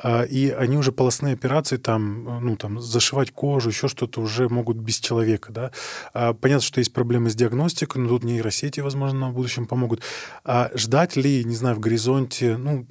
э, 0.02 0.28
и 0.28 0.50
они 0.50 0.78
уже 0.78 0.94
полостные 0.94 1.34
операции 1.34 1.76
там, 1.76 2.46
ну 2.46 2.56
там 2.56 2.80
зашивать 2.80 3.32
кожу, 3.32 3.70
еще 3.70 3.90
что-то 3.90 4.22
уже 4.22 4.48
могут 4.48 4.78
без 4.78 5.00
человека, 5.00 5.52
да. 5.52 5.72
А, 6.14 6.34
понятно, 6.34 6.66
что 6.66 6.80
есть 6.80 6.94
проблемы 6.94 7.30
с 7.30 7.36
диагностикой, 7.36 8.02
но 8.02 8.08
тут 8.08 8.24
нейросети, 8.24 8.80
возможно, 8.80 9.30
в 9.30 9.34
будущем 9.34 9.66
помогут. 9.66 10.02
А 10.46 10.72
ждать 10.74 11.18
ли, 11.18 11.44
не 11.44 11.56
знаю, 11.56 11.76
в 11.76 11.80
горизонте, 11.80 12.56
ну, 12.56 12.86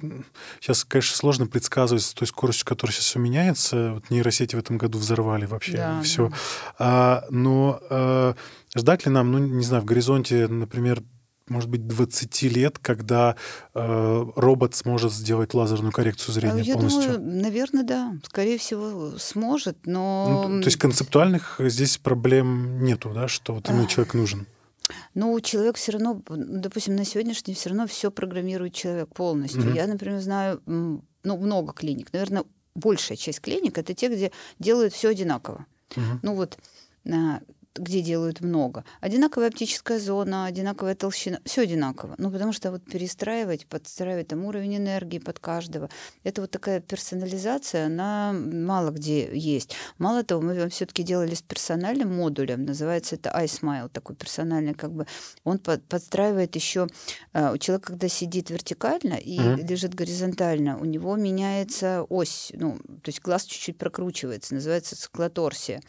сейчас, 0.59 0.85
конечно, 0.85 1.15
сложно 1.15 1.30
предсказывать 1.47 2.03
с 2.03 2.13
той 2.13 2.27
скоростью, 2.27 2.65
которая 2.65 2.93
сейчас 2.93 3.05
все 3.05 3.19
меняется. 3.19 3.93
Вот 3.95 4.09
нейросети 4.09 4.55
в 4.55 4.59
этом 4.59 4.77
году 4.77 4.97
взорвали 4.99 5.45
вообще 5.45 5.77
да, 5.77 6.01
все. 6.01 6.29
Да. 6.29 6.35
А, 6.79 7.23
но 7.29 7.79
а, 7.89 8.35
ждать 8.75 9.05
ли 9.05 9.11
нам, 9.11 9.31
ну, 9.31 9.37
не 9.39 9.63
знаю, 9.63 9.83
в 9.83 9.85
горизонте, 9.85 10.47
например, 10.47 11.01
может 11.47 11.69
быть, 11.69 11.85
20 11.85 12.43
лет, 12.43 12.79
когда 12.79 13.35
э, 13.75 14.25
робот 14.35 14.73
сможет 14.73 15.11
сделать 15.11 15.53
лазерную 15.53 15.91
коррекцию 15.91 16.33
зрения 16.33 16.61
Я 16.61 16.75
полностью? 16.75 17.17
думаю, 17.17 17.41
наверное, 17.41 17.83
да. 17.83 18.13
Скорее 18.23 18.57
всего, 18.57 19.17
сможет, 19.17 19.77
но... 19.85 20.45
Ну, 20.47 20.61
то 20.61 20.67
есть 20.67 20.77
концептуальных 20.77 21.57
здесь 21.59 21.97
проблем 21.97 22.83
нету, 22.85 23.11
да, 23.13 23.27
что 23.27 23.55
вот 23.55 23.69
именно 23.69 23.83
а... 23.83 23.87
человек 23.87 24.13
нужен? 24.13 24.47
Ну, 25.13 25.39
человек 25.39 25.77
все 25.77 25.93
равно, 25.93 26.21
допустим, 26.27 26.95
на 26.95 27.05
сегодняшний 27.05 27.53
все 27.53 27.69
равно 27.69 27.87
все 27.87 28.11
программирует 28.11 28.73
человек 28.73 29.13
полностью. 29.13 29.61
Mm-hmm. 29.61 29.75
Я, 29.75 29.87
например, 29.87 30.19
знаю 30.19 30.61
ну, 31.23 31.37
много 31.37 31.73
клиник. 31.73 32.11
Наверное, 32.13 32.45
большая 32.75 33.17
часть 33.17 33.41
клиник 33.41 33.77
это 33.77 33.93
те, 33.93 34.07
где 34.07 34.31
делают 34.59 34.93
все 34.93 35.09
одинаково. 35.09 35.65
Mm-hmm. 35.91 36.19
Ну 36.21 36.35
вот 36.35 36.57
где 37.75 38.01
делают 38.01 38.41
много. 38.41 38.83
Одинаковая 38.99 39.49
оптическая 39.49 39.99
зона, 39.99 40.45
одинаковая 40.45 40.95
толщина, 40.95 41.39
все 41.45 41.61
одинаково. 41.61 42.15
Ну, 42.17 42.31
потому 42.31 42.53
что 42.53 42.71
вот 42.71 42.83
перестраивать, 42.83 43.65
подстраивать 43.65 44.27
там 44.27 44.45
уровень 44.45 44.77
энергии 44.77 45.19
под 45.19 45.39
каждого, 45.39 45.89
это 46.23 46.41
вот 46.41 46.51
такая 46.51 46.81
персонализация, 46.81 47.85
она 47.85 48.33
мало 48.33 48.91
где 48.91 49.29
есть. 49.37 49.75
Мало 49.97 50.23
того, 50.23 50.41
мы 50.41 50.69
все-таки 50.69 51.03
делали 51.03 51.35
с 51.35 51.41
персональным 51.41 52.15
модулем, 52.15 52.65
называется 52.65 53.15
это 53.15 53.29
iSmile, 53.29 53.89
такой 53.89 54.15
персональный, 54.15 54.73
как 54.73 54.91
бы, 54.91 55.07
он 55.43 55.59
под, 55.59 55.83
подстраивает 55.85 56.55
еще, 56.55 56.87
э, 57.33 57.57
человек, 57.59 57.85
когда 57.85 58.07
сидит 58.09 58.49
вертикально 58.49 59.13
и 59.13 59.39
mm-hmm. 59.39 59.67
лежит 59.67 59.95
горизонтально, 59.95 60.77
у 60.77 60.85
него 60.85 61.15
меняется 61.15 62.05
ось, 62.09 62.51
ну, 62.55 62.77
то 62.77 63.09
есть 63.09 63.21
глаз 63.21 63.45
чуть-чуть 63.45 63.77
прокручивается, 63.77 64.55
называется 64.55 64.95
циклоторсия. 64.95 65.81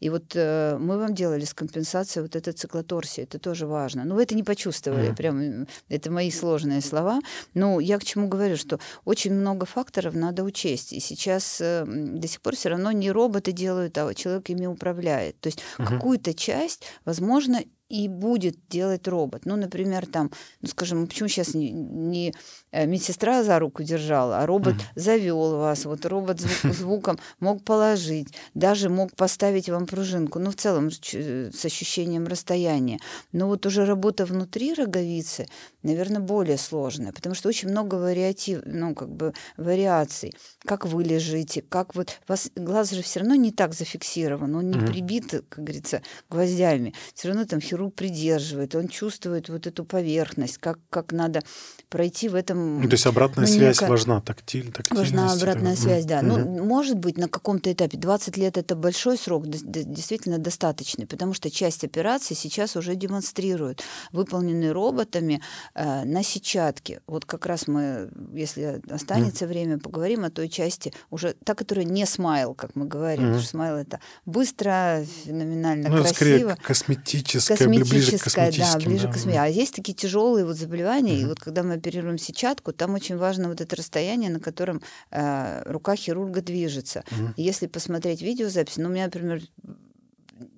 И 0.00 0.10
вот 0.10 0.32
э, 0.34 0.76
мы 0.78 0.98
вам 0.98 1.14
делали 1.30 1.44
с 1.44 1.54
компенсацией 1.54 2.22
вот 2.22 2.36
эта 2.36 2.52
циклоторсия, 2.52 3.24
это 3.24 3.38
тоже 3.38 3.66
важно. 3.66 4.04
Ну, 4.04 4.14
вы 4.16 4.22
это 4.22 4.34
не 4.34 4.42
почувствовали, 4.42 5.10
mm-hmm. 5.10 5.16
прям 5.16 5.66
это 5.88 6.10
мои 6.10 6.30
сложные 6.30 6.80
слова. 6.80 7.20
Но 7.54 7.80
я 7.80 7.98
к 7.98 8.04
чему 8.04 8.28
говорю, 8.28 8.56
что 8.56 8.78
очень 9.04 9.32
много 9.32 9.66
факторов 9.66 10.14
надо 10.14 10.42
учесть. 10.42 10.92
И 10.92 11.00
сейчас 11.00 11.60
э, 11.60 11.84
до 11.86 12.26
сих 12.26 12.40
пор 12.40 12.56
все 12.56 12.70
равно 12.70 12.92
не 12.92 13.12
роботы 13.12 13.52
делают, 13.52 13.96
а 13.98 14.12
человек 14.14 14.50
ими 14.50 14.66
управляет. 14.66 15.38
То 15.40 15.48
есть 15.48 15.60
mm-hmm. 15.60 15.86
какую-то 15.86 16.34
часть, 16.34 16.84
возможно, 17.04 17.60
и 17.90 18.08
будет 18.08 18.56
делать 18.68 19.08
робот. 19.08 19.42
Ну, 19.44 19.56
например, 19.56 20.06
там, 20.06 20.30
ну, 20.60 20.68
скажем, 20.68 21.06
почему 21.06 21.28
сейчас 21.28 21.54
не, 21.54 21.70
не 21.72 22.34
медсестра 22.72 23.42
за 23.42 23.58
руку 23.58 23.82
держала, 23.82 24.38
а 24.38 24.46
робот 24.46 24.74
mm-hmm. 24.74 25.00
завел 25.00 25.56
вас, 25.56 25.84
вот 25.84 26.06
робот 26.06 26.40
звук, 26.40 26.74
звуком 26.76 27.18
мог 27.40 27.64
положить, 27.64 28.28
даже 28.54 28.88
мог 28.88 29.14
поставить 29.16 29.68
вам 29.68 29.86
пружинку, 29.86 30.38
ну, 30.38 30.50
в 30.50 30.56
целом 30.56 30.90
с 30.90 31.64
ощущением 31.64 32.26
расстояния. 32.26 32.98
Но 33.32 33.48
вот 33.48 33.66
уже 33.66 33.84
работа 33.84 34.24
внутри 34.24 34.74
роговицы, 34.74 35.48
наверное, 35.82 36.20
более 36.20 36.58
сложная, 36.58 37.12
потому 37.12 37.34
что 37.34 37.48
очень 37.48 37.68
много 37.70 37.96
вариатив, 37.96 38.62
ну, 38.64 38.94
как 38.94 39.10
бы 39.10 39.34
вариаций. 39.56 40.32
Как 40.64 40.86
вы 40.86 41.02
лежите, 41.02 41.62
как 41.62 41.94
вот... 41.94 42.20
Вас, 42.28 42.50
глаз 42.54 42.90
же 42.90 43.02
все 43.02 43.20
равно 43.20 43.34
не 43.34 43.50
так 43.50 43.74
зафиксирован, 43.74 44.54
он 44.54 44.70
не 44.70 44.78
mm-hmm. 44.78 44.86
прибит, 44.86 45.30
как 45.48 45.64
говорится, 45.64 46.02
гвоздями. 46.28 46.94
Все 47.14 47.28
равно 47.28 47.44
там 47.46 47.60
хирург 47.60 47.80
хирург 47.80 47.94
придерживает, 47.94 48.74
он 48.74 48.88
чувствует 48.88 49.48
вот 49.48 49.66
эту 49.66 49.84
поверхность, 49.84 50.58
как, 50.58 50.78
как 50.90 51.12
надо 51.12 51.42
пройти 51.88 52.28
в 52.28 52.34
этом... 52.34 52.59
Ну, 52.60 52.88
то 52.88 52.94
есть 52.94 53.06
обратная 53.06 53.46
ну, 53.46 53.52
связь 53.52 53.76
некая... 53.76 53.90
важна, 53.90 54.20
тактиль, 54.20 54.72
тактильность. 54.72 55.12
Важна 55.12 55.32
обратная 55.32 55.76
да. 55.76 55.80
связь, 55.80 56.04
да. 56.04 56.20
Mm-hmm. 56.20 56.44
Ну, 56.44 56.64
может 56.64 56.96
быть, 56.96 57.18
на 57.18 57.28
каком-то 57.28 57.72
этапе 57.72 57.98
20 57.98 58.36
лет 58.36 58.58
это 58.58 58.76
большой 58.76 59.18
срок, 59.18 59.48
действительно 59.48 60.38
достаточный, 60.38 61.06
потому 61.06 61.34
что 61.34 61.50
часть 61.50 61.84
операций 61.84 62.36
сейчас 62.36 62.76
уже 62.76 62.94
демонстрируют, 62.94 63.82
выполненные 64.12 64.72
роботами 64.72 65.40
э, 65.74 66.04
на 66.04 66.22
сетчатке. 66.22 67.00
Вот 67.06 67.24
как 67.24 67.46
раз 67.46 67.68
мы, 67.68 68.10
если 68.32 68.80
останется 68.90 69.44
mm-hmm. 69.44 69.48
время, 69.48 69.78
поговорим 69.78 70.24
о 70.24 70.30
той 70.30 70.48
части, 70.48 70.92
уже 71.10 71.34
та, 71.44 71.54
которая 71.54 71.84
не 71.84 72.06
смайл, 72.06 72.54
как 72.54 72.76
мы 72.76 72.86
говорим, 72.86 73.24
mm-hmm. 73.24 73.26
потому 73.26 73.42
что 73.42 73.50
смайл 73.50 73.74
это 73.76 74.00
быстро, 74.26 75.04
феноменально 75.24 75.88
ну, 75.88 75.96
красиво. 75.98 76.14
скорее 76.14 76.56
косметическое 76.62 77.56
косметическое, 77.56 78.52
да, 78.52 78.76
ближе 78.78 79.08
к 79.08 79.12
косметике. 79.12 79.40
А 79.40 79.46
есть 79.46 79.74
такие 79.74 79.94
тяжелые 79.94 80.44
вот 80.44 80.56
заболевания, 80.56 81.14
mm-hmm. 81.14 81.22
и 81.22 81.26
вот 81.26 81.40
когда 81.40 81.62
мы 81.62 81.74
оперируем 81.74 82.18
сетчатку, 82.50 82.72
там 82.72 82.94
очень 82.94 83.16
важно 83.16 83.48
вот 83.48 83.60
это 83.60 83.76
расстояние, 83.76 84.30
на 84.30 84.40
котором 84.40 84.82
э, 85.10 85.62
рука 85.66 85.96
хирурга 85.96 86.42
движется. 86.42 87.04
И 87.36 87.42
если 87.42 87.66
посмотреть 87.66 88.22
видеозапись, 88.22 88.76
ну, 88.76 88.88
у 88.88 88.92
меня, 88.92 89.04
например, 89.04 89.42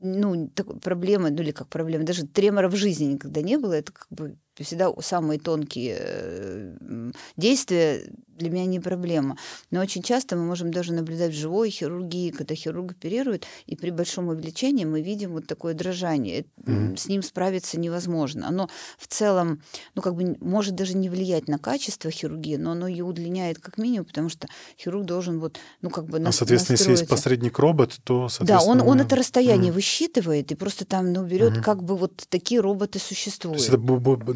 ну, 0.00 0.48
такой 0.48 0.78
проблемы, 0.78 1.30
ну 1.30 1.42
или 1.42 1.50
как 1.52 1.68
проблема, 1.68 2.04
даже 2.04 2.26
тремора 2.26 2.68
в 2.68 2.76
жизни 2.76 3.12
никогда 3.12 3.42
не 3.42 3.58
было, 3.58 3.72
это 3.72 3.92
как 3.92 4.06
бы 4.10 4.36
всегда 4.60 4.92
самые 5.00 5.38
тонкие 5.38 5.96
э, 5.98 7.12
действия 7.36 8.06
для 8.36 8.50
меня 8.50 8.66
не 8.66 8.80
проблема. 8.80 9.36
Но 9.70 9.80
очень 9.80 10.02
часто 10.02 10.36
мы 10.36 10.44
можем 10.44 10.72
даже 10.72 10.92
наблюдать 10.92 11.32
в 11.32 11.36
живой 11.36 11.70
хирургии, 11.70 12.30
когда 12.30 12.54
хирург 12.54 12.92
оперирует, 12.92 13.46
и 13.66 13.76
при 13.76 13.90
большом 13.90 14.28
увеличении 14.28 14.84
мы 14.84 15.00
видим 15.00 15.32
вот 15.32 15.46
такое 15.46 15.74
дрожание. 15.74 16.44
Mm-hmm. 16.64 16.96
С 16.96 17.06
ним 17.06 17.22
справиться 17.22 17.78
невозможно. 17.78 18.48
Оно 18.48 18.68
в 18.98 19.06
целом, 19.06 19.62
ну, 19.94 20.02
как 20.02 20.14
бы 20.14 20.36
может 20.40 20.74
даже 20.74 20.96
не 20.96 21.08
влиять 21.08 21.48
на 21.48 21.58
качество 21.58 22.10
хирургии, 22.10 22.56
но 22.56 22.72
оно 22.72 22.88
ее 22.88 23.04
удлиняет 23.04 23.58
как 23.58 23.78
минимум, 23.78 24.06
потому 24.06 24.28
что 24.28 24.48
хирург 24.78 25.04
должен 25.04 25.38
вот, 25.38 25.58
ну, 25.80 25.90
как 25.90 26.06
бы 26.06 26.18
А, 26.18 26.32
соответственно, 26.32 26.76
если 26.76 26.90
есть 26.90 27.08
посредник 27.08 27.58
робот, 27.58 27.98
то, 28.04 28.28
Да, 28.40 28.60
он, 28.60 28.80
он 28.80 29.00
это 29.00 29.16
расстояние 29.16 29.70
mm-hmm. 29.70 29.74
высчитывает 29.74 30.52
и 30.52 30.54
просто 30.54 30.84
там, 30.84 31.12
ну, 31.12 31.24
берет, 31.24 31.58
mm-hmm. 31.58 31.62
как 31.62 31.82
бы 31.82 31.96
вот 31.96 32.24
такие 32.28 32.60
роботы 32.60 32.98
существуют. 32.98 33.58
То 33.58 33.62
есть 33.62 33.68
это 33.68 33.78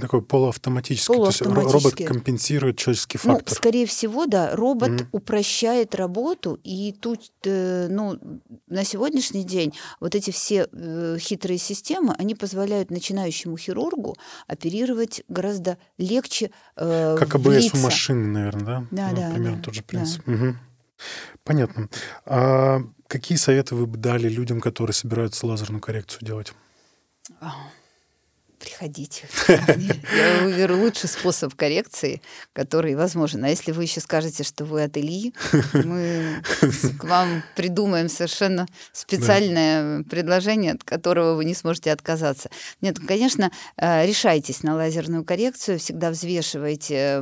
такой 0.07 0.23
полуавтоматический, 0.23 1.13
полуавтоматический. 1.13 1.73
то 1.73 1.79
есть 1.79 1.85
робот 1.85 2.09
компенсирует 2.09 2.79
человеческий 2.79 3.19
ну, 3.25 3.35
фактор. 3.35 3.51
Ну, 3.51 3.55
скорее 3.57 3.87
всего, 3.87 4.27
да, 4.27 4.55
робот 4.55 4.91
mm-hmm. 4.91 5.07
упрощает 5.11 5.95
работу, 5.97 6.61
и 6.63 6.93
тут, 6.93 7.21
э, 7.45 7.89
ну, 7.91 8.19
на 8.69 8.85
сегодняшний 8.85 9.43
день 9.43 9.75
вот 9.99 10.15
эти 10.15 10.31
все 10.31 10.69
э, 10.71 11.17
хитрые 11.19 11.59
системы, 11.59 12.15
они 12.19 12.37
позволяют 12.37 12.91
начинающему 12.91 13.57
хирургу 13.57 14.15
оперировать 14.47 15.23
гораздо 15.29 15.77
легче. 15.99 16.53
Э, 16.77 17.17
как 17.19 17.35
АБС 17.35 17.75
у 17.75 17.79
машины, 17.79 18.29
наверное, 18.29 18.65
да? 18.65 18.87
Да, 18.91 19.09
ну, 19.11 19.17
да. 19.17 19.31
Примерно 19.33 19.57
да, 19.57 19.63
тот 19.63 19.75
же 19.75 19.83
принцип. 19.83 20.23
Да. 20.25 20.33
Угу. 20.33 20.55
Понятно. 21.43 21.89
А 22.25 22.81
какие 23.09 23.37
советы 23.39 23.75
вы 23.75 23.87
бы 23.87 23.99
дали 23.99 24.29
людям, 24.29 24.61
которые 24.61 24.95
собираются 24.95 25.47
лазерную 25.47 25.81
коррекцию 25.81 26.25
делать? 26.25 26.53
Приходите. 28.59 29.29
Я 29.49 30.43
выберу 30.43 30.79
лучший 30.79 31.09
способ 31.09 31.55
коррекции, 31.55 32.23
который 32.53 32.95
возможен. 32.95 33.45
А 33.45 33.49
если 33.49 33.73
вы 33.73 33.85
еще 33.85 34.01
скажете, 34.01 34.43
что 34.43 34.65
вы 34.65 34.83
от 34.83 34.97
Ильи, 34.97 35.35
мы 35.73 36.43
к 36.99 37.05
вам 37.05 37.43
придумаем 37.55 38.09
совершенно 38.09 38.67
специальное 38.93 39.99
да. 39.99 40.05
предложение, 40.09 40.73
от 40.73 40.85
которого 40.85 41.35
вы 41.35 41.45
не 41.45 41.55
сможете 41.55 41.93
отказаться. 41.93 42.51
Нет, 42.81 42.99
конечно, 43.07 43.51
э, 43.77 44.07
решайтесь 44.07 44.63
на 44.63 44.75
лазерную 44.75 45.25
коррекцию, 45.25 45.79
всегда 45.79 46.11
взвешивайте 46.11 47.21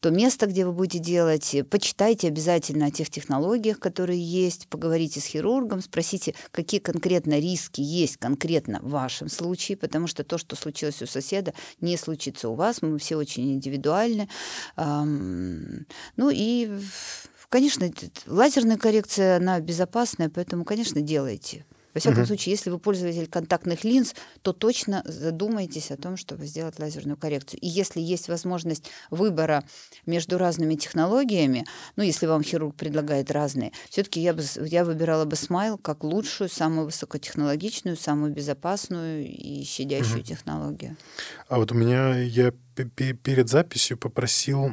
то 0.00 0.10
место, 0.10 0.46
где 0.46 0.64
вы 0.64 0.72
будете 0.72 0.98
делать. 0.98 1.54
Почитайте 1.70 2.28
обязательно 2.28 2.86
о 2.86 2.90
тех 2.90 3.10
технологиях, 3.10 3.78
которые 3.78 4.20
есть, 4.20 4.66
поговорите 4.68 5.20
с 5.20 5.26
хирургом, 5.26 5.82
спросите, 5.82 6.34
какие 6.50 6.80
конкретно 6.80 7.38
риски 7.38 7.80
есть 7.82 8.16
конкретно 8.16 8.80
в 8.82 8.90
вашем 8.90 9.28
случае, 9.28 9.76
потому 9.76 10.06
что 10.06 10.24
то, 10.24 10.38
что 10.38 10.56
случилось 10.56 11.02
у 11.02 11.06
соседа, 11.06 11.52
не 11.80 11.96
случится 11.96 12.48
у 12.48 12.54
вас. 12.54 12.82
Мы 12.82 12.98
все 12.98 13.16
очень 13.16 13.52
индивидуальны. 13.52 14.28
Ну 14.76 16.30
и, 16.30 16.70
конечно, 17.48 17.90
лазерная 18.26 18.78
коррекция, 18.78 19.36
она 19.36 19.60
безопасная, 19.60 20.30
поэтому, 20.30 20.64
конечно, 20.64 21.00
делайте. 21.02 21.64
Во 21.94 22.00
всяком 22.00 22.20
угу. 22.20 22.26
случае, 22.26 22.52
если 22.52 22.70
вы 22.70 22.78
пользователь 22.78 23.26
контактных 23.26 23.84
линз, 23.84 24.14
то 24.42 24.52
точно 24.52 25.02
задумайтесь 25.04 25.90
о 25.90 25.96
том, 25.96 26.16
чтобы 26.16 26.46
сделать 26.46 26.78
лазерную 26.78 27.16
коррекцию. 27.16 27.60
И 27.60 27.68
если 27.68 28.00
есть 28.00 28.28
возможность 28.28 28.90
выбора 29.10 29.64
между 30.06 30.38
разными 30.38 30.74
технологиями, 30.74 31.66
ну, 31.96 32.02
если 32.02 32.26
вам 32.26 32.42
хирург 32.42 32.76
предлагает 32.76 33.30
разные, 33.30 33.72
все-таки 33.88 34.20
я, 34.20 34.34
бы, 34.34 34.42
я 34.64 34.84
выбирала 34.84 35.24
бы 35.24 35.36
смайл 35.36 35.78
как 35.78 36.04
лучшую, 36.04 36.48
самую 36.48 36.86
высокотехнологичную, 36.86 37.96
самую 37.96 38.32
безопасную 38.32 39.26
и 39.26 39.64
щадящую 39.64 40.20
угу. 40.20 40.26
технологию. 40.26 40.96
А 41.48 41.58
вот 41.58 41.72
у 41.72 41.74
меня 41.74 42.16
я 42.16 42.52
перед 42.74 43.48
записью 43.48 43.98
попросил 43.98 44.72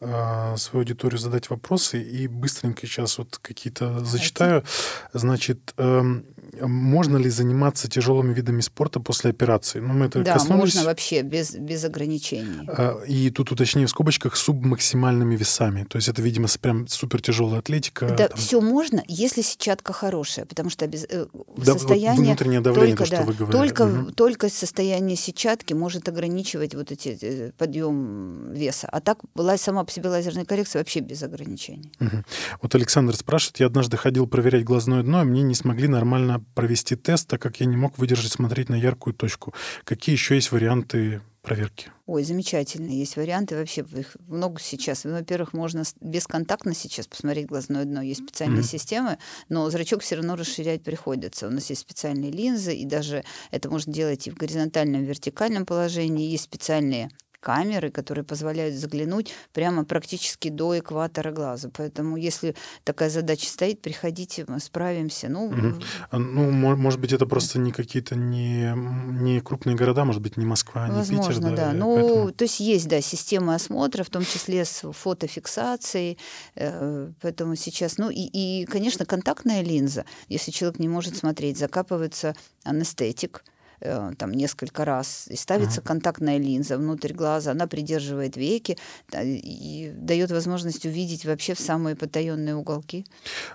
свою 0.00 0.80
аудиторию 0.80 1.18
задать 1.18 1.50
вопросы 1.50 2.02
и 2.02 2.26
быстренько 2.26 2.86
сейчас 2.86 3.18
вот 3.18 3.38
какие-то 3.38 4.02
зачитаю. 4.04 4.64
Значит, 5.12 5.74
эм, 5.76 6.24
можно 6.60 7.16
ли 7.16 7.30
заниматься 7.30 7.88
тяжелыми 7.88 8.32
видами 8.32 8.60
спорта 8.60 9.00
после 9.00 9.30
операции? 9.30 9.80
Ну, 9.80 9.92
мы 9.92 10.06
это 10.06 10.22
да, 10.22 10.34
коснулись. 10.34 10.74
можно 10.74 10.84
вообще 10.84 11.22
без, 11.22 11.54
без 11.54 11.84
ограничений. 11.84 12.66
А, 12.68 13.02
и 13.06 13.30
тут 13.30 13.52
уточню 13.52 13.86
в 13.86 13.90
скобочках 13.90 14.36
субмаксимальными 14.36 15.36
весами. 15.36 15.84
То 15.84 15.96
есть 15.96 16.08
это, 16.08 16.22
видимо, 16.22 16.48
прям 16.60 16.88
супер 16.88 17.22
тяжелая 17.22 17.60
атлетика. 17.60 18.08
Да, 18.16 18.28
там... 18.28 18.38
все 18.38 18.60
можно, 18.60 19.02
если 19.06 19.42
сетчатка 19.42 19.92
хорошая, 19.92 20.44
потому 20.46 20.70
что 20.70 20.86
без, 20.86 21.04
э, 21.08 21.26
да, 21.56 21.72
состояние... 21.74 22.26
внутреннее 22.26 22.60
давление, 22.60 22.96
только, 22.96 23.10
то, 23.10 23.16
что 23.16 23.16
да, 23.16 23.24
вы 23.24 23.32
говорили. 23.34 23.68
Только, 23.68 23.82
угу. 23.82 24.12
только 24.12 24.48
состояние 24.48 25.16
сетчатки 25.16 25.72
может 25.72 26.08
ограничивать 26.08 26.74
вот 26.74 26.90
эти 26.90 27.18
э, 27.20 27.52
подъем 27.56 28.52
веса. 28.52 28.88
А 28.90 29.00
так 29.00 29.18
была 29.34 29.56
сама 29.56 29.84
по 29.84 29.92
себе 29.92 30.08
лазерная 30.08 30.44
коррекция 30.44 30.80
вообще 30.80 31.00
без 31.00 31.22
ограничений. 31.22 31.92
Угу. 32.00 32.24
Вот 32.62 32.74
Александр 32.74 33.14
спрашивает, 33.14 33.60
я 33.60 33.66
однажды 33.66 33.96
ходил 33.96 34.26
проверять 34.26 34.64
глазное 34.64 35.02
дно, 35.02 35.22
и 35.22 35.24
мне 35.24 35.42
не 35.42 35.54
смогли 35.54 35.88
нормально 35.88 36.39
провести 36.54 36.96
тест, 36.96 37.28
так 37.28 37.40
как 37.40 37.60
я 37.60 37.66
не 37.66 37.76
мог 37.76 37.98
выдержать 37.98 38.32
смотреть 38.32 38.68
на 38.68 38.74
яркую 38.74 39.14
точку. 39.14 39.54
Какие 39.84 40.14
еще 40.14 40.34
есть 40.34 40.52
варианты 40.52 41.20
проверки? 41.42 41.90
Ой, 42.06 42.24
замечательно. 42.24 42.90
Есть 42.90 43.16
варианты 43.16 43.56
вообще. 43.56 43.84
Их 43.96 44.16
много 44.26 44.60
сейчас. 44.60 45.04
Ну, 45.04 45.12
во-первых, 45.12 45.52
можно 45.52 45.84
бесконтактно 46.00 46.74
сейчас 46.74 47.06
посмотреть 47.06 47.46
глазное 47.46 47.84
дно. 47.84 48.02
Есть 48.02 48.24
специальные 48.24 48.62
mm-hmm. 48.62 48.66
системы, 48.66 49.18
но 49.48 49.68
зрачок 49.70 50.02
все 50.02 50.16
равно 50.16 50.36
расширять 50.36 50.82
приходится. 50.82 51.48
У 51.48 51.50
нас 51.50 51.70
есть 51.70 51.82
специальные 51.82 52.30
линзы, 52.30 52.74
и 52.74 52.84
даже 52.84 53.24
это 53.50 53.70
можно 53.70 53.92
делать 53.92 54.26
и 54.26 54.30
в 54.30 54.34
горизонтальном, 54.34 55.02
и 55.02 55.04
в 55.04 55.08
вертикальном 55.08 55.66
положении. 55.66 56.30
Есть 56.30 56.44
специальные 56.44 57.10
камеры, 57.40 57.90
которые 57.90 58.24
позволяют 58.24 58.76
заглянуть 58.76 59.32
прямо 59.52 59.84
практически 59.84 60.48
до 60.48 60.78
экватора 60.78 61.32
глаза. 61.32 61.70
Поэтому, 61.76 62.16
если 62.16 62.54
такая 62.84 63.10
задача 63.10 63.46
стоит, 63.46 63.80
приходите, 63.80 64.44
мы 64.46 64.60
справимся. 64.60 65.28
Ну, 65.28 65.46
угу. 65.46 65.80
ну 66.12 66.50
может 66.76 67.00
быть, 67.00 67.12
это 67.12 67.26
просто 67.26 67.58
не 67.58 67.72
какие-то 67.72 68.14
не, 68.14 68.72
не 68.74 69.40
крупные 69.40 69.76
города, 69.76 70.04
может 70.04 70.22
быть, 70.22 70.36
не 70.36 70.44
Москва, 70.44 70.88
не 70.88 70.94
Возможно, 70.94 71.50
Питер. 71.50 71.56
Да, 71.56 71.72
да. 71.72 71.72
Ну, 71.72 71.94
поэтому... 71.94 72.32
то 72.32 72.44
есть 72.44 72.60
есть, 72.60 72.88
да, 72.88 73.00
система 73.00 73.54
осмотра, 73.54 74.04
в 74.04 74.10
том 74.10 74.24
числе 74.24 74.64
с 74.64 74.90
фотофиксацией. 74.92 76.18
Э, 76.54 77.10
поэтому 77.20 77.56
сейчас, 77.56 77.98
ну, 77.98 78.10
и, 78.10 78.20
и, 78.20 78.66
конечно, 78.66 79.06
контактная 79.06 79.62
линза. 79.62 80.04
Если 80.28 80.50
человек 80.50 80.78
не 80.78 80.88
может 80.88 81.16
смотреть, 81.16 81.58
закапывается 81.58 82.36
анестетик, 82.64 83.44
там 83.80 84.32
несколько 84.32 84.84
раз, 84.84 85.26
и 85.28 85.36
ставится 85.36 85.80
uh-huh. 85.80 85.86
контактная 85.86 86.38
линза 86.38 86.76
внутрь 86.76 87.12
глаза, 87.12 87.52
она 87.52 87.66
придерживает 87.66 88.36
веки 88.36 88.78
и 89.14 89.92
дает 89.96 90.30
возможность 90.30 90.84
увидеть 90.84 91.24
вообще 91.24 91.54
в 91.54 91.60
самые 91.60 91.96
потаенные 91.96 92.54
уголки. 92.54 93.06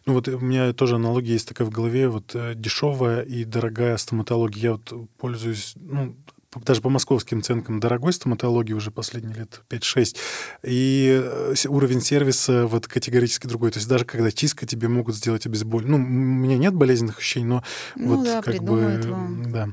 Ну 0.05 0.13
вот 0.13 0.27
у 0.27 0.39
меня 0.39 0.73
тоже 0.73 0.95
аналогия 0.95 1.33
есть 1.33 1.47
такая 1.47 1.67
в 1.67 1.71
голове, 1.71 2.09
вот 2.09 2.35
э, 2.35 2.53
дешевая 2.55 3.21
и 3.21 3.43
дорогая 3.43 3.97
стоматология. 3.97 4.63
Я 4.63 4.71
вот 4.73 4.93
пользуюсь, 5.17 5.73
ну, 5.75 6.15
даже 6.63 6.81
по 6.81 6.89
московским 6.89 7.41
ценкам 7.41 7.79
дорогой 7.79 8.13
стоматологии 8.13 8.73
уже 8.73 8.91
последние 8.91 9.35
лет 9.35 9.61
5-6, 9.69 10.15
и 10.63 11.21
э, 11.23 11.53
уровень 11.67 12.01
сервиса 12.01 12.67
вот 12.67 12.87
категорически 12.87 13.47
другой. 13.47 13.71
То 13.71 13.79
есть 13.79 13.89
даже 13.89 14.05
когда 14.05 14.31
чистка 14.31 14.65
тебе 14.65 14.87
могут 14.87 15.15
сделать 15.15 15.45
обезболивание. 15.45 15.97
Ну, 15.97 16.03
у 16.03 16.07
меня 16.07 16.57
нет 16.57 16.73
болезненных 16.73 17.19
ощущений, 17.19 17.45
но 17.45 17.63
ну, 17.95 18.15
вот 18.15 18.25
да, 18.25 18.41
как 18.41 18.63
бы... 18.63 19.01
Вам. 19.05 19.51
Да. 19.51 19.69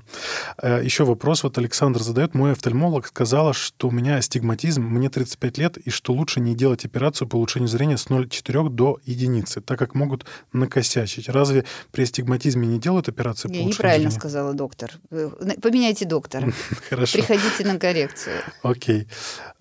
Э, 0.62 0.82
Еще 0.82 1.04
вопрос 1.04 1.42
вот 1.42 1.58
Александр 1.58 2.02
задает. 2.02 2.34
Мой 2.34 2.52
офтальмолог 2.52 3.06
сказала, 3.06 3.52
что 3.52 3.88
у 3.88 3.90
меня 3.90 4.16
астигматизм, 4.16 4.82
мне 4.82 5.08
35 5.10 5.58
лет, 5.58 5.76
и 5.78 5.90
что 5.90 6.12
лучше 6.12 6.40
не 6.40 6.54
делать 6.54 6.84
операцию 6.84 7.28
по 7.28 7.36
улучшению 7.36 7.68
зрения 7.68 7.96
с 7.96 8.06
0,4 8.06 8.68
до 8.68 8.98
единицы, 9.04 9.60
так 9.60 9.78
как 9.78 9.94
могут 9.94 10.26
накосячить. 10.52 11.28
Разве 11.28 11.64
при 11.90 12.02
астигматизме 12.02 12.66
не 12.66 12.78
делают 12.78 13.08
операцию 13.08 13.50
по 13.50 13.54
улучшению 13.54 13.74
неправильно 13.74 14.10
зрения? 14.10 14.20
сказала 14.20 14.54
доктор. 14.54 14.92
Поменяйте 15.60 16.04
доктора. 16.04 16.52
Хорошо. 16.90 17.18
Приходите 17.18 17.64
на 17.64 17.78
коррекцию. 17.78 18.42
Окей. 18.62 19.08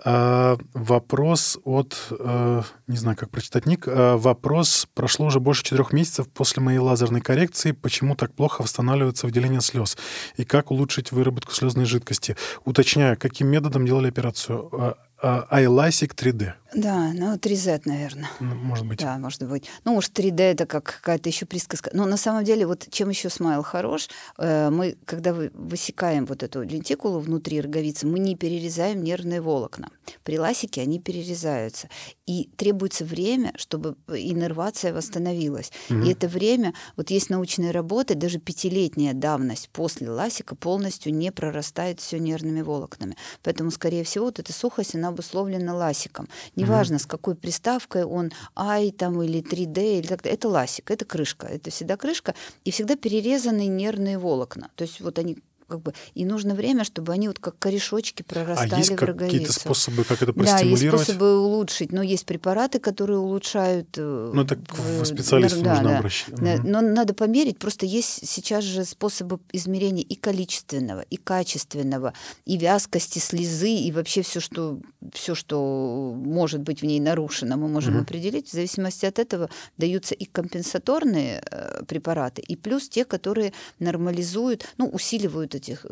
А, 0.03 0.57
вопрос 0.73 1.57
от... 1.63 1.97
А, 2.19 2.63
не 2.87 2.97
знаю, 2.97 3.17
как 3.17 3.29
прочитать 3.29 3.65
ник. 3.65 3.87
А, 3.87 4.17
вопрос. 4.17 4.87
Прошло 4.93 5.27
уже 5.27 5.39
больше 5.39 5.63
четырех 5.63 5.93
месяцев 5.93 6.29
после 6.29 6.61
моей 6.61 6.79
лазерной 6.79 7.21
коррекции. 7.21 7.71
Почему 7.71 8.15
так 8.15 8.33
плохо 8.33 8.61
восстанавливается 8.61 9.25
выделение 9.25 9.61
слез? 9.61 9.97
И 10.37 10.45
как 10.45 10.71
улучшить 10.71 11.11
выработку 11.11 11.53
слезной 11.53 11.85
жидкости? 11.85 12.35
Уточняю, 12.65 13.17
каким 13.17 13.47
методом 13.47 13.85
делали 13.85 14.07
операцию? 14.07 14.97
А, 15.21 15.47
iLASIK 15.61 16.15
3D. 16.15 16.53
Да, 16.73 17.11
ну 17.13 17.35
3Z, 17.35 17.81
наверное. 17.85 18.29
Ну, 18.39 18.55
может 18.55 18.85
быть. 18.85 18.99
Да, 18.99 19.17
может 19.17 19.43
быть. 19.47 19.65
Ну, 19.83 19.93
может, 19.93 20.17
3D 20.17 20.41
это 20.41 20.65
как 20.65 20.85
какая-то 20.85 21.27
еще 21.27 21.45
присказка. 21.45 21.91
Но 21.93 22.05
на 22.05 22.15
самом 22.15 22.45
деле, 22.45 22.65
вот 22.65 22.87
чем 22.89 23.09
еще 23.09 23.29
смайл 23.29 23.61
хорош, 23.61 24.07
э, 24.37 24.69
мы, 24.69 24.95
когда 25.05 25.33
высекаем 25.33 26.25
вот 26.25 26.43
эту 26.43 26.61
лентикулу 26.61 27.19
внутри 27.19 27.59
роговицы, 27.59 28.07
мы 28.07 28.19
не 28.19 28.35
перерезаем 28.35 29.03
нервные 29.03 29.41
волокна. 29.41 29.89
При 30.23 30.39
ласике 30.39 30.81
они 30.81 30.99
перерезаются. 30.99 31.89
И 32.25 32.49
требуется 32.55 33.03
время, 33.03 33.51
чтобы 33.57 33.97
иннервация 34.07 34.93
восстановилась. 34.93 35.73
Угу. 35.89 35.99
И 36.03 36.11
это 36.13 36.29
время, 36.29 36.73
вот 36.95 37.09
есть 37.09 37.29
научные 37.29 37.71
работы, 37.71 38.15
даже 38.15 38.39
пятилетняя 38.39 39.13
давность 39.13 39.69
после 39.69 40.09
ласика 40.09 40.55
полностью 40.55 41.13
не 41.13 41.33
прорастает 41.33 41.99
все 41.99 42.17
нервными 42.17 42.61
волокнами. 42.61 43.17
Поэтому, 43.43 43.71
скорее 43.71 44.05
всего, 44.05 44.25
вот 44.25 44.39
эта 44.39 44.53
сухость, 44.53 44.95
она 44.95 45.10
обусловлена 45.11 45.75
ласиком 45.75 46.27
Неважно, 46.55 46.95
mm-hmm. 46.95 46.99
с 46.99 47.05
какой 47.05 47.35
приставкой 47.35 48.03
он 48.03 48.31
ай 48.55 48.91
там 48.91 49.21
или 49.21 49.41
3D, 49.41 49.99
или 49.99 50.07
так 50.07 50.25
это 50.25 50.49
ласик, 50.49 50.91
это 50.91 51.05
крышка, 51.05 51.47
это 51.47 51.69
всегда 51.71 51.97
крышка, 51.97 52.35
и 52.65 52.71
всегда 52.71 52.95
перерезанные 52.95 53.67
нервные 53.67 54.17
волокна. 54.17 54.69
То 54.75 54.83
есть 54.83 55.01
вот 55.01 55.19
они 55.19 55.37
как 55.71 55.81
бы, 55.81 55.93
и 56.13 56.25
нужно 56.25 56.53
время, 56.53 56.83
чтобы 56.83 57.13
они 57.13 57.27
вот 57.29 57.39
как 57.39 57.57
корешочки 57.57 58.23
прорастали 58.23 58.73
а 58.73 58.77
есть 58.77 58.91
в 58.91 59.03
роговицу. 59.03 59.31
какие-то 59.31 59.53
способы, 59.53 60.03
как 60.03 60.21
это 60.21 60.33
простимулировать? 60.33 60.81
Да, 60.81 60.97
есть 60.97 61.03
способы 61.03 61.39
улучшить, 61.39 61.91
но 61.93 62.01
есть 62.01 62.25
препараты, 62.25 62.79
которые 62.79 63.19
улучшают... 63.19 63.87
Э, 63.97 64.31
ну, 64.33 64.45
так 64.45 64.59
в 64.69 65.05
специалисту 65.05 65.61
да, 65.61 65.75
нужно 65.75 65.89
да, 65.89 65.97
обращаться. 65.99 66.43
Да. 66.43 66.53
Угу. 66.55 66.67
Но 66.67 66.81
надо 66.81 67.13
померить, 67.13 67.57
просто 67.57 67.85
есть 67.85 68.27
сейчас 68.27 68.63
же 68.65 68.83
способы 68.83 69.39
измерения 69.53 70.03
и 70.03 70.15
количественного, 70.15 71.01
и 71.09 71.15
качественного, 71.15 72.13
и 72.45 72.57
вязкости 72.57 73.19
слезы, 73.19 73.71
и 73.71 73.91
вообще 73.91 74.23
все, 74.23 74.41
что, 74.41 74.79
все, 75.13 75.35
что 75.35 76.13
может 76.17 76.61
быть 76.61 76.81
в 76.81 76.85
ней 76.85 76.99
нарушено, 76.99 77.55
мы 77.55 77.69
можем 77.69 77.95
угу. 77.95 78.03
определить. 78.03 78.49
В 78.49 78.51
зависимости 78.51 79.05
от 79.05 79.19
этого 79.19 79.49
даются 79.77 80.15
и 80.15 80.25
компенсаторные 80.25 81.41
э, 81.49 81.83
препараты, 81.85 82.41
и 82.41 82.57
плюс 82.57 82.89
те, 82.89 83.05
которые 83.05 83.53
нормализуют, 83.79 84.65
ну, 84.77 84.87
усиливают 84.87 85.55
этих, 85.61 85.85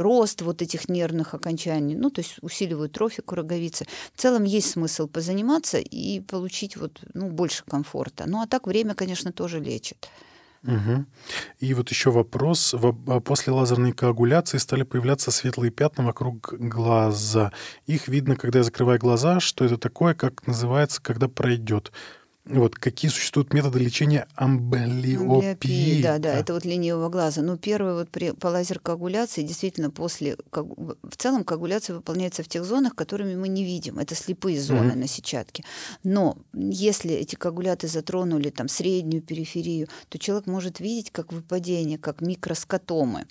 рост 0.00 0.42
вот 0.42 0.62
этих 0.62 0.88
нервных 0.88 1.34
окончаний, 1.34 1.94
ну, 1.94 2.10
то 2.10 2.20
есть 2.20 2.36
усиливают 2.42 2.92
трофику 2.92 3.34
роговицы. 3.34 3.86
В 4.14 4.20
целом 4.20 4.44
есть 4.44 4.70
смысл 4.70 5.08
позаниматься 5.08 5.78
и 5.78 6.20
получить 6.20 6.76
вот, 6.76 7.00
ну, 7.14 7.30
больше 7.30 7.64
комфорта. 7.64 8.24
Ну, 8.26 8.40
а 8.40 8.46
так 8.46 8.66
время, 8.66 8.94
конечно, 8.94 9.32
тоже 9.32 9.60
лечит. 9.60 10.08
Угу. 10.62 11.04
И 11.60 11.74
вот 11.74 11.90
еще 11.90 12.10
вопрос. 12.10 12.74
А 12.74 13.20
после 13.20 13.52
лазерной 13.52 13.92
коагуляции 13.92 14.58
стали 14.58 14.82
появляться 14.82 15.30
светлые 15.30 15.70
пятна 15.70 16.04
вокруг 16.04 16.54
глаза. 16.58 17.52
Их 17.86 18.08
видно, 18.08 18.36
когда 18.36 18.58
я 18.58 18.64
закрываю 18.64 18.98
глаза. 18.98 19.40
Что 19.40 19.64
это 19.64 19.78
такое, 19.78 20.14
как 20.14 20.46
называется, 20.46 21.00
когда 21.00 21.28
пройдет? 21.28 21.92
Вот 22.46 22.76
какие 22.76 23.10
существуют 23.10 23.52
методы 23.52 23.80
лечения 23.80 24.28
амблиопии? 24.36 26.00
Да, 26.00 26.18
да, 26.18 26.32
это 26.32 26.54
вот 26.54 26.64
ленивого 26.64 27.08
глаза. 27.08 27.42
Ну, 27.42 27.56
первое, 27.56 27.94
вот 27.94 28.10
при, 28.10 28.30
по 28.30 28.46
лазер-коагуляции, 28.46 29.42
действительно, 29.42 29.90
после... 29.90 30.36
В 30.52 31.16
целом 31.16 31.42
коагуляция 31.42 31.96
выполняется 31.96 32.44
в 32.44 32.48
тех 32.48 32.64
зонах, 32.64 32.94
которыми 32.94 33.34
мы 33.34 33.48
не 33.48 33.64
видим. 33.64 33.98
Это 33.98 34.14
слепые 34.14 34.60
зоны 34.60 34.92
mm-hmm. 34.92 34.98
на 34.98 35.08
сетчатке. 35.08 35.64
Но 36.04 36.38
если 36.54 37.14
эти 37.14 37.34
коагуляты 37.34 37.88
затронули 37.88 38.50
там 38.50 38.68
среднюю 38.68 39.22
периферию, 39.22 39.88
то 40.08 40.18
человек 40.18 40.46
может 40.46 40.78
видеть 40.78 41.10
как 41.10 41.32
выпадение, 41.32 41.98
как 41.98 42.20
микроскотомы. 42.20 43.26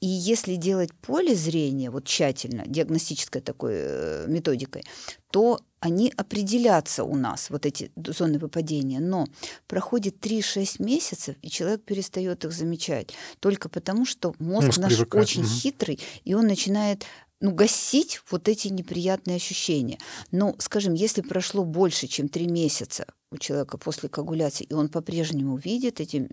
И 0.00 0.06
если 0.06 0.56
делать 0.56 0.94
поле 0.94 1.34
зрения 1.34 1.90
вот 1.90 2.04
тщательно, 2.04 2.64
диагностической 2.66 3.40
такой 3.40 3.72
э, 3.74 4.26
методикой, 4.28 4.84
то 5.30 5.60
они 5.86 6.12
определятся 6.16 7.04
у 7.04 7.14
нас, 7.14 7.48
вот 7.50 7.64
эти 7.64 7.90
зоны 7.96 8.38
выпадения, 8.38 9.00
но 9.00 9.26
проходит 9.68 10.24
3-6 10.24 10.82
месяцев, 10.82 11.36
и 11.42 11.48
человек 11.48 11.82
перестает 11.82 12.44
их 12.44 12.52
замечать, 12.52 13.14
только 13.40 13.68
потому 13.68 14.04
что 14.04 14.34
мозг, 14.38 14.66
мозг 14.66 14.78
наш 14.78 14.94
привыкает. 14.94 15.24
очень 15.24 15.42
угу. 15.42 15.48
хитрый, 15.48 16.00
и 16.24 16.34
он 16.34 16.46
начинает 16.46 17.04
ну, 17.40 17.52
гасить 17.52 18.20
вот 18.30 18.48
эти 18.48 18.68
неприятные 18.68 19.36
ощущения. 19.36 19.98
Но, 20.32 20.56
скажем, 20.58 20.94
если 20.94 21.20
прошло 21.20 21.64
больше, 21.64 22.06
чем 22.06 22.28
три 22.28 22.46
месяца 22.46 23.06
у 23.30 23.38
человека 23.38 23.78
после 23.78 24.08
коагуляции, 24.08 24.64
и 24.64 24.72
он 24.74 24.88
по-прежнему 24.88 25.56
видит 25.56 26.00
эти, 26.00 26.28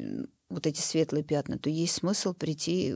вот 0.49 0.65
эти 0.65 0.81
светлые 0.81 1.23
пятна, 1.23 1.59
то 1.59 1.69
есть 1.69 1.93
смысл 1.93 2.33
прийти 2.33 2.95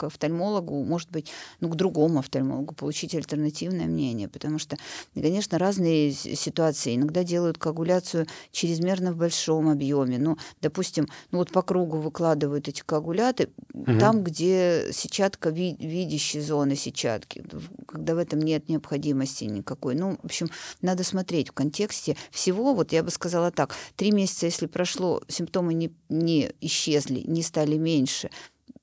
к 0.00 0.04
офтальмологу, 0.04 0.82
может 0.82 1.10
быть, 1.10 1.30
ну, 1.60 1.68
к 1.68 1.76
другому 1.76 2.20
офтальмологу, 2.20 2.74
получить 2.74 3.14
альтернативное 3.14 3.86
мнение, 3.86 4.28
потому 4.28 4.58
что, 4.58 4.78
конечно, 5.14 5.58
разные 5.58 6.12
ситуации. 6.12 6.96
Иногда 6.96 7.22
делают 7.22 7.58
коагуляцию 7.58 8.26
чрезмерно 8.50 9.12
в 9.12 9.16
большом 9.16 9.68
объеме. 9.68 10.18
Ну, 10.18 10.38
допустим, 10.62 11.06
ну 11.30 11.38
вот 11.38 11.52
по 11.52 11.60
кругу 11.60 11.98
выкладывают 11.98 12.66
эти 12.68 12.80
коагуляты, 12.80 13.50
угу. 13.74 13.98
там, 13.98 14.24
где 14.24 14.88
сетчатка, 14.90 15.50
ви 15.50 15.76
видящие 15.78 16.42
зоны 16.42 16.76
сетчатки, 16.76 17.44
когда 17.86 18.14
в 18.14 18.18
этом 18.18 18.40
нет 18.40 18.70
необходимости 18.70 19.44
никакой. 19.44 19.94
Ну, 19.94 20.18
в 20.22 20.24
общем, 20.24 20.48
надо 20.80 21.04
смотреть 21.04 21.50
в 21.50 21.52
контексте 21.52 22.16
всего. 22.30 22.72
Вот 22.72 22.92
я 22.92 23.02
бы 23.02 23.10
сказала 23.10 23.50
так, 23.50 23.74
три 23.96 24.12
месяца, 24.12 24.46
если 24.46 24.66
прошло, 24.66 25.22
симптомы 25.28 25.74
не, 25.74 25.92
не 26.08 26.52
исчезли, 26.62 27.20
не 27.26 27.42
стали 27.42 27.76
меньше, 27.76 28.30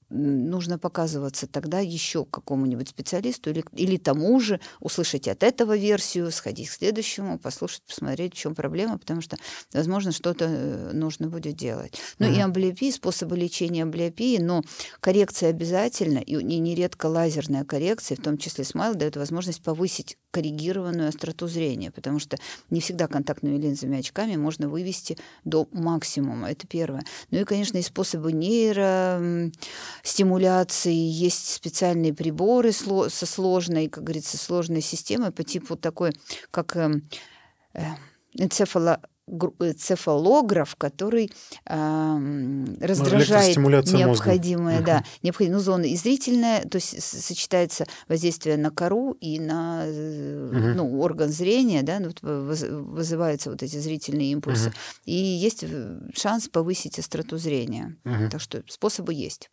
нужно 0.10 0.80
показываться 0.80 1.48
тогда 1.48 1.80
еще 1.80 2.26
какому-нибудь 2.26 2.90
специалисту 2.90 3.50
или, 3.50 3.64
или 3.74 3.98
тому 3.98 4.40
же, 4.40 4.60
услышать 4.80 5.28
от 5.28 5.44
этого 5.44 5.78
версию, 5.78 6.32
сходить 6.32 6.70
к 6.70 6.74
следующему, 6.74 7.40
послушать, 7.40 7.82
посмотреть, 7.84 8.34
в 8.34 8.38
чем 8.38 8.56
проблема, 8.56 8.98
потому 8.98 9.22
что, 9.22 9.38
возможно, 9.74 10.12
что-то 10.12 10.46
э, 10.46 10.92
нужно 10.94 11.28
будет 11.28 11.56
делать. 11.56 12.00
Ну 12.20 12.28
mm-hmm. 12.28 12.38
и 12.38 12.40
амблиопия, 12.40 12.92
способы 12.92 13.38
лечения 13.38 13.84
амблиопии, 13.84 14.38
но 14.40 14.64
коррекция 15.00 15.50
обязательно, 15.50 16.20
и, 16.20 16.34
и 16.34 16.60
нередко 16.60 17.08
лазерная 17.08 17.66
коррекция, 17.66 18.18
в 18.18 18.22
том 18.22 18.38
числе 18.38 18.64
смайл, 18.64 18.96
дает 18.96 19.18
возможность 19.18 19.62
повысить 19.62 20.18
коррегированную 20.32 21.10
остроту 21.10 21.48
зрения, 21.48 21.90
потому 21.92 22.20
что 22.20 22.38
не 22.70 22.80
всегда 22.80 23.08
контактными 23.08 23.58
линзами 23.58 24.00
очками 24.00 24.36
можно 24.36 24.70
вывести 24.70 25.18
до 25.46 25.68
максимума. 25.72 26.52
Это 26.52 26.68
первое. 26.68 27.04
Ну 27.32 27.40
и, 27.40 27.44
конечно, 27.44 27.78
и 27.78 27.82
способы 27.82 28.32
нейростимуляции. 30.08 30.94
Есть 30.94 31.54
специальные 31.54 32.14
приборы 32.14 32.72
со 32.72 33.26
сложной, 33.26 33.88
как 33.88 34.04
говорится, 34.04 34.38
сложной 34.38 34.82
системой 34.82 35.32
по 35.32 35.44
типу 35.44 35.76
такой, 35.76 36.14
как 36.52 36.76
эм, 36.76 37.10
э, 37.74 37.82
энцефало 38.34 39.02
цефалограф, 39.78 40.78
который 40.78 41.30
э, 41.66 42.66
раздражает 42.80 43.58
необходимые, 43.58 44.80
да, 44.80 45.04
необходимые 45.22 45.58
ну, 45.58 45.62
зоны. 45.62 45.90
И 45.90 45.98
зрительная, 45.98 46.62
то 46.62 46.78
есть 46.78 47.04
сочетается 47.04 47.86
воздействие 48.08 48.56
на 48.56 48.72
кору 48.72 49.18
и 49.20 49.38
на 49.42 49.84
угу. 49.84 50.58
ну, 50.76 51.00
орган 51.02 51.28
зрения, 51.30 51.84
да, 51.84 52.00
ну, 52.00 52.12
вызываются 52.22 53.52
вот 53.52 53.64
эти 53.64 53.76
зрительные 53.76 54.32
импульсы. 54.32 54.70
Угу. 54.70 54.76
И 55.04 55.14
есть 55.14 55.66
э, 55.68 56.00
шанс 56.16 56.48
повысить 56.48 56.98
остроту 56.98 57.38
зрения. 57.38 57.98
Угу. 58.06 58.30
Так 58.32 58.40
что 58.40 58.64
способы 58.70 59.14
есть. 59.14 59.50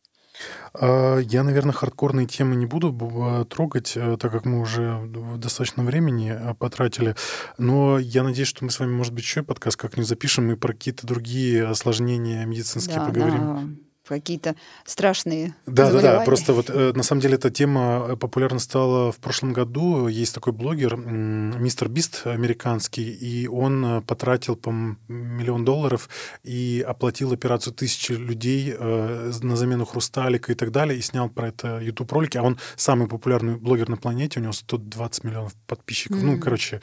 А, 0.73 1.19
я, 1.19 1.43
наверное, 1.43 1.73
хардкорные 1.73 2.27
темы 2.27 2.57
не 2.57 2.67
буду 2.67 2.97
а, 3.01 3.45
трогать, 3.45 3.93
э, 3.97 4.17
так 4.19 4.33
как 4.33 4.45
мы 4.45 4.61
уже 4.61 5.09
достаточно 5.37 5.83
времени 5.83 6.31
а, 6.31 6.55
потратили. 6.55 7.15
Но 7.59 7.99
я 7.99 8.23
надеюсь, 8.23 8.49
что 8.49 8.65
мы 8.65 8.71
с 8.71 8.81
вами, 8.81 8.93
может 8.93 9.13
быть, 9.13 9.25
еще 9.25 9.43
подкаст 9.43 9.77
как-нибудь 9.77 10.09
запишем 10.09 10.51
и 10.51 10.57
про 10.57 10.73
какие-то 10.73 11.07
другие 11.07 11.67
осложнения 11.67 12.45
медицинские 12.45 12.99
да, 12.99 13.07
поговорим. 13.07 13.39
Да 13.39 13.85
какие-то 14.07 14.55
страшные 14.85 15.55
Да, 15.67 15.91
да, 15.91 16.01
да. 16.01 16.21
Просто 16.21 16.53
вот 16.53 16.69
э, 16.69 16.93
на 16.95 17.03
самом 17.03 17.23
деле 17.23 17.37
эта 17.37 17.51
тема 17.51 18.07
э, 18.09 18.17
популярна 18.17 18.59
стала 18.59 19.13
в 19.13 19.17
прошлом 19.17 19.53
году. 19.53 20.09
Есть 20.09 20.35
такой 20.35 20.53
блогер, 20.53 20.97
мистер 20.97 21.89
Бист 21.89 22.27
американский, 22.27 23.11
и 23.11 23.49
он 23.49 23.85
э, 23.85 24.01
потратил, 24.03 24.57
по 24.57 24.71
миллион 25.09 25.65
долларов 25.65 26.09
и 26.43 26.85
оплатил 26.87 27.33
операцию 27.33 27.73
тысячи 27.73 28.13
людей 28.13 28.75
на 28.75 29.57
замену 29.57 29.85
хрусталика 29.85 30.53
и 30.53 30.55
так 30.55 30.71
далее, 30.71 30.99
и 30.99 31.03
снял 31.03 31.29
про 31.29 31.49
это 31.49 31.79
YouTube 31.81 32.13
ролики. 32.13 32.37
А 32.37 32.43
он 32.43 32.59
самый 32.77 33.09
популярный 33.09 33.57
блогер 33.57 33.89
на 33.89 33.97
планете, 33.97 34.41
у 34.41 34.43
него 34.43 34.53
120 34.53 35.25
миллионов 35.25 35.55
подписчиков. 35.67 36.19
Mm-hmm. 36.19 36.37
Ну, 36.37 36.39
короче, 36.39 36.81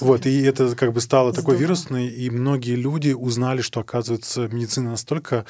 вот. 0.00 0.26
И 0.26 0.42
это 0.42 0.74
как 0.74 0.92
бы 0.92 1.00
стало 1.00 1.32
Здорово. 1.32 1.52
такой 1.52 1.56
вирусной, 1.60 2.08
и 2.08 2.30
многие 2.30 2.74
люди 2.74 3.12
узнали, 3.12 3.62
что, 3.62 3.80
оказывается, 3.80 4.48
медицина 4.48 4.90
настолько 4.90 5.44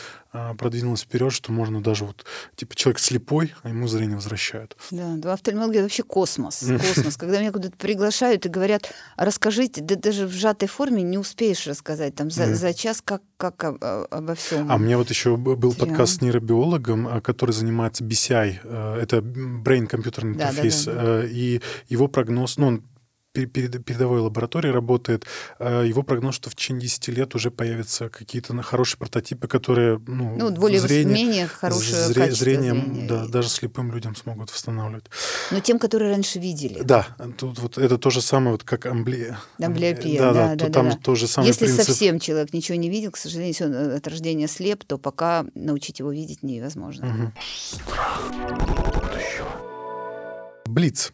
продвинулась 0.59 1.05
вперед, 1.15 1.33
что 1.33 1.53
можно 1.53 1.81
даже 1.81 2.05
вот, 2.05 2.25
типа, 2.57 2.75
человек 2.75 2.99
слепой, 2.99 3.55
а 3.63 3.69
ему 3.69 3.87
зрение 3.87 4.17
возвращают. 4.17 4.77
Да, 4.91 5.15
да 5.17 5.33
офтальмология 5.33 5.83
вообще 5.83 6.03
космос. 6.03 6.65
Космос. 6.67 7.17
Когда 7.17 7.39
меня 7.39 7.53
куда-то 7.53 7.77
приглашают 7.77 8.47
и 8.47 8.49
говорят, 8.49 8.93
расскажите, 9.17 9.81
да 9.81 9.95
даже 9.95 10.27
в 10.27 10.33
сжатой 10.33 10.67
форме 10.67 11.05
не 11.05 11.17
успеешь 11.17 11.69
рассказать 11.69 12.17
там 12.17 12.33
за, 12.33 12.53
за 12.57 12.75
час, 12.75 13.01
как, 13.05 13.23
как 13.37 13.63
обо 13.63 14.35
всем. 14.35 14.71
А 14.71 14.75
у 14.75 14.79
меня 14.79 14.99
вот 14.99 15.09
еще 15.09 15.37
был 15.37 15.73
подкаст 15.73 16.19
с 16.19 16.21
нейробиологом, 16.21 17.07
а, 17.07 17.21
который 17.21 17.53
занимается 17.53 18.03
BCI, 18.03 18.59
э, 18.65 18.99
это 19.01 19.19
Brain 19.19 19.89
Computer 19.89 20.23
Interface, 20.23 20.87
да, 20.87 20.93
да, 20.93 21.03
да, 21.03 21.19
да. 21.21 21.27
и 21.27 21.61
его 21.89 22.09
прогноз, 22.09 22.57
ну, 22.57 22.67
он 22.67 22.83
передовой 23.35 24.21
лаборатории 24.21 24.71
работает, 24.71 25.27
а 25.59 25.83
его 25.83 26.03
прогноз, 26.03 26.37
что 26.37 26.51
в 26.51 26.55
течение 26.55 26.83
10 26.83 27.09
лет 27.09 27.35
уже 27.35 27.51
появятся 27.51 28.09
какие-то 28.09 28.55
хорошие 28.63 28.99
прототипы, 28.99 29.49
которые 29.49 30.01
ну, 30.07 30.37
ну 30.37 30.51
более 30.53 30.81
зрение, 30.81 31.15
менее 31.15 31.47
хорошее 31.47 32.05
зре, 32.05 32.33
зрение, 32.33 32.75
зрения. 32.75 33.09
Да, 33.09 33.27
даже 33.27 33.49
слепым 33.49 33.93
людям 33.93 34.15
смогут 34.15 34.51
восстанавливать. 34.53 35.07
Но 35.51 35.61
тем, 35.61 35.79
которые 35.79 36.13
раньше 36.13 36.39
видели. 36.39 36.83
Да, 36.83 37.09
тут 37.37 37.59
вот 37.59 37.79
это 37.79 37.99
то 37.99 38.11
же 38.11 38.23
самое, 38.23 38.53
вот 38.53 38.63
как 38.63 38.87
амбли... 38.87 39.37
амблиопия. 39.61 40.19
Да, 40.19 40.33
да, 40.33 40.55
да, 40.55 40.67
да, 40.67 40.73
там 40.73 40.91
да. 40.91 40.97
то 40.97 41.15
же 41.15 41.27
самое 41.27 41.49
Если 41.49 41.67
принцип. 41.67 41.87
совсем 41.87 42.19
человек 42.21 42.53
ничего 42.53 42.79
не 42.79 42.89
видел, 42.89 43.11
к 43.11 43.17
сожалению, 43.17 43.49
если 43.49 43.65
он 43.65 43.75
от 43.97 44.07
рождения 44.07 44.49
слеп, 44.49 44.85
то 44.85 44.99
пока 44.99 45.45
научить 45.55 45.99
его 45.99 46.13
видеть 46.13 46.43
невозможно. 46.43 47.09
Угу. 47.09 47.33
Блиц. 50.67 51.13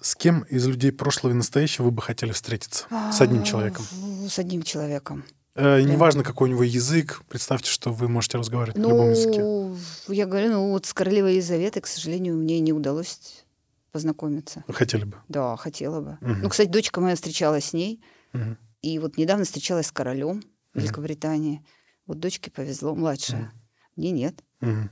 С 0.00 0.16
кем 0.16 0.42
из 0.42 0.66
людей 0.66 0.92
прошлого 0.92 1.32
и 1.32 1.36
настоящего 1.36 1.86
вы 1.86 1.90
бы 1.90 2.02
хотели 2.02 2.32
встретиться? 2.32 2.86
С 3.12 3.20
одним 3.20 3.44
человеком? 3.44 3.84
С 4.28 4.38
одним 4.38 4.62
человеком. 4.62 5.24
Э, 5.54 5.82
неважно, 5.82 6.22
какой 6.22 6.48
у 6.48 6.52
него 6.52 6.62
язык, 6.62 7.22
представьте, 7.28 7.70
что 7.70 7.92
вы 7.92 8.08
можете 8.08 8.38
разговаривать 8.38 8.78
ну, 8.78 8.88
на 8.88 8.92
любом 8.92 9.10
языке. 9.10 10.14
Я 10.14 10.26
говорю, 10.26 10.52
ну 10.52 10.70
вот 10.70 10.86
с 10.86 10.94
королевой 10.94 11.32
Елизаветой, 11.32 11.82
к 11.82 11.86
сожалению, 11.86 12.36
мне 12.36 12.60
не 12.60 12.72
удалось 12.72 13.44
познакомиться. 13.92 14.64
Хотели 14.68 15.04
бы? 15.04 15.16
Да, 15.28 15.56
хотела 15.56 16.00
бы. 16.00 16.18
Угу. 16.20 16.40
Ну, 16.42 16.48
кстати, 16.48 16.68
дочка 16.68 17.00
моя 17.00 17.16
встречалась 17.16 17.66
с 17.66 17.72
ней, 17.72 18.00
угу. 18.32 18.56
и 18.82 18.98
вот 18.98 19.18
недавно 19.18 19.44
встречалась 19.44 19.88
с 19.88 19.92
королем 19.92 20.42
Великобритании. 20.72 21.56
Угу. 21.56 21.66
Вот 22.06 22.20
дочке 22.20 22.50
повезло, 22.50 22.94
младшая. 22.94 23.42
Угу. 23.42 23.50
Мне 23.96 24.10
нет. 24.12 24.42
Угу. 24.62 24.88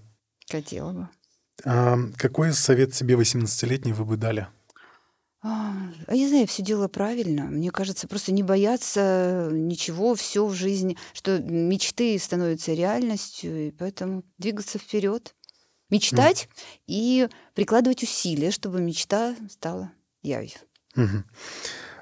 Хотела 0.51 0.93
бы. 0.93 1.09
А 1.65 1.97
какой 2.17 2.53
совет 2.53 2.95
себе 2.95 3.15
18-летней 3.15 3.93
вы 3.93 4.05
бы 4.05 4.17
дали? 4.17 4.49
А, 5.41 5.73
а 6.07 6.15
я 6.15 6.29
знаю, 6.29 6.47
все 6.49 6.63
дело 6.63 6.89
правильно. 6.89 7.45
Мне 7.45 7.71
кажется, 7.71 8.09
просто 8.09 8.33
не 8.33 8.43
бояться 8.43 9.49
ничего, 9.53 10.15
все 10.15 10.45
в 10.47 10.55
жизни, 10.55 10.97
что 11.13 11.39
мечты 11.39 12.19
становятся 12.19 12.73
реальностью, 12.73 13.69
и 13.69 13.71
поэтому 13.71 14.25
двигаться 14.39 14.79
вперед, 14.79 15.35
мечтать 15.91 16.49
mm. 16.49 16.81
и 16.89 17.29
прикладывать 17.55 18.03
усилия, 18.03 18.51
чтобы 18.51 18.81
мечта 18.81 19.37
стала 19.49 19.93
явью. 20.23 20.59
Угу. 20.97 21.25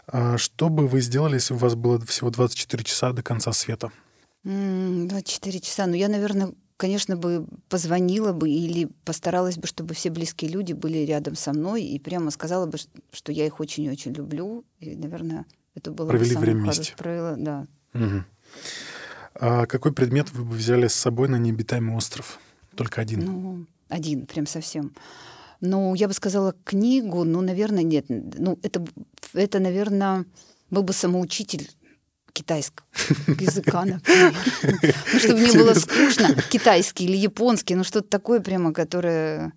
А 0.08 0.38
что 0.38 0.68
бы 0.68 0.86
вы 0.86 1.00
сделали, 1.00 1.34
если 1.34 1.54
у 1.54 1.58
вас 1.58 1.74
было 1.74 2.00
всего 2.06 2.30
24 2.30 2.84
часа 2.84 3.12
до 3.12 3.22
конца 3.22 3.52
света? 3.52 3.92
24 4.44 5.60
часа. 5.60 5.86
Ну, 5.86 5.94
я, 5.94 6.08
наверное, 6.08 6.52
конечно 6.76 7.16
бы 7.16 7.46
позвонила 7.68 8.32
бы 8.32 8.50
или 8.50 8.88
постаралась 9.04 9.56
бы, 9.56 9.66
чтобы 9.66 9.94
все 9.94 10.10
близкие 10.10 10.50
люди 10.50 10.72
были 10.72 10.98
рядом 10.98 11.34
со 11.34 11.52
мной 11.52 11.82
и 11.82 11.98
прямо 11.98 12.30
сказала 12.30 12.66
бы, 12.66 12.78
что 13.12 13.32
я 13.32 13.46
их 13.46 13.60
очень-очень 13.60 14.12
люблю. 14.12 14.64
И, 14.78 14.94
наверное, 14.94 15.46
это 15.74 15.90
было 15.90 16.08
Провели 16.08 16.34
бы 16.34 16.40
время 16.40 16.62
вместе. 16.62 16.94
Правило, 16.96 17.36
да. 17.36 17.66
Угу. 17.94 18.24
А 19.34 19.66
какой 19.66 19.92
предмет 19.92 20.32
вы 20.32 20.44
бы 20.44 20.56
взяли 20.56 20.88
с 20.88 20.94
собой 20.94 21.28
на 21.28 21.36
необитаемый 21.36 21.96
остров? 21.96 22.38
Только 22.74 23.00
один? 23.00 23.24
Ну, 23.24 23.66
один, 23.88 24.26
прям 24.26 24.46
совсем. 24.46 24.94
Ну, 25.60 25.94
я 25.94 26.08
бы 26.08 26.14
сказала 26.14 26.54
книгу, 26.64 27.24
ну, 27.24 27.40
наверное, 27.40 27.82
нет. 27.82 28.06
Ну, 28.08 28.58
это, 28.62 28.84
это 29.32 29.58
наверное, 29.58 30.26
был 30.70 30.82
бы 30.82 30.92
самоучитель 30.92 31.70
китайского 32.36 32.86
языка, 33.40 33.84
например. 33.84 34.34
Ну, 35.12 35.18
чтобы 35.18 35.40
не 35.40 35.52
было 35.56 35.74
скучно. 35.74 36.34
Китайский 36.50 37.06
или 37.06 37.16
японский, 37.16 37.74
ну 37.74 37.84
что-то 37.84 38.08
такое 38.08 38.40
прямо, 38.40 38.72
которое 38.72 39.52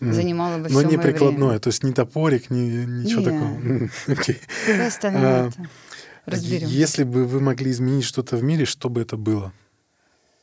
занимало 0.00 0.58
бы 0.58 0.68
все 0.68 0.74
Но 0.74 0.82
не 0.82 0.98
прикладное, 0.98 1.58
то 1.58 1.68
есть 1.68 1.84
ни 1.84 1.92
топорик, 1.92 2.50
ни 2.50 2.84
ничего 2.86 3.22
такого. 3.22 3.90
Окей. 4.08 4.40
Остальное 4.86 5.46
а, 5.46 5.50
разберем. 6.26 6.68
Если 6.68 7.04
бы 7.04 7.24
вы 7.26 7.40
могли 7.40 7.70
изменить 7.70 8.04
что-то 8.04 8.36
в 8.36 8.42
мире, 8.42 8.64
что 8.64 8.88
бы 8.88 9.02
это 9.02 9.16
было? 9.16 9.52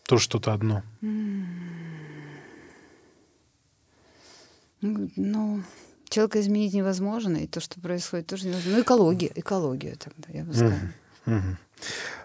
То 0.03 0.17
что-то 0.17 0.53
одно. 0.53 0.83
Ну, 4.81 5.63
человека 6.09 6.39
изменить 6.39 6.73
невозможно, 6.73 7.37
и 7.37 7.47
то, 7.47 7.59
что 7.59 7.81
происходит, 7.81 8.27
тоже 8.27 8.47
невозможно. 8.47 8.77
Ну, 8.77 8.81
экология, 8.83 9.31
экология 9.35 9.95
тогда, 9.95 10.29
я 10.29 10.43
бы 10.43 10.53
сказала. 10.53 11.57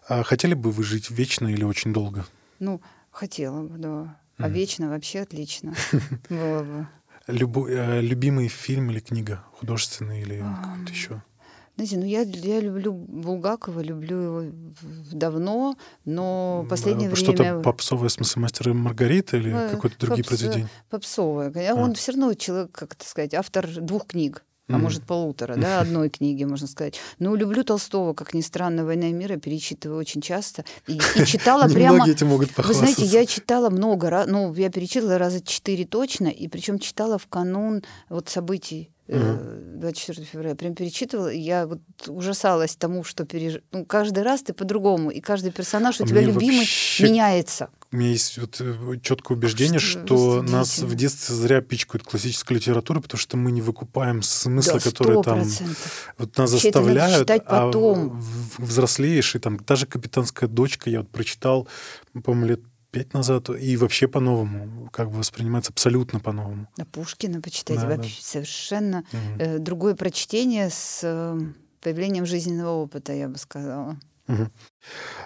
А 0.08 0.22
хотели 0.22 0.54
бы 0.54 0.70
вы 0.70 0.82
жить 0.82 1.10
вечно 1.10 1.48
или 1.48 1.64
очень 1.64 1.92
долго? 1.92 2.26
Ну, 2.58 2.80
хотела 3.10 3.62
бы, 3.62 3.78
да. 3.78 4.16
А 4.36 4.48
вечно 4.48 4.88
вообще 4.88 5.20
отлично 5.20 5.74
было 6.28 6.62
бы. 6.62 6.88
Любу, 7.26 7.66
э, 7.66 8.00
любимый 8.00 8.48
фильм 8.48 8.90
или 8.90 9.00
книга 9.00 9.44
художественный 9.52 10.20
или 10.20 10.40
какой-то 10.40 10.92
еще? 10.92 11.22
Знаете, 11.76 11.98
ну 11.98 12.04
я, 12.04 12.20
я 12.20 12.60
люблю 12.60 12.92
Булгакова, 12.92 13.80
люблю 13.80 14.16
его 14.16 14.52
давно, 15.12 15.76
но 16.04 16.64
последнее 16.70 17.12
Что-то 17.16 17.32
время... 17.32 17.52
Что-то 17.52 17.62
попсовое, 17.62 18.08
в 18.08 18.12
смысле, 18.12 18.42
«Мастер 18.42 18.68
и 18.68 18.72
Маргарита» 18.72 19.38
или 19.38 19.52
э, 19.52 19.70
какое-то 19.70 19.98
другие 19.98 20.22
попс... 20.22 20.28
произведения? 20.28 20.68
Попсовое. 20.88 21.52
А. 21.72 21.74
Он 21.74 21.94
все 21.94 22.12
равно 22.12 22.32
человек, 22.34 22.70
как 22.70 22.94
это 22.94 23.04
сказать, 23.04 23.34
автор 23.34 23.66
двух 23.66 24.06
книг. 24.06 24.44
А 24.68 24.78
может 24.78 25.04
полутора, 25.04 25.56
да, 25.56 25.80
одной 25.80 26.08
книги, 26.08 26.44
можно 26.44 26.66
сказать. 26.66 26.98
Ну, 27.18 27.34
люблю 27.34 27.64
Толстого, 27.64 28.14
как 28.14 28.32
ни 28.32 28.40
странно, 28.40 28.84
«Война 28.84 29.08
и 29.08 29.12
мир» 29.12 29.38
перечитываю 29.38 29.98
очень 29.98 30.22
часто. 30.22 30.64
И, 30.86 30.98
и 31.16 31.26
читала 31.26 31.68
прямо... 31.72 31.96
Многие 31.96 32.12
этим 32.12 32.28
могут 32.28 32.56
Вы 32.56 32.74
знаете, 32.74 33.04
я 33.04 33.26
читала 33.26 33.68
много 33.68 34.08
раз, 34.08 34.26
ну, 34.26 34.54
я 34.54 34.70
перечитала 34.70 35.18
раза 35.18 35.42
четыре 35.42 35.84
точно, 35.84 36.28
и 36.28 36.48
причем 36.48 36.78
читала 36.78 37.18
в 37.18 37.26
канун 37.26 37.82
вот 38.08 38.28
событий 38.30 38.93
24 39.06 40.22
э, 40.22 40.24
февраля, 40.24 40.54
прям 40.54 40.74
перечитывала, 40.74 41.28
и 41.28 41.38
я 41.38 41.66
вот 41.66 41.80
ужасалась 42.06 42.74
тому, 42.76 43.04
что 43.04 43.24
переж... 43.26 43.60
ну, 43.70 43.84
каждый 43.84 44.22
раз 44.22 44.42
ты 44.42 44.54
по-другому, 44.54 45.10
и 45.10 45.20
каждый 45.20 45.52
персонаж 45.52 46.00
у 46.00 46.04
а 46.04 46.06
тебя 46.06 46.22
любимый 46.22 46.60
вообще... 46.60 47.04
меняется. 47.04 47.68
У 47.92 47.96
меня 47.96 48.10
есть 48.10 48.38
вот 48.38 48.60
э, 48.60 48.98
четкое 49.02 49.36
убеждение, 49.36 49.78
что, 49.78 50.06
что 50.06 50.42
нас 50.42 50.78
в 50.78 50.94
детстве 50.94 51.34
зря 51.34 51.60
пичкают 51.60 52.02
классической 52.02 52.54
литературой, 52.54 53.02
потому 53.02 53.18
что 53.18 53.36
мы 53.36 53.52
не 53.52 53.60
выкупаем 53.60 54.22
смысла, 54.22 54.74
да, 54.74 54.80
который 54.80 55.22
там 55.22 55.42
вот 56.18 56.36
нас 56.38 56.52
Вообще 56.52 56.72
заставляют, 56.72 57.20
читать 57.20 57.42
а 57.46 57.66
потом. 57.66 58.22
а 58.58 58.62
взрослеешь, 58.62 59.34
и 59.34 59.38
там 59.38 59.58
даже 59.58 59.86
«Капитанская 59.86 60.48
дочка» 60.48 60.88
я 60.88 61.00
вот 61.00 61.10
прочитал, 61.10 61.68
по-моему, 62.22 62.46
лет 62.46 62.60
пять 62.94 63.12
назад, 63.12 63.50
и 63.50 63.76
вообще 63.76 64.06
по-новому, 64.06 64.88
как 64.92 65.10
бы 65.10 65.18
воспринимается 65.18 65.72
абсолютно 65.72 66.20
по-новому. 66.20 66.68
На 66.76 66.86
Пушкина 66.86 67.40
почитайте, 67.40 67.82
да, 67.82 67.88
вообще 67.88 68.20
да. 68.20 68.26
совершенно 68.26 69.04
угу. 69.12 69.58
другое 69.58 69.96
прочтение 69.96 70.70
с 70.70 71.00
э, 71.02 71.40
появлением 71.80 72.24
жизненного 72.24 72.70
опыта, 72.70 73.12
я 73.12 73.28
бы 73.28 73.36
сказала. 73.36 73.96
Угу. 74.28 74.48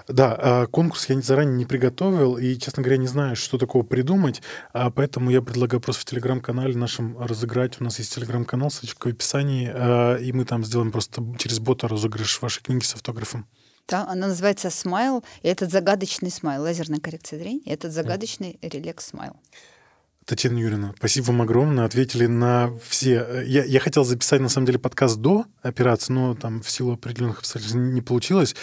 Да, 0.09 0.39
а 0.41 0.67
конкурс 0.67 1.09
я 1.11 1.21
заранее 1.21 1.57
не 1.57 1.67
приготовил 1.67 2.39
и, 2.39 2.57
честно 2.57 2.83
говоря, 2.83 2.97
не 2.97 3.07
знаю, 3.07 3.37
что 3.37 3.59
такого 3.59 3.83
придумать, 3.83 4.43
а 4.73 4.91
поэтому 4.91 5.31
я 5.31 5.43
предлагаю 5.43 5.83
просто 5.83 6.03
в 6.03 6.05
телеграм-канале 6.07 6.75
нашем 6.75 7.19
разыграть. 7.19 7.81
У 7.81 7.85
нас 7.85 7.99
есть 7.99 8.15
телеграм-канал, 8.15 8.71
ссылочка 8.71 9.09
в 9.09 9.11
описании, 9.11 9.71
а, 9.73 10.17
и 10.17 10.33
мы 10.33 10.47
там 10.47 10.65
сделаем 10.65 10.91
просто 10.91 11.23
через 11.39 11.59
бота 11.61 11.87
розыгрыш 11.87 12.41
вашей 12.41 12.63
книги 12.63 12.83
с 12.83 12.95
автографом. 12.95 13.47
Да, 13.89 14.07
она 14.07 14.27
называется 14.27 14.69
«SMILE», 14.69 15.25
и 15.43 15.49
этот 15.49 15.71
загадочный 15.71 16.31
SMILE, 16.31 16.61
лазерная 16.63 17.01
коррекция 17.01 17.39
зрения, 17.39 17.63
этот 17.65 17.93
загадочный 17.93 18.59
ReLEx 18.61 18.94
SMILE. 18.94 19.35
Татьяна 20.29 20.59
Юрьевна, 20.59 20.93
спасибо 20.99 21.25
вам 21.29 21.41
огромное. 21.41 21.87
Ответили 21.87 22.27
на 22.27 22.71
все. 22.87 23.43
Я, 23.47 23.65
я 23.65 23.81
хотел 23.81 24.05
записать, 24.05 24.43
на 24.43 24.51
самом 24.51 24.67
деле, 24.67 24.79
подкаст 24.79 25.17
до 25.17 25.47
операции, 25.63 26.13
но 26.13 26.35
там 26.35 26.61
в 26.61 26.71
силу 26.71 26.93
определенных 26.93 27.39
обстоятельств 27.39 27.79
не 27.79 28.03
получилось. 28.03 28.55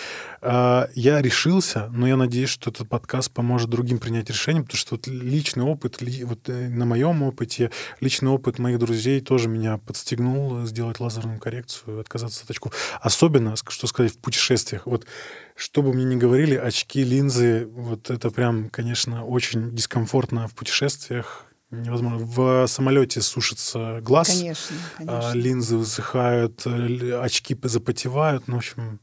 А, 0.43 0.87
я 0.93 1.23
решился, 1.23 1.89
но 1.91 2.07
я 2.07 2.17
надеюсь, 2.17 2.49
что 2.49 2.69
этот 2.69 2.87
подкаст 2.87 3.31
поможет 3.31 3.71
другим 3.71 3.97
принять 3.97 4.29
решение, 4.29 4.61
потому 4.61 4.77
что 4.77 4.93
вот 4.93 5.07
личный 5.07 5.63
опыт, 5.63 6.03
вот 6.25 6.49
э, 6.49 6.69
на 6.69 6.85
моем 6.85 7.23
опыте, 7.23 7.71
личный 7.99 8.29
опыт 8.29 8.59
моих 8.59 8.77
друзей 8.77 9.19
тоже 9.19 9.49
меня 9.49 9.79
подстегнул 9.79 10.67
сделать 10.67 10.99
лазерную 10.99 11.39
коррекцию, 11.39 11.99
отказаться 11.99 12.43
от 12.43 12.51
очков. 12.51 12.73
Особенно, 13.01 13.55
что 13.55 13.87
сказать, 13.87 14.13
в 14.13 14.19
путешествиях. 14.19 14.85
Вот 14.85 15.07
что 15.55 15.81
бы 15.81 15.93
мне 15.93 16.05
ни 16.05 16.15
говорили, 16.15 16.53
очки, 16.53 17.03
линзы, 17.03 17.67
вот 17.71 18.11
это 18.11 18.29
прям, 18.29 18.69
конечно, 18.69 19.25
очень 19.25 19.75
дискомфортно 19.75 20.47
в 20.47 20.53
путешествиях 20.53 21.47
невозможно. 21.81 22.19
В 22.25 22.67
самолете 22.67 23.21
сушится 23.21 23.99
глаз, 24.01 24.27
конечно, 24.27 24.75
конечно. 24.97 25.31
линзы 25.33 25.77
высыхают, 25.77 26.63
э, 26.65 27.19
очки 27.21 27.57
запотевают, 27.63 28.47
ну, 28.47 28.55
в 28.55 28.57
общем, 28.59 28.99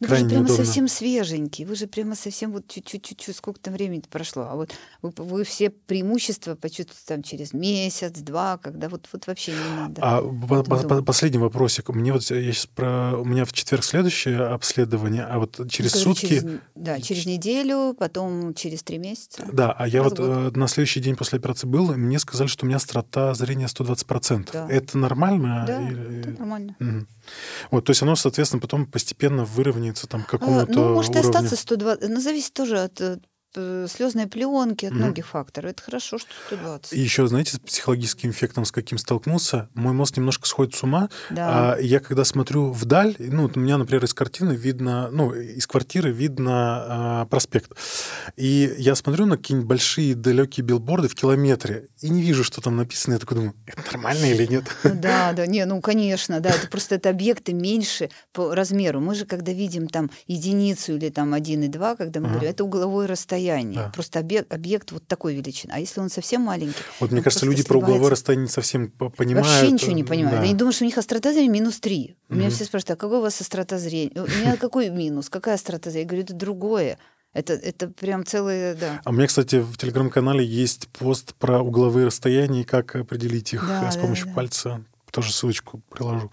Но 0.00 0.06
крайне 0.06 0.24
Вы 0.24 0.30
же 0.30 0.34
прямо 0.34 0.48
неудобно. 0.48 0.64
совсем 0.64 0.88
свеженький, 0.88 1.64
вы 1.64 1.76
же 1.76 1.86
прямо 1.86 2.14
совсем 2.14 2.52
вот 2.52 2.66
чуть-чуть, 2.68 3.36
сколько 3.36 3.60
там 3.60 3.74
времени 3.74 4.02
прошло, 4.08 4.48
а 4.50 4.56
вот 4.56 4.72
вы, 5.02 5.12
вы 5.16 5.44
все 5.44 5.70
преимущества 5.70 6.54
почувствуете 6.54 7.02
там 7.06 7.22
через 7.22 7.52
месяц, 7.52 8.12
два, 8.12 8.58
когда 8.58 8.88
вот, 8.88 9.08
вот 9.12 9.26
вообще 9.26 9.52
не 9.52 9.76
надо. 9.76 10.00
А 10.02 10.22
по, 10.22 10.62
по, 10.62 11.02
последний 11.02 11.38
вопросик. 11.38 11.88
Мне 11.90 12.12
вот 12.12 12.22
я 12.30 12.52
сейчас 12.52 12.66
про... 12.66 13.16
У 13.16 13.24
меня 13.24 13.44
в 13.44 13.52
четверг 13.52 13.84
следующее 13.84 14.46
обследование, 14.46 15.24
а 15.24 15.38
вот 15.38 15.60
через 15.70 15.94
ну, 15.94 16.00
сутки... 16.00 16.26
Через, 16.26 16.44
да, 16.74 17.00
через 17.00 17.26
неделю, 17.26 17.94
потом 17.98 18.54
через 18.54 18.82
три 18.82 18.98
месяца. 18.98 19.46
Да, 19.52 19.72
а 19.72 19.86
я 19.86 20.02
вот 20.02 20.18
год. 20.18 20.54
Э, 20.54 20.58
на 20.58 20.68
следующий 20.68 21.00
день 21.00 21.16
после 21.16 21.38
операции 21.38 21.66
был, 21.66 21.94
мне 22.06 22.18
сказали, 22.18 22.48
что 22.48 22.64
у 22.64 22.68
меня 22.68 22.76
острота 22.76 23.34
зрения 23.34 23.66
120%. 23.66 24.50
Да. 24.52 24.66
Это 24.70 24.98
нормально? 24.98 25.64
Да, 25.66 25.82
Или... 25.82 26.20
это 26.20 26.30
нормально. 26.30 26.76
Угу. 26.80 27.06
Вот, 27.72 27.84
то 27.84 27.90
есть 27.90 28.02
оно, 28.02 28.16
соответственно, 28.16 28.60
потом 28.60 28.86
постепенно 28.86 29.44
выровняется 29.44 30.06
там 30.06 30.22
к 30.22 30.28
какому-то 30.28 30.72
а, 30.72 30.74
Ну, 30.74 30.94
может 30.94 31.10
уровню. 31.10 31.28
остаться 31.28 31.56
120. 31.56 32.08
Ну, 32.08 32.20
зависит 32.20 32.52
тоже 32.54 32.78
от 32.78 33.00
Э, 33.56 33.86
слезные 33.88 34.26
пленки, 34.26 34.84
от 34.84 34.92
mm 34.92 34.96
многих 34.96 35.26
факторов. 35.28 35.70
Это 35.70 35.82
хорошо, 35.82 36.18
что 36.18 36.30
120. 36.48 36.92
И 36.92 37.00
еще, 37.00 37.26
знаете, 37.26 37.56
с 37.56 37.58
психологическим 37.58 38.30
эффектом, 38.30 38.64
с 38.64 38.72
каким 38.72 38.98
столкнулся, 38.98 39.68
мой 39.74 39.92
мозг 39.92 40.16
немножко 40.16 40.46
сходит 40.46 40.74
с 40.74 40.82
ума. 40.82 41.08
Да. 41.30 41.74
А 41.74 41.80
я 41.80 42.00
когда 42.00 42.24
смотрю 42.24 42.70
вдаль, 42.70 43.14
ну, 43.18 43.50
у 43.54 43.58
меня, 43.58 43.78
например, 43.78 44.04
из 44.04 44.12
картины 44.12 44.52
видно, 44.52 45.08
ну, 45.10 45.32
из 45.32 45.66
квартиры 45.66 46.10
видно 46.10 46.50
а, 46.52 47.26
проспект. 47.26 47.72
И 48.36 48.74
я 48.78 48.94
смотрю 48.94 49.26
на 49.26 49.36
какие-нибудь 49.36 49.68
большие 49.68 50.14
далекие 50.14 50.64
билборды 50.64 51.08
в 51.08 51.14
километре 51.14 51.88
и 52.00 52.10
не 52.10 52.22
вижу, 52.22 52.44
что 52.44 52.60
там 52.60 52.76
написано. 52.76 53.14
Я 53.14 53.20
такой 53.20 53.36
думаю, 53.36 53.54
это 53.66 53.82
нормально 53.86 54.26
или 54.26 54.46
нет? 54.46 54.64
Ну 54.84 54.94
да, 54.94 55.32
да, 55.32 55.46
не, 55.46 55.64
ну, 55.64 55.80
конечно, 55.80 56.40
да, 56.40 56.50
это 56.50 56.68
просто 56.68 56.96
это 56.96 57.10
объекты 57.10 57.52
меньше 57.52 58.10
по 58.32 58.54
размеру. 58.54 59.00
Мы 59.00 59.14
же, 59.14 59.24
когда 59.24 59.52
видим 59.52 59.88
там 59.88 60.10
единицу 60.26 60.96
или 60.96 61.08
там 61.08 61.32
один 61.32 61.62
и 61.62 61.68
два, 61.68 61.96
когда 61.96 62.20
мы 62.20 62.28
говорим, 62.28 62.50
это 62.50 62.64
угловое 62.64 63.06
расстояние 63.06 63.45
расстоянии. 63.46 63.76
Да. 63.76 63.90
Просто 63.90 64.18
объект, 64.18 64.52
объект 64.52 64.92
вот 64.92 65.06
такой 65.06 65.34
величины. 65.34 65.72
А 65.72 65.78
если 65.78 66.00
он 66.00 66.10
совсем 66.10 66.42
маленький? 66.42 66.74
Вот 67.00 67.10
мне 67.10 67.22
кажется, 67.22 67.46
люди 67.46 67.62
про 67.62 67.78
угловое 67.78 68.10
расстояние 68.10 68.46
не 68.46 68.50
совсем 68.50 68.90
понимают. 68.90 69.46
Вообще 69.46 69.70
ничего 69.70 69.92
не 69.92 70.04
понимают. 70.04 70.40
Да. 70.40 70.44
Они 70.44 70.54
думают, 70.54 70.74
что 70.74 70.84
у 70.84 70.86
них 70.86 70.98
острота 70.98 71.32
зрения 71.32 71.48
минус 71.48 71.80
3. 71.80 72.16
Угу. 72.28 72.38
Меня 72.38 72.50
все 72.50 72.64
спрашивают, 72.64 72.90
а 72.92 72.96
какой 72.96 73.18
у 73.18 73.22
вас 73.22 73.40
острота 73.40 73.78
зрения? 73.78 74.12
У 74.14 74.26
меня 74.26 74.56
какой 74.60 74.90
минус? 74.90 75.28
Какая 75.28 75.54
острота 75.54 75.90
зрения? 75.90 76.04
Я 76.04 76.08
говорю, 76.08 76.24
это 76.24 76.34
другое. 76.34 76.98
Это, 77.32 77.52
это 77.52 77.88
прям 77.88 78.24
целые, 78.24 78.74
да. 78.74 79.00
А 79.04 79.10
у 79.10 79.12
меня, 79.12 79.26
кстати, 79.26 79.56
в 79.56 79.76
телеграм-канале 79.76 80.44
есть 80.44 80.88
пост 80.88 81.34
про 81.34 81.60
угловые 81.60 82.06
расстояния 82.06 82.62
и 82.62 82.64
как 82.64 82.96
определить 82.96 83.52
их 83.52 83.66
да, 83.68 83.90
с 83.90 83.98
помощью 83.98 84.26
да, 84.26 84.30
да. 84.30 84.36
пальца 84.36 84.84
тоже 85.16 85.32
ссылочку 85.32 85.80
приложу. 85.88 86.30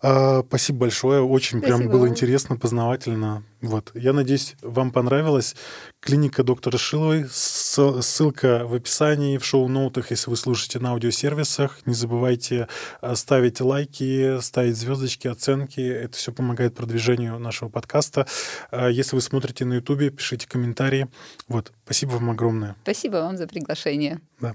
А, 0.00 0.44
спасибо 0.46 0.78
большое, 0.80 1.22
очень 1.22 1.58
спасибо. 1.58 1.78
прям 1.78 1.90
было 1.90 2.06
интересно, 2.06 2.56
познавательно. 2.56 3.42
Вот. 3.60 3.90
Я 3.94 4.12
надеюсь, 4.12 4.54
вам 4.62 4.92
понравилось. 4.92 5.56
Клиника 5.98 6.44
доктора 6.44 6.78
Шиловой. 6.78 7.26
Ссылка 7.28 8.64
в 8.64 8.74
описании, 8.74 9.38
в 9.38 9.44
шоу-ноутах, 9.44 10.12
если 10.12 10.30
вы 10.30 10.36
слушаете 10.36 10.78
на 10.78 10.90
аудиосервисах. 10.90 11.84
Не 11.84 11.94
забывайте 11.94 12.68
а, 13.00 13.16
ставить 13.16 13.60
лайки, 13.60 14.40
ставить 14.40 14.76
звездочки, 14.76 15.26
оценки. 15.26 15.80
Это 15.80 16.16
все 16.16 16.30
помогает 16.30 16.76
продвижению 16.76 17.40
нашего 17.40 17.70
подкаста. 17.70 18.28
А, 18.70 18.86
если 18.86 19.16
вы 19.16 19.20
смотрите 19.20 19.64
на 19.64 19.74
Ютубе, 19.74 20.10
пишите 20.10 20.46
комментарии. 20.46 21.08
Вот. 21.48 21.72
Спасибо 21.84 22.12
вам 22.12 22.30
огромное. 22.30 22.76
Спасибо 22.84 23.16
вам 23.16 23.36
за 23.36 23.48
приглашение. 23.48 24.20
Да. 24.40 24.54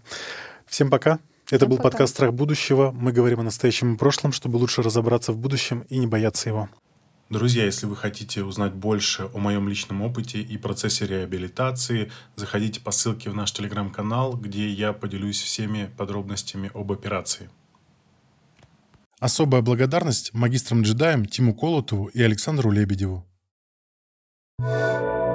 Всем 0.68 0.90
пока. 0.90 1.20
Это 1.50 1.60
Всем 1.60 1.70
был 1.70 1.78
пока. 1.78 1.92
подкаст 1.92 2.14
«Страх 2.14 2.34
будущего». 2.34 2.92
Мы 2.92 3.14
говорим 3.14 3.40
о 3.40 3.44
настоящем 3.44 3.94
и 3.94 3.98
прошлом, 3.98 4.34
чтобы 4.34 4.58
лучше 4.58 4.82
разобраться 4.82 5.32
в 5.32 5.38
будущем 5.38 5.86
и 5.88 5.98
не 5.98 6.06
бояться 6.06 6.50
его. 6.50 6.68
Друзья, 7.30 7.64
если 7.64 7.86
вы 7.86 7.96
хотите 7.96 8.44
узнать 8.44 8.74
больше 8.74 9.30
о 9.34 9.38
моем 9.38 9.70
личном 9.70 10.02
опыте 10.02 10.42
и 10.42 10.58
процессе 10.58 11.08
реабилитации, 11.08 12.12
заходите 12.36 12.82
по 12.82 12.92
ссылке 12.92 13.30
в 13.30 13.34
наш 13.36 13.54
телеграм-канал, 13.54 14.34
где 14.34 14.68
я 14.68 14.92
поделюсь 14.92 15.42
всеми 15.42 15.90
подробностями 15.98 16.70
об 16.74 16.92
операции. 16.92 17.50
Особая 19.22 19.62
благодарность 19.62 20.34
магистрам-джедаям 20.34 21.26
Тиму 21.26 21.56
Колотову 21.56 22.08
и 22.08 22.22
Александру 22.22 22.72
Лебедеву. 22.72 23.26
thank 24.60 25.22
you 25.22 25.27